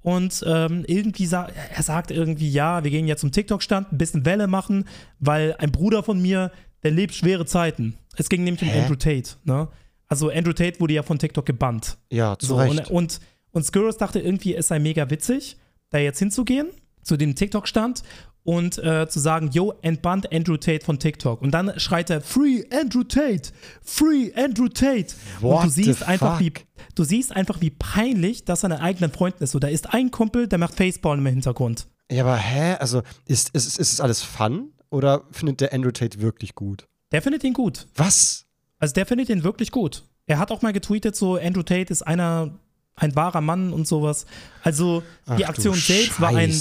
Und 0.00 0.44
ähm, 0.48 0.84
irgendwie 0.86 1.26
sa 1.26 1.48
er 1.74 1.82
sagt 1.84 2.10
irgendwie, 2.10 2.50
ja, 2.50 2.82
wir 2.82 2.90
gehen 2.90 3.06
ja 3.06 3.16
zum 3.16 3.30
TikTok-Stand, 3.30 3.92
ein 3.92 3.98
bisschen 3.98 4.24
Welle 4.24 4.48
machen, 4.48 4.84
weil 5.20 5.54
ein 5.58 5.70
Bruder 5.70 6.02
von 6.02 6.20
mir, 6.20 6.50
der 6.82 6.90
lebt 6.90 7.14
schwere 7.14 7.46
Zeiten. 7.46 7.96
Es 8.16 8.28
ging 8.28 8.44
nämlich 8.44 8.62
Hä? 8.62 8.76
um 8.76 8.82
Andrew 8.82 8.96
Tate, 8.96 9.30
ne? 9.44 9.68
Also 10.08 10.30
Andrew 10.30 10.52
Tate 10.52 10.80
wurde 10.80 10.94
ja 10.94 11.02
von 11.02 11.18
TikTok 11.18 11.44
gebannt. 11.44 11.98
Ja, 12.10 12.38
zu 12.38 12.46
so, 12.46 12.56
Recht. 12.56 12.90
Und, 12.90 12.90
und, 12.90 13.20
und 13.52 13.64
Skurrus 13.64 13.98
dachte 13.98 14.20
irgendwie, 14.20 14.54
es 14.54 14.68
sei 14.68 14.78
mega 14.78 15.10
witzig, 15.10 15.58
da 15.90 15.98
jetzt 15.98 16.18
hinzugehen, 16.18 16.68
zu 17.02 17.16
dem 17.16 17.34
TikTok-Stand 17.34 18.02
und 18.44 18.78
äh, 18.78 19.06
zu 19.06 19.20
sagen, 19.20 19.50
yo, 19.52 19.74
entbannt 19.82 20.32
Andrew 20.32 20.56
Tate 20.56 20.82
von 20.82 20.98
TikTok. 20.98 21.42
Und 21.42 21.50
dann 21.52 21.78
schreit 21.78 22.08
er, 22.08 22.22
Free 22.22 22.64
Andrew 22.72 23.04
Tate! 23.04 23.50
Free 23.82 24.32
Andrew 24.34 24.68
Tate! 24.68 25.08
What 25.40 25.64
und 25.64 25.66
du 25.66 25.70
siehst 25.70 26.02
einfach, 26.08 26.40
wie 26.40 26.52
du 26.94 27.04
siehst 27.04 27.36
einfach, 27.36 27.60
wie 27.60 27.70
peinlich 27.70 28.46
das 28.46 28.62
seinen 28.62 28.80
eigenen 28.80 29.12
Freunden 29.12 29.44
ist. 29.44 29.50
So, 29.50 29.58
da 29.58 29.68
ist 29.68 29.92
ein 29.92 30.10
Kumpel, 30.10 30.48
der 30.48 30.58
macht 30.58 30.74
Facepalm 30.74 31.20
im 31.20 31.26
Hintergrund. 31.26 31.88
Ja, 32.10 32.24
aber 32.24 32.36
hä? 32.36 32.76
Also, 32.80 33.02
ist, 33.26 33.50
ist, 33.50 33.78
ist 33.78 33.92
es 33.92 34.00
alles 34.00 34.22
Fun? 34.22 34.72
Oder 34.90 35.22
findet 35.30 35.60
der 35.60 35.72
Andrew 35.72 35.90
Tate 35.90 36.20
wirklich 36.20 36.54
gut? 36.54 36.86
Der 37.12 37.22
findet 37.22 37.44
ihn 37.44 37.54
gut. 37.54 37.86
Was? 37.94 38.46
Also 38.78 38.94
der 38.94 39.06
findet 39.06 39.28
ihn 39.28 39.44
wirklich 39.44 39.70
gut. 39.70 40.04
Er 40.26 40.38
hat 40.38 40.50
auch 40.50 40.62
mal 40.62 40.72
getweetet, 40.72 41.16
so 41.16 41.36
Andrew 41.36 41.62
Tate 41.62 41.90
ist 41.92 42.02
einer, 42.02 42.58
ein 42.94 43.16
wahrer 43.16 43.40
Mann 43.40 43.72
und 43.72 43.88
sowas. 43.88 44.26
Also 44.62 45.02
die 45.38 45.44
Ach, 45.44 45.50
Aktion 45.50 45.74
selbst 45.74 46.20
war 46.20 46.34
ein. 46.34 46.54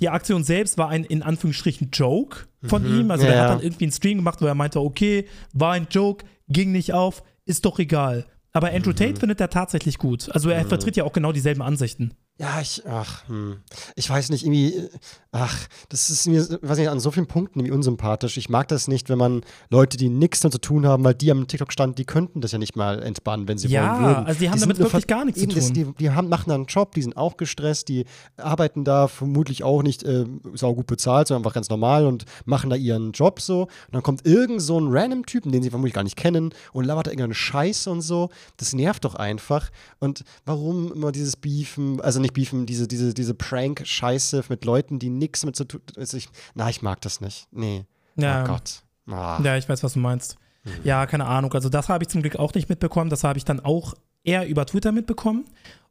Die 0.00 0.08
Aktion 0.08 0.44
selbst 0.44 0.76
war 0.76 0.88
ein 0.90 1.04
in 1.04 1.22
Anführungsstrichen 1.22 1.90
Joke 1.92 2.46
von 2.62 2.82
mhm. 2.82 3.00
ihm. 3.00 3.10
Also 3.10 3.24
ja, 3.24 3.32
der 3.32 3.42
hat 3.42 3.50
dann 3.50 3.62
irgendwie 3.62 3.84
einen 3.84 3.92
Stream 3.92 4.18
gemacht, 4.18 4.42
wo 4.42 4.46
er 4.46 4.54
meinte, 4.54 4.80
okay, 4.80 5.26
war 5.52 5.72
ein 5.72 5.86
Joke, 5.90 6.26
ging 6.48 6.72
nicht 6.72 6.92
auf, 6.92 7.22
ist 7.46 7.64
doch 7.64 7.78
egal. 7.78 8.26
Aber 8.52 8.70
Andrew 8.70 8.90
mhm. 8.90 8.96
Tate 8.96 9.20
findet 9.20 9.40
er 9.40 9.50
tatsächlich 9.50 9.98
gut. 9.98 10.30
Also 10.32 10.50
er 10.50 10.64
mhm. 10.64 10.68
vertritt 10.68 10.96
ja 10.96 11.04
auch 11.04 11.12
genau 11.12 11.32
dieselben 11.32 11.62
Ansichten. 11.62 12.12
Ja, 12.36 12.60
ich, 12.60 12.82
ach, 12.84 13.28
hm. 13.28 13.58
ich 13.94 14.10
weiß 14.10 14.30
nicht, 14.30 14.44
irgendwie, 14.44 14.88
ach, 15.30 15.68
das 15.88 16.10
ist 16.10 16.26
mir, 16.26 16.40
weiß 16.62 16.78
nicht, 16.78 16.88
an 16.88 16.98
so 16.98 17.12
vielen 17.12 17.28
Punkten 17.28 17.60
irgendwie 17.60 17.76
unsympathisch. 17.76 18.36
Ich 18.38 18.48
mag 18.48 18.66
das 18.66 18.88
nicht, 18.88 19.08
wenn 19.08 19.18
man 19.18 19.42
Leute, 19.70 19.96
die 19.96 20.08
nichts 20.08 20.40
damit 20.40 20.54
zu 20.54 20.60
tun 20.60 20.84
haben, 20.84 21.04
weil 21.04 21.14
die 21.14 21.30
am 21.30 21.46
TikTok 21.46 21.72
stand, 21.72 21.96
die 21.96 22.04
könnten 22.04 22.40
das 22.40 22.50
ja 22.50 22.58
nicht 22.58 22.74
mal 22.74 23.00
entspannen, 23.04 23.46
wenn 23.46 23.56
sie 23.56 23.68
ja, 23.68 23.82
wollen 23.82 24.04
würden. 24.04 24.22
Ja, 24.22 24.24
also 24.24 24.40
die 24.40 24.50
haben 24.50 24.56
die 24.56 24.60
damit 24.62 24.78
wirklich 24.80 25.06
gar 25.06 25.24
nichts 25.24 25.40
zu 25.40 25.46
tun. 25.46 25.54
Das, 25.54 25.72
die, 25.72 25.92
die 25.96 26.10
haben, 26.10 26.28
machen 26.28 26.50
einen 26.50 26.64
Job, 26.66 26.96
die 26.96 27.02
sind 27.02 27.16
auch 27.16 27.36
gestresst, 27.36 27.86
die 27.88 28.04
arbeiten 28.36 28.82
da 28.82 29.06
vermutlich 29.06 29.62
auch 29.62 29.84
nicht 29.84 30.02
äh, 30.02 30.24
saugut 30.54 30.88
bezahlt, 30.88 31.28
sondern 31.28 31.42
einfach 31.42 31.54
ganz 31.54 31.68
normal 31.68 32.04
und 32.04 32.24
machen 32.46 32.68
da 32.68 32.74
ihren 32.74 33.12
Job 33.12 33.40
so. 33.40 33.62
Und 33.62 33.70
dann 33.92 34.02
kommt 34.02 34.26
irgend 34.26 34.60
so 34.60 34.80
ein 34.80 34.88
random 34.90 35.24
Typen, 35.24 35.52
den 35.52 35.62
sie 35.62 35.70
vermutlich 35.70 35.94
gar 35.94 36.02
nicht 36.02 36.16
kennen 36.16 36.52
und 36.72 36.84
labert 36.84 37.06
da 37.06 37.10
irgendeine 37.12 37.34
Scheiße 37.34 37.88
und 37.88 38.00
so. 38.00 38.30
Das 38.56 38.72
nervt 38.72 39.04
doch 39.04 39.14
einfach. 39.14 39.70
Und 40.00 40.24
warum 40.44 40.92
immer 40.92 41.12
dieses 41.12 41.36
Beefen, 41.36 42.00
also 42.00 42.23
nicht 42.24 42.34
beefen, 42.34 42.66
diese, 42.66 42.88
diese, 42.88 43.14
diese 43.14 43.34
Prank-Scheiße 43.34 44.44
mit 44.48 44.64
Leuten, 44.64 44.98
die 44.98 45.10
nichts 45.10 45.44
mit 45.44 45.56
zu 45.56 45.64
tun 45.64 45.80
ich, 45.96 46.28
Na, 46.54 46.68
ich 46.68 46.82
mag 46.82 47.00
das 47.02 47.20
nicht. 47.20 47.46
Nee. 47.52 47.84
Ja. 48.16 48.42
Oh 48.42 48.46
Gott. 48.46 48.82
Ah. 49.06 49.40
Ja, 49.42 49.56
ich 49.56 49.68
weiß, 49.68 49.82
was 49.82 49.92
du 49.92 50.00
meinst. 50.00 50.36
Mhm. 50.64 50.70
Ja, 50.84 51.06
keine 51.06 51.26
Ahnung. 51.26 51.52
Also, 51.52 51.68
das 51.68 51.88
habe 51.88 52.04
ich 52.04 52.08
zum 52.08 52.22
Glück 52.22 52.36
auch 52.36 52.54
nicht 52.54 52.68
mitbekommen. 52.68 53.10
Das 53.10 53.24
habe 53.24 53.38
ich 53.38 53.44
dann 53.44 53.60
auch 53.60 53.94
eher 54.24 54.48
über 54.48 54.66
Twitter 54.66 54.92
mitbekommen. 54.92 55.44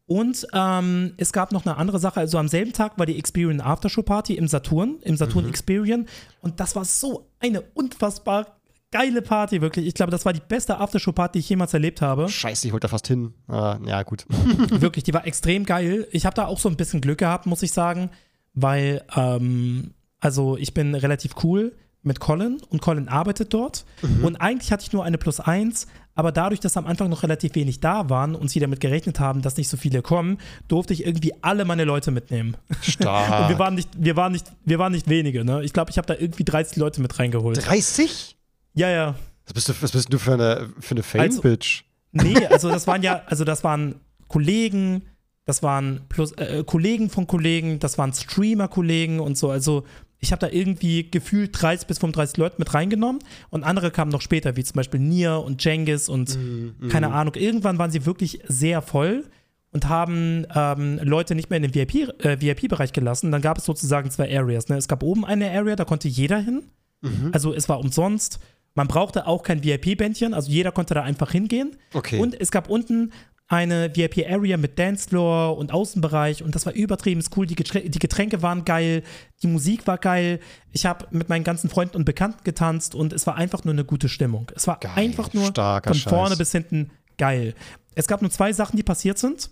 Und 0.06 0.46
ähm, 0.54 1.14
es 1.18 1.32
gab 1.32 1.52
noch 1.52 1.66
eine 1.66 1.78
andere 1.78 2.00
Sache. 2.00 2.20
Also 2.20 2.38
am 2.38 2.50
selben 2.50 2.74
Tag 2.74 2.98
war 3.00 3.06
die 3.06 3.18
Experian 3.18 3.62
Aftershow 3.62 4.04
Party 4.04 4.34
im 4.36 4.48
Saturn, 4.48 4.98
im 5.04 5.16
Saturn 5.16 5.46
mhm. 5.46 5.50
Experian. 5.50 6.08
Und 6.42 6.60
das 6.60 6.76
war 6.76 6.84
so 6.84 7.30
eine 7.40 7.62
unfassbar 7.62 8.58
geile 8.94 9.22
Party, 9.22 9.60
wirklich. 9.60 9.88
Ich 9.88 9.96
glaube, 9.96 10.12
das 10.12 10.24
war 10.24 10.34
die 10.34 10.42
beste 10.48 10.78
Aftershow-Party, 10.78 11.34
die 11.34 11.40
ich 11.40 11.50
jemals 11.50 11.74
erlebt 11.74 12.02
habe. 12.02 12.30
Scheiße, 12.30 12.68
ich 12.68 12.74
wollte 12.74 12.86
da 12.86 12.90
fast 12.90 13.08
hin. 13.08 13.34
Ah, 13.48 13.80
ja, 13.86 14.04
gut. 14.04 14.26
wirklich, 14.70 15.04
die 15.04 15.14
war 15.14 15.26
extrem 15.26 15.66
geil. 15.66 16.08
Ich 16.12 16.26
habe 16.26 16.36
da 16.36 16.46
auch 16.46 16.60
so 16.60 16.70
ein 16.70 16.78
bisschen 16.78 17.02
Glück 17.02 17.18
gehabt, 17.18 17.48
muss 17.48 17.64
ich 17.64 17.72
sagen, 17.72 18.12
weil, 18.54 19.04
ähm, 19.16 19.94
also 20.20 20.58
ich 20.58 20.74
bin 20.74 20.94
relativ 20.96 21.34
cool 21.44 21.76
mit 22.04 22.20
Colin 22.20 22.62
und 22.70 22.82
Colin 22.82 23.08
arbeitet 23.08 23.54
dort. 23.54 23.86
Mhm. 24.02 24.26
Und 24.26 24.36
eigentlich 24.36 24.72
hatte 24.72 24.84
ich 24.84 24.94
nur 24.94 25.04
eine 25.04 25.18
Plus 25.18 25.40
eins, 25.40 25.88
aber 26.16 26.32
dadurch, 26.32 26.60
dass 26.60 26.78
am 26.78 26.86
Anfang 26.86 27.10
noch 27.10 27.24
relativ 27.24 27.56
wenig 27.56 27.80
da 27.80 28.10
waren 28.10 28.36
und 28.36 28.50
sie 28.52 28.60
damit 28.60 28.80
gerechnet 28.80 29.20
haben, 29.20 29.42
dass 29.42 29.58
nicht 29.58 29.70
so 29.70 29.78
viele 29.78 30.02
kommen, 30.02 30.38
durfte 30.68 30.94
ich 30.94 31.06
irgendwie 31.06 31.34
alle 31.42 31.66
meine 31.66 31.86
Leute 31.86 32.12
mitnehmen. 32.12 32.56
Stark. 32.82 33.42
und 33.42 33.50
wir 33.50 33.58
waren 33.58 33.74
nicht, 33.74 33.90
wir 33.98 34.16
waren 34.16 34.34
nicht, 34.34 34.46
wir 34.66 34.78
waren 34.80 34.92
nicht 34.92 35.10
wenige, 35.10 35.44
ne? 35.44 35.64
Ich 35.64 35.74
glaube, 35.74 35.90
ich 35.90 35.98
habe 35.98 36.06
da 36.06 36.14
irgendwie 36.14 36.44
30 36.44 36.78
Leute 36.78 37.02
mit 37.02 37.18
reingeholt. 37.18 37.66
30? 37.66 38.36
Ja, 38.74 38.90
ja. 38.90 39.16
Was 39.46 39.54
bist 39.54 39.70
du, 39.70 39.74
was 39.82 39.92
bist 39.92 40.14
du 40.14 40.18
für 40.18 40.34
eine, 40.34 40.70
für 40.80 40.96
eine 40.96 41.04
Fame-Bitch? 41.04 41.84
Also, 42.14 42.28
nee, 42.28 42.46
also 42.48 42.70
das 42.70 42.88
waren 42.88 43.04
ja, 43.04 43.24
also 43.26 43.44
das 43.44 43.64
waren 43.64 43.96
Kollegen, 44.28 45.04
das 45.46 45.64
waren 45.64 46.02
plus, 46.10 46.32
äh, 46.34 46.64
Kollegen 46.66 47.10
von 47.10 47.28
Kollegen, 47.28 47.80
das 47.80 47.98
waren 47.98 48.14
Streamer-Kollegen 48.14 49.20
und 49.20 49.38
so. 49.38 49.50
Also 49.50 49.84
ich 50.20 50.32
habe 50.32 50.40
da 50.40 50.48
irgendwie 50.50 51.12
gefühlt 51.12 51.62
30 51.62 51.88
bis 51.88 52.00
35 52.00 52.38
Leute 52.38 52.56
mit 52.58 52.74
reingenommen 52.74 53.22
und 53.50 53.64
andere 53.64 53.92
kamen 53.92 54.10
noch 54.10 54.22
später, 54.22 54.56
wie 54.56 54.64
zum 54.64 54.76
Beispiel 54.76 55.02
Nier 55.02 55.40
und 55.40 55.64
Jengis 55.64 56.08
und 56.08 56.38
mm, 56.38 56.86
mm. 56.86 56.90
keine 56.90 57.12
Ahnung. 57.12 57.36
Irgendwann 57.36 57.78
waren 57.78 57.92
sie 57.92 58.06
wirklich 58.06 58.40
sehr 58.48 58.82
voll 58.82 59.26
und 59.72 59.90
haben 59.90 60.48
ähm, 60.56 61.00
Leute 61.04 61.36
nicht 61.36 61.50
mehr 61.50 61.58
in 61.58 61.64
den 61.64 61.76
VIP-Bereich 61.76 62.24
äh, 62.24 62.42
VIP 62.42 62.94
gelassen. 62.94 63.32
Dann 63.32 63.42
gab 63.42 63.58
es 63.58 63.66
sozusagen 63.66 64.10
zwei 64.12 64.34
Areas. 64.34 64.70
Ne? 64.70 64.78
Es 64.78 64.88
gab 64.88 65.04
oben 65.04 65.26
eine 65.26 65.52
Area, 65.52 65.76
da 65.76 65.84
konnte 65.84 66.08
jeder 66.08 66.38
hin. 66.38 66.64
Mhm. 67.02 67.32
Also 67.34 67.54
es 67.54 67.68
war 67.68 67.80
umsonst. 67.80 68.40
Man 68.76 68.88
brauchte 68.88 69.28
auch 69.28 69.44
kein 69.44 69.64
VIP-Bändchen, 69.64 70.34
also 70.34 70.50
jeder 70.50 70.72
konnte 70.72 70.94
da 70.94 71.04
einfach 71.04 71.32
hingehen. 71.32 71.78
Okay. 71.94 72.20
Und 72.20 72.40
es 72.40 72.52
gab 72.52 72.70
unten 72.70 73.12
eine 73.48 73.96
VIP-Area 73.96 74.58
mit 74.58 74.80
Dancefloor 74.80 75.58
und 75.58 75.72
Außenbereich 75.72 76.44
und 76.44 76.56
das 76.56 76.66
war 76.66 76.74
übertrieben 76.74 77.24
cool. 77.36 77.46
Die, 77.46 77.56
Getränke, 77.56 77.90
die 77.90 78.00
Getränke 78.00 78.42
waren 78.42 78.66
geil, 78.66 79.04
die 79.44 79.48
Musik 79.48 79.86
war 79.86 79.98
geil. 79.98 80.40
Ich 80.72 80.86
habe 80.86 81.06
mit 81.12 81.30
meinen 81.30 81.44
ganzen 81.44 81.70
Freunden 81.70 81.98
und 81.98 82.06
Bekannten 82.06 82.44
getanzt 82.44 82.96
und 82.96 83.14
es 83.14 83.28
war 83.28 83.36
einfach 83.36 83.64
nur 83.64 83.74
eine 83.74 83.86
gute 83.86 84.10
Stimmung. 84.10 84.52
Es 84.56 84.66
war 84.66 84.80
geil, 84.80 84.94
einfach 84.96 85.34
nur 85.34 85.54
von 85.54 85.94
vorne 85.94 86.30
Scheiß. 86.30 86.38
bis 86.38 86.52
hinten 86.52 86.92
geil. 87.18 87.54
Es 87.96 88.08
gab 88.08 88.22
nur 88.22 88.32
zwei 88.32 88.54
Sachen, 88.54 88.78
die 88.78 88.84
passiert 88.84 89.20
sind. 89.20 89.52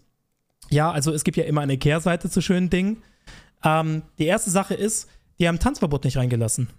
Ja, 0.69 0.89
also 0.89 1.13
es 1.13 1.23
gibt 1.23 1.37
ja 1.37 1.43
immer 1.43 1.61
eine 1.61 1.77
Kehrseite 1.77 2.29
zu 2.29 2.41
schönen 2.41 2.69
Dingen. 2.69 3.03
Ähm, 3.63 4.03
die 4.17 4.25
erste 4.25 4.49
Sache 4.49 4.73
ist, 4.73 5.09
die 5.37 5.47
haben 5.47 5.59
Tanzverbot 5.59 6.05
nicht 6.05 6.17
reingelassen. 6.17 6.69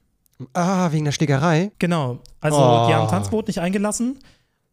Ah, 0.52 0.92
wegen 0.92 1.04
der 1.04 1.12
Schlägerei? 1.12 1.72
Genau. 1.78 2.20
Also 2.40 2.58
oh. 2.58 2.86
die 2.88 2.94
haben 2.94 3.08
Tanzverbot 3.08 3.46
nicht 3.48 3.60
eingelassen. 3.60 4.18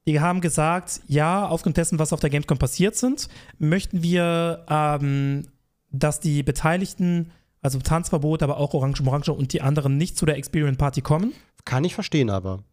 Die 0.08 0.20
haben 0.20 0.42
gesagt, 0.42 1.02
ja, 1.08 1.48
aufgrund 1.48 1.78
dessen, 1.78 2.00
was 2.00 2.14
auf 2.14 2.20
der 2.20 2.30
Gamescom 2.30 2.58
passiert 2.58 2.96
sind, 2.96 3.28
möchten 3.58 4.02
wir, 4.02 4.66
ähm, 4.70 5.48
dass 5.92 6.20
die 6.20 6.42
Beteiligten, 6.44 7.32
also 7.62 7.80
Tanzverbot, 7.80 8.42
aber 8.42 8.58
auch 8.58 8.74
Orange 8.74 9.06
Orange 9.06 9.30
und 9.32 9.54
die 9.54 9.62
anderen 9.62 9.98
nicht 9.98 10.18
zu 10.18 10.26
der 10.26 10.38
Experience 10.38 10.78
Party 10.78 11.02
kommen. 11.02 11.34
Kann 11.66 11.84
ich 11.84 11.94
verstehen, 11.94 12.30
aber. 12.30 12.64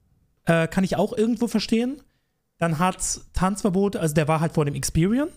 Äh, 0.45 0.69
kann 0.69 0.85
ich 0.85 0.97
auch 0.97 1.13
irgendwo 1.13 1.49
verstehen. 1.49 2.01
Dann 2.59 2.79
hat 2.79 3.21
Tanzverbot, 3.35 3.97
also 3.97 4.15
der 4.15 4.29
war 4.29 4.41
halt 4.41 4.55
vor 4.55 4.65
dem 4.65 4.75
Experience 4.75 5.33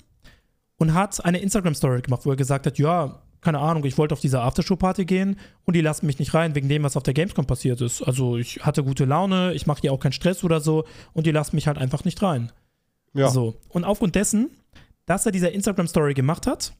und 0.77 0.93
hat 0.93 1.23
eine 1.25 1.39
Instagram-Story 1.39 2.01
gemacht, 2.01 2.25
wo 2.25 2.29
er 2.29 2.37
gesagt 2.37 2.65
hat, 2.65 2.77
ja, 2.77 3.21
keine 3.41 3.59
Ahnung, 3.59 3.85
ich 3.85 3.97
wollte 3.97 4.13
auf 4.13 4.19
diese 4.19 4.41
Aftershow-Party 4.41 5.05
gehen 5.05 5.39
und 5.65 5.75
die 5.75 5.81
lassen 5.81 6.05
mich 6.05 6.19
nicht 6.19 6.33
rein 6.33 6.55
wegen 6.55 6.67
dem, 6.67 6.83
was 6.83 6.97
auf 6.97 7.03
der 7.03 7.13
Gamescom 7.13 7.45
passiert 7.45 7.81
ist. 7.81 8.01
Also 8.01 8.37
ich 8.37 8.65
hatte 8.65 8.83
gute 8.83 9.05
Laune, 9.05 9.53
ich 9.53 9.65
mache 9.65 9.81
hier 9.81 9.93
auch 9.93 9.99
keinen 9.99 10.11
Stress 10.11 10.43
oder 10.43 10.59
so 10.59 10.85
und 11.13 11.25
die 11.25 11.31
lassen 11.31 11.55
mich 11.55 11.67
halt 11.67 11.77
einfach 11.77 12.03
nicht 12.03 12.21
rein. 12.21 12.51
Ja. 13.13 13.29
So. 13.29 13.55
Und 13.69 13.85
aufgrund 13.85 14.15
dessen, 14.15 14.49
dass 15.05 15.25
er 15.25 15.31
diese 15.31 15.47
Instagram-Story 15.47 16.13
gemacht 16.13 16.47
hat, 16.47 16.73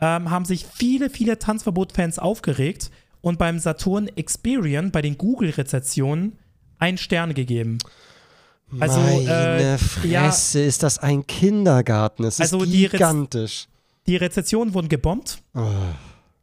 ähm, 0.00 0.30
haben 0.30 0.44
sich 0.44 0.66
viele, 0.66 1.08
viele 1.08 1.38
Tanzverbot-Fans 1.38 2.18
aufgeregt 2.18 2.90
und 3.20 3.38
beim 3.38 3.58
Saturn 3.58 4.08
Experian, 4.08 4.90
bei 4.90 5.00
den 5.00 5.16
Google-Rezessionen, 5.16 6.38
ein 6.78 6.98
Stern 6.98 7.34
gegeben. 7.34 7.78
Also, 8.80 8.98
Meine 9.00 9.74
äh, 9.74 9.78
Fresse, 9.78 10.08
ja, 10.60 10.66
ist 10.66 10.82
das 10.82 10.98
ein 10.98 11.26
Kindergarten. 11.26 12.24
Es 12.24 12.40
also 12.40 12.62
ist 12.64 12.72
gigantisch. 12.72 13.68
Die, 14.06 14.16
Rez 14.16 14.34
die 14.34 14.40
Rezessionen 14.40 14.74
wurden 14.74 14.88
gebombt. 14.88 15.42
Oh, 15.54 15.60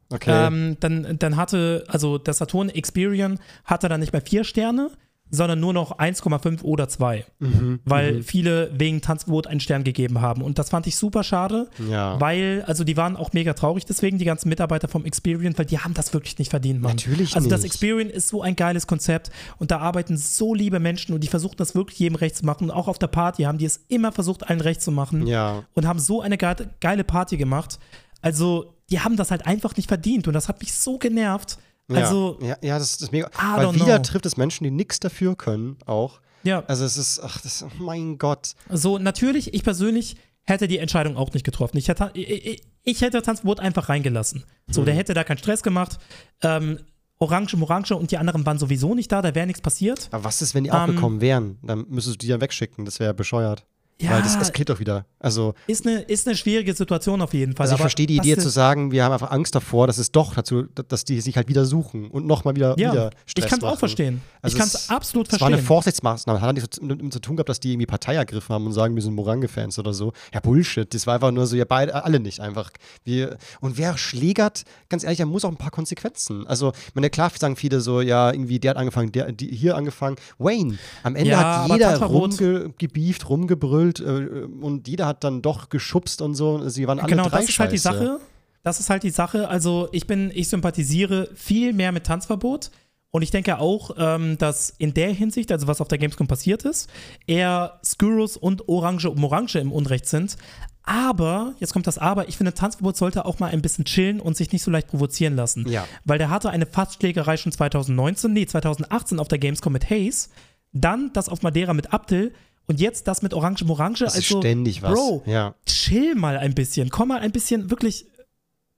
okay. 0.09 0.47
Ähm, 0.47 0.77
dann, 0.79 1.17
dann 1.19 1.35
hatte, 1.35 1.83
also 1.87 2.17
das 2.17 2.37
Saturn 2.37 2.69
Experian 2.69 3.39
hatte 3.65 3.89
dann 3.89 3.99
nicht 3.99 4.13
mehr 4.13 4.21
vier 4.21 4.43
Sterne, 4.43 4.91
sondern 5.31 5.59
nur 5.59 5.73
noch 5.73 5.97
1,5 5.97 6.63
oder 6.63 6.87
2. 6.87 7.25
Mhm, 7.39 7.79
weil 7.85 8.15
mhm. 8.15 8.23
viele 8.23 8.71
wegen 8.77 9.01
Tanzverbot 9.01 9.47
einen 9.47 9.59
Stern 9.59 9.83
gegeben 9.83 10.21
haben. 10.21 10.41
Und 10.41 10.59
das 10.59 10.69
fand 10.69 10.87
ich 10.87 10.95
super 10.95 11.23
schade, 11.23 11.69
ja. 11.89 12.19
weil, 12.19 12.63
also 12.67 12.83
die 12.83 12.97
waren 12.97 13.15
auch 13.15 13.33
mega 13.33 13.53
traurig 13.53 13.85
deswegen, 13.85 14.17
die 14.17 14.25
ganzen 14.25 14.49
Mitarbeiter 14.49 14.87
vom 14.87 15.05
Experience, 15.05 15.57
weil 15.57 15.65
die 15.65 15.79
haben 15.79 15.93
das 15.93 16.13
wirklich 16.13 16.37
nicht 16.39 16.49
verdient, 16.49 16.81
Mann. 16.81 16.91
Natürlich 16.93 17.35
Also 17.35 17.45
nicht. 17.45 17.51
das 17.51 17.63
Experience 17.63 18.13
ist 18.13 18.27
so 18.29 18.41
ein 18.41 18.55
geiles 18.55 18.87
Konzept 18.87 19.29
und 19.57 19.71
da 19.71 19.79
arbeiten 19.79 20.17
so 20.17 20.53
liebe 20.53 20.79
Menschen 20.79 21.13
und 21.13 21.23
die 21.23 21.27
versuchen 21.27 21.57
das 21.57 21.75
wirklich 21.75 21.99
jedem 21.99 22.15
recht 22.15 22.35
zu 22.35 22.45
machen. 22.45 22.65
Und 22.65 22.71
auch 22.71 22.87
auf 22.87 22.99
der 22.99 23.07
Party 23.07 23.43
haben 23.43 23.57
die 23.57 23.65
es 23.65 23.85
immer 23.87 24.11
versucht, 24.11 24.49
allen 24.49 24.61
recht 24.61 24.81
zu 24.81 24.91
machen. 24.91 25.27
Ja. 25.27 25.63
Und 25.73 25.87
haben 25.87 25.99
so 25.99 26.21
eine 26.21 26.37
geile 26.37 27.03
Party 27.03 27.37
gemacht. 27.37 27.79
Also, 28.21 28.73
die 28.89 28.99
haben 28.99 29.15
das 29.15 29.31
halt 29.31 29.45
einfach 29.45 29.75
nicht 29.77 29.87
verdient 29.87 30.27
und 30.27 30.33
das 30.33 30.47
hat 30.49 30.59
mich 30.59 30.73
so 30.73 30.97
genervt. 30.97 31.57
Also, 31.89 32.37
ja, 32.41 32.55
ja, 32.61 32.77
das, 32.77 32.93
das 32.93 33.03
ist 33.03 33.11
mega. 33.11 33.29
Weil 33.55 33.73
wieder 33.75 33.97
know. 33.97 34.03
trifft 34.03 34.25
es 34.25 34.37
Menschen, 34.37 34.63
die 34.63 34.71
nichts 34.71 34.99
dafür 34.99 35.35
können, 35.35 35.77
auch. 35.85 36.19
Ja. 36.43 36.63
Also 36.67 36.85
es 36.85 36.97
ist, 36.97 37.19
ach, 37.21 37.41
das, 37.41 37.63
oh 37.63 37.83
mein 37.83 38.17
Gott. 38.17 38.53
So, 38.69 38.97
natürlich, 38.97 39.53
ich 39.53 39.63
persönlich 39.63 40.15
hätte 40.43 40.67
die 40.67 40.77
Entscheidung 40.77 41.17
auch 41.17 41.33
nicht 41.33 41.43
getroffen. 41.43 41.77
Ich 41.77 41.87
hätte, 41.87 42.11
ich, 42.13 42.61
ich 42.83 43.01
hätte 43.01 43.21
Tanzverbot 43.21 43.59
einfach 43.59 43.89
reingelassen. 43.89 44.45
So, 44.69 44.81
hm. 44.81 44.85
der 44.85 44.95
hätte 44.95 45.13
da 45.13 45.23
keinen 45.23 45.37
Stress 45.37 45.63
gemacht. 45.63 45.97
Ähm, 46.41 46.79
Orange, 47.19 47.55
Orange 47.61 47.95
und 47.95 48.11
die 48.11 48.17
anderen 48.17 48.45
waren 48.45 48.57
sowieso 48.57 48.95
nicht 48.95 49.11
da, 49.11 49.21
da 49.21 49.35
wäre 49.35 49.45
nichts 49.45 49.61
passiert. 49.61 50.07
Aber 50.11 50.23
was 50.23 50.41
ist, 50.41 50.55
wenn 50.55 50.63
die 50.63 50.71
auch 50.71 50.87
ähm, 50.87 50.95
gekommen 50.95 51.21
wären? 51.21 51.57
Dann 51.61 51.85
müsstest 51.89 52.15
du 52.15 52.25
die 52.25 52.27
ja 52.27 52.39
wegschicken, 52.39 52.85
das 52.85 52.99
wäre 52.99 53.13
bescheuert. 53.13 53.65
Ja, 54.01 54.11
Weil 54.11 54.21
das 54.21 54.37
eskaliert 54.37 54.69
doch 54.69 54.79
wieder. 54.79 55.05
Also, 55.19 55.55
ist, 55.67 55.85
eine, 55.85 55.99
ist 55.99 56.25
eine 56.25 56.37
schwierige 56.37 56.73
Situation 56.73 57.21
auf 57.21 57.33
jeden 57.33 57.53
Fall. 57.53 57.65
Also 57.65 57.75
ich 57.75 57.81
verstehe 57.81 58.07
die 58.07 58.15
Idee 58.15 58.37
zu 58.37 58.47
sagen, 58.47 58.93
wir 58.93 59.03
haben 59.03 59.11
einfach 59.11 59.31
Angst 59.31 59.55
davor, 59.55 59.87
dass 59.87 59.97
es 59.97 60.13
doch 60.13 60.33
dazu, 60.35 60.63
dass 60.63 61.03
die 61.03 61.19
sich 61.19 61.35
halt 61.35 61.49
wieder 61.49 61.65
suchen 61.65 62.09
und 62.09 62.25
nochmal 62.25 62.55
wieder, 62.55 62.79
ja, 62.79 62.93
wieder 62.93 63.09
Stress 63.25 63.43
Ich 63.43 63.49
kann 63.49 63.59
es 63.59 63.65
auch 63.65 63.77
verstehen. 63.77 64.21
Also 64.41 64.55
ich 64.55 64.59
kann 64.59 64.69
es 64.69 64.89
absolut 64.89 65.27
verstehen. 65.27 65.47
Es 65.47 65.51
war 65.51 65.57
eine 65.57 65.65
Vorsichtsmaßnahme. 65.65 66.39
Hat 66.39 66.55
nichts 66.55 66.79
damit 66.81 67.11
zu 67.11 67.19
tun 67.19 67.35
gehabt, 67.35 67.49
dass 67.49 67.59
die 67.59 67.73
irgendwie 67.73 67.87
Partei 67.87 68.15
ergriffen 68.15 68.53
haben 68.53 68.65
und 68.67 68.71
sagen, 68.71 68.95
wir 68.95 69.03
sind 69.03 69.15
Morange-Fans 69.15 69.77
oder 69.79 69.93
so. 69.93 70.13
Ja, 70.33 70.39
Bullshit. 70.39 70.93
Das 70.93 71.05
war 71.05 71.15
einfach 71.15 71.31
nur 71.31 71.45
so, 71.45 71.57
ja, 71.57 71.65
beide, 71.65 72.01
alle 72.05 72.21
nicht 72.21 72.39
einfach. 72.39 72.71
Wir, 73.03 73.37
und 73.59 73.77
wer 73.77 73.97
schlägert, 73.97 74.63
ganz 74.87 75.03
ehrlich, 75.03 75.17
der 75.17 75.25
muss 75.25 75.43
auch 75.43 75.49
ein 75.49 75.57
paar 75.57 75.71
Konsequenzen. 75.71 76.47
Also, 76.47 76.71
ich 76.87 76.95
meine, 76.95 77.09
klar 77.09 77.29
sagen 77.37 77.57
viele 77.57 77.81
so, 77.81 77.99
ja, 77.99 78.31
irgendwie, 78.31 78.59
der 78.59 78.71
hat 78.71 78.77
angefangen, 78.77 79.11
der 79.11 79.33
die, 79.33 79.47
hier 79.47 79.75
angefangen. 79.75 80.15
Wayne. 80.37 80.77
Am 81.03 81.17
Ende 81.17 81.31
ja, 81.31 81.63
hat 81.63 81.71
jeder 81.71 81.97
rumgebieft, 82.01 83.27
rumgebrüllt 83.27 83.88
äh, 83.97 84.47
und 84.61 84.87
jeder 84.87 85.07
hat 85.07 85.23
dann 85.23 85.41
doch 85.41 85.69
geschubst 85.69 86.21
und 86.21 86.35
so. 86.35 86.69
Sie 86.69 86.87
waren 86.87 86.99
alle 86.99 87.09
genau, 87.09 87.29
drei 87.29 87.39
das 87.39 87.49
ist 87.49 87.59
halt 87.59 87.71
die 87.71 87.77
Sache. 87.77 88.19
Das 88.63 88.79
ist 88.79 88.89
halt 88.89 89.03
die 89.03 89.09
Sache. 89.09 89.47
Also 89.47 89.89
ich 89.91 90.05
bin, 90.05 90.31
ich 90.33 90.49
sympathisiere 90.49 91.29
viel 91.33 91.73
mehr 91.73 91.91
mit 91.91 92.05
Tanzverbot. 92.05 92.71
Und 93.11 93.23
ich 93.23 93.31
denke 93.31 93.57
auch, 93.57 93.91
ähm, 93.97 94.37
dass 94.37 94.69
in 94.69 94.93
der 94.93 95.11
Hinsicht, 95.11 95.51
also 95.51 95.65
was 95.65 95.81
auf 95.81 95.87
der 95.87 95.97
Gamescom 95.97 96.27
passiert 96.27 96.63
ist, 96.63 96.89
eher 97.25 97.79
Skurrus 97.83 98.37
und 98.37 98.69
Orange 98.69 99.09
um 99.09 99.23
Orange 99.23 99.55
im 99.55 99.71
Unrecht 99.71 100.05
sind. 100.05 100.37
Aber, 100.83 101.53
jetzt 101.59 101.73
kommt 101.73 101.87
das 101.87 101.97
Aber, 101.97 102.29
ich 102.29 102.37
finde, 102.37 102.53
Tanzverbot 102.53 102.97
sollte 102.97 103.25
auch 103.25 103.39
mal 103.39 103.51
ein 103.51 103.61
bisschen 103.61 103.85
chillen 103.85 104.19
und 104.19 104.37
sich 104.37 104.51
nicht 104.51 104.63
so 104.63 104.71
leicht 104.71 104.87
provozieren 104.87 105.35
lassen. 105.35 105.67
Ja. 105.69 105.87
Weil 106.05 106.17
der 106.17 106.29
hatte 106.29 106.49
eine 106.49 106.65
Fassschlägerei 106.65 107.37
schon 107.37 107.51
2019, 107.51 108.33
nee, 108.33 108.45
2018 108.45 109.19
auf 109.19 109.27
der 109.27 109.39
Gamescom 109.39 109.73
mit 109.73 109.89
Hayes. 109.89 110.29
Dann 110.71 111.11
das 111.13 111.29
auf 111.29 111.41
Madeira 111.41 111.73
mit 111.73 111.93
Abdel. 111.93 112.33
Und 112.69 112.79
jetzt 112.79 113.07
das 113.07 113.23
mit 113.23 113.33
Orange 113.33 113.65
Morange. 113.65 113.97
Das 113.99 114.13
also, 114.13 114.35
ist 114.35 114.43
ständig 114.43 114.83
was. 114.83 114.93
Bro, 114.93 115.23
ja. 115.25 115.55
chill 115.65 116.13
mal 116.13 116.37
ein 116.37 116.53
bisschen. 116.53 116.91
Komm 116.91 117.07
mal 117.07 117.19
ein 117.19 117.31
bisschen 117.31 117.71
wirklich 117.71 118.05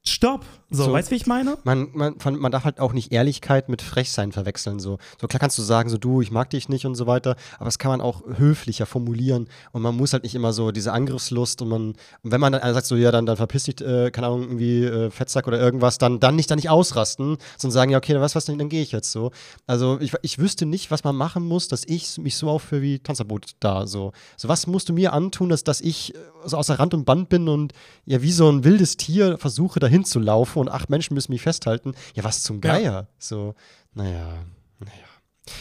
Stopp. 0.03 0.45
So, 0.73 0.85
so, 0.85 0.93
weißt 0.93 1.09
du, 1.09 1.11
wie 1.11 1.17
ich 1.17 1.27
meine? 1.27 1.57
Man, 1.63 1.89
man, 1.93 2.15
man 2.23 2.51
darf 2.51 2.63
halt 2.63 2.79
auch 2.79 2.93
nicht 2.93 3.11
Ehrlichkeit 3.11 3.67
mit 3.69 3.81
Frechsein 3.81 4.31
verwechseln. 4.31 4.79
So. 4.79 4.97
so 5.19 5.27
klar 5.27 5.39
kannst 5.39 5.57
du 5.57 5.61
sagen, 5.61 5.89
so 5.89 5.97
du, 5.97 6.21
ich 6.21 6.31
mag 6.31 6.49
dich 6.49 6.69
nicht 6.69 6.85
und 6.85 6.95
so 6.95 7.07
weiter, 7.07 7.35
aber 7.57 7.65
das 7.65 7.77
kann 7.77 7.91
man 7.91 8.01
auch 8.01 8.23
höflicher 8.37 8.85
formulieren 8.85 9.47
und 9.73 9.81
man 9.81 9.95
muss 9.95 10.13
halt 10.13 10.23
nicht 10.23 10.33
immer 10.33 10.53
so 10.53 10.71
diese 10.71 10.93
Angriffslust 10.93 11.61
und 11.61 11.67
man, 11.67 11.81
und 12.23 12.31
wenn 12.31 12.39
man 12.39 12.53
dann 12.53 12.73
sagt, 12.73 12.85
so 12.85 12.95
ja, 12.95 13.11
dann, 13.11 13.25
dann 13.25 13.35
verpiss 13.35 13.65
dich, 13.65 13.81
äh, 13.81 14.11
keine 14.11 14.27
Ahnung, 14.27 14.43
irgendwie 14.43 14.85
äh, 14.85 15.11
Fettsack 15.11 15.45
oder 15.45 15.59
irgendwas, 15.59 15.97
dann, 15.97 16.21
dann 16.21 16.37
nicht, 16.37 16.49
dann 16.49 16.55
nicht 16.55 16.69
ausrasten, 16.69 17.37
sondern 17.57 17.73
sagen, 17.73 17.91
ja, 17.91 17.97
okay, 17.97 18.13
dann 18.13 18.21
weißt 18.21 18.35
was, 18.35 18.45
dann, 18.45 18.57
dann 18.57 18.69
gehe 18.69 18.81
ich 18.81 18.93
jetzt 18.93 19.11
so. 19.11 19.31
Also 19.67 19.99
ich, 19.99 20.13
ich 20.21 20.39
wüsste 20.39 20.65
nicht, 20.65 20.89
was 20.89 21.03
man 21.03 21.17
machen 21.17 21.45
muss, 21.45 21.67
dass 21.67 21.83
ich 21.85 22.17
mich 22.17 22.37
so 22.37 22.49
aufführe 22.49 22.81
wie 22.81 22.99
Tanzverbot 22.99 23.51
da. 23.59 23.85
So. 23.85 24.13
so 24.37 24.47
was 24.47 24.67
musst 24.67 24.87
du 24.87 24.93
mir 24.93 25.11
antun, 25.11 25.49
dass, 25.49 25.65
dass 25.65 25.81
ich 25.81 26.13
so 26.45 26.57
außer 26.57 26.79
Rand 26.79 26.93
und 26.93 27.05
Band 27.05 27.29
bin 27.29 27.47
und 27.47 27.73
ja, 28.05 28.21
wie 28.21 28.31
so 28.31 28.49
ein 28.49 28.63
wildes 28.63 28.97
Tier 28.97 29.37
versuche, 29.37 29.79
dahin 29.91 30.05
zu 30.05 30.19
laufen 30.19 30.59
und 30.59 30.69
acht 30.69 30.89
Menschen 30.89 31.13
müssen 31.13 31.31
mich 31.31 31.41
festhalten. 31.41 31.93
Ja, 32.15 32.23
was 32.23 32.43
zum 32.43 32.61
Geier? 32.61 32.91
Ja. 32.91 33.07
So, 33.19 33.55
naja, 33.93 34.33
naja. 34.79 34.93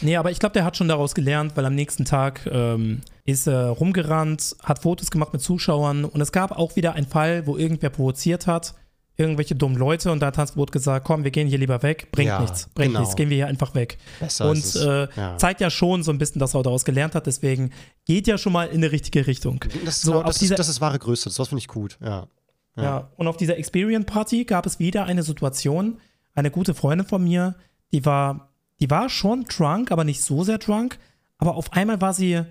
Nee, 0.01 0.15
aber 0.15 0.31
ich 0.31 0.39
glaube, 0.39 0.53
der 0.53 0.63
hat 0.63 0.77
schon 0.77 0.87
daraus 0.87 1.13
gelernt, 1.13 1.57
weil 1.57 1.65
am 1.65 1.75
nächsten 1.75 2.05
Tag 2.05 2.47
ähm, 2.51 3.01
ist 3.25 3.47
er 3.47 3.69
rumgerannt, 3.69 4.55
hat 4.63 4.79
Fotos 4.79 5.11
gemacht 5.11 5.33
mit 5.33 5.41
Zuschauern 5.41 6.05
und 6.05 6.21
es 6.21 6.31
gab 6.31 6.51
auch 6.51 6.75
wieder 6.75 6.93
einen 6.93 7.07
Fall, 7.07 7.45
wo 7.45 7.57
irgendwer 7.57 7.89
provoziert 7.89 8.47
hat, 8.47 8.75
irgendwelche 9.17 9.55
dummen 9.55 9.77
Leute 9.77 10.11
und 10.11 10.21
da 10.21 10.27
hat 10.27 10.35
Tanzbrot 10.35 10.71
gesagt, 10.71 11.05
komm, 11.05 11.23
wir 11.23 11.31
gehen 11.31 11.47
hier 11.47 11.57
lieber 11.57 11.83
weg, 11.83 12.09
bringt 12.11 12.29
ja, 12.29 12.39
nichts, 12.39 12.69
bringt 12.73 12.89
genau. 12.89 13.01
nichts, 13.01 13.15
gehen 13.15 13.29
wir 13.29 13.37
hier 13.37 13.47
einfach 13.47 13.75
weg. 13.75 13.97
Besser 14.19 14.49
und 14.49 14.75
äh, 14.75 15.07
ja. 15.15 15.37
zeigt 15.37 15.61
ja 15.61 15.69
schon 15.69 16.03
so 16.03 16.11
ein 16.11 16.17
bisschen, 16.17 16.39
dass 16.39 16.53
er 16.53 16.63
daraus 16.63 16.85
gelernt 16.85 17.15
hat, 17.15 17.27
deswegen 17.27 17.71
geht 18.05 18.27
ja 18.27 18.37
schon 18.37 18.53
mal 18.53 18.67
in 18.67 18.81
die 18.81 18.87
richtige 18.87 19.27
Richtung. 19.27 19.65
Das, 19.83 20.01
so, 20.01 20.23
das, 20.23 20.41
ist, 20.41 20.57
das 20.57 20.69
ist 20.69 20.79
wahre 20.79 20.99
Größe, 20.99 21.29
das 21.35 21.47
finde 21.47 21.59
ich 21.59 21.67
gut, 21.67 21.97
ja. 22.01 22.27
Ja. 22.75 22.83
ja. 22.83 23.11
und 23.17 23.27
auf 23.27 23.37
dieser 23.37 23.57
Experience 23.57 24.05
Party 24.05 24.45
gab 24.45 24.65
es 24.65 24.79
wieder 24.79 25.05
eine 25.05 25.23
Situation. 25.23 25.99
Eine 26.33 26.51
gute 26.51 26.73
Freundin 26.73 27.05
von 27.07 27.23
mir, 27.23 27.55
die 27.91 28.05
war, 28.05 28.53
die 28.79 28.89
war 28.89 29.09
schon 29.09 29.43
drunk, 29.43 29.91
aber 29.91 30.03
nicht 30.03 30.21
so 30.21 30.43
sehr 30.43 30.57
drunk. 30.57 30.97
aber 31.37 31.55
auf 31.55 31.73
einmal 31.73 31.99
war 31.99 32.13
sie, 32.13 32.41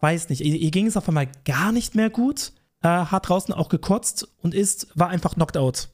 weiß 0.00 0.28
nicht, 0.28 0.42
ihr, 0.42 0.56
ihr 0.56 0.70
ging 0.70 0.86
es 0.86 0.96
auf 0.96 1.08
einmal 1.08 1.28
gar 1.44 1.72
nicht 1.72 1.94
mehr 1.94 2.10
gut, 2.10 2.52
äh, 2.82 2.88
hat 2.88 3.28
draußen 3.28 3.54
auch 3.54 3.70
gekotzt 3.70 4.28
und 4.42 4.54
ist, 4.54 4.88
war 4.94 5.08
einfach 5.08 5.34
knocked 5.34 5.56
out. 5.56 5.88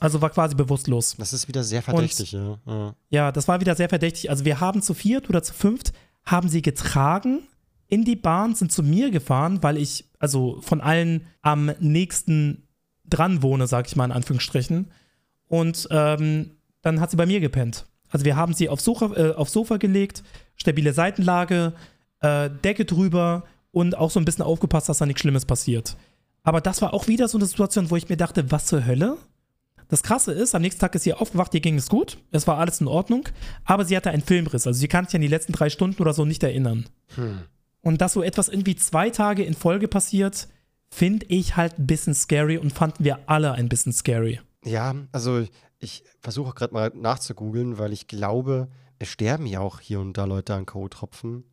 Also 0.00 0.20
war 0.20 0.30
quasi 0.30 0.54
bewusstlos. 0.54 1.14
Das 1.18 1.32
ist 1.32 1.46
wieder 1.46 1.62
sehr 1.62 1.82
verdächtig, 1.82 2.34
und, 2.34 2.58
ja. 2.66 2.74
ja. 2.74 2.94
Ja, 3.10 3.32
das 3.32 3.46
war 3.46 3.60
wieder 3.60 3.76
sehr 3.76 3.88
verdächtig. 3.88 4.30
Also 4.30 4.44
wir 4.44 4.58
haben 4.58 4.82
zu 4.82 4.94
viert 4.94 5.28
oder 5.28 5.42
zu 5.42 5.52
fünft, 5.52 5.92
haben 6.24 6.48
sie 6.48 6.62
getragen 6.62 7.40
in 7.88 8.04
die 8.04 8.16
Bahn, 8.16 8.54
sind 8.54 8.72
zu 8.72 8.82
mir 8.82 9.10
gefahren, 9.10 9.62
weil 9.62 9.76
ich 9.76 10.08
also 10.18 10.60
von 10.62 10.80
allen 10.80 11.26
am 11.42 11.72
nächsten 11.78 12.66
dran 13.12 13.42
wohne, 13.42 13.66
sag 13.66 13.86
ich 13.86 13.96
mal 13.96 14.04
in 14.04 14.12
Anführungsstrichen. 14.12 14.90
Und 15.48 15.88
ähm, 15.90 16.52
dann 16.80 17.00
hat 17.00 17.10
sie 17.10 17.16
bei 17.16 17.26
mir 17.26 17.40
gepennt. 17.40 17.86
Also 18.10 18.24
wir 18.24 18.36
haben 18.36 18.54
sie 18.54 18.68
aufs 18.68 18.84
Sofa, 18.84 19.12
äh, 19.16 19.34
aufs 19.34 19.52
Sofa 19.52 19.76
gelegt, 19.78 20.22
stabile 20.56 20.92
Seitenlage, 20.92 21.72
äh, 22.20 22.50
Decke 22.64 22.84
drüber 22.84 23.44
und 23.70 23.96
auch 23.96 24.10
so 24.10 24.20
ein 24.20 24.24
bisschen 24.24 24.44
aufgepasst, 24.44 24.88
dass 24.88 24.98
da 24.98 25.06
nichts 25.06 25.22
Schlimmes 25.22 25.46
passiert. 25.46 25.96
Aber 26.42 26.60
das 26.60 26.82
war 26.82 26.92
auch 26.92 27.08
wieder 27.08 27.28
so 27.28 27.38
eine 27.38 27.46
Situation, 27.46 27.90
wo 27.90 27.96
ich 27.96 28.08
mir 28.08 28.16
dachte, 28.16 28.50
was 28.50 28.66
zur 28.66 28.84
Hölle? 28.84 29.16
Das 29.88 30.02
Krasse 30.02 30.32
ist, 30.32 30.54
am 30.54 30.62
nächsten 30.62 30.80
Tag 30.80 30.94
ist 30.94 31.02
sie 31.02 31.12
aufgewacht, 31.12 31.52
ihr 31.54 31.60
ging 31.60 31.76
es 31.76 31.88
gut, 31.88 32.18
es 32.30 32.46
war 32.46 32.58
alles 32.58 32.80
in 32.80 32.88
Ordnung, 32.88 33.28
aber 33.64 33.84
sie 33.84 33.96
hatte 33.96 34.10
einen 34.10 34.22
Filmriss. 34.22 34.66
Also 34.66 34.80
sie 34.80 34.88
kann 34.88 35.04
sich 35.04 35.14
an 35.14 35.20
die 35.20 35.28
letzten 35.28 35.52
drei 35.52 35.68
Stunden 35.68 36.00
oder 36.00 36.14
so 36.14 36.24
nicht 36.24 36.42
erinnern. 36.42 36.86
Hm. 37.14 37.40
Und 37.82 38.00
dass 38.00 38.14
so 38.14 38.22
etwas 38.22 38.48
irgendwie 38.48 38.76
zwei 38.76 39.10
Tage 39.10 39.44
in 39.44 39.54
Folge 39.54 39.88
passiert, 39.88 40.48
finde 40.92 41.26
ich 41.26 41.56
halt 41.56 41.78
ein 41.78 41.86
bisschen 41.86 42.14
scary 42.14 42.58
und 42.58 42.72
fanden 42.72 43.04
wir 43.04 43.20
alle 43.26 43.52
ein 43.52 43.68
bisschen 43.68 43.92
scary. 43.92 44.40
Ja, 44.64 44.94
also 45.10 45.44
ich 45.78 46.04
versuche 46.20 46.52
gerade 46.54 46.74
mal 46.74 46.92
nachzugoogeln, 46.94 47.78
weil 47.78 47.92
ich 47.92 48.06
glaube, 48.06 48.68
es 48.98 49.08
sterben 49.08 49.46
ja 49.46 49.60
auch 49.60 49.80
hier 49.80 50.00
und 50.00 50.16
da 50.18 50.26
Leute 50.26 50.54
an 50.54 50.66
K.O.-Tropfen. 50.66 51.44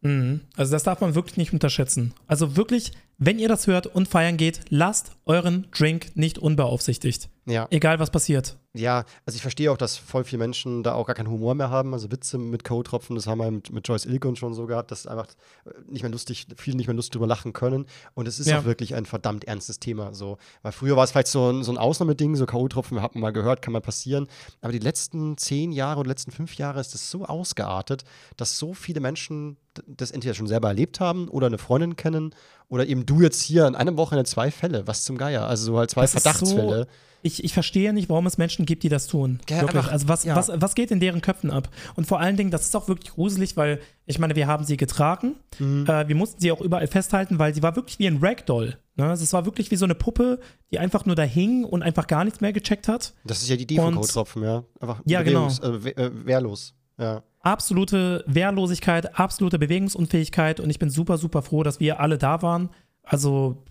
Mhm. 0.00 0.40
Also 0.56 0.72
das 0.72 0.84
darf 0.84 1.00
man 1.02 1.14
wirklich 1.14 1.36
nicht 1.36 1.52
unterschätzen. 1.52 2.14
Also 2.26 2.56
wirklich, 2.56 2.92
wenn 3.18 3.38
ihr 3.38 3.48
das 3.48 3.66
hört 3.66 3.86
und 3.86 4.08
feiern 4.08 4.36
geht, 4.36 4.60
lasst 4.68 5.12
euren 5.26 5.66
Drink 5.72 6.12
nicht 6.14 6.38
unbeaufsichtigt. 6.38 7.28
Ja. 7.46 7.66
Egal 7.70 7.98
was 7.98 8.10
passiert. 8.10 8.58
Ja, 8.74 9.04
also 9.24 9.34
ich 9.36 9.42
verstehe 9.42 9.72
auch, 9.72 9.78
dass 9.78 9.96
voll 9.96 10.22
viele 10.22 10.38
Menschen 10.38 10.82
da 10.82 10.92
auch 10.92 11.06
gar 11.06 11.16
keinen 11.16 11.30
Humor 11.30 11.54
mehr 11.54 11.70
haben. 11.70 11.94
Also 11.94 12.12
Witze 12.12 12.36
mit 12.36 12.62
Code-Tropfen, 12.62 13.16
das 13.16 13.26
haben 13.26 13.38
wir 13.38 13.50
mit, 13.50 13.72
mit 13.72 13.88
Joyce 13.88 14.04
Ilgun 14.04 14.36
schon 14.36 14.52
so 14.52 14.66
gehabt, 14.66 14.90
dass 14.90 15.06
einfach 15.06 15.26
äh, 15.64 15.70
nicht 15.88 16.02
mehr 16.02 16.12
lustig, 16.12 16.46
viele 16.56 16.76
nicht 16.76 16.86
mehr 16.86 16.94
lustig 16.94 17.12
drüber 17.12 17.26
lachen 17.26 17.54
können. 17.54 17.86
Und 18.14 18.28
es 18.28 18.38
ist 18.38 18.48
ja. 18.48 18.58
auch 18.58 18.64
wirklich 18.64 18.94
ein 18.94 19.06
verdammt 19.06 19.44
ernstes 19.44 19.80
Thema. 19.80 20.12
So. 20.12 20.36
Weil 20.62 20.72
früher 20.72 20.96
war 20.96 21.04
es 21.04 21.10
vielleicht 21.10 21.28
so 21.28 21.50
ein, 21.50 21.64
so 21.64 21.72
ein 21.72 21.78
Ausnahmeding, 21.78 22.36
so 22.36 22.44
K.O.-Tropfen, 22.44 23.00
hat 23.00 23.14
man 23.14 23.22
mal 23.22 23.32
gehört, 23.32 23.62
kann 23.62 23.72
mal 23.72 23.80
passieren. 23.80 24.28
Aber 24.60 24.72
die 24.72 24.78
letzten 24.78 25.38
zehn 25.38 25.72
Jahre 25.72 26.00
oder 26.00 26.10
letzten 26.10 26.30
fünf 26.30 26.54
Jahre 26.56 26.80
ist 26.80 26.92
das 26.92 27.10
so 27.10 27.24
ausgeartet, 27.24 28.04
dass 28.36 28.58
so 28.58 28.74
viele 28.74 29.00
Menschen 29.00 29.56
das 29.86 30.10
entweder 30.10 30.34
schon 30.34 30.46
selber 30.46 30.68
erlebt 30.68 31.00
haben 31.00 31.28
oder 31.28 31.46
eine 31.46 31.58
Freundin 31.58 31.96
kennen 31.96 32.34
oder 32.68 32.86
eben 32.86 33.06
du 33.06 33.20
jetzt 33.22 33.42
hier 33.42 33.66
in 33.66 33.74
einem 33.74 33.96
Wochenende 33.96 34.28
zwei 34.28 34.50
Fälle. 34.50 34.86
Was 34.86 35.04
zum 35.04 35.16
Geier? 35.16 35.46
Also 35.46 35.64
so 35.64 35.78
halt 35.78 35.90
zwei 35.90 36.02
das 36.02 36.12
Verdachtsfälle. 36.12 36.84
So 36.84 36.86
ich, 37.22 37.42
ich 37.42 37.52
verstehe 37.52 37.92
nicht, 37.92 38.08
warum 38.08 38.26
es 38.26 38.38
Menschen 38.38 38.64
gibt, 38.64 38.82
die 38.84 38.88
das 38.88 39.06
tun. 39.06 39.40
Ja, 39.48 39.62
wirklich. 39.62 39.88
also 39.88 40.08
was, 40.08 40.24
ja. 40.24 40.36
was, 40.36 40.50
was 40.54 40.74
geht 40.74 40.90
in 40.90 41.00
deren 41.00 41.20
Köpfen 41.20 41.50
ab? 41.50 41.68
Und 41.96 42.06
vor 42.06 42.20
allen 42.20 42.36
Dingen, 42.36 42.50
das 42.50 42.66
ist 42.66 42.76
auch 42.76 42.88
wirklich 42.88 43.12
gruselig, 43.12 43.56
weil 43.56 43.80
ich 44.06 44.18
meine, 44.18 44.36
wir 44.36 44.46
haben 44.46 44.64
sie 44.64 44.76
getragen. 44.76 45.34
Mhm. 45.58 45.86
Äh, 45.88 46.08
wir 46.08 46.14
mussten 46.14 46.40
sie 46.40 46.52
auch 46.52 46.60
überall 46.60 46.86
festhalten, 46.86 47.38
weil 47.38 47.54
sie 47.54 47.62
war 47.62 47.74
wirklich 47.74 47.98
wie 47.98 48.06
ein 48.06 48.18
Ragdoll. 48.22 48.78
Ne? 48.96 49.06
Also 49.06 49.24
es 49.24 49.32
war 49.32 49.44
wirklich 49.46 49.70
wie 49.70 49.76
so 49.76 49.84
eine 49.84 49.94
Puppe, 49.94 50.38
die 50.70 50.78
einfach 50.78 51.06
nur 51.06 51.16
da 51.16 51.24
hing 51.24 51.64
und 51.64 51.82
einfach 51.82 52.06
gar 52.06 52.24
nichts 52.24 52.40
mehr 52.40 52.52
gecheckt 52.52 52.86
hat. 52.86 53.14
Das 53.24 53.42
ist 53.42 53.48
ja 53.48 53.56
die 53.56 53.64
Idee 53.64 53.76
von 53.76 53.96
Code-Tropfen, 53.96 54.42
ja. 54.44 54.64
Einfach 54.80 55.00
ja, 55.04 55.22
genau. 55.22 55.48
Äh, 55.62 55.90
äh, 55.90 56.10
wehrlos. 56.24 56.74
Ja. 56.98 57.22
Absolute 57.40 58.24
Wehrlosigkeit, 58.26 59.18
absolute 59.18 59.58
Bewegungsunfähigkeit 59.58 60.60
und 60.60 60.70
ich 60.70 60.78
bin 60.78 60.90
super, 60.90 61.18
super 61.18 61.42
froh, 61.42 61.62
dass 61.62 61.80
wir 61.80 62.00
alle 62.00 62.18
da 62.18 62.42
waren. 62.42 62.70
Also 63.02 63.64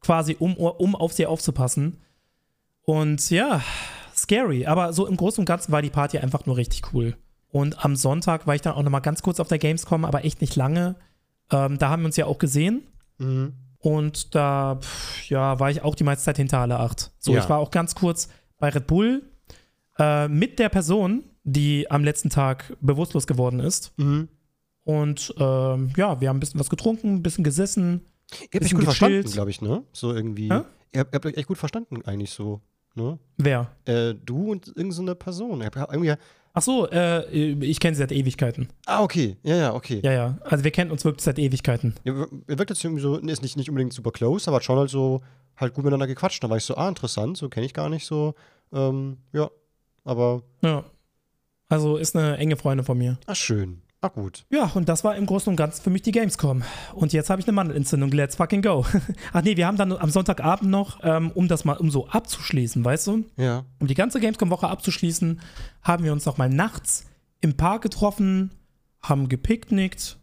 quasi, 0.00 0.36
um, 0.38 0.56
um 0.56 0.94
auf 0.94 1.12
sie 1.12 1.26
aufzupassen. 1.26 1.98
Und 2.84 3.30
ja, 3.30 3.62
scary. 4.14 4.66
Aber 4.66 4.92
so 4.92 5.06
im 5.06 5.16
Großen 5.16 5.40
und 5.40 5.46
Ganzen 5.46 5.72
war 5.72 5.82
die 5.82 5.90
Party 5.90 6.18
einfach 6.18 6.46
nur 6.46 6.56
richtig 6.56 6.82
cool. 6.92 7.16
Und 7.50 7.84
am 7.84 7.96
Sonntag 7.96 8.46
war 8.46 8.54
ich 8.54 8.62
dann 8.62 8.74
auch 8.74 8.82
noch 8.82 8.90
mal 8.90 9.00
ganz 9.00 9.22
kurz 9.22 9.38
auf 9.38 9.48
der 9.48 9.58
Gamescom, 9.58 10.04
aber 10.04 10.24
echt 10.24 10.40
nicht 10.40 10.56
lange. 10.56 10.96
Ähm, 11.50 11.78
da 11.78 11.90
haben 11.90 12.02
wir 12.02 12.06
uns 12.06 12.16
ja 12.16 12.26
auch 12.26 12.38
gesehen. 12.38 12.82
Mhm. 13.18 13.52
Und 13.78 14.34
da, 14.34 14.76
pff, 14.80 15.28
ja, 15.28 15.58
war 15.60 15.70
ich 15.70 15.82
auch 15.82 15.94
die 15.94 16.04
meiste 16.04 16.24
Zeit 16.24 16.36
hinter 16.36 16.60
alle 16.60 16.78
acht. 16.78 17.12
So, 17.18 17.34
ja. 17.34 17.40
ich 17.40 17.48
war 17.48 17.58
auch 17.58 17.70
ganz 17.70 17.94
kurz 17.94 18.28
bei 18.58 18.68
Red 18.68 18.86
Bull 18.86 19.22
äh, 19.98 20.28
mit 20.28 20.58
der 20.58 20.68
Person, 20.68 21.24
die 21.44 21.90
am 21.90 22.04
letzten 22.04 22.30
Tag 22.30 22.76
bewusstlos 22.80 23.26
geworden 23.26 23.60
ist. 23.60 23.92
Mhm. 23.98 24.28
Und 24.84 25.34
ähm, 25.38 25.92
ja, 25.96 26.20
wir 26.20 26.28
haben 26.28 26.36
ein 26.36 26.40
bisschen 26.40 26.60
was 26.60 26.70
getrunken, 26.70 27.16
ein 27.16 27.22
bisschen 27.22 27.44
gesessen. 27.44 28.02
Ihr 28.40 28.48
habt 28.54 28.64
euch 28.64 28.74
gut 28.74 28.84
verstanden, 28.84 29.30
glaube 29.30 29.50
ich, 29.50 29.60
ne? 29.60 29.84
So 29.92 30.12
irgendwie. 30.12 30.50
Hä? 30.50 30.62
Ihr 30.92 31.00
habt, 31.00 31.12
ihr 31.12 31.14
habt 31.14 31.26
euch 31.26 31.36
echt 31.36 31.48
gut 31.48 31.58
verstanden, 31.58 32.02
eigentlich 32.04 32.30
so. 32.30 32.60
Ne? 32.94 33.18
Wer? 33.38 33.70
Äh, 33.86 34.14
du 34.14 34.50
und 34.50 34.68
irgendeine 34.68 34.92
so 34.92 35.14
Person. 35.14 35.62
Irgendwie 35.62 36.14
Ach 36.54 36.62
so, 36.62 36.86
äh, 36.90 37.26
ich 37.30 37.80
kenne 37.80 37.94
sie 37.94 38.00
seit 38.00 38.12
Ewigkeiten. 38.12 38.68
Ah, 38.84 39.02
okay. 39.02 39.36
Ja, 39.42 39.56
ja, 39.56 39.74
okay. 39.74 40.00
Ja, 40.04 40.12
ja. 40.12 40.38
Also 40.44 40.64
wir 40.64 40.70
kennen 40.70 40.90
uns 40.90 41.04
wirklich 41.04 41.24
seit 41.24 41.38
Ewigkeiten. 41.38 41.94
Ja, 42.04 42.26
er 42.46 42.58
wirkt 42.58 42.70
jetzt 42.70 42.84
irgendwie 42.84 43.00
so, 43.00 43.16
ist 43.16 43.42
nicht, 43.42 43.56
nicht 43.56 43.70
unbedingt 43.70 43.94
super 43.94 44.10
close, 44.10 44.48
aber 44.48 44.56
hat 44.56 44.64
schon 44.64 44.78
halt 44.78 44.90
so 44.90 45.22
halt 45.56 45.72
gut 45.72 45.84
miteinander 45.84 46.06
gequatscht. 46.06 46.44
Da 46.44 46.50
war 46.50 46.58
ich 46.58 46.64
so, 46.64 46.76
ah, 46.76 46.88
interessant, 46.88 47.38
so 47.38 47.48
kenne 47.48 47.64
ich 47.64 47.72
gar 47.72 47.88
nicht 47.88 48.04
so. 48.04 48.34
Ähm, 48.72 49.16
ja, 49.32 49.50
aber. 50.04 50.42
Ja. 50.60 50.84
Also 51.72 51.96
ist 51.96 52.14
eine 52.14 52.36
enge 52.36 52.56
Freundin 52.56 52.84
von 52.84 52.98
mir. 52.98 53.18
Ach, 53.26 53.36
schön. 53.36 53.80
Ah, 54.02 54.08
gut. 54.08 54.44
Ja, 54.50 54.70
und 54.74 54.88
das 54.88 55.04
war 55.04 55.16
im 55.16 55.26
Großen 55.26 55.48
und 55.48 55.56
Ganzen 55.56 55.82
für 55.82 55.90
mich 55.90 56.02
die 56.02 56.10
Gamescom. 56.10 56.64
Und 56.92 57.12
jetzt 57.12 57.30
habe 57.30 57.40
ich 57.40 57.46
eine 57.46 57.54
Mandelentzündung. 57.54 58.10
Let's 58.10 58.34
fucking 58.34 58.60
go. 58.60 58.84
Ach 59.32 59.42
nee, 59.42 59.56
wir 59.56 59.66
haben 59.66 59.76
dann 59.76 59.92
am 59.92 60.10
Sonntagabend 60.10 60.68
noch, 60.68 60.98
ähm, 61.04 61.30
um 61.30 61.46
das 61.46 61.64
mal, 61.64 61.76
um 61.76 61.90
so 61.90 62.08
abzuschließen, 62.08 62.84
weißt 62.84 63.06
du? 63.06 63.24
Ja. 63.36 63.64
Um 63.78 63.86
die 63.86 63.94
ganze 63.94 64.18
Gamescom-Woche 64.18 64.68
abzuschließen, 64.68 65.40
haben 65.82 66.04
wir 66.04 66.12
uns 66.12 66.26
noch 66.26 66.36
mal 66.36 66.48
nachts 66.48 67.06
im 67.40 67.56
Park 67.56 67.82
getroffen, 67.82 68.50
haben 69.00 69.28
gepicknickt, 69.28 70.18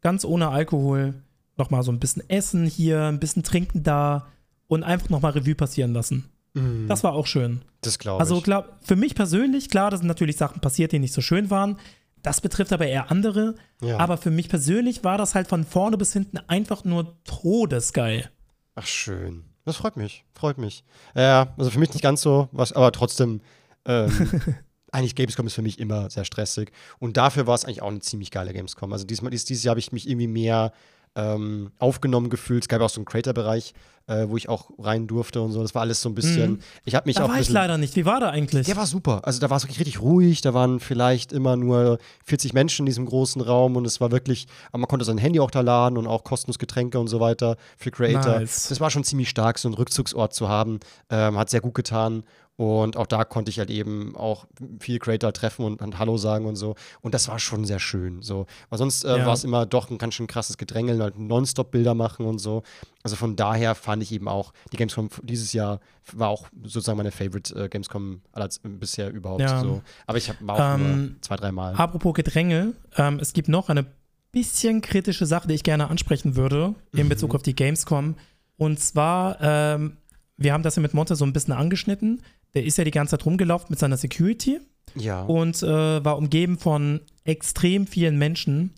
ganz 0.00 0.24
ohne 0.24 0.48
Alkohol, 0.48 1.22
noch 1.58 1.70
mal 1.70 1.82
so 1.82 1.92
ein 1.92 2.00
bisschen 2.00 2.28
Essen 2.30 2.64
hier, 2.64 3.04
ein 3.04 3.20
bisschen 3.20 3.42
Trinken 3.42 3.82
da 3.82 4.28
und 4.66 4.82
einfach 4.82 5.10
noch 5.10 5.20
mal 5.20 5.32
Revue 5.32 5.54
passieren 5.54 5.92
lassen. 5.92 6.30
Mm. 6.54 6.88
Das 6.88 7.04
war 7.04 7.12
auch 7.12 7.26
schön. 7.26 7.62
Das 7.80 7.98
glaube 7.98 8.20
also, 8.20 8.38
ich. 8.38 8.48
Also 8.48 8.68
für 8.82 8.96
mich 8.96 9.14
persönlich, 9.14 9.70
klar, 9.70 9.90
da 9.90 9.96
sind 9.96 10.06
natürlich 10.06 10.36
Sachen 10.36 10.60
passiert, 10.60 10.92
die 10.92 10.98
nicht 10.98 11.14
so 11.14 11.20
schön 11.20 11.50
waren. 11.50 11.78
Das 12.22 12.40
betrifft 12.40 12.72
aber 12.72 12.86
eher 12.86 13.10
andere. 13.10 13.54
Ja. 13.80 13.98
Aber 13.98 14.16
für 14.16 14.30
mich 14.30 14.48
persönlich 14.48 15.04
war 15.04 15.16
das 15.16 15.34
halt 15.34 15.48
von 15.48 15.64
vorne 15.64 15.96
bis 15.96 16.12
hinten 16.12 16.38
einfach 16.48 16.84
nur 16.84 17.16
todesgeil. 17.24 18.30
Ach, 18.74 18.86
schön. 18.86 19.44
Das 19.64 19.76
freut 19.76 19.96
mich. 19.96 20.24
Freut 20.34 20.58
mich. 20.58 20.84
Ja, 21.14 21.54
also 21.56 21.70
für 21.70 21.78
mich 21.78 21.92
nicht 21.92 22.02
ganz 22.02 22.22
so, 22.22 22.48
was, 22.52 22.72
aber 22.72 22.92
trotzdem. 22.92 23.40
Ähm, 23.86 24.10
eigentlich 24.92 25.14
Gamescom 25.14 25.46
ist 25.46 25.54
für 25.54 25.62
mich 25.62 25.78
immer 25.78 26.10
sehr 26.10 26.24
stressig. 26.24 26.72
Und 26.98 27.16
dafür 27.16 27.46
war 27.46 27.54
es 27.54 27.64
eigentlich 27.64 27.82
auch 27.82 27.88
eine 27.88 28.00
ziemlich 28.00 28.30
geile 28.30 28.52
Gamescom. 28.52 28.92
Also 28.92 29.06
diesmal, 29.06 29.30
dieses, 29.30 29.46
dieses 29.46 29.64
Jahr 29.64 29.72
habe 29.72 29.80
ich 29.80 29.92
mich 29.92 30.08
irgendwie 30.08 30.26
mehr 30.26 30.72
ähm, 31.16 31.72
aufgenommen 31.78 32.30
gefühlt. 32.30 32.64
Es 32.64 32.68
gab 32.68 32.80
auch 32.80 32.90
so 32.90 33.00
einen 33.00 33.04
Creator-Bereich, 33.04 33.74
äh, 34.06 34.28
wo 34.28 34.36
ich 34.36 34.48
auch 34.48 34.70
rein 34.78 35.06
durfte 35.06 35.40
und 35.40 35.52
so. 35.52 35.62
Das 35.62 35.74
war 35.74 35.82
alles 35.82 36.02
so 36.02 36.08
ein 36.08 36.14
bisschen. 36.14 36.52
Mhm. 36.52 36.58
Ich 36.84 36.94
habe 36.94 37.08
mich 37.08 37.16
da 37.16 37.24
auch. 37.24 37.28
war 37.28 37.40
ich 37.40 37.48
leider 37.48 37.78
nicht. 37.78 37.96
Wie 37.96 38.04
war 38.04 38.20
da 38.20 38.30
eigentlich? 38.30 38.66
Der 38.66 38.76
war 38.76 38.86
super. 38.86 39.20
Also 39.24 39.40
da 39.40 39.50
war 39.50 39.56
es 39.56 39.64
wirklich 39.64 39.80
richtig 39.80 40.00
ruhig. 40.00 40.40
Da 40.40 40.54
waren 40.54 40.80
vielleicht 40.80 41.32
immer 41.32 41.56
nur 41.56 41.98
40 42.24 42.52
Menschen 42.52 42.82
in 42.82 42.86
diesem 42.86 43.06
großen 43.06 43.40
Raum 43.40 43.76
und 43.76 43.84
es 43.86 44.00
war 44.00 44.10
wirklich. 44.10 44.46
Aber 44.70 44.78
man 44.78 44.88
konnte 44.88 45.04
sein 45.04 45.18
Handy 45.18 45.40
auch 45.40 45.50
da 45.50 45.60
laden 45.60 45.96
und 45.96 46.06
auch 46.06 46.24
kostenlos 46.24 46.58
Getränke 46.58 46.98
und 46.98 47.08
so 47.08 47.20
weiter 47.20 47.56
für 47.76 47.90
Creator. 47.90 48.40
Nice. 48.40 48.68
Das 48.68 48.80
war 48.80 48.90
schon 48.90 49.04
ziemlich 49.04 49.28
stark, 49.28 49.58
so 49.58 49.68
einen 49.68 49.74
Rückzugsort 49.74 50.34
zu 50.34 50.48
haben. 50.48 50.80
Ähm, 51.08 51.38
hat 51.38 51.50
sehr 51.50 51.60
gut 51.60 51.74
getan. 51.74 52.24
Und 52.60 52.98
auch 52.98 53.06
da 53.06 53.24
konnte 53.24 53.50
ich 53.50 53.58
halt 53.58 53.70
eben 53.70 54.14
auch 54.14 54.44
viel 54.80 54.98
Creator 54.98 55.32
treffen 55.32 55.64
und, 55.64 55.80
und 55.80 55.98
Hallo 55.98 56.18
sagen 56.18 56.44
und 56.44 56.56
so. 56.56 56.74
Und 57.00 57.14
das 57.14 57.26
war 57.28 57.38
schon 57.38 57.64
sehr 57.64 57.78
schön. 57.78 58.20
So. 58.20 58.44
Weil 58.68 58.78
sonst 58.78 59.02
äh, 59.02 59.16
ja. 59.16 59.24
war 59.24 59.32
es 59.32 59.44
immer 59.44 59.64
doch 59.64 59.88
ein 59.88 59.96
ganz 59.96 60.12
schön 60.12 60.26
krasses 60.26 60.58
Gedrängel, 60.58 61.00
halt 61.00 61.18
nonstop 61.18 61.70
Bilder 61.70 61.94
machen 61.94 62.26
und 62.26 62.38
so. 62.38 62.62
Also 63.02 63.16
von 63.16 63.34
daher 63.34 63.74
fand 63.74 64.02
ich 64.02 64.12
eben 64.12 64.28
auch, 64.28 64.52
die 64.74 64.76
Gamescom 64.76 65.08
dieses 65.22 65.54
Jahr 65.54 65.80
war 66.12 66.28
auch 66.28 66.48
sozusagen 66.62 66.98
meine 66.98 67.12
Favorite 67.12 67.54
äh, 67.54 67.70
Gamescom 67.70 68.20
aller, 68.32 68.50
bisher 68.62 69.10
überhaupt. 69.10 69.40
Ja. 69.40 69.62
So. 69.62 69.80
Aber 70.06 70.18
ich 70.18 70.30
war 70.40 70.56
auch 70.56 70.74
ähm, 70.74 71.06
nur 71.06 71.22
zwei, 71.22 71.36
drei 71.36 71.52
Mal. 71.52 71.74
Apropos 71.76 72.12
Gedrängel, 72.12 72.74
ähm, 72.98 73.20
es 73.20 73.32
gibt 73.32 73.48
noch 73.48 73.70
eine 73.70 73.86
bisschen 74.32 74.82
kritische 74.82 75.24
Sache, 75.24 75.48
die 75.48 75.54
ich 75.54 75.62
gerne 75.62 75.88
ansprechen 75.88 76.36
würde 76.36 76.74
in 76.92 77.06
mhm. 77.06 77.08
Bezug 77.08 77.34
auf 77.34 77.40
die 77.42 77.56
Gamescom. 77.56 78.16
Und 78.58 78.80
zwar, 78.80 79.38
ähm, 79.40 79.96
wir 80.36 80.52
haben 80.52 80.62
das 80.62 80.76
ja 80.76 80.82
mit 80.82 80.92
Monte 80.92 81.16
so 81.16 81.24
ein 81.24 81.32
bisschen 81.32 81.54
angeschnitten 81.54 82.20
der 82.54 82.64
ist 82.64 82.78
ja 82.78 82.84
die 82.84 82.90
ganze 82.90 83.12
Zeit 83.12 83.26
rumgelaufen 83.26 83.68
mit 83.70 83.78
seiner 83.78 83.96
Security. 83.96 84.60
Ja. 84.94 85.22
Und 85.22 85.62
äh, 85.62 86.04
war 86.04 86.18
umgeben 86.18 86.58
von 86.58 87.00
extrem 87.24 87.86
vielen 87.86 88.18
Menschen. 88.18 88.74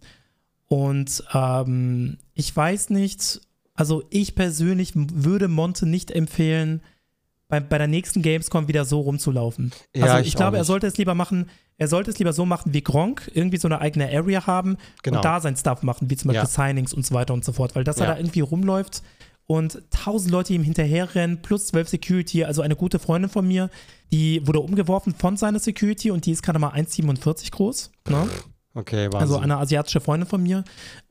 Und 0.68 1.24
ähm, 1.34 2.18
ich 2.34 2.54
weiß 2.54 2.90
nicht, 2.90 3.40
also 3.74 4.04
ich 4.10 4.34
persönlich 4.34 4.92
würde 4.94 5.48
Monte 5.48 5.86
nicht 5.86 6.10
empfehlen, 6.10 6.82
bei, 7.52 7.60
bei 7.60 7.76
der 7.76 7.86
nächsten 7.86 8.22
Gamescom 8.22 8.66
wieder 8.66 8.86
so 8.86 9.00
rumzulaufen. 9.00 9.72
Ja, 9.94 10.04
also 10.04 10.18
ich, 10.18 10.28
ich 10.28 10.36
glaube, 10.36 10.56
er 10.56 10.64
sollte 10.64 10.86
es 10.86 10.96
lieber 10.96 11.14
machen, 11.14 11.50
er 11.76 11.86
sollte 11.86 12.10
es 12.10 12.18
lieber 12.18 12.32
so 12.32 12.46
machen 12.46 12.72
wie 12.72 12.80
Gronk, 12.80 13.30
irgendwie 13.34 13.58
so 13.58 13.68
eine 13.68 13.82
eigene 13.82 14.08
Area 14.08 14.46
haben 14.46 14.78
genau. 15.02 15.18
und 15.18 15.24
da 15.26 15.38
sein 15.38 15.54
Stuff 15.54 15.82
machen, 15.82 16.08
wie 16.08 16.16
zum 16.16 16.28
Beispiel 16.28 16.48
ja. 16.48 16.66
Signings 16.66 16.94
und 16.94 17.04
so 17.04 17.14
weiter 17.14 17.34
und 17.34 17.44
so 17.44 17.52
fort, 17.52 17.74
weil 17.74 17.84
dass 17.84 17.98
ja. 17.98 18.06
er 18.06 18.12
da 18.12 18.18
irgendwie 18.18 18.40
rumläuft 18.40 19.02
und 19.52 19.82
tausend 19.90 20.30
Leute 20.30 20.54
ihm 20.54 20.62
hinterherrennen, 20.62 21.42
plus 21.42 21.66
zwölf 21.66 21.86
Security, 21.86 22.42
also 22.42 22.62
eine 22.62 22.74
gute 22.74 22.98
Freundin 22.98 23.30
von 23.30 23.46
mir, 23.46 23.68
die 24.10 24.46
wurde 24.46 24.60
umgeworfen 24.60 25.14
von 25.14 25.36
seiner 25.36 25.58
Security 25.58 26.10
und 26.10 26.24
die 26.24 26.32
ist 26.32 26.42
gerade 26.42 26.58
mal 26.58 26.72
1,47 26.72 27.50
groß. 27.50 27.90
Ne? 28.08 28.26
Okay, 28.74 29.12
Wahnsinn. 29.12 29.20
Also 29.20 29.36
eine 29.36 29.58
asiatische 29.58 30.00
Freundin 30.00 30.26
von 30.26 30.42
mir. 30.42 30.64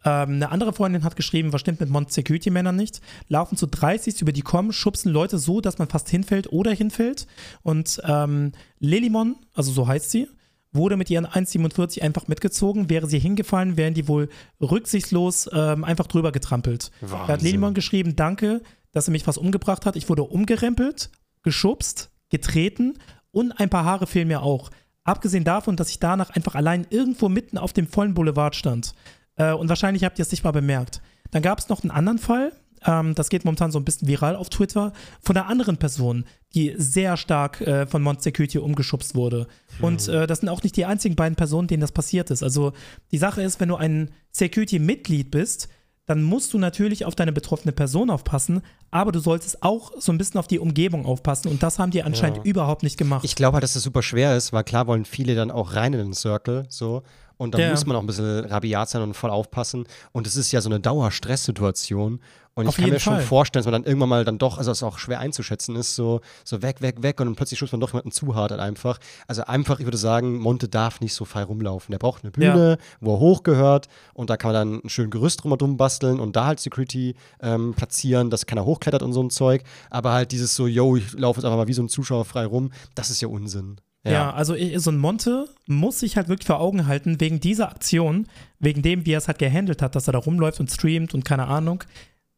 Ähm, 0.04 0.30
eine 0.30 0.50
andere 0.50 0.74
Freundin 0.74 1.04
hat 1.04 1.16
geschrieben, 1.16 1.54
was 1.54 1.62
stimmt 1.62 1.82
mit 1.82 1.92
Mont 1.92 2.12
Security 2.12 2.50
Männern 2.50 2.76
nicht? 2.76 3.02
Laufen 3.28 3.58
zu 3.58 3.68
30 3.68 4.20
über 4.24 4.32
die 4.32 4.42
kommen, 4.42 4.74
schubsen 4.74 5.12
Leute 5.12 5.38
so, 5.38 5.62
dass 5.62 5.78
man 5.78 5.88
fast 5.88 6.10
hinfällt 6.10 6.52
oder 6.52 6.72
hinfällt. 6.72 7.28
Und 7.62 8.02
ähm, 8.06 8.54
Lelimon, 8.80 9.36
also 9.54 9.72
so 9.72 9.88
heißt 9.88 10.10
sie, 10.10 10.28
wurde 10.74 10.98
mit 10.98 11.10
ihren 11.10 11.26
1,47 11.26 12.02
einfach 12.02 12.28
mitgezogen. 12.28 12.90
Wäre 12.90 13.08
sie 13.08 13.20
hingefallen, 13.20 13.78
wären 13.78 13.94
die 13.94 14.08
wohl 14.08 14.30
rücksichtslos 14.62 15.50
ähm, 15.54 15.84
einfach 15.84 16.08
drüber 16.08 16.32
getrampelt. 16.32 16.92
Wahnsinn. 17.02 17.18
Da 17.18 17.34
hat 17.34 17.42
Lelimon 17.42 17.74
geschrieben, 17.74 18.16
danke, 18.16 18.62
dass 18.92 19.08
er 19.08 19.12
mich 19.12 19.24
fast 19.24 19.38
umgebracht 19.38 19.86
hat. 19.86 19.96
Ich 19.96 20.10
wurde 20.10 20.24
umgerempelt, 20.24 21.12
geschubst, 21.44 22.12
getreten 22.30 22.98
und 23.32 23.52
ein 23.54 23.70
paar 23.70 23.86
Haare 23.86 24.08
fehlen 24.08 24.28
mir 24.28 24.42
auch. 24.44 24.70
Abgesehen 25.04 25.44
davon, 25.44 25.76
dass 25.76 25.90
ich 25.90 26.00
danach 26.00 26.30
einfach 26.30 26.56
allein 26.56 26.86
irgendwo 26.90 27.28
mitten 27.28 27.58
auf 27.58 27.74
dem 27.74 27.88
vollen 27.88 28.14
Boulevard 28.14 28.56
stand. 28.56 28.94
Äh, 29.36 29.54
und 29.54 29.70
wahrscheinlich 29.70 30.04
habt 30.04 30.20
ihr 30.20 30.24
es 30.24 30.32
nicht 30.32 30.44
mal 30.44 30.52
bemerkt. 30.52 31.02
Dann 31.32 31.42
gab 31.42 31.60
es 31.60 31.70
noch 31.70 31.82
einen 31.82 31.92
anderen 31.92 32.20
Fall, 32.20 32.52
ähm, 32.86 33.16
das 33.16 33.30
geht 33.30 33.46
momentan 33.46 33.72
so 33.72 33.80
ein 33.80 33.86
bisschen 33.86 34.08
viral 34.08 34.36
auf 34.36 34.50
Twitter, 34.50 34.94
von 35.22 35.38
einer 35.38 35.48
anderen 35.48 35.78
Person, 35.78 36.26
die 36.54 36.74
sehr 36.78 37.18
stark 37.18 37.62
äh, 37.62 37.86
von 37.86 38.02
Mont 38.02 38.22
Security 38.22 38.58
umgeschubst 38.58 39.16
wurde. 39.16 39.48
Mhm. 39.80 39.84
Und 39.84 40.08
äh, 40.08 40.28
das 40.28 40.40
sind 40.40 40.50
auch 40.50 40.64
nicht 40.64 40.76
die 40.78 40.86
einzigen 40.86 41.16
beiden 41.16 41.36
Personen, 41.36 41.68
denen 41.68 41.82
das 41.82 41.92
passiert 41.92 42.32
ist. 42.32 42.44
Also 42.44 42.74
die 43.12 43.18
Sache 43.18 43.42
ist, 43.42 43.60
wenn 43.60 43.70
du 43.70 43.76
ein 43.76 44.12
Security-Mitglied 44.32 45.32
bist, 45.32 45.70
dann 46.08 46.24
musst 46.24 46.54
du 46.54 46.58
natürlich 46.58 47.06
auf 47.06 47.16
deine 47.16 47.32
betroffene 47.32 47.72
Person 47.72 48.10
aufpassen, 48.10 48.62
aber 48.90 49.12
du 49.12 49.20
solltest 49.20 49.64
auch 49.64 49.94
so 50.00 50.12
ein 50.12 50.18
bisschen 50.18 50.40
auf 50.40 50.48
die 50.48 50.60
Umgebung 50.60 51.06
aufpassen 51.06 51.48
und 51.48 51.64
das 51.64 51.80
haben 51.80 51.92
die 51.92 52.04
anscheinend 52.04 52.38
ja. 52.38 52.44
überhaupt 52.44 52.84
nicht 52.84 52.98
gemacht. 52.98 53.24
Ich 53.24 53.36
glaube 53.36 53.56
halt, 53.56 53.64
dass 53.64 53.74
das 53.74 53.84
super 53.84 54.02
schwer 54.02 54.36
ist, 54.36 54.52
weil 54.52 54.64
klar 54.64 54.88
wollen 54.88 55.06
viele 55.06 55.36
dann 55.36 55.52
auch 55.52 55.76
rein 55.76 55.94
in 55.94 56.00
den 56.00 56.14
Circle, 56.14 56.66
so. 56.70 57.04
Und 57.42 57.56
da 57.56 57.58
ja. 57.58 57.72
muss 57.72 57.88
man 57.88 57.96
auch 57.96 58.02
ein 58.02 58.06
bisschen 58.06 58.46
rabiat 58.46 58.88
sein 58.88 59.02
und 59.02 59.16
voll 59.16 59.32
aufpassen. 59.32 59.86
Und 60.12 60.28
es 60.28 60.36
ist 60.36 60.52
ja 60.52 60.62
so 60.62 60.70
eine 60.70 60.80
Dauerstresssituation. 60.80 62.20
Und 62.54 62.68
Auf 62.68 62.78
ich 62.78 62.84
kann 62.84 62.94
mir 62.94 63.00
Fall. 63.00 63.18
schon 63.18 63.26
vorstellen, 63.28 63.62
dass 63.62 63.72
man 63.72 63.82
dann 63.82 63.90
irgendwann 63.90 64.10
mal 64.10 64.24
dann 64.24 64.38
doch, 64.38 64.60
also 64.60 64.70
es 64.70 64.84
auch 64.84 65.00
schwer 65.00 65.20
einzuschätzen 65.20 65.76
ist, 65.76 65.96
so, 65.96 66.22
so 66.44 66.62
weg, 66.62 66.82
weg, 66.82 67.02
weg 67.02 67.20
und 67.20 67.26
dann 67.26 67.36
plötzlich 67.36 67.58
schubst 67.58 67.72
man 67.72 67.82
doch 67.82 67.94
jemanden 67.94 68.12
zu 68.12 68.36
hart 68.36 68.52
halt 68.52 68.62
einfach. 68.62 69.00
Also 69.26 69.44
einfach, 69.46 69.80
ich 69.80 69.88
würde 69.88 69.98
sagen, 69.98 70.38
Monte 70.38 70.70
darf 70.70 71.02
nicht 71.02 71.16
so 71.16 71.26
frei 71.26 71.42
rumlaufen. 71.42 71.92
Der 71.92 71.98
braucht 71.98 72.24
eine 72.24 72.30
Bühne, 72.30 72.78
ja. 72.80 72.86
wo 73.00 73.16
er 73.16 73.20
hochgehört 73.20 73.88
und 74.14 74.30
da 74.30 74.38
kann 74.38 74.54
man 74.54 74.70
dann 74.74 74.82
ein 74.86 74.90
schönes 74.90 75.10
Gerüst 75.10 75.44
drumherum 75.44 75.78
basteln 75.78 76.20
und 76.20 76.36
da 76.36 76.46
halt 76.46 76.60
Security 76.60 77.16
ähm, 77.42 77.74
platzieren, 77.74 78.30
dass 78.30 78.46
keiner 78.46 78.66
hochklettert 78.66 79.02
und 79.02 79.14
so 79.14 79.24
ein 79.24 79.32
Zeug. 79.32 79.64
Aber 79.90 80.12
halt 80.12 80.32
dieses 80.32 80.56
so, 80.56 80.68
yo, 80.68 80.96
ich 80.96 81.14
laufe 81.14 81.40
jetzt 81.40 81.46
einfach 81.46 81.58
mal 81.58 81.68
wie 81.68 81.74
so 81.74 81.82
ein 81.82 81.90
Zuschauer 81.90 82.24
frei 82.24 82.46
rum, 82.46 82.72
das 82.94 83.10
ist 83.10 83.20
ja 83.20 83.30
Unsinn. 83.30 83.78
Ja. 84.04 84.12
ja, 84.12 84.34
also 84.34 84.56
so 84.78 84.90
ein 84.90 84.98
Monte 84.98 85.48
muss 85.68 86.00
sich 86.00 86.18
halt 86.18 86.28
wirklich 86.28 86.48
vor 86.48 86.60
Augen 86.60 86.88
halten, 86.88 87.20
wegen 87.20 87.40
dieser 87.40 87.70
Aktion, 87.70 88.28
wegen 88.58 88.82
dem, 88.82 89.06
wie 89.06 89.12
er 89.12 89.20
es 89.20 89.28
halt 89.28 89.38
gehandelt 89.38 89.82
hat, 89.84 89.96
dass 89.96 90.08
er 90.08 90.14
da 90.14 90.20
rumläuft 90.20 90.60
und 90.60 90.72
streamt 90.72 91.14
und 91.14 91.24
keine 91.24 91.48
Ahnung, 91.48 91.84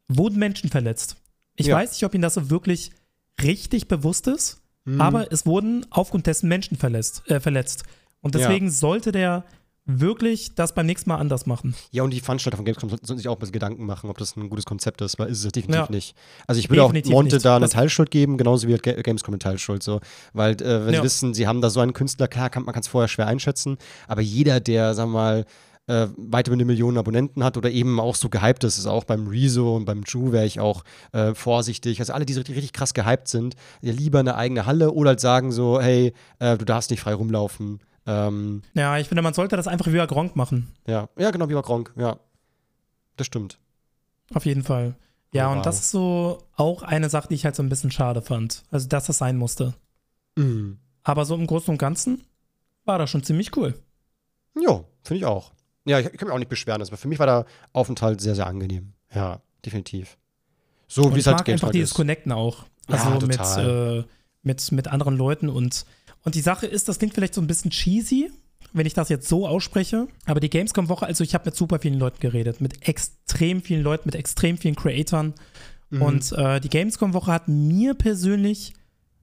wurden 0.10 0.40
Menschen 0.40 0.70
verletzt. 0.70 1.16
Ich 1.56 1.68
ja. 1.68 1.76
weiß 1.76 1.92
nicht, 1.92 2.04
ob 2.04 2.14
ihm 2.14 2.22
das 2.22 2.34
so 2.34 2.50
wirklich 2.50 2.92
richtig 3.42 3.88
bewusst 3.88 4.28
ist, 4.28 4.62
mhm. 4.84 5.00
aber 5.00 5.32
es 5.32 5.46
wurden 5.46 5.86
aufgrund 5.90 6.28
dessen 6.28 6.50
Menschen 6.50 6.78
verletzt. 6.78 7.24
Äh, 7.30 7.40
verletzt. 7.40 7.84
Und 8.20 8.36
deswegen 8.36 8.66
ja. 8.68 8.72
sollte 8.72 9.12
der 9.12 9.46
wirklich 9.86 10.56
das 10.56 10.74
beim 10.74 10.86
nächsten 10.86 11.10
Mal 11.10 11.18
anders 11.18 11.46
machen. 11.46 11.76
Ja, 11.92 12.04
und 12.04 12.12
die 12.12 12.22
Veranstalter 12.22 12.58
von 12.58 12.66
Gamescom 12.66 12.90
sollten 12.90 13.18
sich 13.18 13.28
auch 13.28 13.36
bisschen 13.36 13.52
Gedanken 13.52 13.86
machen, 13.86 14.10
ob 14.10 14.18
das 14.18 14.36
ein 14.36 14.50
gutes 14.50 14.66
Konzept 14.66 15.02
ist, 15.02 15.20
weil 15.20 15.28
ist 15.28 15.44
es 15.44 15.52
definitiv 15.52 15.86
ja. 15.86 15.92
nicht. 15.92 16.16
Also 16.48 16.60
ich 16.60 16.70
würde 16.70 16.84
auch 16.84 16.94
Monte 16.94 17.36
nicht. 17.36 17.46
da 17.46 17.58
eine 17.58 17.66
das 17.66 17.72
Teilschuld 17.72 18.10
geben, 18.10 18.38
genauso 18.38 18.68
wie 18.68 18.74
halt 18.74 18.84
Gamescom 18.84 19.34
eine 19.34 19.40
Teilschuld. 19.40 19.84
So. 19.84 20.00
Weil, 20.32 20.54
äh, 20.62 20.86
wenn 20.86 20.94
ja. 20.94 21.02
sie 21.02 21.06
wissen, 21.06 21.34
sie 21.34 21.48
haben 21.48 21.62
da 21.62 21.70
so 21.70 21.80
einen 21.80 21.94
Künstler, 21.94 22.28
klar, 22.28 22.50
kann, 22.50 22.64
man 22.64 22.74
kann 22.74 22.82
es 22.82 22.88
vorher 22.88 23.08
schwer 23.08 23.28
einschätzen, 23.28 23.78
aber 24.08 24.22
jeder, 24.22 24.60
der, 24.60 24.94
sagen 24.94 25.12
wir 25.12 25.20
mal, 25.20 25.46
äh, 25.88 26.08
weit 26.16 26.48
über 26.48 26.54
eine 26.54 26.64
Million 26.64 26.98
Abonnenten 26.98 27.44
hat 27.44 27.58
oder 27.58 27.70
eben 27.70 28.00
auch 28.00 28.16
so 28.16 28.30
gehypt 28.30 28.64
ist, 28.64 28.78
ist 28.78 28.86
auch 28.86 29.04
beim 29.04 29.28
Rezo 29.28 29.76
und 29.76 29.84
beim 29.84 30.04
Ju 30.08 30.32
wäre 30.32 30.46
ich 30.46 30.60
auch 30.62 30.84
äh, 31.12 31.34
vorsichtig. 31.34 32.00
Also 32.00 32.14
alle, 32.14 32.26
die 32.26 32.34
so 32.34 32.40
richtig, 32.40 32.56
richtig 32.56 32.74
krass 32.74 32.94
gehypt 32.94 33.28
sind, 33.28 33.56
lieber 33.82 34.20
eine 34.20 34.36
eigene 34.36 34.66
Halle 34.66 34.92
oder 34.92 35.10
halt 35.10 35.20
sagen 35.20 35.52
so, 35.52 35.82
hey, 35.82 36.14
äh, 36.40 36.58
du 36.58 36.64
darfst 36.64 36.90
nicht 36.90 37.02
frei 37.02 37.14
rumlaufen. 37.14 37.82
Ähm, 38.06 38.64
ja, 38.74 38.98
ich 38.98 39.08
finde, 39.08 39.22
man 39.22 39.34
sollte 39.34 39.56
das 39.56 39.68
einfach 39.68 39.88
wie 39.88 39.98
bei 39.98 40.06
Gronk 40.06 40.36
machen. 40.36 40.74
Ja, 40.88 41.10
ja 41.18 41.32
genau, 41.32 41.50
wie 41.50 41.54
bei 41.54 41.62
Gronk, 41.62 41.94
ja. 41.96 42.18
Das 43.16 43.28
stimmt. 43.28 43.60
Auf 44.34 44.46
jeden 44.46 44.64
Fall. 44.64 44.96
Ja, 45.32 45.50
oh, 45.50 45.54
und 45.54 45.66
das 45.66 45.80
ist 45.80 45.92
so 45.92 46.44
auch 46.56 46.84
eine 46.84 47.10
Sache, 47.10 47.28
die 47.30 47.36
ich 47.36 47.46
halt 47.46 47.56
so 47.56 47.64
ein 47.64 47.70
bisschen 47.70 47.92
schade 47.92 48.22
fand. 48.22 48.64
Also, 48.72 48.88
dass 48.88 49.08
das 49.08 49.18
sein 49.18 49.38
musste. 49.38 49.74
Mhm. 50.36 50.80
Aber 51.04 51.26
so 51.26 51.36
im 51.36 51.48
Großen 51.48 51.72
und 51.72 51.78
Ganzen 51.78 52.24
war 52.86 52.98
das 52.98 53.10
schon 53.10 53.24
ziemlich 53.24 53.56
cool. 53.58 53.74
Ja, 54.60 54.84
finde 55.04 55.18
ich 55.20 55.26
auch. 55.26 55.52
Ja, 55.86 56.00
ich, 56.00 56.06
ich, 56.06 56.18
kann 56.18 56.28
mich 56.28 56.36
auch 56.36 56.40
nicht 56.40 56.50
beschweren. 56.50 56.82
Also 56.82 56.96
für 56.96 57.08
mich 57.08 57.20
war 57.20 57.26
der 57.26 57.46
Aufenthalt 57.74 58.22
sehr, 58.22 58.36
sehr 58.36 58.48
angenehm. 58.48 58.94
Ja, 59.14 59.42
definitiv. 59.66 60.18
So 60.88 61.14
wie 61.16 61.20
es 61.20 61.28
halt 61.28 61.40
mag 61.40 61.50
einfach 61.50 61.72
dieses 61.72 61.92
ist. 61.92 61.96
Connecten 61.96 62.32
auch. 62.32 62.66
Also 62.88 63.10
ja, 63.10 63.26
mit, 63.26 63.58
äh, 63.58 64.08
mit, 64.44 64.72
mit 64.72 64.88
anderen 64.88 65.18
Leuten 65.18 65.50
und 65.50 65.86
und 66.24 66.36
die 66.36 66.42
Sache 66.42 66.66
ist, 66.66 66.88
das 66.88 67.00
klingt 67.00 67.14
vielleicht 67.14 67.34
so 67.34 67.42
ein 67.42 67.48
bisschen 67.48 67.72
cheesy, 67.72 68.32
wenn 68.72 68.86
ich 68.86 68.94
das 68.94 69.10
jetzt 69.10 69.28
so 69.28 69.48
ausspreche, 69.48 70.08
aber 70.26 70.40
die 70.40 70.50
Gamescom-Woche, 70.50 71.06
also 71.06 71.24
ich 71.24 71.34
habe 71.34 71.46
mit 71.46 71.56
super 71.56 71.80
vielen 71.80 72.00
Leuten 72.00 72.20
geredet, 72.20 72.62
mit 72.62 72.88
extrem 72.88 73.62
vielen 73.62 73.84
Leuten, 73.84 74.04
mit 74.06 74.16
extrem 74.16 74.58
vielen 74.58 74.76
Creatoren. 74.76 75.34
Mhm. 75.90 76.02
Und 76.02 76.32
äh, 76.32 76.60
die 76.60 76.70
Gamescom-Woche 76.70 77.32
hat 77.32 77.48
mir 77.48 77.94
persönlich 77.94 78.74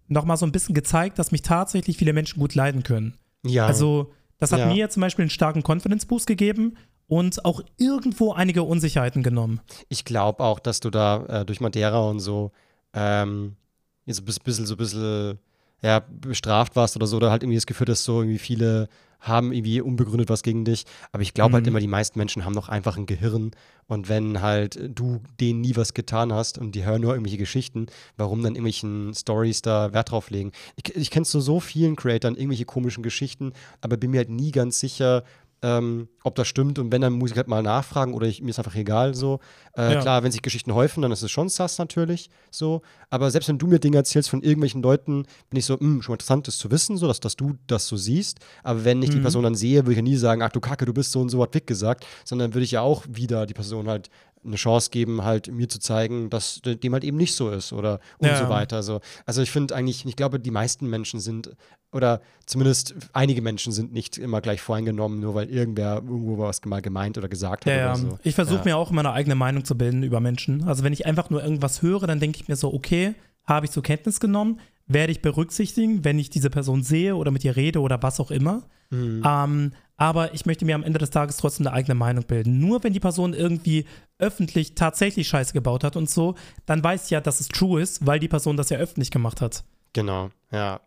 nochmal 0.08 0.36
so 0.36 0.46
ein 0.46 0.52
bisschen 0.52 0.74
gezeigt, 0.74 1.18
dass 1.18 1.32
mich 1.32 1.42
tatsächlich 1.42 1.96
viele 1.96 2.12
Menschen 2.12 2.38
gut 2.38 2.54
leiden 2.54 2.82
können. 2.82 3.14
Ja. 3.44 3.66
Also, 3.66 4.12
das 4.38 4.52
hat 4.52 4.60
ja. 4.60 4.66
mir 4.66 4.90
zum 4.90 5.00
Beispiel 5.00 5.24
einen 5.24 5.30
starken 5.30 5.62
Confidence-Boost 5.62 6.26
gegeben 6.26 6.76
und 7.06 7.44
auch 7.44 7.62
irgendwo 7.76 8.32
einige 8.32 8.62
Unsicherheiten 8.62 9.22
genommen. 9.22 9.60
Ich 9.88 10.04
glaube 10.04 10.44
auch, 10.44 10.60
dass 10.60 10.80
du 10.80 10.90
da 10.90 11.24
äh, 11.26 11.44
durch 11.44 11.60
Madeira 11.60 11.98
und 12.08 12.20
so 12.20 12.52
ähm, 12.92 13.56
jetzt 14.04 14.20
ein 14.20 14.44
bisschen, 14.44 14.66
so 14.66 14.74
ein 14.74 14.78
bisschen 14.78 15.38
ja, 15.82 16.00
bestraft 16.08 16.76
warst 16.76 16.96
oder 16.96 17.06
so, 17.06 17.16
oder 17.16 17.30
halt 17.30 17.42
irgendwie 17.42 17.56
das 17.56 17.66
Gefühl, 17.66 17.86
dass 17.86 18.04
so 18.04 18.20
irgendwie 18.20 18.38
viele 18.38 18.88
haben 19.20 19.52
irgendwie 19.52 19.80
unbegründet 19.80 20.28
was 20.28 20.42
gegen 20.42 20.64
dich. 20.64 20.84
Aber 21.12 21.22
ich 21.22 21.34
glaube 21.34 21.52
halt 21.52 21.62
mhm. 21.62 21.66
halt 21.66 21.68
immer, 21.68 21.80
die 21.80 21.86
meisten 21.88 22.18
Menschen 22.18 22.44
haben 22.44 22.54
doch 22.54 22.68
einfach 22.68 22.96
ein 22.96 23.06
Gehirn. 23.06 23.50
Und 23.86 24.08
wenn 24.08 24.40
halt 24.40 24.78
du 24.98 25.20
denen 25.40 25.60
nie 25.60 25.76
was 25.76 25.94
getan 25.94 26.32
hast 26.32 26.58
und 26.58 26.74
die 26.74 26.84
hören 26.84 27.02
nur 27.02 27.12
irgendwelche 27.12 27.38
Geschichten, 27.38 27.86
warum 28.16 28.42
dann 28.42 28.54
irgendwelchen 28.54 29.14
Stories 29.14 29.62
da 29.62 29.92
Wert 29.92 30.10
drauf 30.10 30.30
legen? 30.30 30.52
Ich, 30.76 30.94
ich 30.96 31.10
kenne 31.10 31.26
zu 31.26 31.40
so 31.40 31.60
vielen 31.60 31.96
Creatoren 31.96 32.36
irgendwelche 32.36 32.64
komischen 32.64 33.02
Geschichten, 33.02 33.52
aber 33.80 33.96
bin 33.96 34.12
mir 34.12 34.18
halt 34.18 34.30
nie 34.30 34.52
ganz 34.52 34.80
sicher, 34.80 35.24
ähm, 35.62 36.08
ob 36.22 36.34
das 36.34 36.48
stimmt. 36.48 36.78
Und 36.78 36.92
wenn, 36.92 37.02
dann 37.02 37.14
muss 37.14 37.30
ich 37.30 37.36
halt 37.36 37.48
mal 37.48 37.62
nachfragen 37.62 38.14
oder 38.14 38.26
ich, 38.26 38.42
mir 38.42 38.50
ist 38.50 38.58
einfach 38.58 38.74
egal 38.74 39.14
so. 39.14 39.40
Äh, 39.76 39.94
ja. 39.94 40.00
Klar, 40.00 40.22
wenn 40.22 40.32
sich 40.32 40.42
Geschichten 40.42 40.74
häufen, 40.74 41.02
dann 41.02 41.12
ist 41.12 41.22
es 41.22 41.30
schon 41.30 41.48
sass 41.48 41.78
natürlich 41.78 42.30
so. 42.50 42.82
Aber 43.10 43.30
selbst 43.30 43.48
wenn 43.48 43.58
du 43.58 43.66
mir 43.66 43.78
Dinge 43.78 43.96
erzählst 43.96 44.30
von 44.30 44.42
irgendwelchen 44.42 44.82
Leuten, 44.82 45.24
bin 45.50 45.58
ich 45.58 45.66
so, 45.66 45.74
mh, 45.74 45.80
hm, 45.80 46.02
schon 46.02 46.14
interessant 46.14 46.48
ist 46.48 46.58
zu 46.58 46.70
wissen, 46.70 46.96
so, 46.96 47.06
dass, 47.06 47.20
dass 47.20 47.36
du 47.36 47.54
das 47.66 47.86
so 47.86 47.96
siehst. 47.96 48.40
Aber 48.62 48.84
wenn 48.84 49.02
ich 49.02 49.10
mhm. 49.10 49.14
die 49.14 49.20
Person 49.20 49.42
dann 49.42 49.54
sehe, 49.54 49.82
würde 49.82 49.92
ich 49.92 49.98
ja 49.98 50.02
nie 50.02 50.16
sagen, 50.16 50.42
ach 50.42 50.50
du 50.50 50.60
Kacke, 50.60 50.86
du 50.86 50.94
bist 50.94 51.12
so 51.12 51.20
und 51.20 51.28
so, 51.28 51.42
hat 51.42 51.54
Wick 51.54 51.66
gesagt, 51.66 52.06
sondern 52.24 52.54
würde 52.54 52.64
ich 52.64 52.72
ja 52.72 52.80
auch 52.80 53.04
wieder 53.08 53.46
die 53.46 53.54
Person 53.54 53.88
halt 53.88 54.10
eine 54.44 54.56
Chance 54.56 54.90
geben, 54.90 55.22
halt 55.22 55.48
mir 55.48 55.68
zu 55.68 55.78
zeigen, 55.78 56.30
dass 56.30 56.60
dem 56.62 56.92
halt 56.92 57.04
eben 57.04 57.16
nicht 57.16 57.34
so 57.34 57.50
ist 57.50 57.72
oder 57.72 58.00
und 58.18 58.28
ja. 58.28 58.36
so 58.36 58.48
weiter. 58.48 58.76
Also, 58.76 59.00
also 59.26 59.42
ich 59.42 59.50
finde 59.50 59.74
eigentlich, 59.74 60.04
ich 60.06 60.16
glaube, 60.16 60.40
die 60.40 60.50
meisten 60.50 60.88
Menschen 60.88 61.20
sind, 61.20 61.54
oder 61.92 62.20
zumindest 62.46 62.94
einige 63.12 63.42
Menschen 63.42 63.72
sind 63.72 63.92
nicht 63.92 64.16
immer 64.16 64.40
gleich 64.40 64.60
voreingenommen, 64.60 65.20
nur 65.20 65.34
weil 65.34 65.50
irgendwer 65.50 65.96
irgendwo 65.96 66.38
was 66.38 66.64
mal 66.64 66.80
gemeint 66.80 67.18
oder 67.18 67.28
gesagt 67.28 67.66
hat. 67.66 67.72
Ja, 67.72 67.92
oder 67.92 67.96
so. 67.96 68.18
Ich 68.22 68.34
versuche 68.34 68.60
ja. 68.60 68.64
mir 68.64 68.76
auch 68.76 68.90
immer 68.90 69.00
eine 69.00 69.12
eigene 69.12 69.34
Meinung 69.34 69.64
zu 69.64 69.76
bilden 69.76 70.02
über 70.02 70.20
Menschen. 70.20 70.64
Also 70.64 70.84
wenn 70.84 70.92
ich 70.92 71.06
einfach 71.06 71.30
nur 71.30 71.42
irgendwas 71.42 71.82
höre, 71.82 72.06
dann 72.06 72.20
denke 72.20 72.40
ich 72.40 72.48
mir 72.48 72.56
so, 72.56 72.72
okay, 72.72 73.14
habe 73.44 73.66
ich 73.66 73.72
zur 73.72 73.82
Kenntnis 73.82 74.20
genommen, 74.20 74.60
werde 74.92 75.12
ich 75.12 75.22
berücksichtigen, 75.22 76.04
wenn 76.04 76.18
ich 76.18 76.30
diese 76.30 76.50
Person 76.50 76.82
sehe 76.82 77.16
oder 77.16 77.30
mit 77.30 77.44
ihr 77.44 77.56
rede 77.56 77.80
oder 77.80 78.02
was 78.02 78.20
auch 78.20 78.30
immer. 78.30 78.62
Mhm. 78.90 79.22
Ähm, 79.24 79.72
aber 79.96 80.34
ich 80.34 80.46
möchte 80.46 80.64
mir 80.64 80.74
am 80.74 80.82
Ende 80.82 80.98
des 80.98 81.10
Tages 81.10 81.36
trotzdem 81.36 81.66
eine 81.66 81.76
eigene 81.76 81.94
Meinung 81.94 82.24
bilden. 82.24 82.58
Nur 82.58 82.82
wenn 82.82 82.92
die 82.92 83.00
Person 83.00 83.34
irgendwie 83.34 83.84
öffentlich 84.18 84.74
tatsächlich 84.74 85.28
Scheiße 85.28 85.52
gebaut 85.52 85.84
hat 85.84 85.96
und 85.96 86.10
so, 86.10 86.34
dann 86.66 86.82
weiß 86.82 87.04
ich 87.04 87.10
ja, 87.10 87.20
dass 87.20 87.40
es 87.40 87.48
true 87.48 87.80
ist, 87.80 88.04
weil 88.06 88.18
die 88.18 88.28
Person 88.28 88.56
das 88.56 88.70
ja 88.70 88.78
öffentlich 88.78 89.10
gemacht 89.10 89.40
hat. 89.40 89.62
Genau, 89.92 90.30
ja. 90.50 90.80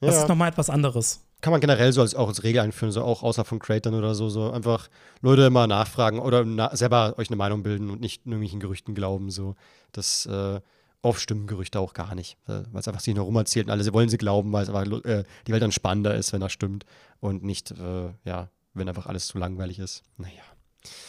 Das 0.00 0.14
ja. 0.14 0.22
ist 0.22 0.28
nochmal 0.28 0.48
etwas 0.48 0.70
anderes. 0.70 1.24
Kann 1.40 1.52
man 1.52 1.60
generell 1.60 1.92
so 1.92 2.00
als, 2.00 2.16
auch 2.16 2.26
als 2.26 2.42
Regel 2.42 2.62
einführen, 2.62 2.90
so 2.90 3.02
auch 3.02 3.22
außer 3.22 3.44
von 3.44 3.60
Creatern 3.60 3.94
oder 3.94 4.14
so, 4.16 4.28
so 4.28 4.50
einfach 4.50 4.88
Leute 5.20 5.42
immer 5.42 5.68
nachfragen 5.68 6.18
oder 6.18 6.44
na, 6.44 6.74
selber 6.74 7.14
euch 7.18 7.28
eine 7.28 7.36
Meinung 7.36 7.62
bilden 7.62 7.90
und 7.90 8.00
nicht 8.00 8.26
irgendwelchen 8.26 8.58
Gerüchten 8.58 8.94
glauben, 8.94 9.30
so. 9.30 9.54
Das, 9.92 10.26
äh, 10.26 10.60
oft 11.02 11.20
stimmen 11.20 11.46
Gerüchte 11.46 11.80
auch 11.80 11.94
gar 11.94 12.14
nicht, 12.14 12.36
äh, 12.46 12.62
weil 12.72 12.80
es 12.80 12.88
einfach 12.88 13.00
sich 13.00 13.14
nur 13.14 13.24
rum 13.24 13.36
erzählt 13.36 13.66
und 13.66 13.72
alle 13.72 13.92
wollen 13.92 14.08
sie 14.08 14.18
glauben, 14.18 14.52
weil 14.52 14.64
es 14.64 14.70
einfach 14.70 15.04
äh, 15.04 15.24
die 15.46 15.52
Welt 15.52 15.62
dann 15.62 15.72
spannender 15.72 16.14
ist, 16.14 16.32
wenn 16.32 16.40
das 16.40 16.52
stimmt 16.52 16.84
und 17.20 17.44
nicht, 17.44 17.70
äh, 17.70 18.10
ja, 18.24 18.50
wenn 18.74 18.88
einfach 18.88 19.06
alles 19.06 19.26
zu 19.26 19.38
langweilig 19.38 19.78
ist. 19.78 20.02
Naja. 20.16 20.42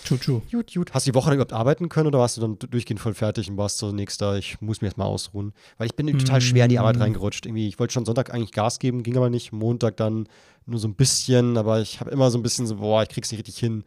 True, 0.04 0.20
true. 0.20 0.42
Gut, 0.52 0.74
gut. 0.74 0.94
Hast 0.94 1.06
du 1.06 1.12
die 1.12 1.16
Woche 1.16 1.30
dann 1.30 1.36
überhaupt 1.36 1.54
arbeiten 1.54 1.90
können 1.90 2.08
oder 2.08 2.20
warst 2.20 2.38
du 2.38 2.42
dann 2.42 2.58
durchgehend 2.58 3.00
voll 3.00 3.14
fertig 3.14 3.50
und 3.50 3.58
warst 3.58 3.78
so 3.78 3.92
nächster, 3.92 4.38
ich 4.38 4.60
muss 4.62 4.82
mir 4.82 4.88
jetzt 4.88 4.98
mal 4.98 5.06
ausruhen? 5.06 5.54
Weil 5.78 5.88
ich 5.88 5.96
bin 5.96 6.08
mm. 6.08 6.20
total 6.20 6.42
schwer 6.42 6.66
in 6.66 6.70
die 6.70 6.80
Arbeit 6.80 6.98
mm. 6.98 7.02
reingerutscht. 7.02 7.46
Irgendwie, 7.46 7.68
ich 7.68 7.78
wollte 7.78 7.94
schon 7.94 8.06
Sonntag 8.06 8.34
eigentlich 8.34 8.52
Gas 8.52 8.80
geben, 8.80 9.04
ging 9.04 9.16
aber 9.16 9.30
nicht. 9.30 9.52
Montag 9.52 9.98
dann 9.98 10.28
nur 10.66 10.80
so 10.80 10.88
ein 10.88 10.96
bisschen, 10.96 11.58
aber 11.58 11.82
ich 11.82 12.00
habe 12.00 12.10
immer 12.10 12.32
so 12.32 12.40
ein 12.40 12.44
bisschen 12.44 12.66
so, 12.66 12.78
boah, 12.78 13.04
ich 13.04 13.10
krieg's 13.10 13.32
nicht 13.32 13.40
richtig 13.40 13.60
hin. 13.60 13.84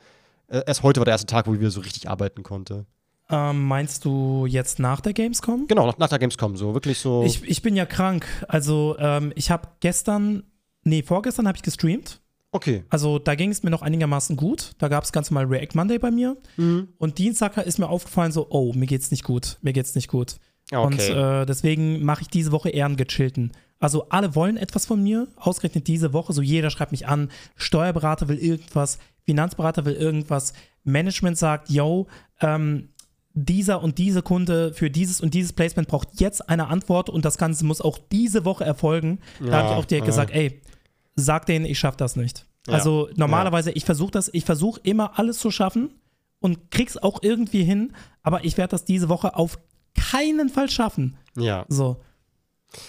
Äh, 0.46 0.62
erst 0.66 0.82
heute 0.82 1.00
war 1.00 1.04
der 1.04 1.12
erste 1.12 1.26
Tag, 1.26 1.46
wo 1.46 1.54
ich 1.54 1.60
wieder 1.60 1.70
so 1.70 1.80
richtig 1.80 2.08
arbeiten 2.08 2.42
konnte. 2.42 2.86
Ähm, 3.30 3.64
meinst 3.64 4.04
du 4.04 4.46
jetzt 4.46 4.78
nach 4.78 5.00
der 5.00 5.12
Gamescom? 5.12 5.66
Genau, 5.66 5.86
nach, 5.86 5.98
nach 5.98 6.08
der 6.08 6.18
Gamescom, 6.18 6.56
so 6.56 6.74
wirklich 6.74 6.98
so. 6.98 7.22
Ich, 7.24 7.42
ich 7.44 7.62
bin 7.62 7.76
ja 7.76 7.86
krank. 7.86 8.26
Also, 8.48 8.96
ähm, 8.98 9.32
ich 9.36 9.50
habe 9.50 9.68
gestern, 9.80 10.42
nee, 10.84 11.02
vorgestern 11.02 11.48
habe 11.48 11.56
ich 11.56 11.62
gestreamt. 11.62 12.20
Okay. 12.54 12.84
Also 12.90 13.18
da 13.18 13.34
ging 13.34 13.50
es 13.50 13.62
mir 13.62 13.70
noch 13.70 13.80
einigermaßen 13.80 14.36
gut. 14.36 14.72
Da 14.78 14.88
gab 14.88 15.04
es 15.04 15.12
ganz 15.12 15.30
normal 15.30 15.46
React 15.46 15.74
Monday 15.74 15.98
bei 15.98 16.10
mir. 16.10 16.36
Mhm. 16.58 16.88
Und 16.98 17.16
Dienstag 17.16 17.56
ist 17.56 17.78
mir 17.78 17.88
aufgefallen, 17.88 18.30
so, 18.30 18.46
oh, 18.50 18.74
mir 18.74 18.86
geht's 18.86 19.10
nicht 19.10 19.24
gut. 19.24 19.56
Mir 19.62 19.72
geht's 19.72 19.94
nicht 19.94 20.08
gut. 20.08 20.36
Okay. 20.70 20.84
Und 20.84 21.00
äh, 21.00 21.46
deswegen 21.46 22.04
mache 22.04 22.22
ich 22.22 22.28
diese 22.28 22.52
Woche 22.52 22.68
eher 22.68 22.86
einen 22.86 22.96
gechillten. 22.96 23.52
Also 23.78 24.08
alle 24.10 24.34
wollen 24.34 24.56
etwas 24.56 24.86
von 24.86 25.02
mir, 25.02 25.28
ausgerechnet 25.36 25.88
diese 25.88 26.12
Woche. 26.12 26.32
So 26.32 26.42
jeder 26.42 26.70
schreibt 26.70 26.92
mich 26.92 27.08
an, 27.08 27.30
Steuerberater 27.56 28.28
will 28.28 28.38
irgendwas, 28.38 28.98
Finanzberater 29.24 29.84
will 29.84 29.94
irgendwas, 29.94 30.52
Management 30.84 31.38
sagt, 31.38 31.70
yo, 31.70 32.06
ähm, 32.40 32.90
dieser 33.34 33.82
und 33.82 33.98
diese 33.98 34.22
Kunde 34.22 34.72
für 34.74 34.90
dieses 34.90 35.20
und 35.20 35.34
dieses 35.34 35.52
Placement 35.52 35.88
braucht 35.88 36.20
jetzt 36.20 36.48
eine 36.48 36.68
Antwort 36.68 37.08
und 37.08 37.24
das 37.24 37.38
Ganze 37.38 37.64
muss 37.64 37.80
auch 37.80 37.98
diese 38.10 38.44
Woche 38.44 38.64
erfolgen. 38.64 39.20
Ja, 39.40 39.46
da 39.46 39.56
habe 39.58 39.68
ich 39.68 39.74
auch 39.74 39.84
direkt 39.84 40.06
ja. 40.06 40.10
gesagt, 40.10 40.30
ey, 40.32 40.60
sag 41.14 41.46
denen, 41.46 41.64
ich 41.64 41.78
schaffe 41.78 41.96
das 41.96 42.16
nicht. 42.16 42.46
Ja. 42.66 42.74
Also 42.74 43.08
normalerweise, 43.16 43.70
ich 43.72 43.84
versuche 43.84 44.10
das, 44.10 44.30
ich 44.32 44.44
versuche 44.44 44.80
immer 44.84 45.18
alles 45.18 45.38
zu 45.38 45.50
schaffen 45.50 45.90
und 46.40 46.70
krieg's 46.70 46.96
auch 46.96 47.20
irgendwie 47.22 47.64
hin, 47.64 47.94
aber 48.22 48.44
ich 48.44 48.56
werde 48.56 48.72
das 48.72 48.84
diese 48.84 49.08
Woche 49.08 49.36
auf 49.36 49.58
keinen 49.94 50.48
Fall 50.48 50.70
schaffen. 50.70 51.16
Ja. 51.36 51.64
So. 51.68 51.96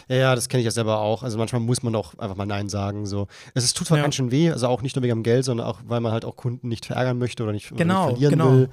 Ja, 0.07 0.35
das 0.35 0.47
kenne 0.47 0.61
ich 0.61 0.65
ja 0.65 0.71
selber 0.71 0.99
auch. 0.99 1.23
Also 1.23 1.37
manchmal 1.37 1.61
muss 1.61 1.83
man 1.83 1.95
auch 1.95 2.17
einfach 2.17 2.35
mal 2.35 2.45
Nein 2.45 2.69
sagen. 2.69 3.05
So. 3.05 3.27
Es 3.53 3.63
ist, 3.63 3.75
tut 3.75 3.87
zwar 3.87 3.97
ja. 3.97 4.03
ganz 4.03 4.15
schön 4.15 4.31
weh, 4.31 4.49
also 4.49 4.67
auch 4.67 4.81
nicht 4.81 4.95
nur 4.95 5.03
wegen 5.03 5.15
dem 5.15 5.23
Geld, 5.23 5.45
sondern 5.45 5.67
auch, 5.67 5.79
weil 5.85 5.99
man 5.99 6.11
halt 6.11 6.25
auch 6.25 6.35
Kunden 6.35 6.67
nicht 6.67 6.85
verärgern 6.85 7.17
möchte 7.17 7.43
oder 7.43 7.51
nicht, 7.51 7.75
genau, 7.75 8.07
nicht 8.07 8.19
verlieren 8.19 8.31
genau. 8.31 8.51
will. 8.51 8.69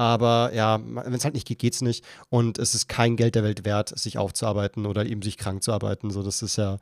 Aber 0.00 0.54
ja, 0.54 0.80
wenn 0.82 1.12
es 1.12 1.24
halt 1.24 1.34
nicht 1.34 1.46
geht, 1.46 1.58
geht 1.58 1.74
es 1.74 1.82
nicht. 1.82 2.06
Und 2.30 2.58
es 2.58 2.74
ist 2.74 2.88
kein 2.88 3.16
Geld 3.16 3.34
der 3.34 3.44
Welt 3.44 3.66
wert, 3.66 3.92
sich 3.98 4.16
aufzuarbeiten 4.16 4.86
oder 4.86 5.04
eben 5.04 5.20
sich 5.20 5.36
krank 5.36 5.62
zu 5.62 5.74
arbeiten. 5.74 6.10
So, 6.10 6.22
das 6.22 6.40
ist 6.40 6.56
ja, 6.56 6.78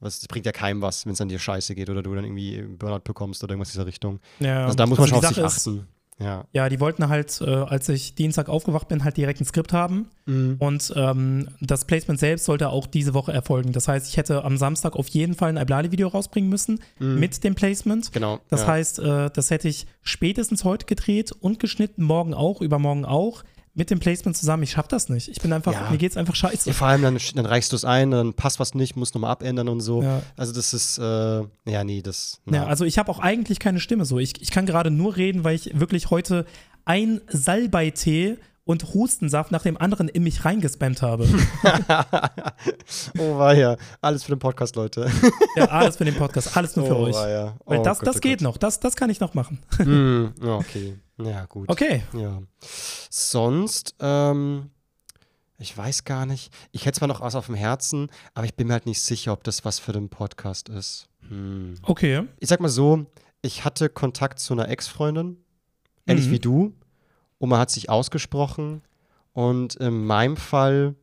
das 0.00 0.26
bringt 0.26 0.46
ja 0.46 0.52
keinem 0.52 0.80
was, 0.80 1.04
wenn 1.04 1.12
es 1.12 1.20
an 1.20 1.28
dir 1.28 1.38
scheiße 1.38 1.74
geht 1.74 1.90
oder 1.90 2.02
du 2.02 2.14
dann 2.14 2.24
irgendwie 2.24 2.62
Burnout 2.62 3.00
bekommst 3.04 3.44
oder 3.44 3.52
irgendwas 3.52 3.68
in 3.68 3.72
dieser 3.72 3.86
Richtung. 3.86 4.20
Ja, 4.40 4.64
also 4.64 4.74
da 4.74 4.86
muss 4.86 4.98
also 4.98 5.14
man 5.14 5.20
schon 5.20 5.28
auf 5.28 5.34
sich 5.34 5.44
achten. 5.44 5.86
Ja. 6.18 6.44
ja, 6.52 6.68
die 6.68 6.78
wollten 6.78 7.08
halt, 7.08 7.40
äh, 7.40 7.50
als 7.50 7.88
ich 7.88 8.14
Dienstag 8.14 8.48
aufgewacht 8.48 8.88
bin, 8.88 9.02
halt 9.02 9.16
direkt 9.16 9.40
ein 9.40 9.44
Skript 9.44 9.72
haben. 9.72 10.08
Mhm. 10.26 10.56
Und 10.58 10.92
ähm, 10.94 11.48
das 11.60 11.84
Placement 11.84 12.20
selbst 12.20 12.44
sollte 12.44 12.68
auch 12.68 12.86
diese 12.86 13.14
Woche 13.14 13.32
erfolgen. 13.32 13.72
Das 13.72 13.88
heißt, 13.88 14.08
ich 14.08 14.16
hätte 14.16 14.44
am 14.44 14.56
Samstag 14.56 14.94
auf 14.94 15.08
jeden 15.08 15.34
Fall 15.34 15.50
ein 15.50 15.56
Iblali-Video 15.56 16.08
rausbringen 16.08 16.48
müssen 16.48 16.80
mhm. 16.98 17.18
mit 17.18 17.42
dem 17.42 17.54
Placement. 17.54 18.12
Genau. 18.12 18.40
Das 18.48 18.62
ja. 18.62 18.66
heißt, 18.68 18.98
äh, 19.00 19.30
das 19.30 19.50
hätte 19.50 19.68
ich 19.68 19.86
spätestens 20.02 20.64
heute 20.64 20.86
gedreht 20.86 21.32
und 21.32 21.58
geschnitten, 21.58 22.04
morgen 22.04 22.34
auch, 22.34 22.60
übermorgen 22.60 23.04
auch 23.04 23.42
mit 23.74 23.90
dem 23.90 24.00
Placement 24.00 24.36
zusammen, 24.36 24.64
ich 24.64 24.72
schaff 24.72 24.88
das 24.88 25.08
nicht. 25.08 25.28
Ich 25.28 25.40
bin 25.40 25.52
einfach, 25.52 25.72
ja. 25.72 25.90
mir 25.90 25.96
geht's 25.96 26.16
einfach 26.16 26.34
scheiße. 26.34 26.68
Ja, 26.68 26.74
vor 26.74 26.88
allem 26.88 27.02
dann, 27.02 27.18
dann 27.34 27.46
reichst 27.46 27.72
du 27.72 27.76
es 27.76 27.84
ein, 27.84 28.10
dann 28.10 28.34
passt 28.34 28.60
was 28.60 28.74
nicht, 28.74 28.96
musst 28.96 29.14
nochmal 29.14 29.30
abändern 29.30 29.68
und 29.68 29.80
so. 29.80 30.02
Ja. 30.02 30.22
Also 30.36 30.52
das 30.52 30.74
ist, 30.74 30.98
äh, 30.98 31.02
ja, 31.02 31.84
nee, 31.84 32.02
das. 32.02 32.40
Na. 32.44 32.58
Ja, 32.58 32.66
also 32.66 32.84
ich 32.84 32.98
habe 32.98 33.10
auch 33.10 33.18
eigentlich 33.18 33.58
keine 33.60 33.80
Stimme 33.80 34.04
so. 34.04 34.18
Ich, 34.18 34.42
ich 34.42 34.50
kann 34.50 34.66
gerade 34.66 34.90
nur 34.90 35.16
reden, 35.16 35.42
weil 35.44 35.54
ich 35.54 35.78
wirklich 35.78 36.10
heute 36.10 36.44
ein 36.84 37.22
Salbeitee 37.28 38.36
und 38.64 38.94
Hustensaft 38.94 39.50
nach 39.50 39.62
dem 39.62 39.76
anderen 39.76 40.08
in 40.08 40.22
mich 40.22 40.44
reingespammt 40.44 41.02
habe. 41.02 41.24
oh, 43.18 43.38
war 43.38 43.54
ja. 43.54 43.76
Alles 44.00 44.24
für 44.24 44.32
den 44.32 44.38
Podcast, 44.38 44.76
Leute. 44.76 45.10
ja, 45.56 45.64
alles 45.64 45.96
für 45.96 46.04
den 46.04 46.14
Podcast. 46.14 46.56
Alles 46.56 46.76
nur 46.76 46.86
für 46.86 46.96
oh, 46.96 47.04
euch. 47.04 47.16
Ja. 47.16 47.56
Oh, 47.64 47.70
Weil 47.70 47.82
das, 47.82 47.98
Gott, 47.98 48.08
das 48.08 48.16
oh 48.16 48.20
geht 48.20 48.38
Gott. 48.38 48.42
noch. 48.42 48.56
Das, 48.58 48.78
das 48.78 48.94
kann 48.94 49.10
ich 49.10 49.18
noch 49.18 49.34
machen. 49.34 49.58
mm, 49.78 50.46
okay. 50.46 50.94
Ja, 51.24 51.46
gut. 51.46 51.68
Okay. 51.68 52.02
Ja. 52.12 52.42
Sonst, 53.10 53.94
ähm, 54.00 54.70
ich 55.58 55.76
weiß 55.76 56.04
gar 56.04 56.26
nicht. 56.26 56.52
Ich 56.72 56.86
hätte 56.86 56.98
zwar 56.98 57.08
noch 57.08 57.20
was 57.20 57.34
auf 57.34 57.46
dem 57.46 57.54
Herzen, 57.54 58.10
aber 58.34 58.46
ich 58.46 58.54
bin 58.54 58.66
mir 58.66 58.74
halt 58.74 58.86
nicht 58.86 59.00
sicher, 59.00 59.32
ob 59.32 59.44
das 59.44 59.64
was 59.64 59.78
für 59.78 59.92
den 59.92 60.08
Podcast 60.08 60.68
ist. 60.68 61.08
Hm. 61.28 61.74
Okay. 61.82 62.24
Ich 62.40 62.48
sag 62.48 62.60
mal 62.60 62.68
so, 62.68 63.06
ich 63.42 63.64
hatte 63.64 63.88
Kontakt 63.88 64.38
zu 64.38 64.54
einer 64.54 64.68
Ex-Freundin, 64.68 65.36
ähnlich 66.06 66.26
mhm. 66.28 66.32
wie 66.32 66.38
du 66.38 66.74
und 67.38 67.48
man 67.48 67.58
hat 67.58 67.70
sich 67.70 67.90
ausgesprochen. 67.90 68.82
Und 69.32 69.76
in 69.76 70.04
meinem 70.04 70.36
Fall 70.36 70.94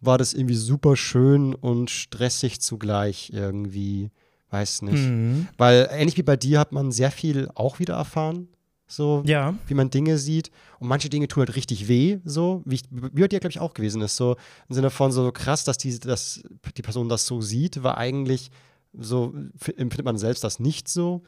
war 0.00 0.18
das 0.18 0.32
irgendwie 0.32 0.54
super 0.54 0.96
schön 0.96 1.54
und 1.54 1.90
stressig 1.90 2.60
zugleich 2.60 3.30
irgendwie. 3.32 4.10
Weiß 4.50 4.82
nicht. 4.82 5.02
Mhm. 5.02 5.48
Weil 5.56 5.88
ähnlich 5.90 6.16
wie 6.16 6.22
bei 6.22 6.36
dir 6.36 6.60
hat 6.60 6.72
man 6.72 6.92
sehr 6.92 7.10
viel 7.10 7.48
auch 7.54 7.78
wieder 7.78 7.94
erfahren. 7.94 8.48
So, 8.86 9.22
ja. 9.24 9.54
wie 9.66 9.74
man 9.74 9.90
Dinge 9.90 10.18
sieht. 10.18 10.50
Und 10.78 10.88
manche 10.88 11.08
Dinge 11.08 11.26
tun 11.28 11.40
halt 11.40 11.56
richtig 11.56 11.88
weh, 11.88 12.18
so, 12.24 12.62
wie, 12.64 12.76
ich, 12.76 12.82
wie 12.90 13.22
bei 13.22 13.28
dir, 13.28 13.40
glaube 13.40 13.50
ich, 13.50 13.60
auch 13.60 13.74
gewesen 13.74 14.02
ist. 14.02 14.16
So 14.16 14.36
im 14.68 14.74
Sinne 14.74 14.90
von 14.90 15.10
so 15.10 15.32
krass, 15.32 15.64
dass 15.64 15.78
die, 15.78 15.98
dass 15.98 16.42
die 16.76 16.82
Person 16.82 17.08
das 17.08 17.26
so 17.26 17.40
sieht, 17.40 17.82
war 17.82 17.96
eigentlich 17.96 18.50
so, 18.92 19.34
empfindet 19.76 20.04
man 20.04 20.18
selbst 20.18 20.44
das 20.44 20.60
nicht 20.60 20.88
so. 20.88 21.22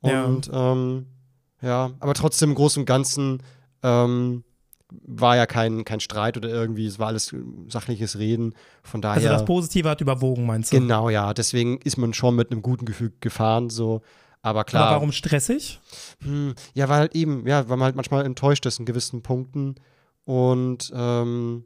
Und 0.00 0.46
ja, 0.48 0.72
ähm, 0.72 1.06
ja 1.62 1.90
aber 2.00 2.14
trotzdem 2.14 2.50
im 2.50 2.54
Großen 2.56 2.80
und 2.80 2.86
Ganzen 2.86 3.42
ähm, 3.82 4.44
war 4.90 5.36
ja 5.36 5.46
kein, 5.46 5.84
kein 5.84 6.00
Streit 6.00 6.36
oder 6.36 6.48
irgendwie, 6.48 6.86
es 6.86 6.98
war 6.98 7.08
alles 7.08 7.34
sachliches 7.68 8.18
Reden. 8.18 8.54
Von 8.82 9.00
daher. 9.00 9.16
Also 9.16 9.28
das 9.28 9.44
Positive 9.44 9.88
hat 9.88 10.00
überwogen, 10.00 10.46
meinst 10.46 10.72
du? 10.72 10.80
Genau, 10.80 11.08
ja. 11.08 11.34
Deswegen 11.34 11.78
ist 11.78 11.96
man 11.96 12.14
schon 12.14 12.36
mit 12.36 12.50
einem 12.50 12.62
guten 12.62 12.84
Gefühl 12.84 13.12
gefahren, 13.20 13.70
so. 13.70 14.02
Aber 14.46 14.62
klar. 14.62 14.84
Aber 14.84 14.96
warum 14.96 15.10
stressig? 15.10 15.80
Hm, 16.22 16.54
ja, 16.72 16.88
weil 16.88 16.98
halt 16.98 17.16
eben, 17.16 17.48
ja, 17.48 17.68
weil 17.68 17.76
man 17.76 17.86
halt 17.86 17.96
manchmal 17.96 18.24
enttäuscht 18.24 18.64
ist 18.64 18.78
in 18.78 18.86
gewissen 18.86 19.20
Punkten. 19.20 19.74
Und 20.24 20.92
ähm, 20.94 21.64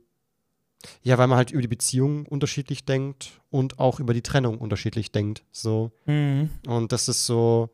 ja, 1.03 1.18
weil 1.18 1.26
man 1.26 1.37
halt 1.37 1.51
über 1.51 1.61
die 1.61 1.68
Beziehung 1.68 2.24
unterschiedlich 2.24 2.87
denkt 2.87 3.33
und 3.51 3.78
auch 3.78 4.01
über 4.01 4.14
die 4.14 4.22
Trennung 4.22 4.57
unterschiedlich 4.57 5.12
denkt. 5.12 5.45
So. 5.53 5.93
Mhm. 6.07 6.49
Und 6.66 6.93
das 6.93 7.09
ist 7.09 7.26
so, 7.26 7.68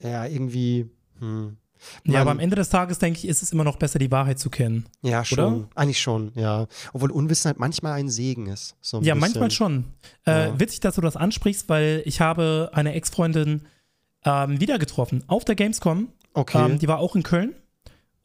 ja, 0.00 0.24
irgendwie, 0.24 0.88
hm, 1.18 1.58
ja, 2.04 2.22
aber 2.22 2.30
am 2.30 2.38
Ende 2.38 2.56
des 2.56 2.70
Tages, 2.70 2.98
denke 2.98 3.18
ich, 3.18 3.28
ist 3.28 3.42
es 3.42 3.52
immer 3.52 3.64
noch 3.64 3.76
besser, 3.76 3.98
die 3.98 4.10
Wahrheit 4.10 4.38
zu 4.38 4.48
kennen. 4.48 4.86
Ja, 5.02 5.22
schon. 5.22 5.54
Oder? 5.54 5.68
Eigentlich 5.74 6.00
schon, 6.00 6.32
ja. 6.34 6.66
Obwohl 6.94 7.10
Unwissenheit 7.10 7.58
manchmal 7.58 7.92
ein 7.92 8.08
Segen 8.08 8.46
ist. 8.46 8.74
So 8.80 9.02
ja, 9.02 9.12
bisschen. 9.12 9.20
manchmal 9.20 9.50
schon. 9.50 9.84
Äh, 10.26 10.48
ja. 10.48 10.60
Witzig, 10.60 10.80
dass 10.80 10.94
du 10.94 11.02
das 11.02 11.14
ansprichst, 11.14 11.68
weil 11.68 12.02
ich 12.06 12.22
habe 12.22 12.70
eine 12.72 12.94
Ex-Freundin 12.94 13.66
ähm, 14.24 14.60
wieder 14.60 14.78
getroffen 14.78 15.24
auf 15.26 15.44
der 15.44 15.54
Gamescom. 15.54 16.08
Okay. 16.32 16.72
Ähm, 16.72 16.78
die 16.78 16.88
war 16.88 16.98
auch 16.98 17.16
in 17.16 17.22
Köln. 17.22 17.54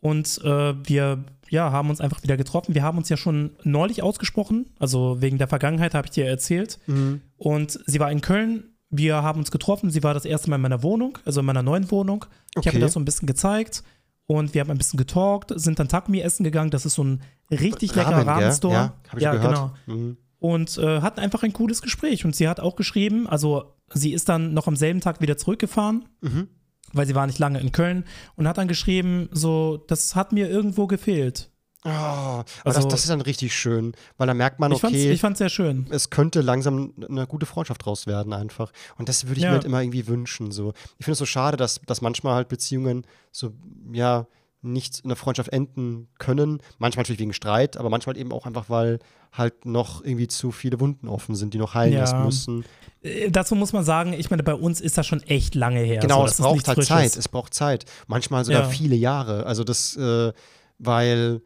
Und 0.02 0.39
äh, 0.43 0.74
wir 0.88 1.26
ja, 1.50 1.72
haben 1.72 1.89
uns 1.89 2.00
einfach 2.00 2.24
wieder 2.24 2.38
getroffen. 2.38 2.74
Wir 2.74 2.84
haben 2.84 2.97
uns 2.97 3.10
ja 3.10 3.18
schon 3.18 3.52
neulich 3.64 4.02
ausgesprochen, 4.02 4.68
also 4.80 5.22
wegen 5.22 5.38
der 5.38 5.47
Vergangenheit 5.47 5.93
habe 5.93 6.08
ich 6.08 6.12
dir 6.12 6.26
erzählt. 6.26 6.80
Mhm. 6.88 7.22
Und 7.38 7.80
sie 7.86 8.00
war 8.00 8.12
in 8.12 8.21
Köln 8.21 8.70
wir 8.89 9.21
haben 9.21 9.39
uns 9.39 9.51
getroffen. 9.51 9.92
Sie 9.92 10.04
war 10.04 10.13
das 10.13 10.26
erste 10.26 10.50
Mal 10.50 10.55
in 10.55 10.63
meiner 10.63 10.84
Wohnung, 10.84 11.17
also 11.26 11.42
in 11.42 11.46
meiner 11.46 11.63
neuen 11.63 11.89
Wohnung. 11.92 12.26
Ich 12.59 12.67
habe 12.67 12.78
ihr 12.78 12.82
das 12.82 12.93
so 12.93 13.00
ein 13.00 13.05
bisschen 13.05 13.28
gezeigt 13.28 13.84
und 14.26 14.54
wir 14.54 14.62
haben 14.62 14.71
ein 14.71 14.78
bisschen 14.78 14.97
getalkt, 14.97 15.51
sind 15.55 15.80
dann 15.80 15.88
Takumi 15.88 16.21
essen 16.21 16.43
gegangen. 16.43 16.71
Das 16.71 16.86
ist 16.86 16.96
so 16.96 17.04
ein 17.04 17.21
richtig 17.51 17.96
Ramen, 17.96 18.17
leckerer 18.17 18.28
Rahmenstore. 18.28 18.74
Ja, 18.74 18.93
ja 19.17 19.32
gehört. 19.34 19.55
genau. 19.55 19.71
Mhm. 19.86 20.17
Und 20.39 20.78
äh, 20.78 21.01
hatten 21.01 21.20
einfach 21.20 21.43
ein 21.43 21.54
cooles 21.54 21.82
Gespräch. 21.82 22.26
Und 22.26 22.36
sie 22.36 22.47
hat 22.47 22.59
auch 22.59 22.76
geschrieben, 22.76 23.28
also 23.28 23.76
sie 23.93 24.13
ist 24.13 24.29
dann 24.29 24.53
noch 24.53 24.67
am 24.67 24.75
selben 24.75 25.01
Tag 25.01 25.21
wieder 25.21 25.37
zurückgefahren, 25.37 26.05
mhm. 26.21 26.47
weil 26.93 27.05
sie 27.05 27.16
war 27.16 27.28
nicht 27.28 27.39
lange 27.39 27.59
in 27.59 27.71
Köln 27.71 28.05
und 28.36 28.47
hat 28.47 28.57
dann 28.57 28.67
geschrieben, 28.67 29.29
so, 29.32 29.78
das 29.87 30.16
hat 30.16 30.32
mir 30.32 30.49
irgendwo 30.49 30.87
gefehlt. 30.87 31.51
Oh, 31.86 31.89
also, 31.89 32.45
das, 32.63 32.87
das, 32.89 33.01
ist 33.01 33.09
dann 33.09 33.21
richtig 33.21 33.55
schön, 33.55 33.93
weil 34.17 34.28
da 34.28 34.33
merkt 34.33 34.59
man, 34.59 34.74
okay. 34.74 35.11
Ich 35.11 35.21
fand 35.21 35.36
es 35.36 35.37
sehr 35.37 35.47
schön. 35.47 35.87
Es 35.89 36.09
könnte 36.09 36.41
langsam 36.41 36.93
eine 37.07 37.25
gute 37.25 37.45
Freundschaft 37.45 37.86
draus 37.86 38.05
werden, 38.05 38.33
einfach. 38.33 38.74
Und 38.97 39.07
das 39.07 39.28
würde 39.28 39.37
ich 39.37 39.43
ja. 39.43 39.49
mir 39.49 39.53
halt 39.53 39.63
immer 39.63 39.82
irgendwie 39.82 40.05
wünschen. 40.05 40.51
So. 40.51 40.74
Ich 40.97 41.05
finde 41.05 41.13
es 41.13 41.20
so 41.20 41.25
schade, 41.25 41.55
dass, 41.55 41.79
dass 41.86 42.01
manchmal 42.01 42.36
halt 42.36 42.49
Beziehungen 42.49 43.07
so, 43.32 43.53
ja, 43.93 44.28
nicht 44.61 44.99
in 44.99 45.09
der 45.09 45.15
Freundschaft 45.15 45.51
enden 45.53 46.07
können. 46.17 46.61
Manchmal 46.77 47.03
natürlich 47.03 47.19
wegen 47.19 47.33
Streit, 47.33 47.77
aber 47.77 47.89
manchmal 47.89 48.17
eben 48.17 48.31
auch 48.31 48.45
einfach, 48.45 48.69
weil 48.69 48.99
halt 49.31 49.65
noch 49.65 50.03
irgendwie 50.03 50.27
zu 50.27 50.51
viele 50.51 50.79
Wunden 50.79 51.07
offen 51.07 51.36
sind, 51.36 51.53
die 51.53 51.57
noch 51.57 51.75
heilen 51.75 51.93
ja. 51.93 52.01
lassen 52.01 52.23
müssen. 52.23 52.65
Äh, 53.01 53.29
dazu 53.29 53.55
muss 53.55 53.73
man 53.73 53.83
sagen, 53.83 54.13
ich 54.13 54.29
meine, 54.29 54.43
bei 54.43 54.55
uns 54.55 54.81
ist 54.81 54.97
das 54.97 55.05
schon 55.05 55.21
echt 55.23 55.55
lange 55.55 55.79
her. 55.79 55.99
Genau, 55.99 56.21
so, 56.21 56.31
es 56.31 56.37
braucht 56.37 56.67
halt 56.67 56.83
Zeit. 56.83 57.15
Es 57.15 57.27
braucht 57.27 57.53
Zeit. 57.53 57.86
Manchmal 58.07 58.43
sogar 58.43 58.63
ja. 58.63 58.69
viele 58.69 58.95
Jahre. 58.95 59.45
Also 59.45 59.63
das, 59.63 59.95
äh, 59.95 60.33
weil 60.79 61.41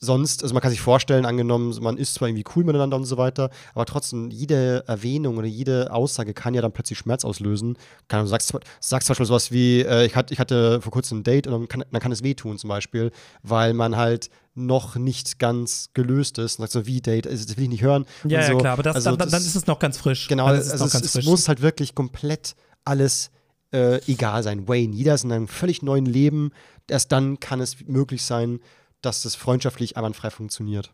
sonst, 0.00 0.42
also 0.42 0.54
man 0.54 0.62
kann 0.62 0.70
sich 0.70 0.80
vorstellen, 0.80 1.24
angenommen, 1.24 1.76
man 1.80 1.96
ist 1.96 2.14
zwar 2.14 2.28
irgendwie 2.28 2.44
cool 2.54 2.64
miteinander 2.64 2.96
und 2.96 3.04
so 3.04 3.16
weiter, 3.16 3.50
aber 3.74 3.84
trotzdem, 3.84 4.30
jede 4.30 4.84
Erwähnung 4.86 5.38
oder 5.38 5.46
jede 5.46 5.92
Aussage 5.92 6.34
kann 6.34 6.54
ja 6.54 6.62
dann 6.62 6.72
plötzlich 6.72 6.98
Schmerz 6.98 7.24
auslösen. 7.24 7.76
Kann, 8.06 8.20
du 8.20 8.26
sagst, 8.26 8.52
sagst 8.80 9.06
zum 9.06 9.12
Beispiel 9.12 9.26
sowas 9.26 9.50
wie, 9.50 9.80
äh, 9.80 10.06
ich, 10.06 10.14
hatte, 10.14 10.32
ich 10.32 10.40
hatte 10.40 10.80
vor 10.80 10.92
kurzem 10.92 11.18
ein 11.18 11.24
Date 11.24 11.46
und 11.46 11.52
dann 11.52 11.68
kann, 11.68 11.84
dann 11.90 12.00
kann 12.00 12.12
es 12.12 12.22
wehtun 12.22 12.58
zum 12.58 12.68
Beispiel, 12.68 13.10
weil 13.42 13.74
man 13.74 13.96
halt 13.96 14.30
noch 14.54 14.96
nicht 14.96 15.38
ganz 15.38 15.90
gelöst 15.94 16.38
ist. 16.38 16.58
Und 16.58 16.64
sagt 16.64 16.72
so, 16.72 16.86
wie 16.86 17.00
Date, 17.00 17.26
das 17.26 17.56
will 17.56 17.64
ich 17.64 17.70
nicht 17.70 17.82
hören. 17.82 18.06
Ja, 18.24 18.42
so. 18.42 18.52
ja 18.52 18.58
klar, 18.58 18.72
aber 18.74 18.82
das, 18.82 18.96
also, 18.96 19.16
dann, 19.16 19.30
dann, 19.30 19.40
ist 19.40 19.54
es 19.54 19.66
noch 19.66 19.78
ganz 19.78 19.98
frisch. 19.98 20.28
Genau, 20.28 20.46
also 20.46 20.60
es, 20.60 20.94
es, 20.94 21.14
es 21.16 21.24
muss 21.24 21.48
halt 21.48 21.62
wirklich 21.62 21.94
komplett 21.94 22.54
alles 22.84 23.30
äh, 23.72 24.00
egal 24.10 24.42
sein. 24.42 24.68
Wayne, 24.68 24.94
jeder 24.94 25.14
ist 25.14 25.24
in 25.24 25.32
einem 25.32 25.48
völlig 25.48 25.82
neuen 25.82 26.06
Leben. 26.06 26.52
Erst 26.88 27.12
dann 27.12 27.38
kann 27.38 27.60
es 27.60 27.76
möglich 27.86 28.22
sein, 28.22 28.60
dass 29.00 29.22
das 29.22 29.34
freundschaftlich 29.34 29.96
einwandfrei 29.96 30.30
funktioniert. 30.30 30.92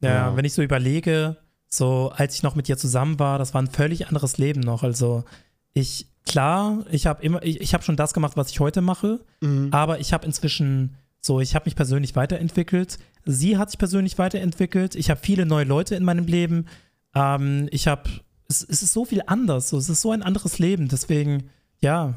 Ja, 0.00 0.10
ja, 0.10 0.36
wenn 0.36 0.44
ich 0.44 0.54
so 0.54 0.62
überlege, 0.62 1.36
so 1.68 2.12
als 2.14 2.34
ich 2.34 2.42
noch 2.42 2.54
mit 2.54 2.68
dir 2.68 2.76
zusammen 2.76 3.18
war, 3.18 3.38
das 3.38 3.54
war 3.54 3.62
ein 3.62 3.70
völlig 3.70 4.08
anderes 4.08 4.38
Leben 4.38 4.60
noch. 4.60 4.82
Also 4.82 5.24
ich, 5.72 6.06
klar, 6.24 6.84
ich 6.90 7.06
habe 7.06 7.22
immer, 7.22 7.42
ich, 7.42 7.60
ich 7.60 7.74
habe 7.74 7.84
schon 7.84 7.96
das 7.96 8.12
gemacht, 8.12 8.36
was 8.36 8.50
ich 8.50 8.60
heute 8.60 8.82
mache, 8.82 9.24
mhm. 9.40 9.68
aber 9.72 10.00
ich 10.00 10.12
habe 10.12 10.26
inzwischen 10.26 10.96
so, 11.20 11.40
ich 11.40 11.54
habe 11.54 11.64
mich 11.64 11.76
persönlich 11.76 12.14
weiterentwickelt. 12.14 12.98
Sie 13.24 13.58
hat 13.58 13.70
sich 13.70 13.78
persönlich 13.78 14.16
weiterentwickelt. 14.16 14.94
Ich 14.94 15.10
habe 15.10 15.20
viele 15.20 15.44
neue 15.44 15.64
Leute 15.64 15.96
in 15.96 16.04
meinem 16.04 16.26
Leben. 16.26 16.66
Ähm, 17.14 17.68
ich 17.72 17.88
habe, 17.88 18.08
es, 18.48 18.62
es, 18.62 18.82
ist 18.82 18.92
so 18.92 19.04
viel 19.04 19.22
anders. 19.26 19.70
So, 19.70 19.78
es 19.78 19.88
ist 19.88 20.02
so 20.02 20.12
ein 20.12 20.22
anderes 20.22 20.60
Leben. 20.60 20.86
Deswegen, 20.86 21.50
ja. 21.80 22.14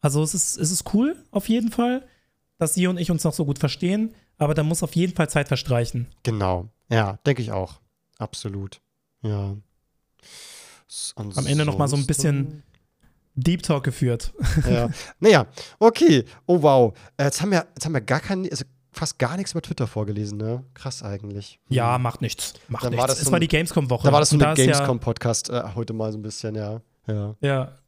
Also 0.00 0.22
es 0.22 0.34
ist, 0.34 0.56
es 0.56 0.70
ist 0.70 0.94
cool, 0.94 1.14
auf 1.30 1.50
jeden 1.50 1.70
Fall 1.70 2.06
dass 2.60 2.74
sie 2.74 2.86
und 2.86 2.98
ich 2.98 3.10
uns 3.10 3.24
noch 3.24 3.32
so 3.32 3.44
gut 3.44 3.58
verstehen, 3.58 4.14
aber 4.38 4.54
da 4.54 4.62
muss 4.62 4.82
auf 4.82 4.94
jeden 4.94 5.14
Fall 5.14 5.28
Zeit 5.28 5.48
verstreichen. 5.48 6.06
Genau, 6.22 6.68
ja, 6.90 7.18
denke 7.26 7.42
ich 7.42 7.52
auch. 7.52 7.80
Absolut. 8.18 8.80
Ja. 9.22 9.56
Ansonsten 11.16 11.40
Am 11.40 11.46
Ende 11.46 11.64
noch 11.64 11.78
mal 11.78 11.88
so 11.88 11.96
ein 11.96 12.06
bisschen 12.06 12.62
Deep 13.34 13.62
Talk 13.62 13.82
geführt. 13.84 14.32
Ja. 14.68 14.90
Naja, 15.20 15.46
okay. 15.78 16.24
Oh 16.46 16.60
wow. 16.62 16.92
Äh, 17.16 17.24
jetzt 17.24 17.40
haben 17.40 17.50
wir, 17.50 17.66
jetzt 17.74 17.86
haben 17.86 17.94
wir 17.94 18.02
gar 18.02 18.20
kein, 18.20 18.48
also 18.50 18.64
fast 18.92 19.18
gar 19.18 19.36
nichts 19.36 19.52
über 19.52 19.62
Twitter 19.62 19.86
vorgelesen, 19.86 20.36
ne? 20.36 20.62
Krass 20.74 21.02
eigentlich. 21.02 21.58
Ja, 21.68 21.94
hm. 21.94 22.02
macht 22.02 22.20
nichts. 22.20 22.54
Macht 22.68 22.84
dann 22.84 22.90
nichts. 22.90 23.00
War 23.00 23.08
das 23.08 23.18
es 23.20 23.26
so 23.26 23.32
war 23.32 23.40
die 23.40 23.48
Gamescom-Woche. 23.48 24.06
Da 24.06 24.12
war 24.12 24.20
das 24.20 24.30
so 24.30 24.38
ein 24.38 24.54
Gamescom-Podcast 24.54 25.48
äh, 25.48 25.62
heute 25.74 25.94
mal 25.94 26.12
so 26.12 26.18
ein 26.18 26.22
bisschen, 26.22 26.54
ja. 26.54 26.82
Ja. 27.06 27.34
Ja. 27.40 27.78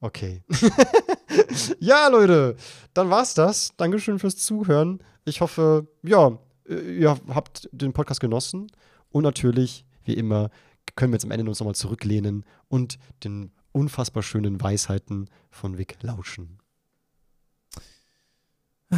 Okay. 0.00 0.42
ja, 1.80 2.08
Leute, 2.08 2.56
dann 2.94 3.10
war's 3.10 3.34
das. 3.34 3.76
Dankeschön 3.76 4.18
fürs 4.18 4.36
Zuhören. 4.36 5.02
Ich 5.24 5.40
hoffe, 5.40 5.86
ja, 6.02 6.38
ihr 6.68 7.18
habt 7.28 7.68
den 7.72 7.92
Podcast 7.92 8.20
genossen. 8.20 8.70
Und 9.10 9.22
natürlich, 9.24 9.84
wie 10.04 10.14
immer, 10.14 10.50
können 10.96 11.12
wir 11.12 11.16
jetzt 11.16 11.24
am 11.24 11.30
Ende 11.30 11.48
uns 11.48 11.60
nochmal 11.60 11.74
zurücklehnen 11.74 12.44
und 12.68 12.98
den 13.24 13.52
unfassbar 13.72 14.22
schönen 14.22 14.60
Weisheiten 14.60 15.28
von 15.50 15.78
Vic 15.78 15.96
lauschen. 16.02 16.58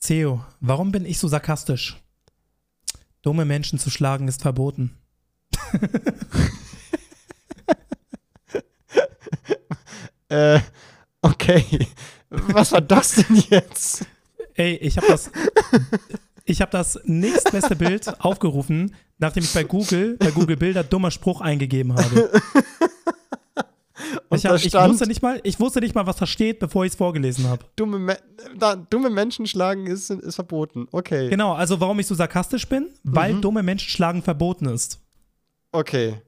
Theo, 0.00 0.44
warum 0.60 0.92
bin 0.92 1.04
ich 1.04 1.18
so 1.18 1.28
sarkastisch? 1.28 2.00
Dumme 3.22 3.44
Menschen 3.44 3.78
zu 3.78 3.90
schlagen 3.90 4.28
ist 4.28 4.42
verboten. 4.42 4.96
äh, 10.28 10.60
Okay, 11.22 11.86
was 12.30 12.72
war 12.72 12.80
das 12.80 13.16
denn 13.16 13.42
jetzt? 13.50 14.06
Ey, 14.54 14.76
ich 14.76 14.96
habe 14.96 15.06
das, 15.08 15.30
ich 16.44 16.60
habe 16.60 16.70
das 16.70 16.98
nächstbeste 17.04 17.76
Bild 17.76 18.20
aufgerufen, 18.20 18.94
nachdem 19.18 19.44
ich 19.44 19.52
bei 19.52 19.64
Google, 19.64 20.16
bei 20.18 20.30
Google 20.30 20.56
Bilder 20.56 20.84
dummer 20.84 21.10
Spruch 21.10 21.40
eingegeben 21.40 21.94
habe. 21.94 22.30
Ich, 24.30 24.46
hab, 24.46 24.56
ich, 24.56 24.74
wusste 24.74 25.06
nicht 25.06 25.22
mal, 25.22 25.40
ich 25.42 25.58
wusste 25.58 25.80
nicht 25.80 25.94
mal, 25.94 26.06
was 26.06 26.16
da 26.16 26.26
steht, 26.26 26.58
bevor 26.58 26.84
ich 26.84 26.92
es 26.92 26.96
vorgelesen 26.96 27.48
habe. 27.48 27.64
Dumme, 27.76 27.98
Me 27.98 28.18
da, 28.58 28.76
dumme 28.76 29.10
Menschen 29.10 29.46
schlagen 29.46 29.86
ist, 29.86 30.10
ist 30.10 30.34
verboten. 30.34 30.86
Okay. 30.92 31.28
Genau, 31.28 31.54
also 31.54 31.80
warum 31.80 31.98
ich 31.98 32.06
so 32.06 32.14
sarkastisch 32.14 32.68
bin? 32.68 32.90
Weil 33.02 33.34
mhm. 33.34 33.40
dumme 33.40 33.62
Menschen 33.62 33.88
schlagen 33.88 34.22
verboten 34.22 34.66
ist. 34.66 35.00
Okay. 35.72 36.20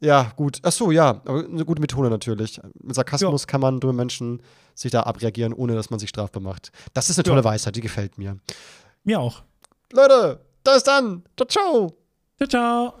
Ja, 0.00 0.32
gut. 0.34 0.60
Ach 0.62 0.72
so, 0.72 0.90
ja, 0.90 1.08
aber 1.10 1.44
eine 1.44 1.64
gute 1.64 1.80
Methode 1.80 2.08
natürlich. 2.08 2.60
Mit 2.82 2.94
Sarkasmus 2.94 3.42
ja. 3.42 3.46
kann 3.46 3.60
man 3.60 3.80
dumme 3.80 3.92
Menschen 3.92 4.42
sich 4.74 4.90
da 4.90 5.02
abreagieren, 5.02 5.52
ohne 5.52 5.74
dass 5.74 5.90
man 5.90 5.98
sich 5.98 6.08
strafbar 6.08 6.42
macht. 6.42 6.72
Das 6.94 7.10
ist 7.10 7.18
eine 7.18 7.24
tolle 7.24 7.40
ja. 7.40 7.44
Weisheit, 7.44 7.76
die 7.76 7.82
gefällt 7.82 8.16
mir. 8.16 8.38
Mir 9.04 9.20
auch. 9.20 9.42
Leute, 9.92 10.40
da 10.64 10.74
ist 10.74 10.86
dann. 10.86 11.22
Ciao, 11.36 11.46
ciao. 11.46 11.96
Ciao, 12.38 12.48
ciao. 12.48 12.94